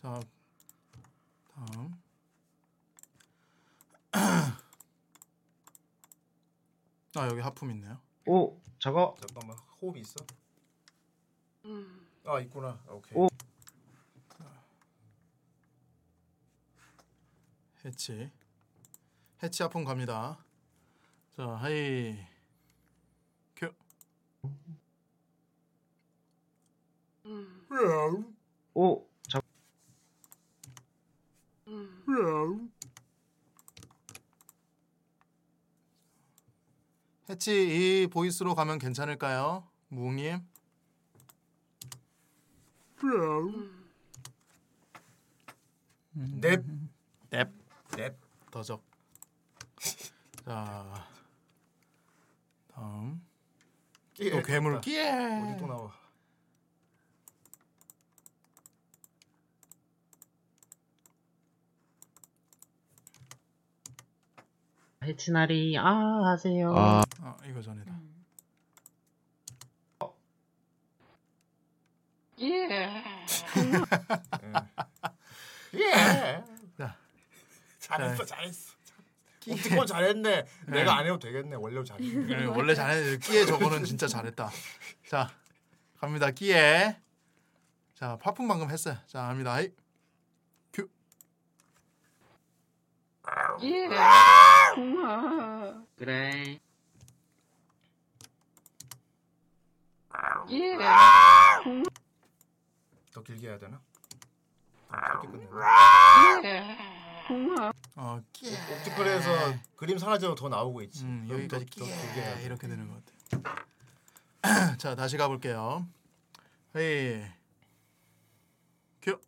[0.00, 0.20] 자,
[1.54, 2.02] 다음.
[7.14, 7.98] 아 여기 하품 있네요.
[8.26, 10.16] 오, 저거 잠깐만 호흡이 있어?
[12.24, 12.82] 아 있구나.
[12.88, 13.16] 오케이.
[13.16, 13.28] 오.
[17.84, 18.28] 해치.
[19.40, 20.44] 해치 하품 갑니다.
[21.36, 22.26] 자, はい.
[23.54, 23.72] 큐.
[28.74, 29.40] 오, 저
[37.28, 39.66] 해치 이 보이스로 가면 괜찮을까요?
[39.88, 40.40] 무웅님?
[46.40, 46.64] 넵.
[47.30, 47.50] 넵.
[47.96, 48.16] 넵.
[48.50, 48.82] 더적.
[50.44, 51.06] 자,
[52.74, 53.24] 다음.
[54.30, 54.80] 또 괴물.
[54.80, 55.10] 끼에.
[55.10, 56.01] 어디 또 나와?
[65.02, 66.74] 해치나리 아 하세요.
[66.76, 67.02] 아,
[67.48, 67.92] 이거 전에다.
[72.40, 72.44] 예.
[75.74, 76.44] 예.
[76.76, 76.96] 자,
[77.78, 78.72] 잘했어, 자, 잘했어.
[79.48, 80.46] 옵티콘 잘했네.
[80.68, 81.56] 내가 안 해도 되겠네.
[81.56, 82.36] 원래 잘했네.
[82.36, 83.18] 네, 원래 잘해.
[83.18, 84.50] 끼에 저거는 진짜 잘했다.
[85.08, 85.30] 자,
[85.98, 86.30] 갑니다.
[86.30, 86.96] 끼에.
[87.94, 88.96] 자, 파품 방금 했어요.
[89.06, 89.54] 자, 갑니다.
[89.54, 89.70] 하이.
[90.72, 90.88] 큐.
[93.62, 93.88] 예.
[95.96, 96.58] 그래.
[100.50, 100.76] 예.
[103.12, 103.80] 더 길게 해야 되나?
[104.90, 105.46] 짧게 끝내.
[107.96, 108.20] 어.
[108.72, 111.04] 옵티컬에서 그림 사라져도 더 나오고 있지.
[111.04, 112.42] 음, 그럼 여기까지 더, 더 길게 해야 돼.
[112.44, 113.62] 이렇게 되는 것 같아.
[114.78, 115.86] 자, 다시 가볼게요.
[116.76, 117.22] 헤이.
[119.02, 119.18] 큐.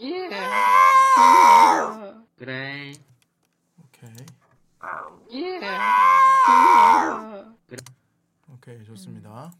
[0.00, 0.28] 예.
[2.36, 2.92] 그래.
[3.82, 4.10] 오케이.
[5.32, 5.60] 예.
[8.48, 9.50] 오케이, 좋습니다.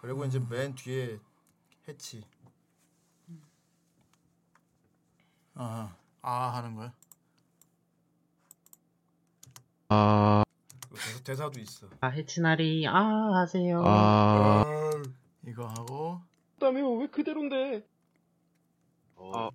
[0.00, 1.18] 그리고 이제 맨 뒤에
[1.86, 2.24] 해치.
[5.54, 6.92] 아, 아 하는 거야?
[9.90, 10.44] 아.
[10.88, 11.88] 그 대사, 대사도 있어.
[12.00, 13.82] 아 해치나리 아 하세요.
[13.84, 14.64] 아.
[15.46, 16.20] 이거 하고
[16.62, 17.84] 그다음에 왜 그대로인데?
[19.16, 19.48] 어.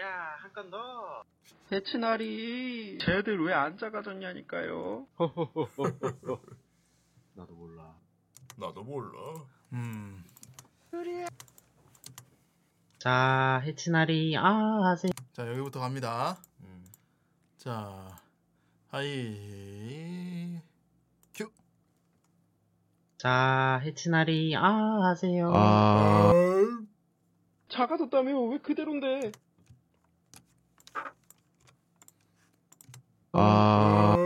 [0.00, 1.22] 야, 한 건 더.
[1.70, 5.06] 해치나리 쟤들 왜 안 작아졌냐니까요.
[7.34, 7.94] 나도 몰라.
[8.56, 9.44] 나도 몰라.
[9.72, 10.24] 음.
[12.98, 14.44] 자 해치나리 아
[14.90, 15.12] 하세요.
[15.32, 16.36] 자, 여기부터 갑니다.
[16.60, 16.84] 음.
[17.58, 18.16] 자.
[18.88, 20.60] 하이.
[23.16, 23.18] 큐.
[23.18, 25.50] 자 해치나리 아 하세요.
[25.54, 26.32] 아.
[27.68, 29.32] 작아졌다며 왜 그대로인데?
[33.32, 34.16] 아.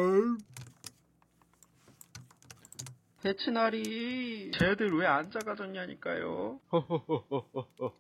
[3.24, 6.60] 해치나리 쟤들 왜 안 작아졌냐니까요.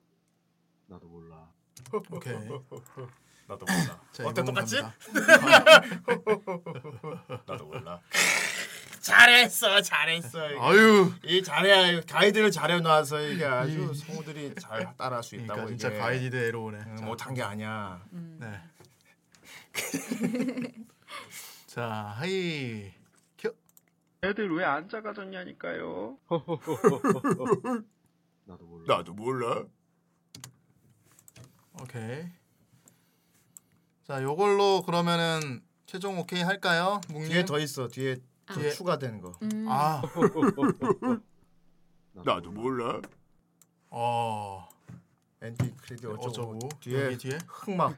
[0.86, 1.48] 나도 몰라.
[2.10, 2.34] 오케이.
[3.46, 4.00] 나도 몰라.
[4.12, 4.80] 자, 어때 이번 똑같지?
[4.80, 4.98] 갑니다.
[7.46, 8.00] 나도 몰라.
[9.00, 10.50] 잘했어, 잘했어.
[10.50, 10.60] 이게.
[10.60, 11.12] 아유.
[11.24, 15.52] 이 잘해 가이드를 잘해놔서 이게 아주 성우들이 잘 따라할 수 있다고.
[15.52, 15.98] 그러니까 진짜 이게.
[15.98, 16.78] 가이드대로 오네.
[16.86, 18.02] 응, 못한 게 아니야.
[18.10, 18.60] 네.
[21.66, 22.92] 자, はい.
[23.38, 23.54] 큐.
[24.22, 26.18] 애들 왜 안 작아졌냐니까요.
[28.44, 28.96] 나도 몰라.
[28.96, 29.64] 나도 몰라.
[31.80, 32.24] 오케이.
[34.06, 37.00] 자, 요걸로 그러면은 최종 오케이 할까요?
[37.08, 37.28] 묵님?
[37.30, 37.88] 뒤에 더 있어.
[37.88, 38.16] 뒤에
[38.54, 39.32] 또 뒤에- 추가된 거.
[39.42, 39.66] 음.
[39.68, 40.02] 아.
[42.12, 43.00] 나도 몰라.
[43.90, 44.68] 어.
[45.42, 47.96] 엔티 크레딧 어쩌고, 어쩌고 뒤에 여기 뒤에 흑막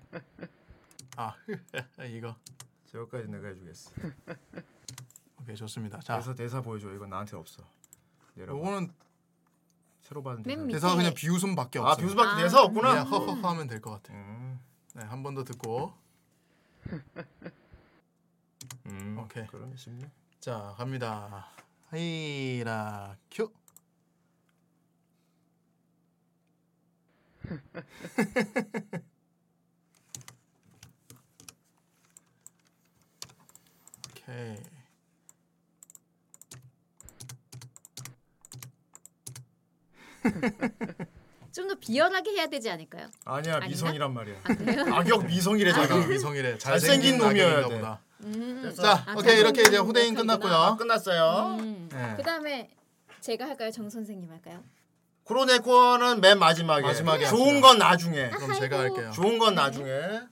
[1.17, 1.35] 아
[2.09, 2.37] 이거
[2.87, 3.91] 저거까지 내가 해주겠어.
[5.41, 5.99] 오케이 좋습니다.
[6.01, 6.93] 자 대사 대사 보여줘.
[6.95, 7.65] 이건 나한테 없어.
[8.35, 8.57] 내려봐.
[8.59, 8.93] 요거는
[10.03, 10.63] 새로 받은 맨 대사.
[10.67, 11.97] 밑에 대사가 그냥 비웃음밖에 아, 없어요.
[12.07, 12.91] 비웃음밖에 대사 없구나?
[12.91, 14.13] 그냥 허허허 하면 될 것 같아.
[14.15, 14.61] 음.
[14.95, 15.93] 네, 한 번 더 듣고.
[18.87, 19.19] 음.
[19.25, 19.47] 오케이.
[19.49, 20.09] 그러면 쉽네.
[20.43, 21.47] 자, 갑니다.
[21.91, 23.49] 하이라 큐.
[34.11, 34.57] 오케이.
[41.53, 43.09] 좀 더 비열하게 해야 되지 않을까요?
[43.25, 43.69] 아니야 아닌가?
[43.69, 44.37] 미성이란 말이야.
[44.43, 44.95] 아, 그래요?
[44.95, 46.13] 악역 미성이래 자격 자기.
[46.15, 46.59] 미성이래.
[46.59, 47.75] 잘생긴 놈이어야 돼.
[47.77, 48.01] 보다.
[48.25, 48.73] 음.
[48.77, 50.15] 자, 아, 오케이 이렇게 이제 후대인.
[50.15, 50.53] 끝났고요.
[50.55, 51.57] 아, 끝났어요.
[51.59, 51.89] 음.
[51.93, 52.15] 네.
[52.17, 52.71] 그다음에
[53.21, 53.71] 제가 할까요?
[53.71, 54.63] 정 선생님 할까요?
[55.25, 56.83] 코로네코는 맨 마지막에.
[56.83, 57.61] 마지막에 좋은.
[57.61, 58.31] 건 나중에.
[58.31, 59.11] 그럼 제가 할게요.
[59.15, 59.91] 좋은 건 나중에.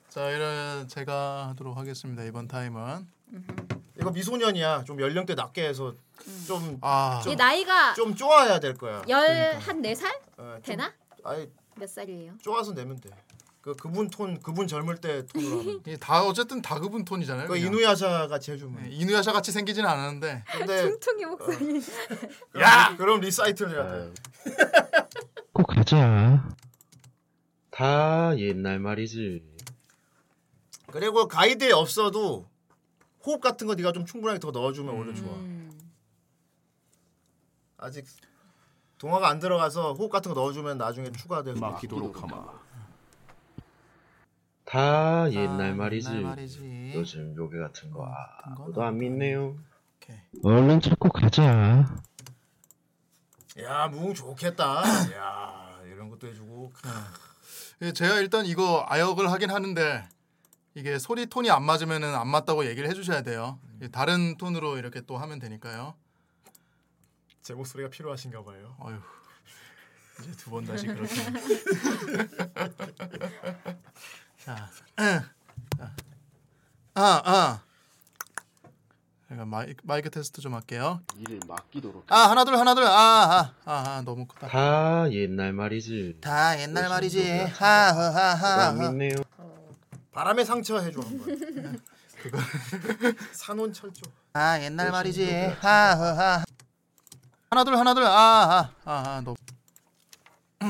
[0.08, 2.24] 자, 이런 제가 하도록 하겠습니다.
[2.24, 3.06] 이번 타임은
[3.98, 4.84] 이거 미소년이야.
[4.84, 5.94] 좀 연령대 낮게 해서
[6.46, 9.02] 좀 아, 이 나이가 좀 쪼아야 될 거야.
[9.08, 10.92] 열한 네 살 어, 좀- 되나?
[11.22, 12.32] 아니 몇 살이에요?
[12.42, 13.10] 쪼아서 내면 돼.
[13.60, 15.80] 그 그분 톤 그분 젊을 때 톤으로 하면.
[15.86, 17.46] 이게 다 어쨌든 다 그분 톤이잖아요.
[17.46, 17.66] 그 그냥.
[17.66, 18.84] 이누야샤 같이 해주면.
[18.84, 20.44] 네, 이누야샤 같이 생기진 않았는데.
[20.50, 21.82] 근데 퉁퉁이 목소리.
[22.58, 24.12] 야 그럼 리사이트를 해야 돼.
[25.52, 26.48] 꼭 가자.
[27.70, 29.42] 다 옛날 말이지.
[30.86, 32.48] 그리고 가이드에 없어도
[33.24, 35.34] 호흡 같은 거 네가 좀 충분하게 더 넣어주면 오히려 좋아.
[35.34, 35.70] 음.
[37.76, 38.06] 아직
[38.98, 42.59] 동화가 안 들어가서 호흡 같은 거 넣어주면 나중에 추가돼서 맡기도록 하마.
[44.70, 46.08] 다 아, 옛날 말이지.
[46.10, 46.92] 옛날 말이지.
[46.94, 48.06] 요즘 요괴 같은 거
[48.44, 49.56] 아무도 안 믿네요.
[49.96, 50.16] 오케이.
[50.44, 51.84] 얼른 찾고 가자.
[53.60, 54.82] 야 무웅 좋겠다.
[55.16, 56.72] 야 이런 것도 해주고.
[57.82, 60.08] 예, 제가 일단 이거 아역을 하긴 하는데
[60.74, 63.58] 이게 소리 톤이 안 맞으면은 안 맞다고 얘기를 해주셔야 돼요.
[63.82, 65.94] 예, 다른 톤으로 이렇게 또 하면 되니까요.
[67.42, 68.76] 제 목소리가 필요하신가 봐요.
[68.78, 69.00] 어휴
[70.20, 71.08] 이제 두 번 다시 그렇게.
[74.44, 75.24] 자, 자.
[76.94, 77.62] 아 아.
[79.28, 81.00] 제가 마이크, 마이크 테스트 좀 할게요.
[81.16, 82.04] 이를 맡기도록.
[82.10, 82.84] 아 하나 둘 하나 둘.
[82.84, 84.48] 아아아 아, 아, 너무 크다.
[84.48, 86.18] 다 옛날 말이지.
[86.20, 87.42] 다 옛날 말이지.
[87.54, 88.68] 하하하하.
[88.68, 89.14] 안 믿네요.
[90.12, 91.80] 바람의 상처 해줘 한 번.
[92.20, 92.38] 그거
[93.32, 94.10] 산혼철조.
[94.32, 95.30] 아 옛날 말이지.
[95.60, 96.44] 하하하.
[97.50, 98.02] 하나 둘 하나 둘.
[98.04, 99.36] 아아아 아, 너.
[100.60, 100.66] 자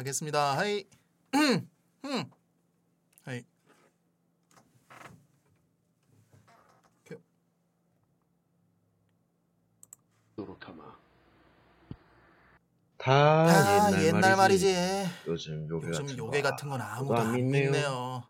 [0.00, 0.56] 가겠습니다.
[0.56, 0.84] はい.
[1.34, 2.30] 음.
[3.24, 3.44] 하이.
[12.98, 14.74] 다 다 옛날, 말이지.
[15.26, 17.64] 요즘 요즘 요괴 요즘 같은 요괴 거 같은 건 아무도 안안 믿네요.
[17.70, 18.22] 믿네요.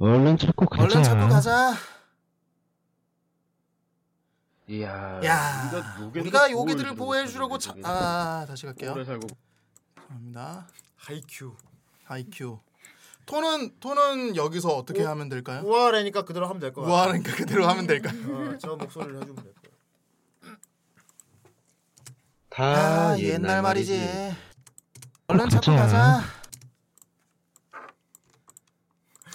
[0.00, 0.82] 얼른 찾고 가자.
[0.82, 1.74] 얼른 찾고 가자.
[4.66, 5.20] 이야.
[5.24, 7.86] 야, 우리가 요괴들을 보호해 주려고 보호해 주려고.
[7.86, 8.94] 아 다시 갈게요.
[8.94, 10.66] 감사합니다.
[11.06, 11.54] 하이큐.
[12.04, 12.60] 하이큐.
[13.26, 15.62] 톤은 톤은 여기서 어떻게 하면 될까요?
[15.64, 16.94] 우아하니까 그대로 하면 될것 같아.
[16.94, 18.14] 우아하니까 그대로 하면 될까요?
[18.32, 20.56] 어, 저 목소리를 해주면 될 거야.
[22.50, 22.64] 다
[23.10, 24.34] 아, 옛날 말이지.
[25.28, 26.22] 얼른 찾고 가자.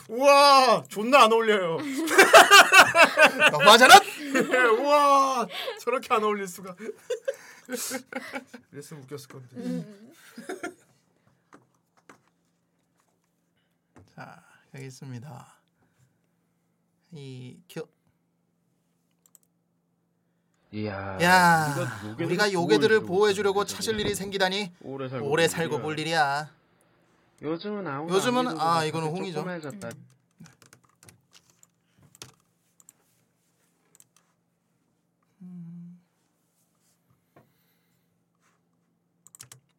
[0.08, 1.78] 우와 존나 안 어울려요.
[3.52, 3.96] 너무하잖아.
[4.80, 5.48] 우와
[5.82, 6.76] 저렇게 안 어울릴 수가.
[8.72, 9.86] 그랬으면 웃겼을 건데.
[14.16, 15.48] 자 여기 있습니다.
[17.12, 17.88] 이 큐.
[20.72, 21.18] 이야.
[21.22, 21.76] 야,
[22.20, 25.80] 우리가 요괴들을 보호해주려고 보호해 주려고 찾을 일이 생기다니 오래 살고 오래 볼 살고.
[25.82, 26.52] 볼 일이야.
[27.42, 29.40] 요즘은 아무도 요즘은 아 다들 이거는 홍이죠.
[29.40, 29.90] 조그매졌다.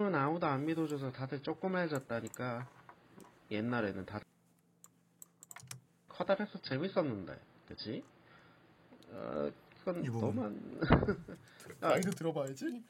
[0.01, 2.67] 요즘은 아무도 안 믿어줘서 다들 조그매졌다니까.
[3.51, 4.21] 옛날에는 다
[6.21, 7.35] 커다래서 재밌었는데,
[7.67, 8.05] 그치?
[9.09, 9.51] 어,
[9.85, 10.03] 그건.
[10.03, 10.81] 너만
[11.81, 12.83] 가이드 들어봐야지.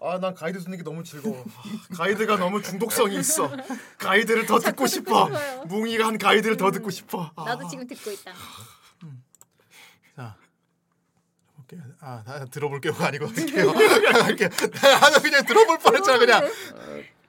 [0.00, 1.44] 아, 난 가이드 듣는 게 너무 즐거워.
[1.44, 3.50] 아, 가이드가 너무 중독성이 있어.
[3.98, 5.26] 가이드를 더 듣고 싶어.
[5.26, 5.64] 싶어요.
[5.66, 7.30] 뭉이가 한 가이드를 더 듣고 싶어.
[7.36, 7.44] 아.
[7.44, 8.32] 나도 지금 듣고 있다.
[10.16, 10.36] 자
[11.56, 11.82] 볼게요.
[12.00, 13.68] 아 다- 들어볼게요가 아니고 할게요.
[14.24, 14.48] 할게요.
[15.02, 16.42] 하면 그냥 들어볼 뻔했잖아 그냥.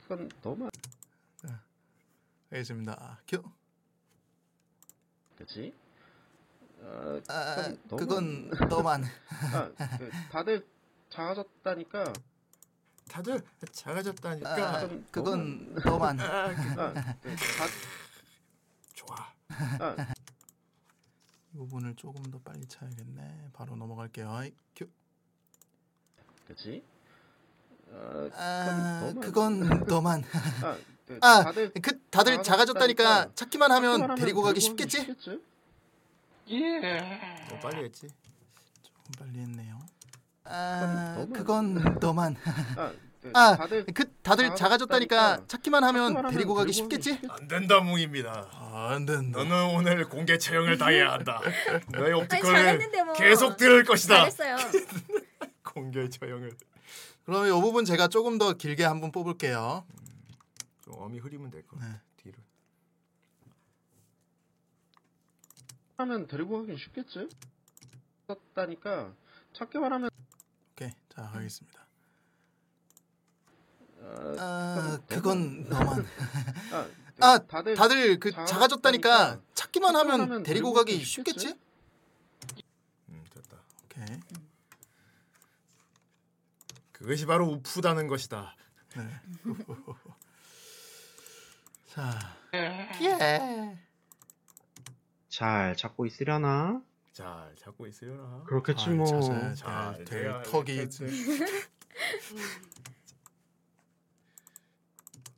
[0.03, 0.69] 그건 너무
[2.51, 3.19] 알겠습니다.
[3.27, 3.43] 큐.
[5.37, 5.73] 그치?
[6.79, 9.03] 어, 아, 그건 그건 너만.
[9.53, 10.65] 아, 그 다들
[11.09, 12.13] 작아졌다니까.
[13.09, 13.41] 다들
[13.71, 14.79] 작아졌다니까.
[14.79, 16.19] 아, 그건 너만.
[16.19, 17.65] 아, 그, 다,
[18.93, 19.33] 좋아.
[19.79, 20.13] 아,
[21.53, 23.49] 이 부분을 조금 더 빨리 차야겠네.
[23.53, 24.31] 바로 넘어갈게요.
[24.31, 24.87] 아이, 큐.
[26.47, 26.83] 그치?
[27.87, 30.23] 어, 아, 그건 그건 너만.
[31.07, 35.13] 아, 그, 아, 다들 그 다들 작아졌다니까 찾기만 하면 데리고 가기 쉽겠지?
[36.49, 36.99] 예.
[37.49, 38.07] 너 빨리 했지.
[38.81, 39.79] 조금 빨리 했네요.
[40.45, 42.35] 아, 그건 너만.
[42.77, 46.73] 아, 그, 아, 다들 그 다들 작아졌다니까 찾기만 하면 찾기만 데리고 하면 가기 데리고 가기
[46.73, 47.19] 쉽겠지?
[47.29, 48.49] 안 된다 뭉입니다.
[48.53, 49.39] 아, 안 된다.
[49.43, 51.41] 너는 오늘 공개 촬영을 다 해야 한다.
[51.89, 53.13] 너의 옵티컬을 뭐.
[53.15, 54.29] 계속 들을 것이다.
[54.29, 54.57] 잘했어요.
[55.63, 56.51] 공개 촬영을.
[57.25, 59.83] 그러면 이 부분 제가 조금 더 길게 한번 뽑을게요.
[60.85, 61.77] 좀 어미 흐리면 될 거.
[61.79, 61.99] 네.
[62.17, 62.37] 뒤로.
[65.97, 67.27] 하면 데리고 가긴 쉽겠지?
[68.27, 69.13] 썼다니까
[69.53, 70.09] 찾기만 하면
[70.71, 71.85] 오케이, 자 가겠습니다.
[73.99, 76.05] 어, 아, 그건 너만.
[76.71, 81.57] 아, 그, 아, 다들 다들 그 작아졌다니까 찾기만 하면 하면 데리고 가기 쉽겠지?
[83.09, 83.57] 음, 됐다.
[83.85, 84.19] 오케이.
[86.91, 88.55] 그것이 바로 우프다는 것이다.
[88.95, 89.21] 네.
[91.95, 92.19] 자,
[92.53, 93.77] 예.
[95.29, 96.81] 잘 찾고 있으려나?
[97.13, 98.43] 잘 잡고 있으려나?
[98.45, 99.05] 그렇겠지 잘 뭐.
[99.05, 100.89] 찾아야 잘될 돼야 턱이.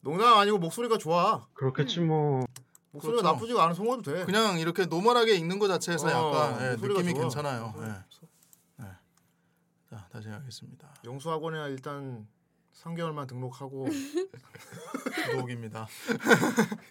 [0.02, 1.48] 농담 아니고 목소리가 좋아.
[1.54, 2.48] 그렇겠지 뭐.
[2.90, 3.36] 목소리가 그렇죠.
[3.36, 4.26] 나쁘지가 않아 송어도 돼.
[4.26, 7.22] 그냥 이렇게 노멀하게 읽는 것 자체에서 어, 약간 예, 느낌이 좋아.
[7.22, 7.76] 괜찮아요.
[7.78, 7.82] 예.
[8.78, 8.88] 네.
[9.92, 10.92] 자, 다시 하겠습니다.
[11.06, 12.28] 영수학원에 일단
[12.84, 13.86] 3개월만 등록하고
[15.32, 15.88] 구독입니다.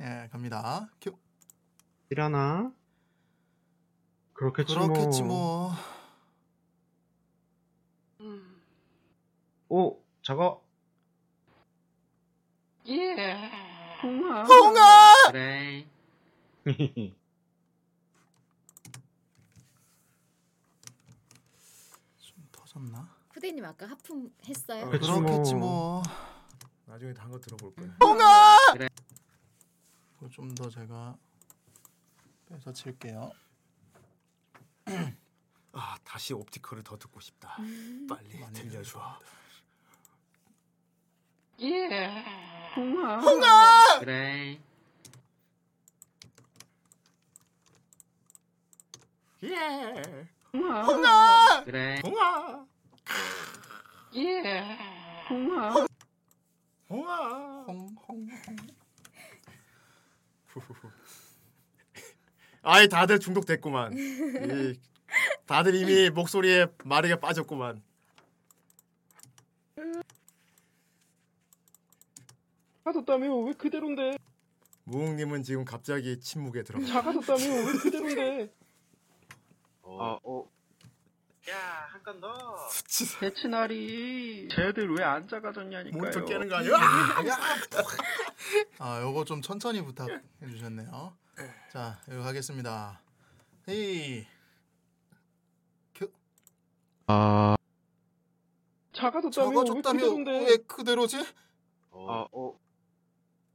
[0.00, 0.90] 예, 갑니다.
[1.00, 1.16] 큐.
[2.10, 2.72] 이려나?
[4.32, 5.72] 그렇겠지, 그렇겠지 뭐.
[8.18, 8.40] 뭐.
[9.68, 10.62] 오, 저거.
[12.88, 13.50] 예.
[14.02, 14.44] 홍아.
[14.44, 15.14] 홍아!
[15.30, 15.86] 그래.
[22.74, 23.08] 좀 터졌나?
[23.32, 24.90] 후대님 아까 하품 했어요?
[24.90, 26.02] 그치 그렇겠지 뭐.
[26.02, 26.02] 뭐.
[26.86, 27.88] 나중에 단 거 들어볼 거야.
[28.02, 28.56] 홍아!
[28.72, 28.88] 그래.
[30.32, 31.16] 좀 더 제가
[32.46, 33.30] 빼서 칠게요.
[35.72, 37.56] 아 다시 옵티컬을 더 듣고 싶다.
[38.08, 39.18] 빨리 들려줘.
[41.60, 42.24] 예.
[42.76, 43.18] 홍아.
[43.20, 43.98] 홍아!
[44.00, 44.60] 그래.
[49.42, 50.28] 예.
[50.54, 50.82] 홍아.
[50.84, 51.64] 홍아!
[51.64, 52.00] 그래.
[52.04, 52.64] 홍아.
[54.14, 54.78] 예.
[55.28, 55.86] 홍아.
[56.88, 57.64] 홍아.
[57.66, 58.56] 홍, 홍, 홍.
[62.62, 63.92] 아이 다들 중독됐구만.
[63.94, 64.78] 이,
[65.46, 67.82] 다들 이미 목소리에 마르게 빠졌구만.
[72.84, 74.16] 작아졌다며 왜 그대로인데?
[74.84, 76.86] 무웅님은 지금 갑자기 침묵에 들어가.
[76.86, 78.54] 작아졌다며 왜 그대로인데?
[79.84, 80.44] 어, 어.
[81.50, 82.56] 야, 한 건 더.
[83.20, 84.48] 대치나리.
[84.50, 86.02] 쟤들 왜 안 작아졌냐니까요.
[86.02, 86.72] 몬터 깨는 거 아니야?
[88.78, 91.16] 아, 요거 좀 천천히 부탁해 주셨네요.
[91.70, 93.00] 자, 이거 하겠습니다.
[93.68, 94.26] 헤이.
[95.94, 96.10] 큐.
[97.08, 97.56] 아.
[98.92, 100.30] 작아졌다며 왜 작아졌다며 그대로인데?
[100.50, 101.26] 왜 그대로지?
[101.90, 102.58] 어, 어.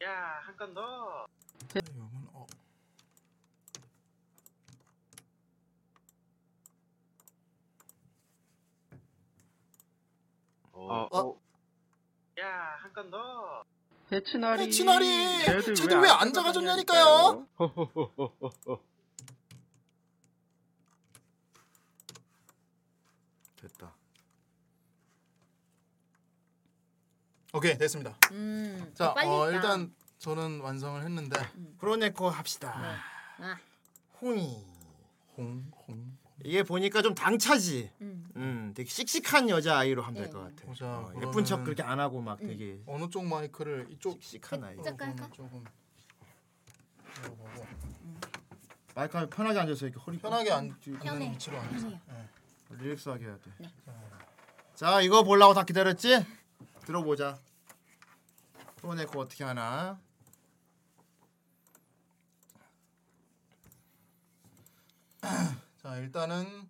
[0.04, 1.26] 야, 한 건 더.
[1.74, 2.10] 이거는
[10.88, 11.08] 어.
[11.12, 11.40] 어, 어.
[12.40, 13.64] 야, 한 건 더.
[14.12, 14.64] 해치나리.
[14.64, 15.46] 해치나리!
[15.46, 17.46] 쟤들, 쟤들 왜안 작아졌냐니까요?
[23.62, 23.94] 됐다.
[27.54, 28.16] 오케이, 됐습니다.
[28.32, 28.92] 음.
[28.96, 29.56] 자, 빨리 어, 했다.
[29.56, 31.40] 일단 저는 완성을 했는데
[31.80, 32.74] 프로네코 합시다.
[33.40, 33.58] 아,
[34.22, 34.66] 홍이.
[35.38, 36.18] 홍, 홍.
[36.44, 37.92] 이게 보니까 좀 당차지.
[38.02, 38.30] 음.
[38.36, 40.32] 음, 되게 씩씩한 여자 아이로 하면 될 네.
[40.32, 40.66] 것 같아.
[40.68, 40.86] 보자.
[40.88, 44.78] 어, 예쁜 척 그렇게 안 하고 막 되게 어느 쪽 마이크를 이쪽 씩씩한 아이.
[44.78, 45.30] 할까?
[45.34, 45.64] 조금
[47.24, 47.50] 보고
[48.96, 51.32] 마이크 편하게 앉아서 이렇게 허리 편하게 앉, 편해.
[51.32, 51.88] 위치로 앉아서.
[51.90, 52.00] 편해요.
[52.72, 52.76] 예.
[52.76, 53.52] 릴렉스하게 해야 돼.
[53.58, 53.70] 네.
[54.76, 56.26] 자 이거 보려고 다 기다렸지?
[56.86, 57.38] 들어보자.
[58.78, 60.00] 프로네코 어떻게 하나?
[65.82, 66.70] 자 일단은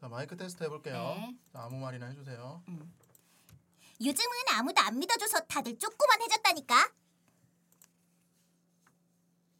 [0.00, 0.96] 자 마이크 테스트 해볼게요.
[0.96, 1.36] 네.
[1.52, 2.62] 자, 아무 말이나 해주세요.
[4.00, 6.92] 요즘은 아무도 안 믿어줘서 다들 쪼꼬만 해졌다니까.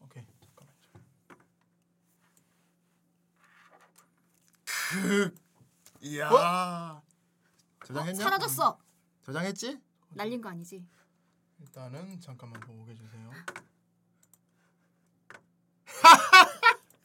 [0.00, 0.24] 오케이.
[4.64, 5.34] 그
[6.00, 6.28] 이야.
[6.30, 7.02] 어?
[7.86, 8.24] 저장했냐?
[8.24, 8.78] 사라졌어.
[9.24, 9.78] 저장했지?
[10.08, 10.84] 날린 거 아니지?
[11.60, 13.30] 일단은 잠깐만 보고 계주세요.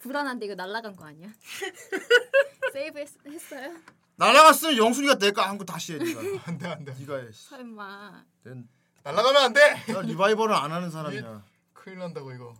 [0.05, 1.27] 불안한데 이거 날라간 거 아니야?
[2.73, 3.75] 세이브 했, 했어요?
[4.17, 5.97] 날아갔으면 영순이가 내가 한 거 다시 해.
[5.97, 6.21] 네가.
[6.47, 6.93] 안돼 안돼.
[6.99, 7.27] 네가 해.
[7.31, 8.23] 설마.
[8.43, 8.67] 난
[9.03, 9.83] 날아가면 안 돼.
[9.93, 11.43] 나 리바이벌을 안 하는 사람이야.
[11.73, 12.53] 큰일 난다고 이거.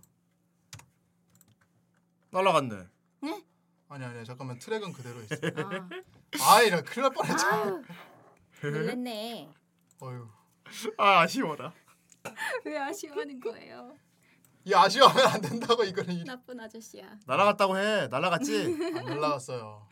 [2.32, 2.88] 날아갔네.
[3.88, 5.36] 아니 아니 잠깐만 트랙은 그대로 있어.
[5.58, 5.90] 아.
[6.58, 7.56] 아 이런 큰일 날 뻔했잖아.
[7.64, 7.84] 아유,
[8.64, 9.50] 놀랬네.
[10.02, 10.28] 어휴.
[10.98, 11.72] 아 아쉬워라.
[12.66, 13.96] 왜 아쉬워하는 거예요?
[14.66, 17.19] 이 아쉬워하면 안 된다고 이거는 이- 나쁜 아저씨야.
[17.27, 18.08] 날아갔다고 해.
[18.08, 18.77] 날아갔지?
[18.98, 19.88] 안 날라갔어요.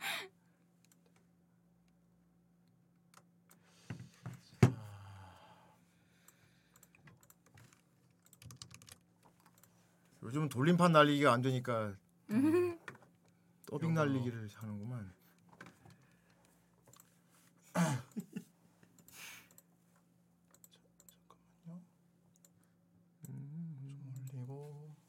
[10.22, 11.94] 요즘은 돌림판 날리기가 안 되니까
[12.30, 12.78] 음.
[13.66, 15.12] 더빙 날리기를 하는구만.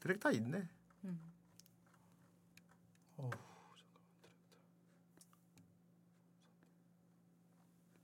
[0.06, 0.68] 트랙 다 있네.
[3.18, 3.30] 어우,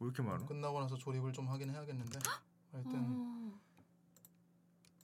[0.00, 0.44] 왜 이렇게 많아?
[0.47, 2.18] 끝나고 나서 조립을 좀 하긴 해야겠는데
[2.72, 3.60] 하여튼 어.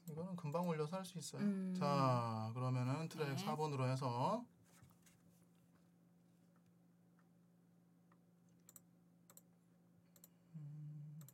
[0.09, 1.43] 이거는 금방 올려서 할 수 있어요.
[1.43, 1.73] 음.
[1.79, 3.45] 자 그러면은 트랙 네.
[3.45, 4.45] 4번으로 해서
[10.55, 11.25] 음.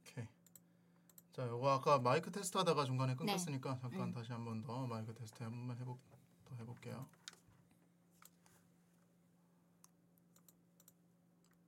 [0.00, 0.26] 오케이.
[1.36, 4.12] 자 요거 아까 마이크 테스트 하다가 중간에 끊겼으니까 잠깐 음.
[4.14, 5.98] 다시 한 번 더 마이크 테스트 한 번만 해보
[6.48, 7.06] 더 해볼게요.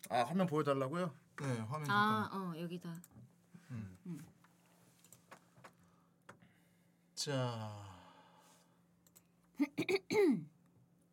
[0.08, 1.12] 아 화면 보여달라고요?
[1.42, 2.94] 네 화면 아, 어 여기다.
[7.14, 7.76] 자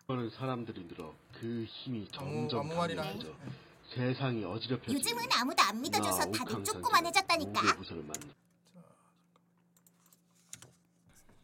[0.07, 3.51] 많은 사람들이 늘어 그 힘이 점점 아무 말이나 강력해져 해줘.
[3.95, 7.61] 세상이 어지럽혀지니 요즘은 아무도 안 믿어줘서 나 다들 옥황상제는 쪼꼬만 해졌다니까.
[7.61, 8.33] 무게 부서를 만나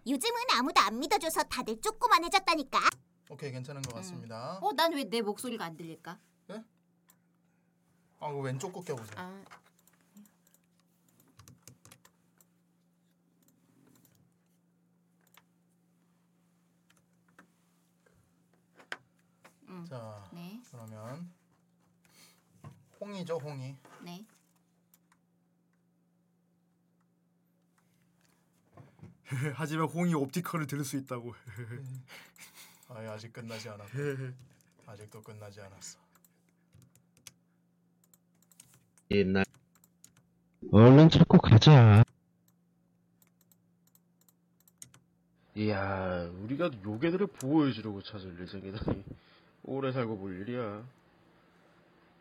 [0.07, 2.79] 요즘은 아무도 안 믿어줘서 다들 쪼꼬만 해졌다니까.
[3.29, 4.57] 오케이 괜찮은 것 같습니다.
[4.61, 6.19] 어, 난 왜 내 목소리가 안 들릴까?
[8.23, 9.15] 아, 그 왼쪽 거 껴보세요.
[9.17, 9.43] 아,
[19.69, 19.85] 음.
[19.89, 20.61] 자, 네.
[20.71, 21.31] 그러면
[22.99, 23.75] 홍이죠, 홍이.
[24.03, 24.25] 네.
[29.55, 31.33] 하지만 홍이 옵티컬을 들을 수 있다고.
[32.89, 33.97] 아, 아직 끝나지 않았고.
[34.87, 35.99] 아직도 끝나지 않았어.
[39.11, 39.43] 옛날
[40.71, 42.03] 얼른 찾고 가자
[45.55, 49.03] 이야 우리가 요괴들을 보호해주려고 찾을 예정이다니
[49.63, 50.83] 오래 살고 볼 일이야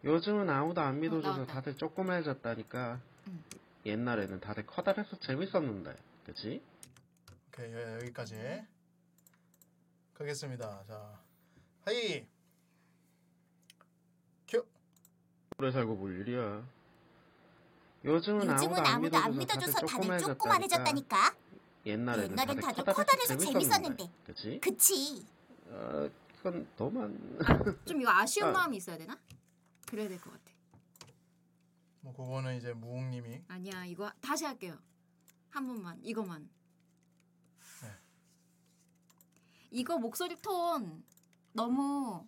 [0.03, 1.47] 요즘은 아무도 안 믿어줘서.
[1.47, 3.01] 다들 조그매졌다니까
[3.87, 6.61] 옛날에는 다들 커다래서 재밌었는데 그치?
[7.61, 8.65] 오케이, 예, 여기까지.
[10.15, 10.83] 가겠습니다.
[10.85, 11.21] 자,
[11.85, 12.27] はい.
[14.49, 14.65] 큐.
[15.59, 16.67] 오래 살고 볼 일이야
[18.03, 21.37] 요즘은, 요즘은 아무도 안 아무도 안 믿어줘서 다들 다들 쪼꼬만 해졌다니까.
[21.85, 24.11] 옛날에는, 옛날엔 다들 커다래서 커다래서 재밌었는데, 재밌었는데.
[24.25, 24.61] 그치?
[24.61, 25.27] 그치.
[25.67, 27.39] 어, 그건 너만
[27.85, 28.53] 좀 이거 아쉬운 아.
[28.53, 29.19] 마음이 있어야 되나?
[29.87, 30.51] 그래야 될 것 같아.
[32.01, 34.79] 뭐 그거는 이제 무웅님이 아니야, 이거 다시 할게요.
[35.51, 36.49] 한 번만, 이거만.
[37.83, 37.91] 네.
[39.71, 41.03] 이거 목소리 톤
[41.53, 42.27] 너무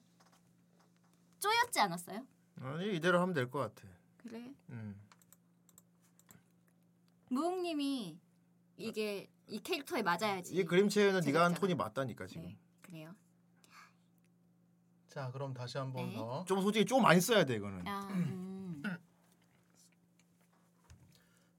[1.41, 2.27] 쪼였지 않았어요?
[2.61, 3.89] 아니 이대로 하면 될 것 같아.
[4.19, 4.55] 그래.
[4.71, 5.01] 음.
[7.31, 8.19] 무웅님이
[8.77, 10.55] 이게 이 캐릭터에 맞아야지.
[10.55, 11.55] 이 그림체에는 네가 한.
[11.55, 12.43] 톤이 맞다니까 지금.
[12.45, 13.15] 네, 그래요.
[15.09, 16.15] 자, 그럼 다시 한번 네.
[16.15, 16.45] 더.
[16.47, 17.87] 좀 솔직히 좀 많이 써야 돼 이거는.
[17.87, 18.83] 아, 음.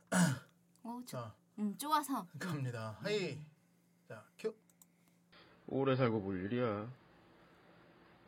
[0.84, 2.28] 오, 저, 자, 음, 좋아서.
[2.40, 2.98] 갑니다.
[3.02, 3.40] 하이.
[5.68, 6.88] 오래 살고 볼 일이야.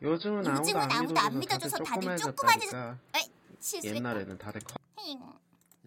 [0.02, 2.96] 요즘은, 요즘은 아무도 안 믿어줘서, 믿어줘서 다들
[3.60, 3.96] 실수했다.
[3.96, 4.74] 옛날에는 다들 커...
[5.02, 5.20] 힝.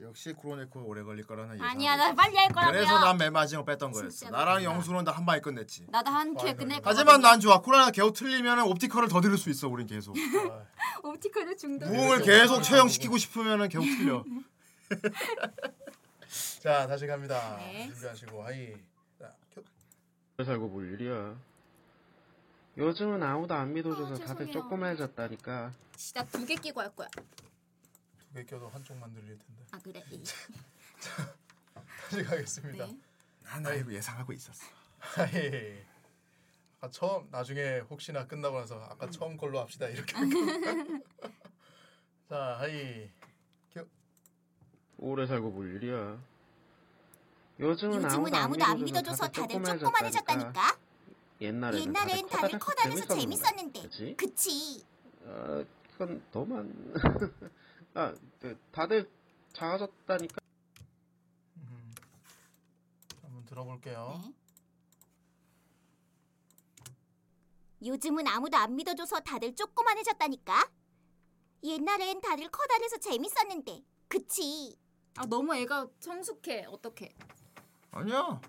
[0.01, 1.67] 역시 쿠로네코 오래 걸릴 거라는 예상.
[1.67, 2.71] 아니야 나 빨리 할 거라고요.
[2.71, 4.29] 그래서 난 맨 마지막 뺐던 거였어.
[4.29, 4.63] 나랑.
[4.63, 5.85] 영수는 다 한 방에 끝냈지.
[5.89, 6.89] 나도 한큐 끝낼 거.
[6.89, 7.59] 하지만 난 좋아.
[7.61, 9.67] 코로나 겨우 틀리면 옵티컬을 더 들을 수 있어.
[9.67, 10.15] 우린 계속.
[11.03, 11.89] 옵티컬을 중독.
[11.91, 14.23] 무음을 계속 처형시키고 싶으면은 계속 틀려.
[16.63, 17.57] 자 다시 갑니다.
[17.57, 17.87] 네.
[17.91, 18.73] 준비하시고 하이.
[20.39, 21.35] 자, 살고 볼 일이야.
[22.77, 24.53] 요즘은 아무도 안 믿어줘서 아, 다들 죄송해요.
[24.53, 25.73] 조그매졌다니까.
[25.97, 27.09] 진짜 두 개 끼고 할 거야.
[27.09, 29.65] 두 개 껴도 한쪽만 들릴 텐데.
[29.71, 30.01] 아 그래.
[32.09, 32.85] 다시 가겠습니다.
[32.85, 32.97] 네.
[33.43, 34.65] 난나 이거 예상하고 있었어.
[34.99, 35.83] 하이.
[36.79, 39.11] 아 처음 나중에 혹시나 끝나고 나서 아까 음.
[39.11, 40.13] 처음 걸로 합시다 이렇게.
[42.29, 43.09] 자 하이.
[43.73, 43.85] 큐.
[44.99, 46.17] 오래 살고 볼 일이야.
[47.59, 50.77] 요즘은, 요즘은 아무도 안 믿어줘서 다들 조그만해졌다니까.
[51.41, 53.81] 옛날에는, 옛날엔 다들 커다래서 재밌었는데.
[53.81, 54.15] 그치?
[54.15, 54.85] 그치.
[55.23, 56.93] 어, 그건 너만.
[57.95, 59.09] 아, 그, 다들
[59.51, 60.37] 작아졌다니까.
[63.23, 64.21] 한번 들어볼게요.
[64.23, 64.33] 네.
[67.87, 70.71] 요즘은 아무도 안 믿어줘서 다들 조그만해졌다니까.
[71.63, 73.83] 옛날엔 다들 커다래서 재밌었는데.
[74.07, 74.77] 그치.
[75.17, 76.65] 아 너무 애가 성숙해.
[76.65, 77.13] 어떡해.
[77.91, 78.39] 아니야.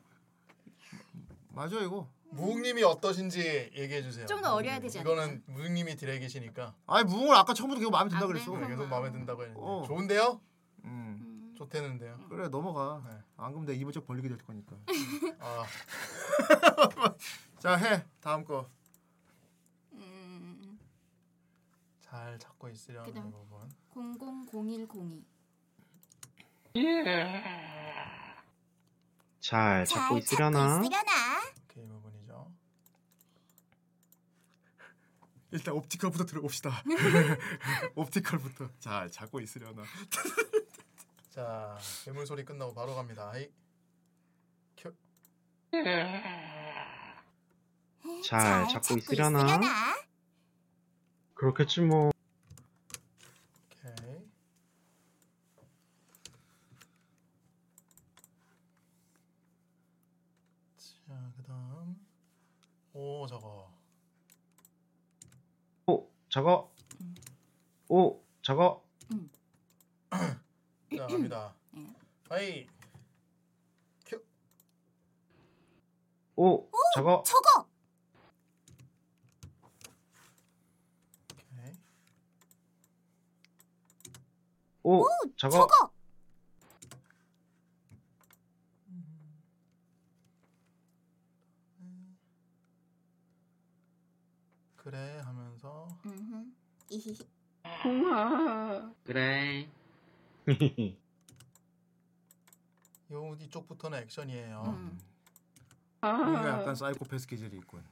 [1.50, 2.08] 맞아 이거.
[2.32, 4.24] 무웅님이 어떠신지 얘기해 주세요.
[4.26, 5.10] 좀 더 어려야 되지 않나?
[5.10, 6.74] 이거는 무웅님이 디렉이시니까.
[6.86, 8.40] 아니 무웅을 아까 처음부터 계속 마음에 든다 아, 그래?
[8.44, 8.56] 그랬어.
[8.58, 9.60] 네, 계속 마음에 든다고 했는데.
[9.62, 9.82] 어.
[9.86, 10.40] 좋은데요?
[10.84, 11.54] 음.
[11.56, 12.18] 좋대는데요.
[12.28, 13.02] 그래 넘어가.
[13.04, 13.10] 네.
[13.36, 14.76] 안 그러면 내가 입을 쩍 벌리게 될 거니까.
[15.40, 15.64] 아,
[17.58, 18.04] 자 해.
[18.20, 18.70] 다음 거.
[19.92, 20.78] 음.
[22.00, 23.12] 잘 찾고 있으려는.
[23.30, 23.68] 부분.
[23.92, 25.24] 000102.
[29.40, 30.82] 잘 찾고 있으려나?
[30.84, 30.90] 이
[31.88, 32.52] 부분이죠.
[35.52, 36.82] 일단 옵티컬부터 들어봅시다.
[37.96, 38.68] 옵티컬부터.
[38.78, 39.82] 잘 잡고 있으려나.
[41.30, 43.30] 자, 괴물 소리 끝나고 바로 갑니다.
[43.30, 43.50] 하이.
[44.76, 44.94] 큐.
[48.24, 49.56] 잘 찾고 있으려나?
[51.34, 52.10] 그렇겠지 뭐.
[53.66, 53.94] 오케이.
[60.76, 61.96] 자, 그다음.
[63.20, 63.70] 오, 저거.
[65.86, 66.72] 오, 저거.
[67.90, 68.82] 오, 저거.
[70.10, 71.54] 자, 갑니다.
[72.30, 72.66] 하이.
[74.06, 74.24] 큐.
[76.36, 77.22] 오, 저거.
[77.26, 77.68] 저거.
[81.34, 81.72] 오케이.
[84.82, 85.04] 오,
[85.36, 85.58] 저거.
[85.58, 85.99] 저거.
[94.82, 95.86] 그래 하면서.
[96.88, 97.18] 이히히.
[97.84, 98.90] 우와.
[99.04, 99.68] 그래.
[103.12, 104.62] 요 이쪽부터는 액션이에요.
[104.66, 104.98] 음.
[106.00, 107.84] 뭔가 약간 사이코패스 기질이 있군.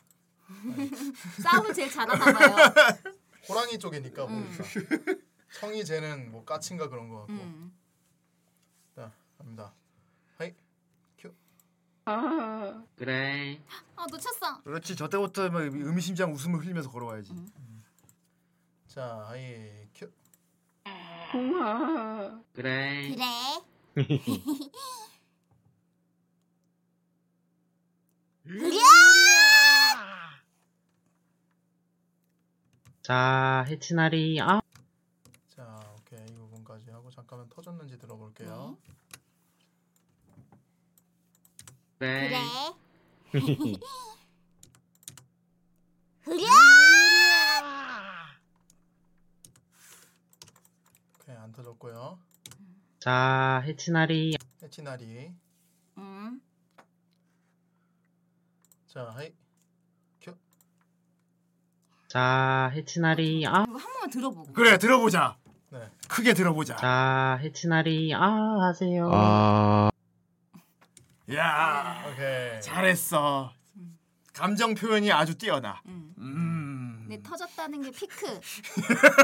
[1.42, 2.56] 싸움을 제일 잘하나 봐요.
[3.48, 4.44] 호랑이 쪽이니까 음.
[4.46, 4.64] 보니까.
[5.52, 7.32] 청이 쟤는 뭐 까친가 그런 거 같고.
[7.34, 7.76] 음.
[8.96, 9.74] 자, 갑니다.
[12.08, 12.84] 큐.
[12.96, 13.60] 그래.
[13.96, 14.62] 아 놓쳤어.
[14.62, 14.96] 그렇지.
[14.96, 17.32] 저 때부터 막 의미심장 웃음을 흘리면서 걸어와야지.
[18.86, 19.86] 자, 하이.
[19.94, 20.10] 큐.
[21.34, 22.40] 우와.
[22.54, 23.14] 그래.
[23.14, 23.26] 그래.
[33.02, 34.40] 자, 해치나리.
[34.40, 34.60] 아.
[35.48, 36.26] 자, 오케이.
[36.28, 38.76] 이 부분까지 하고 잠깐만 터졌는지 들어볼게요.
[38.86, 38.97] 그
[42.00, 42.28] 래.
[42.28, 42.38] 그래.
[43.32, 43.42] 그래.
[51.20, 52.18] 오케이, 안 터졌고요.
[53.00, 54.36] 자, 해치나리.
[54.62, 55.34] 해치나리.
[55.98, 56.40] 음.
[58.86, 59.32] 자, 하이.
[60.20, 60.34] 큐.
[62.06, 63.46] 자, 해치나리.
[63.46, 63.64] 아.
[63.68, 64.52] 이거 한 번만 들어보고.
[64.52, 65.36] 그래 들어보자.
[65.70, 65.90] 네.
[66.08, 66.76] 크게 들어보자.
[66.76, 68.14] 자, 해치나리.
[68.14, 69.10] 아, 하세요.
[69.12, 69.90] 아.
[71.34, 72.60] 야 오케이.
[72.60, 73.52] 잘했어.
[74.32, 75.80] 감정 표현이 아주 뛰어나.
[75.86, 76.14] 음.
[76.18, 77.06] 음.
[77.08, 78.26] 내 터졌다는 게 피크.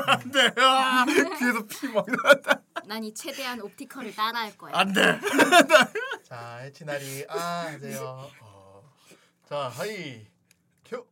[0.06, 0.54] 안돼.
[0.58, 1.04] 아,
[1.38, 2.60] 귀에서 피막 나다.
[2.86, 4.72] 난 이 최대한 옵티컬을 따라할 거야.
[4.76, 5.20] 안돼.
[6.28, 7.26] 자, 해치나리.
[7.28, 7.36] 아,
[7.68, 8.28] 하세요.
[8.40, 8.82] 어.
[9.48, 10.26] 자, 하이.
[10.84, 11.06] 큐.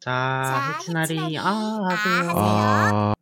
[0.00, 1.38] 자, 해치나리.
[1.38, 1.44] 아,
[1.88, 2.30] 하세요.
[2.36, 3.14] 아,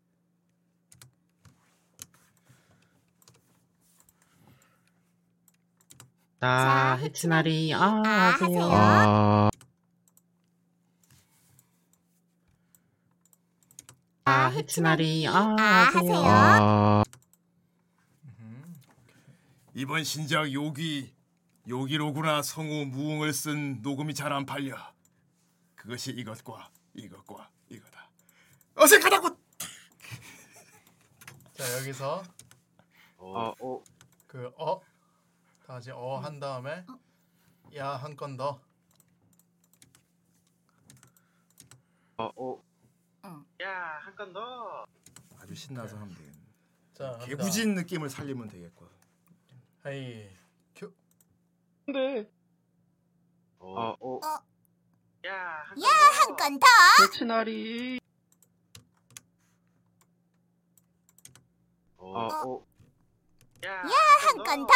[6.40, 7.74] 자, 해치나리.
[7.74, 8.02] 아,
[8.38, 8.70] 하세요.
[8.70, 9.50] 아,
[14.24, 15.26] 자, 해치나리.
[15.26, 15.56] 아,
[15.92, 16.22] 하세요.
[16.24, 17.02] 아,
[19.74, 21.14] 이번 신작 요기
[21.68, 24.76] 요기로구나 성우 무웅을 쓴 녹음이 잘 안 팔려.
[25.74, 28.10] 그것이 이것과 이것과 이거다.
[28.74, 29.28] 어색하다고.
[31.54, 32.22] 자 여기서
[33.18, 33.82] 어, 어.
[34.26, 34.80] 그 어
[35.68, 36.86] 다시 어한 다음에
[37.76, 38.58] 야 한 건 더.
[42.16, 42.62] 어, 어.
[43.22, 43.44] 어.
[43.62, 44.86] 야, 한 건 더.
[45.38, 46.38] 아주 신나서 하면 되겠네.
[46.94, 47.26] 자 갑니다.
[47.26, 48.88] 개구진 느낌을 살리면 되겠고.
[49.82, 50.30] 하이
[50.74, 50.90] 큐.
[51.84, 52.30] 근데
[53.58, 54.20] 어, 어.
[55.26, 55.86] 야, 한 야,
[56.24, 56.66] 한 건 더.
[57.06, 58.00] 대치나리.
[61.98, 62.66] 어, 어.
[63.64, 63.90] 야, 야,
[64.22, 64.72] 한건 더.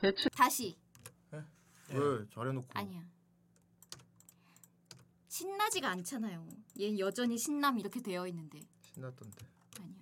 [0.00, 0.76] 대치 다시.
[1.90, 2.66] 왜 잘해놓고.
[2.72, 3.02] 아니야.
[5.28, 6.46] 신나지가 않잖아요.
[6.80, 8.60] 얘 여전히 신남 이렇게 되어 있는데.
[8.82, 9.46] 신났던데.
[9.80, 9.96] 아니야.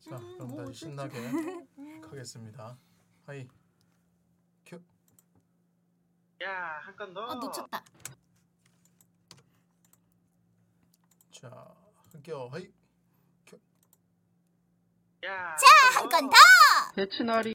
[0.00, 1.18] 자 그럼 뭐 다시 신나게
[2.02, 2.76] 가겠습니다.
[3.24, 3.48] 하이
[4.66, 4.80] 큐.
[6.42, 7.24] 야, 한 건 더.
[7.26, 7.82] 어 놓쳤다.
[11.30, 11.74] 자
[12.12, 12.48] 할게요.
[12.52, 12.68] 하이 야.
[15.26, 15.66] 자,
[15.98, 16.36] 한 건 더.
[16.94, 17.54] 대치나리.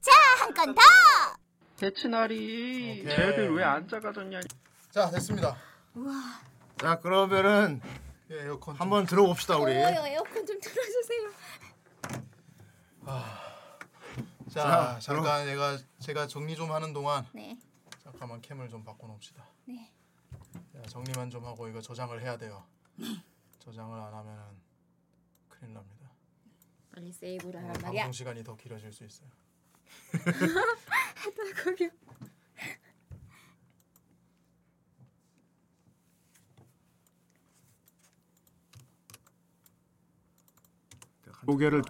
[0.00, 0.80] 자, 한 건 더.
[1.76, 3.00] 대치나리.
[3.02, 3.16] 오케이.
[3.16, 4.40] 쟤들 왜 안 작아졌냐?
[4.90, 5.56] 자 됐습니다.
[5.94, 6.12] 우와.
[6.78, 7.80] 자 그러면은
[8.30, 9.72] 예, 에어컨 한번 들어봅시다 우리.
[9.76, 11.30] 어, 에어컨 좀 틀어주세요.
[14.52, 17.56] 자, 자, 잠깐 얘가 제가 정리 좀 하는 동안 네.
[18.12, 19.44] 잠깐만 캠을 좀 바꿔놓읍시다.
[19.66, 19.90] 네.
[20.72, 22.64] 자, 정리만 좀 하고 이거 저장을 해야 돼요.
[23.58, 24.44] 저장을 안 하면은
[25.48, 26.10] 큰일 납니다.
[26.92, 28.02] 빨리 세이브를 어, 하란 말이야.
[28.02, 29.28] 방송 시간이 더 길어질 수 있어요.
[31.64, 31.90] 거기.
[41.46, 41.82] 고개를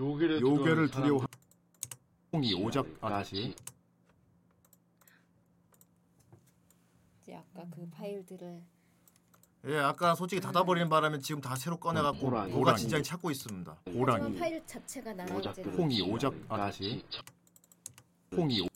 [0.00, 1.26] 요괴를, 요괴를 두려워하는 두려워
[2.32, 2.96] 홍이 나치.
[3.00, 3.54] 아치
[7.22, 8.62] 이제 아까 그 파일들을
[9.68, 12.52] 예, 아까 솔직히 닫아버리는 바람에 지금 다 새로 꺼내갖고 호랑이.
[12.52, 12.80] 뭐가 호랑이.
[12.80, 13.76] 진짜 찾고 있습니다.
[13.84, 16.44] 하지만 호랑이 파일 자체가 나랑 이제 홍이 오작 돼.
[16.48, 17.02] 아치.
[17.10, 17.20] 나치.
[18.36, 18.66] 홍이 오-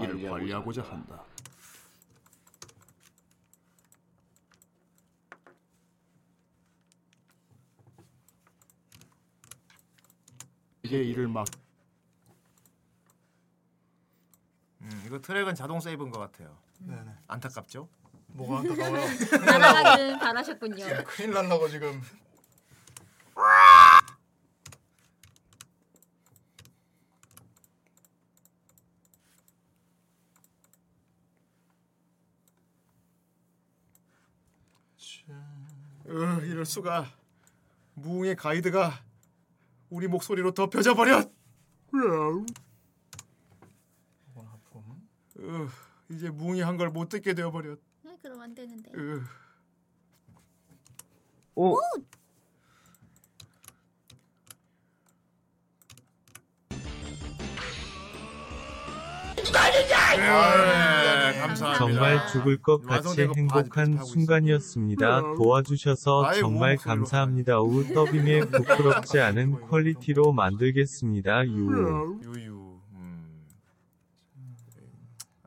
[0.00, 1.22] 이를 관리하고자 한다.
[10.92, 11.46] 이게 이를 막
[14.82, 16.58] 음, 이거 트랙은 자동 세이브인 것 같아요.
[16.80, 17.10] 네네.
[17.28, 17.88] 안타깝죠?
[18.26, 19.02] 뭐가 안타까워요?
[19.46, 20.84] 날아가기는 바라셨군요.
[21.06, 22.02] 큰일 날라고 지금.
[36.06, 37.06] 으, 이럴 수가.
[37.94, 39.02] 무웅의 가이드가
[39.92, 41.30] 우리 목소리로 덮여져 버렸.
[44.34, 45.06] 하품.
[45.38, 45.68] 으,
[46.08, 47.78] 이제 무웅이 한 걸 못 듣게 되어 버렸.
[48.06, 48.90] 아, 그럼 안 되는데.
[48.94, 49.22] 으.
[51.54, 51.78] 오.
[60.16, 61.01] 네,
[61.52, 61.78] 감사합니다.
[61.78, 65.20] 정말 죽을 것 같이 완성된 거 행복한 봐- 순간이었습니다.
[65.36, 66.96] 도와주셔서 아이고, 정말 목소리로.
[66.96, 67.60] 감사합니다.
[67.60, 68.40] 우 더빙에
[69.06, 71.46] 부끄럽지 않은 퀄리티로 만들겠습니다.
[71.46, 72.20] 유.
[72.22, 72.80] 유유.
[72.94, 73.44] 음.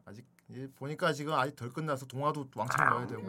[0.05, 0.25] 아직
[0.55, 3.23] 예, 보니까 지금 아직 덜 끝나서 동화도 왕창 넣어야 되고.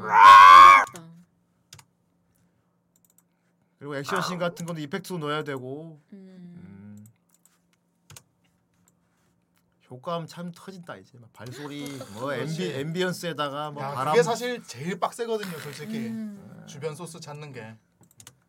[3.79, 6.01] 그리고 액션씬 같은 것도 이펙트도 넣어야 되고.
[6.13, 6.66] 음.
[9.91, 12.33] 효과음 참 터진다 이제 막 발소리 뭐.
[12.35, 16.09] 앰비 앰비언스에다가 뭐 야, 바람 그게 사실 제일 빡세거든요, 솔직히.
[16.09, 16.65] 음.
[16.67, 17.75] 주변 소스 찾는 게.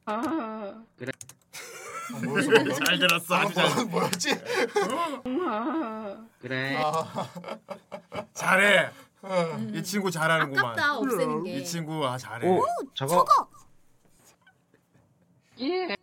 [0.05, 0.83] 아.
[0.97, 1.11] 그래.
[2.13, 2.51] 아, 뭐였어?
[2.85, 4.29] 잘 들었어, 아주 잘 뭐, 뭐였지?
[6.39, 6.77] 그래.
[6.81, 7.29] 아,
[8.33, 8.91] 잘해.
[9.21, 9.57] 어.
[9.73, 10.65] 이 친구 잘하는구만.
[10.65, 11.57] 아깝다, 없애는 게.
[11.57, 12.47] 이 친구 아 잘해.
[12.47, 12.63] 오.
[12.93, 13.25] 저거.
[15.59, 15.95] 예.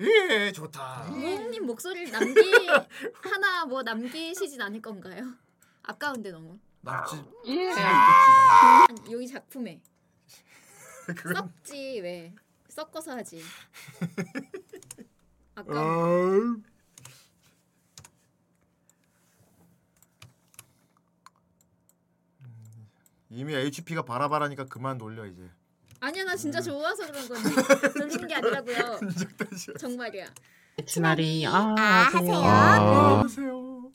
[0.00, 1.04] 예, 좋다.
[1.10, 2.40] 무웅님 목소리를 남기
[3.22, 5.34] 하나 뭐 남기시진 않을 건가요?
[5.82, 6.58] 아까운데 너무.
[6.80, 7.24] 남지.
[7.46, 7.70] 예.
[7.72, 9.80] 아니, 여기 작품에
[11.34, 12.34] 썩지 왜
[12.68, 13.40] 섞어서 하지.
[15.54, 15.72] 아까
[23.30, 25.50] 이미 HP가 바라바라니까 그만 놀려 이제.
[26.04, 29.00] 아니야 나 진짜 좋아서 그런 건데 놀리는 게 아니라고요.
[29.80, 30.26] 정말이야.
[30.86, 32.20] 치나리 아, 아, 하세요.
[32.20, 32.44] 하세요.
[32.44, 33.22] 아.
[33.22, 33.90] 하세요.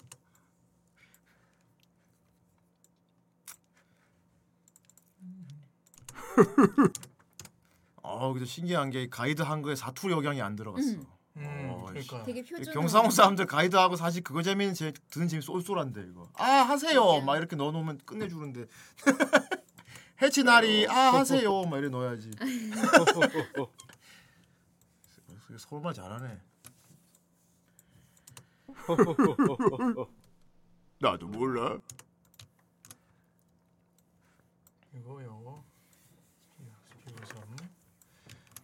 [8.02, 10.94] 어, 근데 신기한 게 가이드 한거에 사투리 억양이 안 들어갔어.
[11.38, 11.70] 음.
[11.70, 12.24] 어, 그러니까.
[12.24, 12.74] 되게 표준.
[12.74, 16.28] 경상도 사람들 가이드하고 사실 그거 재미는 제 드는 재미 쏠쏠한데 이거.
[16.34, 17.22] 아 하세요.
[17.22, 18.66] 막 이렇게 넣어놓으면 끝내주는데.
[20.22, 21.64] 해치나리 아 하세요.
[21.66, 22.32] 막 이래 넣어야지.
[25.58, 26.40] 서울말 잘하네.
[31.00, 31.78] 나도 몰라.
[34.94, 35.64] 이거 요거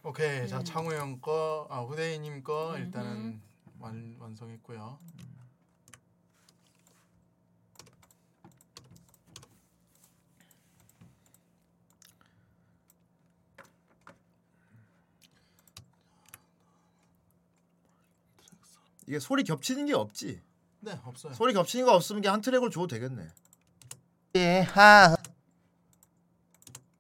[0.03, 3.42] 오케이 자 창우 형 거 아 후대인 님 거 일단은
[3.80, 5.00] 완, 완성했고요.
[19.08, 20.42] 이게 소리 겹치는 게 없지.
[20.82, 21.34] 네 없어요.
[21.34, 23.27] 소리 겹치는 거 없으면 그냥 한 트랙으로 줘도 되겠네.
[24.35, 25.16] 예, 하.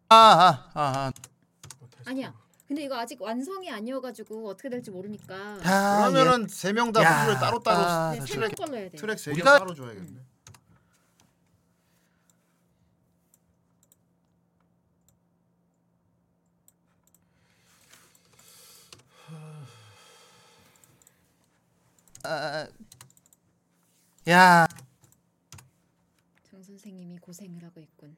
[0.09, 1.11] 아, 아, 아,
[2.05, 2.33] 아니야.
[2.67, 5.59] 근데 이거 아직 완성이 아니어가지고 어떻게 될지 모르니까.
[5.63, 8.97] 아, 그러면은 세 명다 야, 목소리 따로 따로 아, 네, 트랙 걸로 해야 돼.
[8.97, 10.19] 트랙 세개 우리가- 따로 줘야겠네.
[22.25, 22.67] 아,
[24.29, 24.67] 야.
[26.49, 28.15] 정 선생님이 고생을 하고 있군.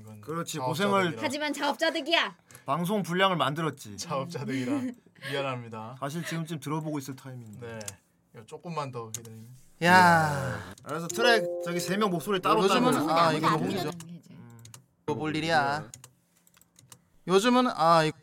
[0.00, 0.98] 이건 그렇지 자업자득이라.
[1.00, 2.36] 고생을 하지만 자업자득이야.
[2.66, 3.96] 방송 분량을 만들었지.
[3.96, 4.82] 자업자득이라
[5.30, 5.96] 미안합니다.
[5.98, 7.66] 사실 지금쯤 들어보고 있을 타이밍인데.
[7.66, 7.78] 네.
[8.34, 9.48] 이거 조금만 더 기다리면.
[9.82, 10.74] 야.
[10.84, 13.10] 그래서 트랙 저기 세 명 목소리 따로 요즘은 따로.
[13.10, 13.90] 아 이거 홍이죠.
[15.04, 15.90] 이거 볼 일이야.
[17.26, 18.16] 요즘은 아 이거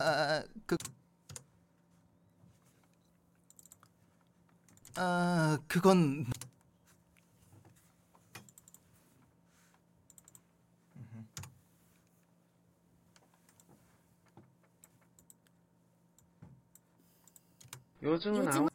[0.00, 0.76] 아, 그,
[4.96, 6.24] 아, 그건
[18.02, 18.68] 요즘은 아무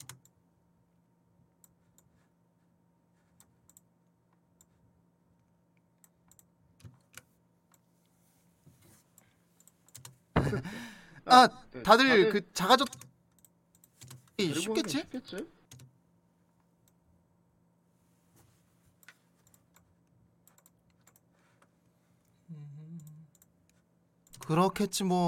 [11.26, 12.88] 아, 네, 다들 다들 그 작아졌
[14.38, 14.98] 데리고 쉽겠지?
[15.00, 15.48] 쉽겠지?
[24.40, 25.28] 그렇겠지 뭐.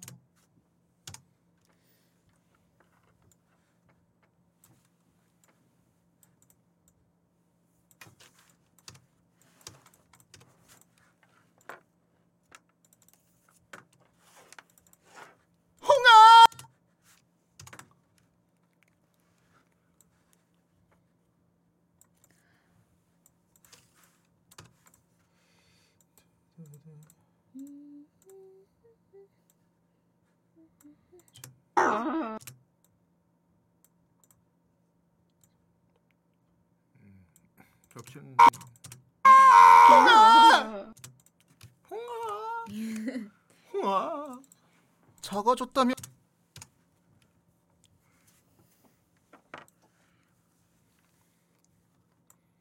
[15.81, 16.47] 홍아!
[37.89, 38.35] 겹치는.
[39.89, 40.93] 홍아!
[43.73, 44.39] 홍아.
[45.37, 45.93] 적어줬다며.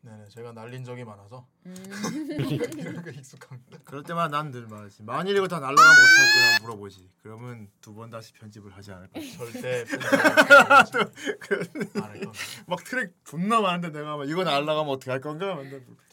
[0.03, 3.79] 네네 제가 날린 적이 많아서 이렇게 익숙합니다.
[3.85, 5.03] 그럴 때만 난늘 말하지.
[5.03, 7.11] 만일 이거 다 날라가면 어떡할 거야 물어보지.
[7.23, 9.25] 그러면 두 번 다시 편집을 하지 않을 거야.
[9.37, 9.85] 절대
[12.69, 15.59] 막 트랙 존나 많은데 내가 막 이거 날라가면 어떻게 할 건가?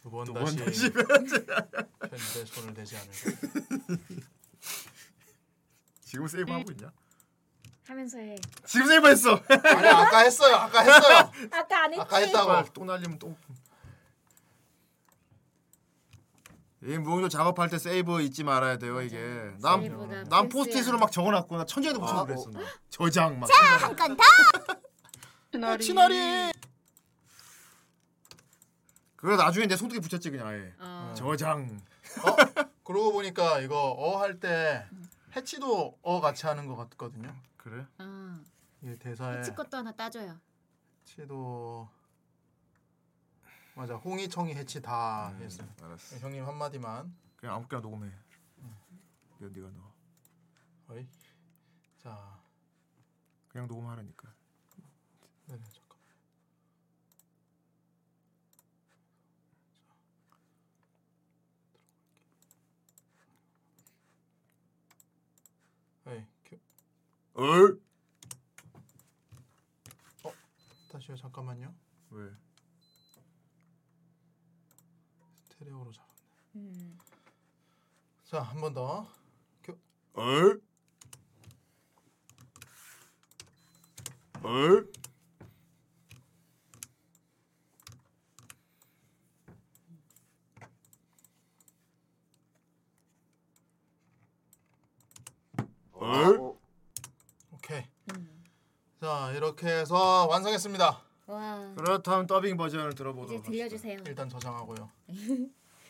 [0.02, 1.46] 두번 두번 다시 다시 편집에
[2.46, 3.38] 손을 대지 않을 거예요.
[6.14, 6.92] 지금 세이브 하고 있냐?
[7.88, 8.36] 하면서 해.
[8.68, 9.32] 지금 세이브 했어.
[9.50, 10.56] 아니 아까 했어요.
[10.56, 11.32] 아까 했어요.
[11.52, 12.02] 아까 안 했지.
[12.02, 12.70] 아까 했다고.
[12.72, 13.36] 또 날리면 또.
[16.84, 19.18] 이 무용조 작업할 때 세이브 잊지 말아야 돼요 이게.
[19.60, 20.44] 난 필수야.
[20.52, 22.52] 포스트잇으로 막 적어놨고 나 천장에도 붙여 아, 그랬어.
[22.52, 22.60] 나.
[22.92, 23.48] 저장 막.
[23.48, 24.24] 자, 한건 더.
[25.52, 25.84] 치나리.
[25.84, 26.54] 치나리.
[29.16, 30.74] 그래 나중에 내 손톱에 붙였지 그냥 아예.
[30.78, 31.12] 어.
[31.18, 31.80] 저장.
[32.22, 32.64] 어?
[32.84, 34.86] 그러고 보니까 이거 어 할 때
[35.36, 37.36] 해치도 어 같이 하는 것 같거든요.
[37.58, 37.86] 그래?
[37.98, 38.42] 아,
[38.82, 40.40] 이게 대사에 해치 것도 하나 따줘요.
[41.02, 41.90] 해치도
[43.76, 45.68] 맞아 홍이 청이 해치 다 음, 했어요.
[45.82, 46.18] 알았어.
[46.20, 47.16] 형님 한 마디만.
[47.38, 48.12] 그냥 아무거나 녹음해.
[49.40, 49.94] 이거 네가 넣어.
[50.90, 51.08] 어이.
[51.98, 52.40] 자
[53.50, 54.32] 그냥 녹음하라니까.
[55.48, 55.98] 네, 잠깐.
[66.08, 66.58] 에이, 큐.
[67.34, 67.80] 얼?
[70.24, 70.32] 어,
[70.92, 71.16] 다시요.
[71.18, 71.74] 잠깐만요.
[72.12, 72.30] 왜?
[75.50, 76.96] 스테레오로 잡았네.
[78.26, 79.08] 자, 한 번 더.
[79.64, 79.78] 큐.
[80.14, 80.62] 얼?
[84.44, 84.92] 얼?
[95.94, 96.38] 얼?
[96.40, 96.63] 오케이.
[99.04, 101.02] 자, 이렇게 해서 완성했습니다.
[101.26, 101.74] 와.
[101.76, 104.00] 그렇다면 더빙 버전을 들어보도록 이제 들려주세요.
[104.08, 104.90] 일단 저장하고요.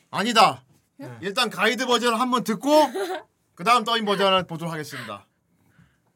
[0.09, 0.63] 아니다.
[0.97, 1.15] 네.
[1.21, 2.67] 일단 가이드 버전을 한번 듣고
[3.53, 5.27] 그다음 더빙 버전을 보도록 하겠습니다.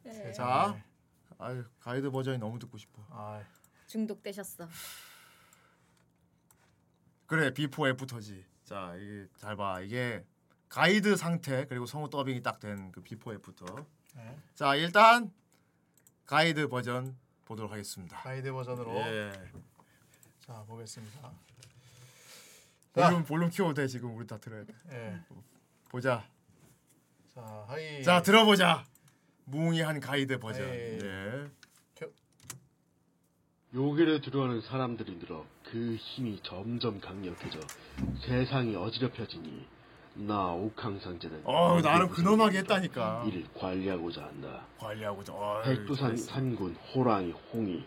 [0.01, 0.31] 네.
[0.31, 0.75] 자,
[1.37, 2.99] 아유 가이드 버전이 너무 듣고 싶어.
[3.11, 3.43] 아,
[3.85, 4.67] 중독되셨어.
[7.27, 8.43] 그래 비포 애프터지.
[8.63, 9.81] 자 이게 잘 봐.
[9.81, 10.25] 이게
[10.67, 13.65] 가이드 상태 그리고 성우 더빙이 딱 된 그 before after.
[14.15, 14.35] 네.
[14.55, 15.31] 자 일단
[16.27, 18.17] 가이드 버전 보도록 하겠습니다.
[18.17, 18.95] 가이드 버전으로.
[18.97, 19.31] 예.
[20.39, 21.31] 자, 보겠습니다.
[22.93, 24.73] 볼륨 볼륨 키워도 돼 지금 우리 다 들어야 돼.
[24.91, 25.19] 예.
[25.89, 26.27] 보자.
[27.33, 28.03] 자, 하이.
[28.03, 28.85] 자 들어보자.
[29.45, 30.67] 무웅이한 가이드 버전.
[30.67, 30.97] 예.
[30.97, 31.49] 네.
[33.73, 37.59] 요괴를 두려워하는 사람들이 늘어 그 힘이 점점 강력해져
[38.25, 39.67] 세상이 어지럽혀지니
[40.19, 43.25] 나 옥황상제는 어 나름 근엄하게 했다니까.
[43.27, 44.61] 이를 관리하고자 한다.
[44.79, 45.33] 관리하고자.
[45.63, 46.17] 백두산.
[46.17, 47.85] 산군 호랑이 홍이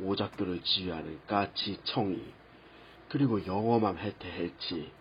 [0.00, 2.22] 오작교를 지휘하는 까치 청이
[3.08, 4.92] 그리고 영험함 해태 해치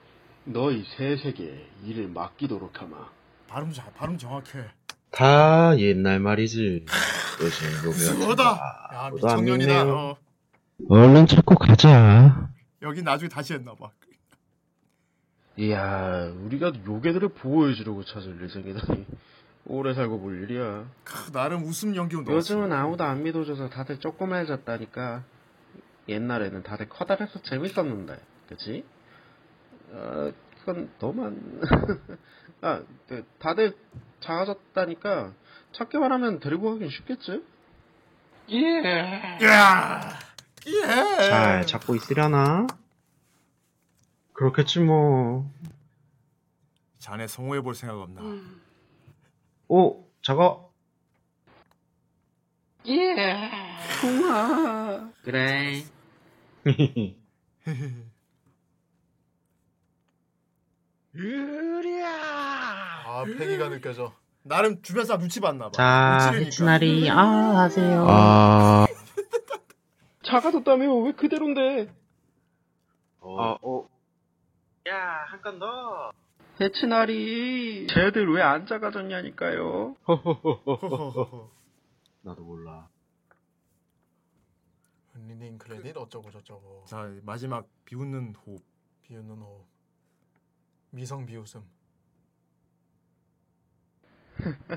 [0.46, 3.08] 너희 세 세계에 이를 맡기도록 하마
[3.48, 4.66] 발음 잘 발음 정확해.
[5.12, 6.86] 다 옛날 말이지.
[7.40, 8.44] 요즘 요괴 그거다.
[8.44, 8.60] 야,
[9.06, 9.84] 안 미청년이다.
[9.94, 10.18] 어,
[10.90, 12.50] 얼른 찾고 가자.
[12.82, 13.92] 여기 나중에 다시 했나 봐.
[15.58, 19.06] 이야, 우리가 요괴들을 보호해주려고 찾을 예정이다니.
[19.66, 20.86] 오래 살고 볼 일이야.
[21.04, 22.38] 크, 나름 웃음 연기도 넣었어.
[22.38, 25.24] 요즘은 아무도 안 믿어줘서 다들 조그매졌다니까.
[26.08, 28.86] 옛날에는 다들 커다래서 재밌었는데, 그치?
[29.92, 31.60] 어, 그건 너만.
[32.62, 33.76] 아, 그, 다들
[34.22, 35.34] 작아졌다니까.
[35.74, 37.44] 찾기만 하면 데리고 가긴 쉽겠지?
[38.50, 39.40] 예!
[39.44, 40.18] 야!
[40.68, 40.82] 예!
[41.30, 42.68] 잘 찾고 있으려나?
[44.38, 45.52] 그렇겠지 뭐.
[47.00, 48.22] 자네 성우해 볼 생각 없나?
[49.68, 50.72] 오, 저거.
[52.86, 53.16] 예!
[54.00, 55.12] 통화!
[55.24, 55.84] 그래.
[63.08, 64.14] 아, 패기가 느껴져.
[64.44, 66.20] 나름 주변 사람 눈치 봤나 봐.
[66.20, 68.06] 자, 해치나리, 아, 하세요.
[68.08, 68.86] 아.
[70.22, 71.92] 작아졌다며, 왜 그대로인데?
[73.20, 73.97] 어, 어.
[74.88, 76.12] 야, 한 건 더.
[76.60, 79.96] 해치나리, 쟤들 왜 안 작아졌냐니까요.
[82.22, 82.90] 나도 몰라.
[85.16, 86.86] 리딩 크레딧 어쩌고 저쩌고.
[86.88, 88.62] 자 마지막 비웃는 호흡.
[89.04, 89.66] 비웃는 호흡.
[90.92, 91.64] 미성 비웃음.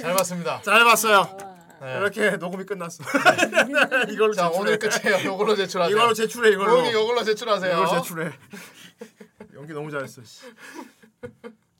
[0.00, 0.60] 잘 봤습니다.
[0.62, 1.51] 잘 봤어요.
[1.82, 1.96] 네.
[1.98, 3.02] 이렇게 녹음이 끝났어.
[4.10, 4.58] 이걸로 자, 제출해.
[4.60, 5.32] 오늘 끝이에요.
[5.34, 5.96] 이걸로 제출하세요.
[5.96, 6.50] 이걸로 제출해.
[6.52, 6.78] 이걸로.
[6.78, 7.72] 여기 이걸로 제출하세요.
[7.72, 8.30] 이걸로 제출해.
[9.54, 10.22] 연기 너무 잘했어.
[10.22, 10.46] 씨.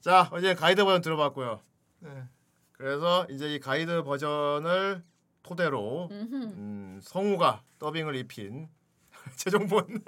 [0.01, 1.61] 자, 이제 가이드 버전 들어봤고요.
[2.01, 2.25] 네.
[2.73, 5.05] 그래서 이제 이 가이드 버전을
[5.45, 6.09] 토대로.
[6.11, 8.69] 음, 성우가 더빙을 입힌
[9.37, 10.03] 최종본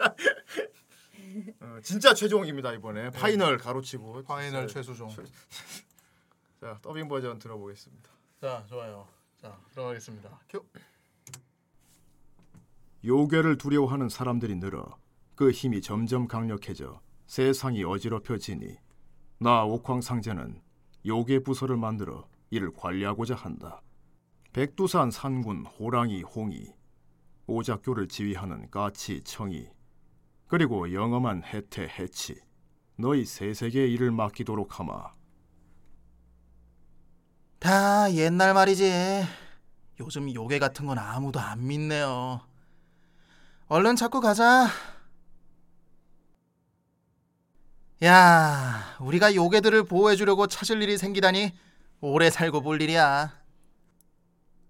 [1.60, 4.24] 어, 진짜 최종입니다 이번에 final 괄호치고 네.
[4.24, 5.08] final 최수종.
[5.08, 5.23] 최-
[6.60, 8.10] 자 더빙 버전 들어보겠습니다.
[8.40, 9.06] 자, 좋아요.
[9.44, 10.40] 자, 들어가겠습니다.
[10.48, 10.64] 큐.
[13.05, 14.97] 요괴를 두려워하는 사람들이 늘어
[15.34, 18.74] 그 힘이 점점 강력해져 세상이 어지럽혀지니
[19.40, 20.62] 나 옥황상제는
[21.05, 23.82] 요괴 부서를 만들어 이를 관리하고자 한다.
[24.55, 26.73] 백두산 산군 호랑이 홍이
[27.47, 29.68] 오작교를 지휘하는 까치 청이
[30.47, 32.40] 그리고 영험한 해태 해치
[32.97, 35.12] 너희 세세계의 일을 맡기도록 하마.
[37.64, 39.26] 다 옛날 말이지.
[39.98, 42.42] 요즘 요괴 같은 건 아무도 안 믿네요.
[43.68, 44.68] 얼른 찾고 가자.
[48.04, 51.54] 야, 우리가 요괴들을 보호해주려고 찾을 일이 생기다니
[52.02, 53.32] 오래 살고 볼 일이야.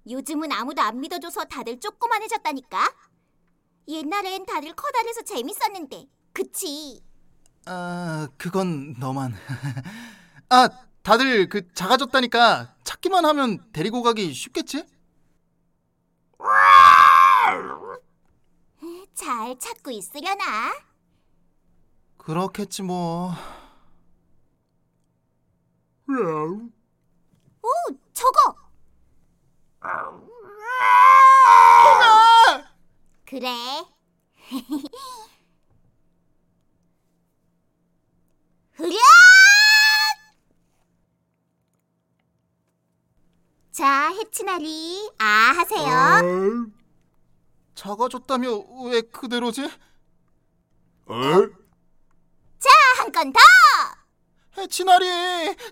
[0.08, 2.94] 요즘은 아무도 안 믿어줘서 다들 조그만해졌다니까.
[3.88, 7.02] 옛날엔 다들 커다래서 재밌었는데, 그치?
[7.66, 9.34] 아, 그건 너만.
[10.50, 10.68] 아,
[11.04, 14.86] 다들 그 작아졌다니까 찾기만 하면 데리고 가기 쉽겠지?
[19.12, 20.74] 잘 찾고 있으려나?
[22.16, 23.32] 그렇겠지 뭐.
[27.62, 27.68] 오,
[28.14, 28.54] 저거.
[33.26, 33.50] 그래.
[38.72, 39.33] 흐랴!
[43.74, 45.24] 자, 해치나리, 아
[45.56, 46.70] 하세요.
[47.74, 48.48] 작아졌다며
[48.86, 49.68] 왜 그대로지?
[52.60, 53.40] 자, 한 건 더.
[54.56, 55.06] 해치나리,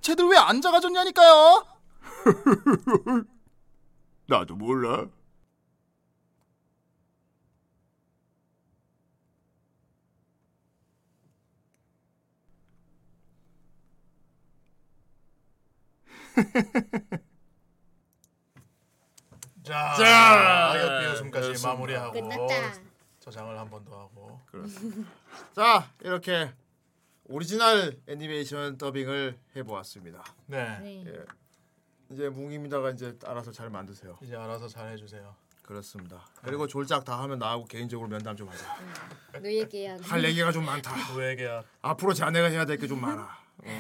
[0.01, 1.65] 쟤들 왜 안 작아졌냐니까요?
[4.27, 5.07] 나도 몰라.
[19.63, 21.69] 자, 자, 악역 비웃음까지 그렇습니다.
[21.69, 22.81] 마무리하고 끝났다.
[23.21, 24.41] 저장을 한 번 더 하고.
[25.55, 26.53] 자 이렇게
[27.27, 30.25] 오리지널 애니메이션 더빙을 해보았습니다.
[30.47, 31.05] 네.
[31.07, 31.25] 예.
[32.11, 34.19] 이제 뭉입니다가 이제 알아서 잘 만드세요.
[34.23, 35.35] 이제 알아서 잘 해주세요.
[35.63, 36.27] 그렇습니다.
[36.43, 38.67] 그리고 졸작 다 하면 나하고 개인적으로 면담 좀 하자.
[39.41, 40.03] 너 얘기해야 돼.
[40.03, 41.13] 할 얘기가 좀 많다.
[41.15, 41.65] 노예계약.
[41.83, 43.39] 앞으로 자네가 해야 될 게 좀 많아.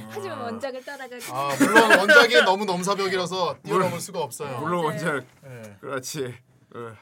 [0.08, 1.24] 하지만 원작을 따라가기.
[1.30, 4.60] 아 물론 원작이 너무 넘사벽이라서 뛰어넘을 수가 없어요.
[4.60, 5.24] 물론 원작.
[5.42, 5.76] 네.
[5.80, 6.34] 그렇지.
[6.74, 6.96] 어.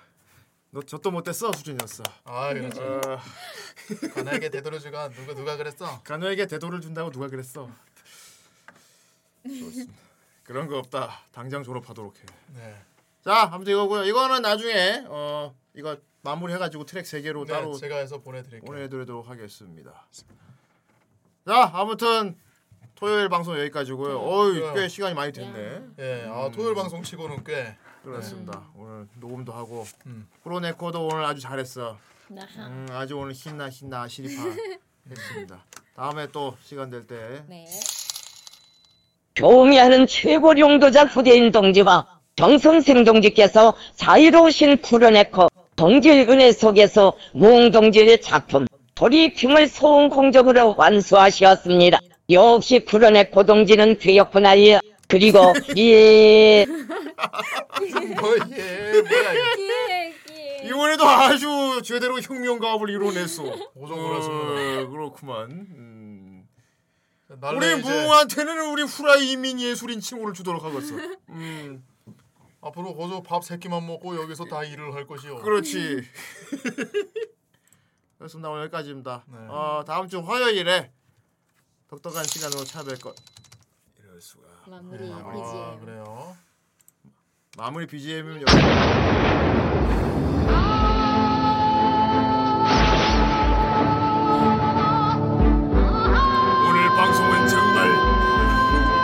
[0.73, 2.02] 너 저도 못했어 수준이었어.
[2.25, 2.81] 아 그렇지.
[2.81, 3.00] 어.
[4.15, 6.00] 가나에게 되돌려 주가 누가 누가 그랬어?
[6.02, 7.68] 간호에게 대도를 준다고 누가 그랬어?
[9.44, 9.92] 좋습니다.
[10.44, 11.23] 그런 거 없다.
[11.33, 12.23] 당장 졸업하도록 해.
[12.55, 12.83] 네.
[13.25, 14.05] 자, 아무튼 이거고요.
[14.05, 18.65] 이거는 나중에 어 이거 마무리해가지고 트랙 세 개로 네, 따로 제가 해서 보내드릴게요.
[18.65, 20.07] 보내드리도록 하겠습니다.
[21.47, 22.36] 자, 아무튼
[23.00, 24.20] 토요일 방송 여기까지고요.
[24.20, 24.74] 어이 그래요.
[24.74, 25.80] 꽤 시간이 많이 됐네.
[25.98, 28.62] 예, 아 토요일 방송 치고는 꽤 그렇습니다.
[28.76, 30.28] 오늘 녹음도 하고 음.
[30.44, 31.96] 프로네코도 오늘 아주 잘했어.
[32.30, 34.42] 음, 아주 오늘 신나 신나 시리파
[35.10, 35.64] 했습니다.
[35.96, 37.64] 다음에 또 시간 될 때 네.
[39.34, 44.78] 교미하는 최고 용도자 후대인 동지와 정선생 동지께서 자유로우신
[45.76, 51.98] 동지의 은혜 속에서 무웅 동지의 작품 도리핑을 소음 공적으로 완수하셨습니다.
[52.31, 54.81] 역시 푸르네코 동지는 귀엽구나 예.
[55.09, 56.65] 그리고 예
[58.20, 60.67] 뭐예 뭐야 이거.
[60.67, 63.42] 이번에도 아주 제대로 혁명가업을 이뤄냈어.
[63.75, 64.83] 오종그렇습니다.
[64.83, 65.50] 어, 그렇구만.
[65.50, 66.47] 음.
[67.28, 70.94] 날래 우리 이제 무웅한테는 우리 후라이 이민 예술인 칭호를 주도록 하겠어.
[71.31, 71.84] 음,
[72.60, 75.36] 앞으로 거저 밥세 끼만 먹고 여기서 다 일을 할 것이요.
[75.36, 76.02] 그렇지.
[78.18, 78.50] 그렇습니다.
[78.50, 79.25] 오늘 여기까지입니다.
[79.28, 79.39] 네.
[79.49, 80.91] 어, 다음 주 화요일에
[81.90, 83.16] 독특한 시간으로 찾아뵐 것.
[83.98, 84.44] 이럴 수가.
[84.68, 85.80] 마무리 아 BGM.
[85.84, 86.36] 그래요.
[87.56, 88.52] 마무리 BGM은 여기.
[96.68, 97.90] 오늘 방송은 정말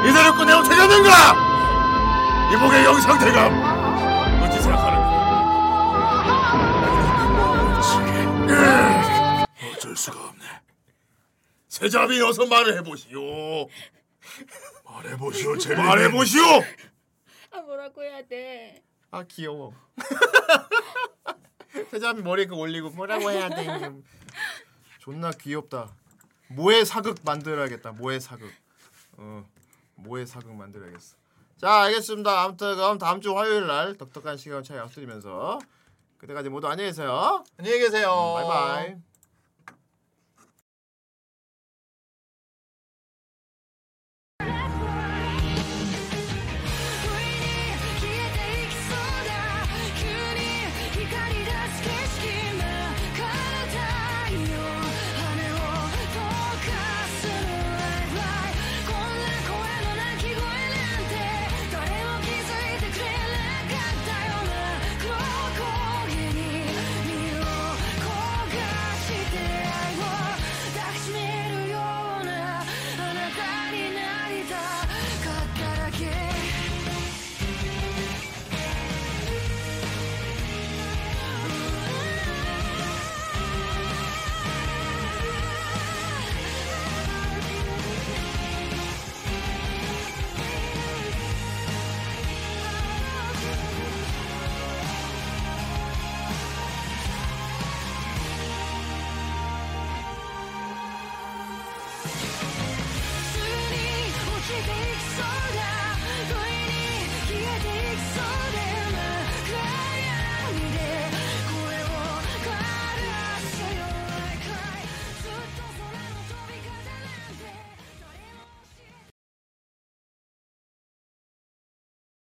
[0.08, 1.10] 이대로 끝내도 되겠는가?
[2.52, 3.76] 이복의 영상 대감
[11.81, 13.69] 세자비 어서 말을 해보시오.
[14.85, 16.43] 말해보시오 제 말해보시오.
[17.51, 18.83] 아 뭐라고 해야 돼?
[19.11, 19.75] 아 귀여워.
[21.91, 23.93] 세자비 머리 그 올리고 뭐라고 해야 돼?
[25.01, 25.93] 존나 귀엽다.
[26.49, 27.93] 모의 사극 만들어야겠다.
[27.93, 28.51] 모의 사극.
[29.19, 29.45] 어,
[29.97, 31.17] 모의 사극 만들어야겠어.
[31.61, 32.43] 자, 알겠습니다.
[32.43, 35.59] 아무튼 그럼 다음 주 화요일 날 독특한 시간 차 약속드리면서
[36.17, 37.45] 그때까지 모두 안녕히 계세요.
[37.59, 38.09] 안녕히 계세요.
[38.35, 38.97] 바이바이.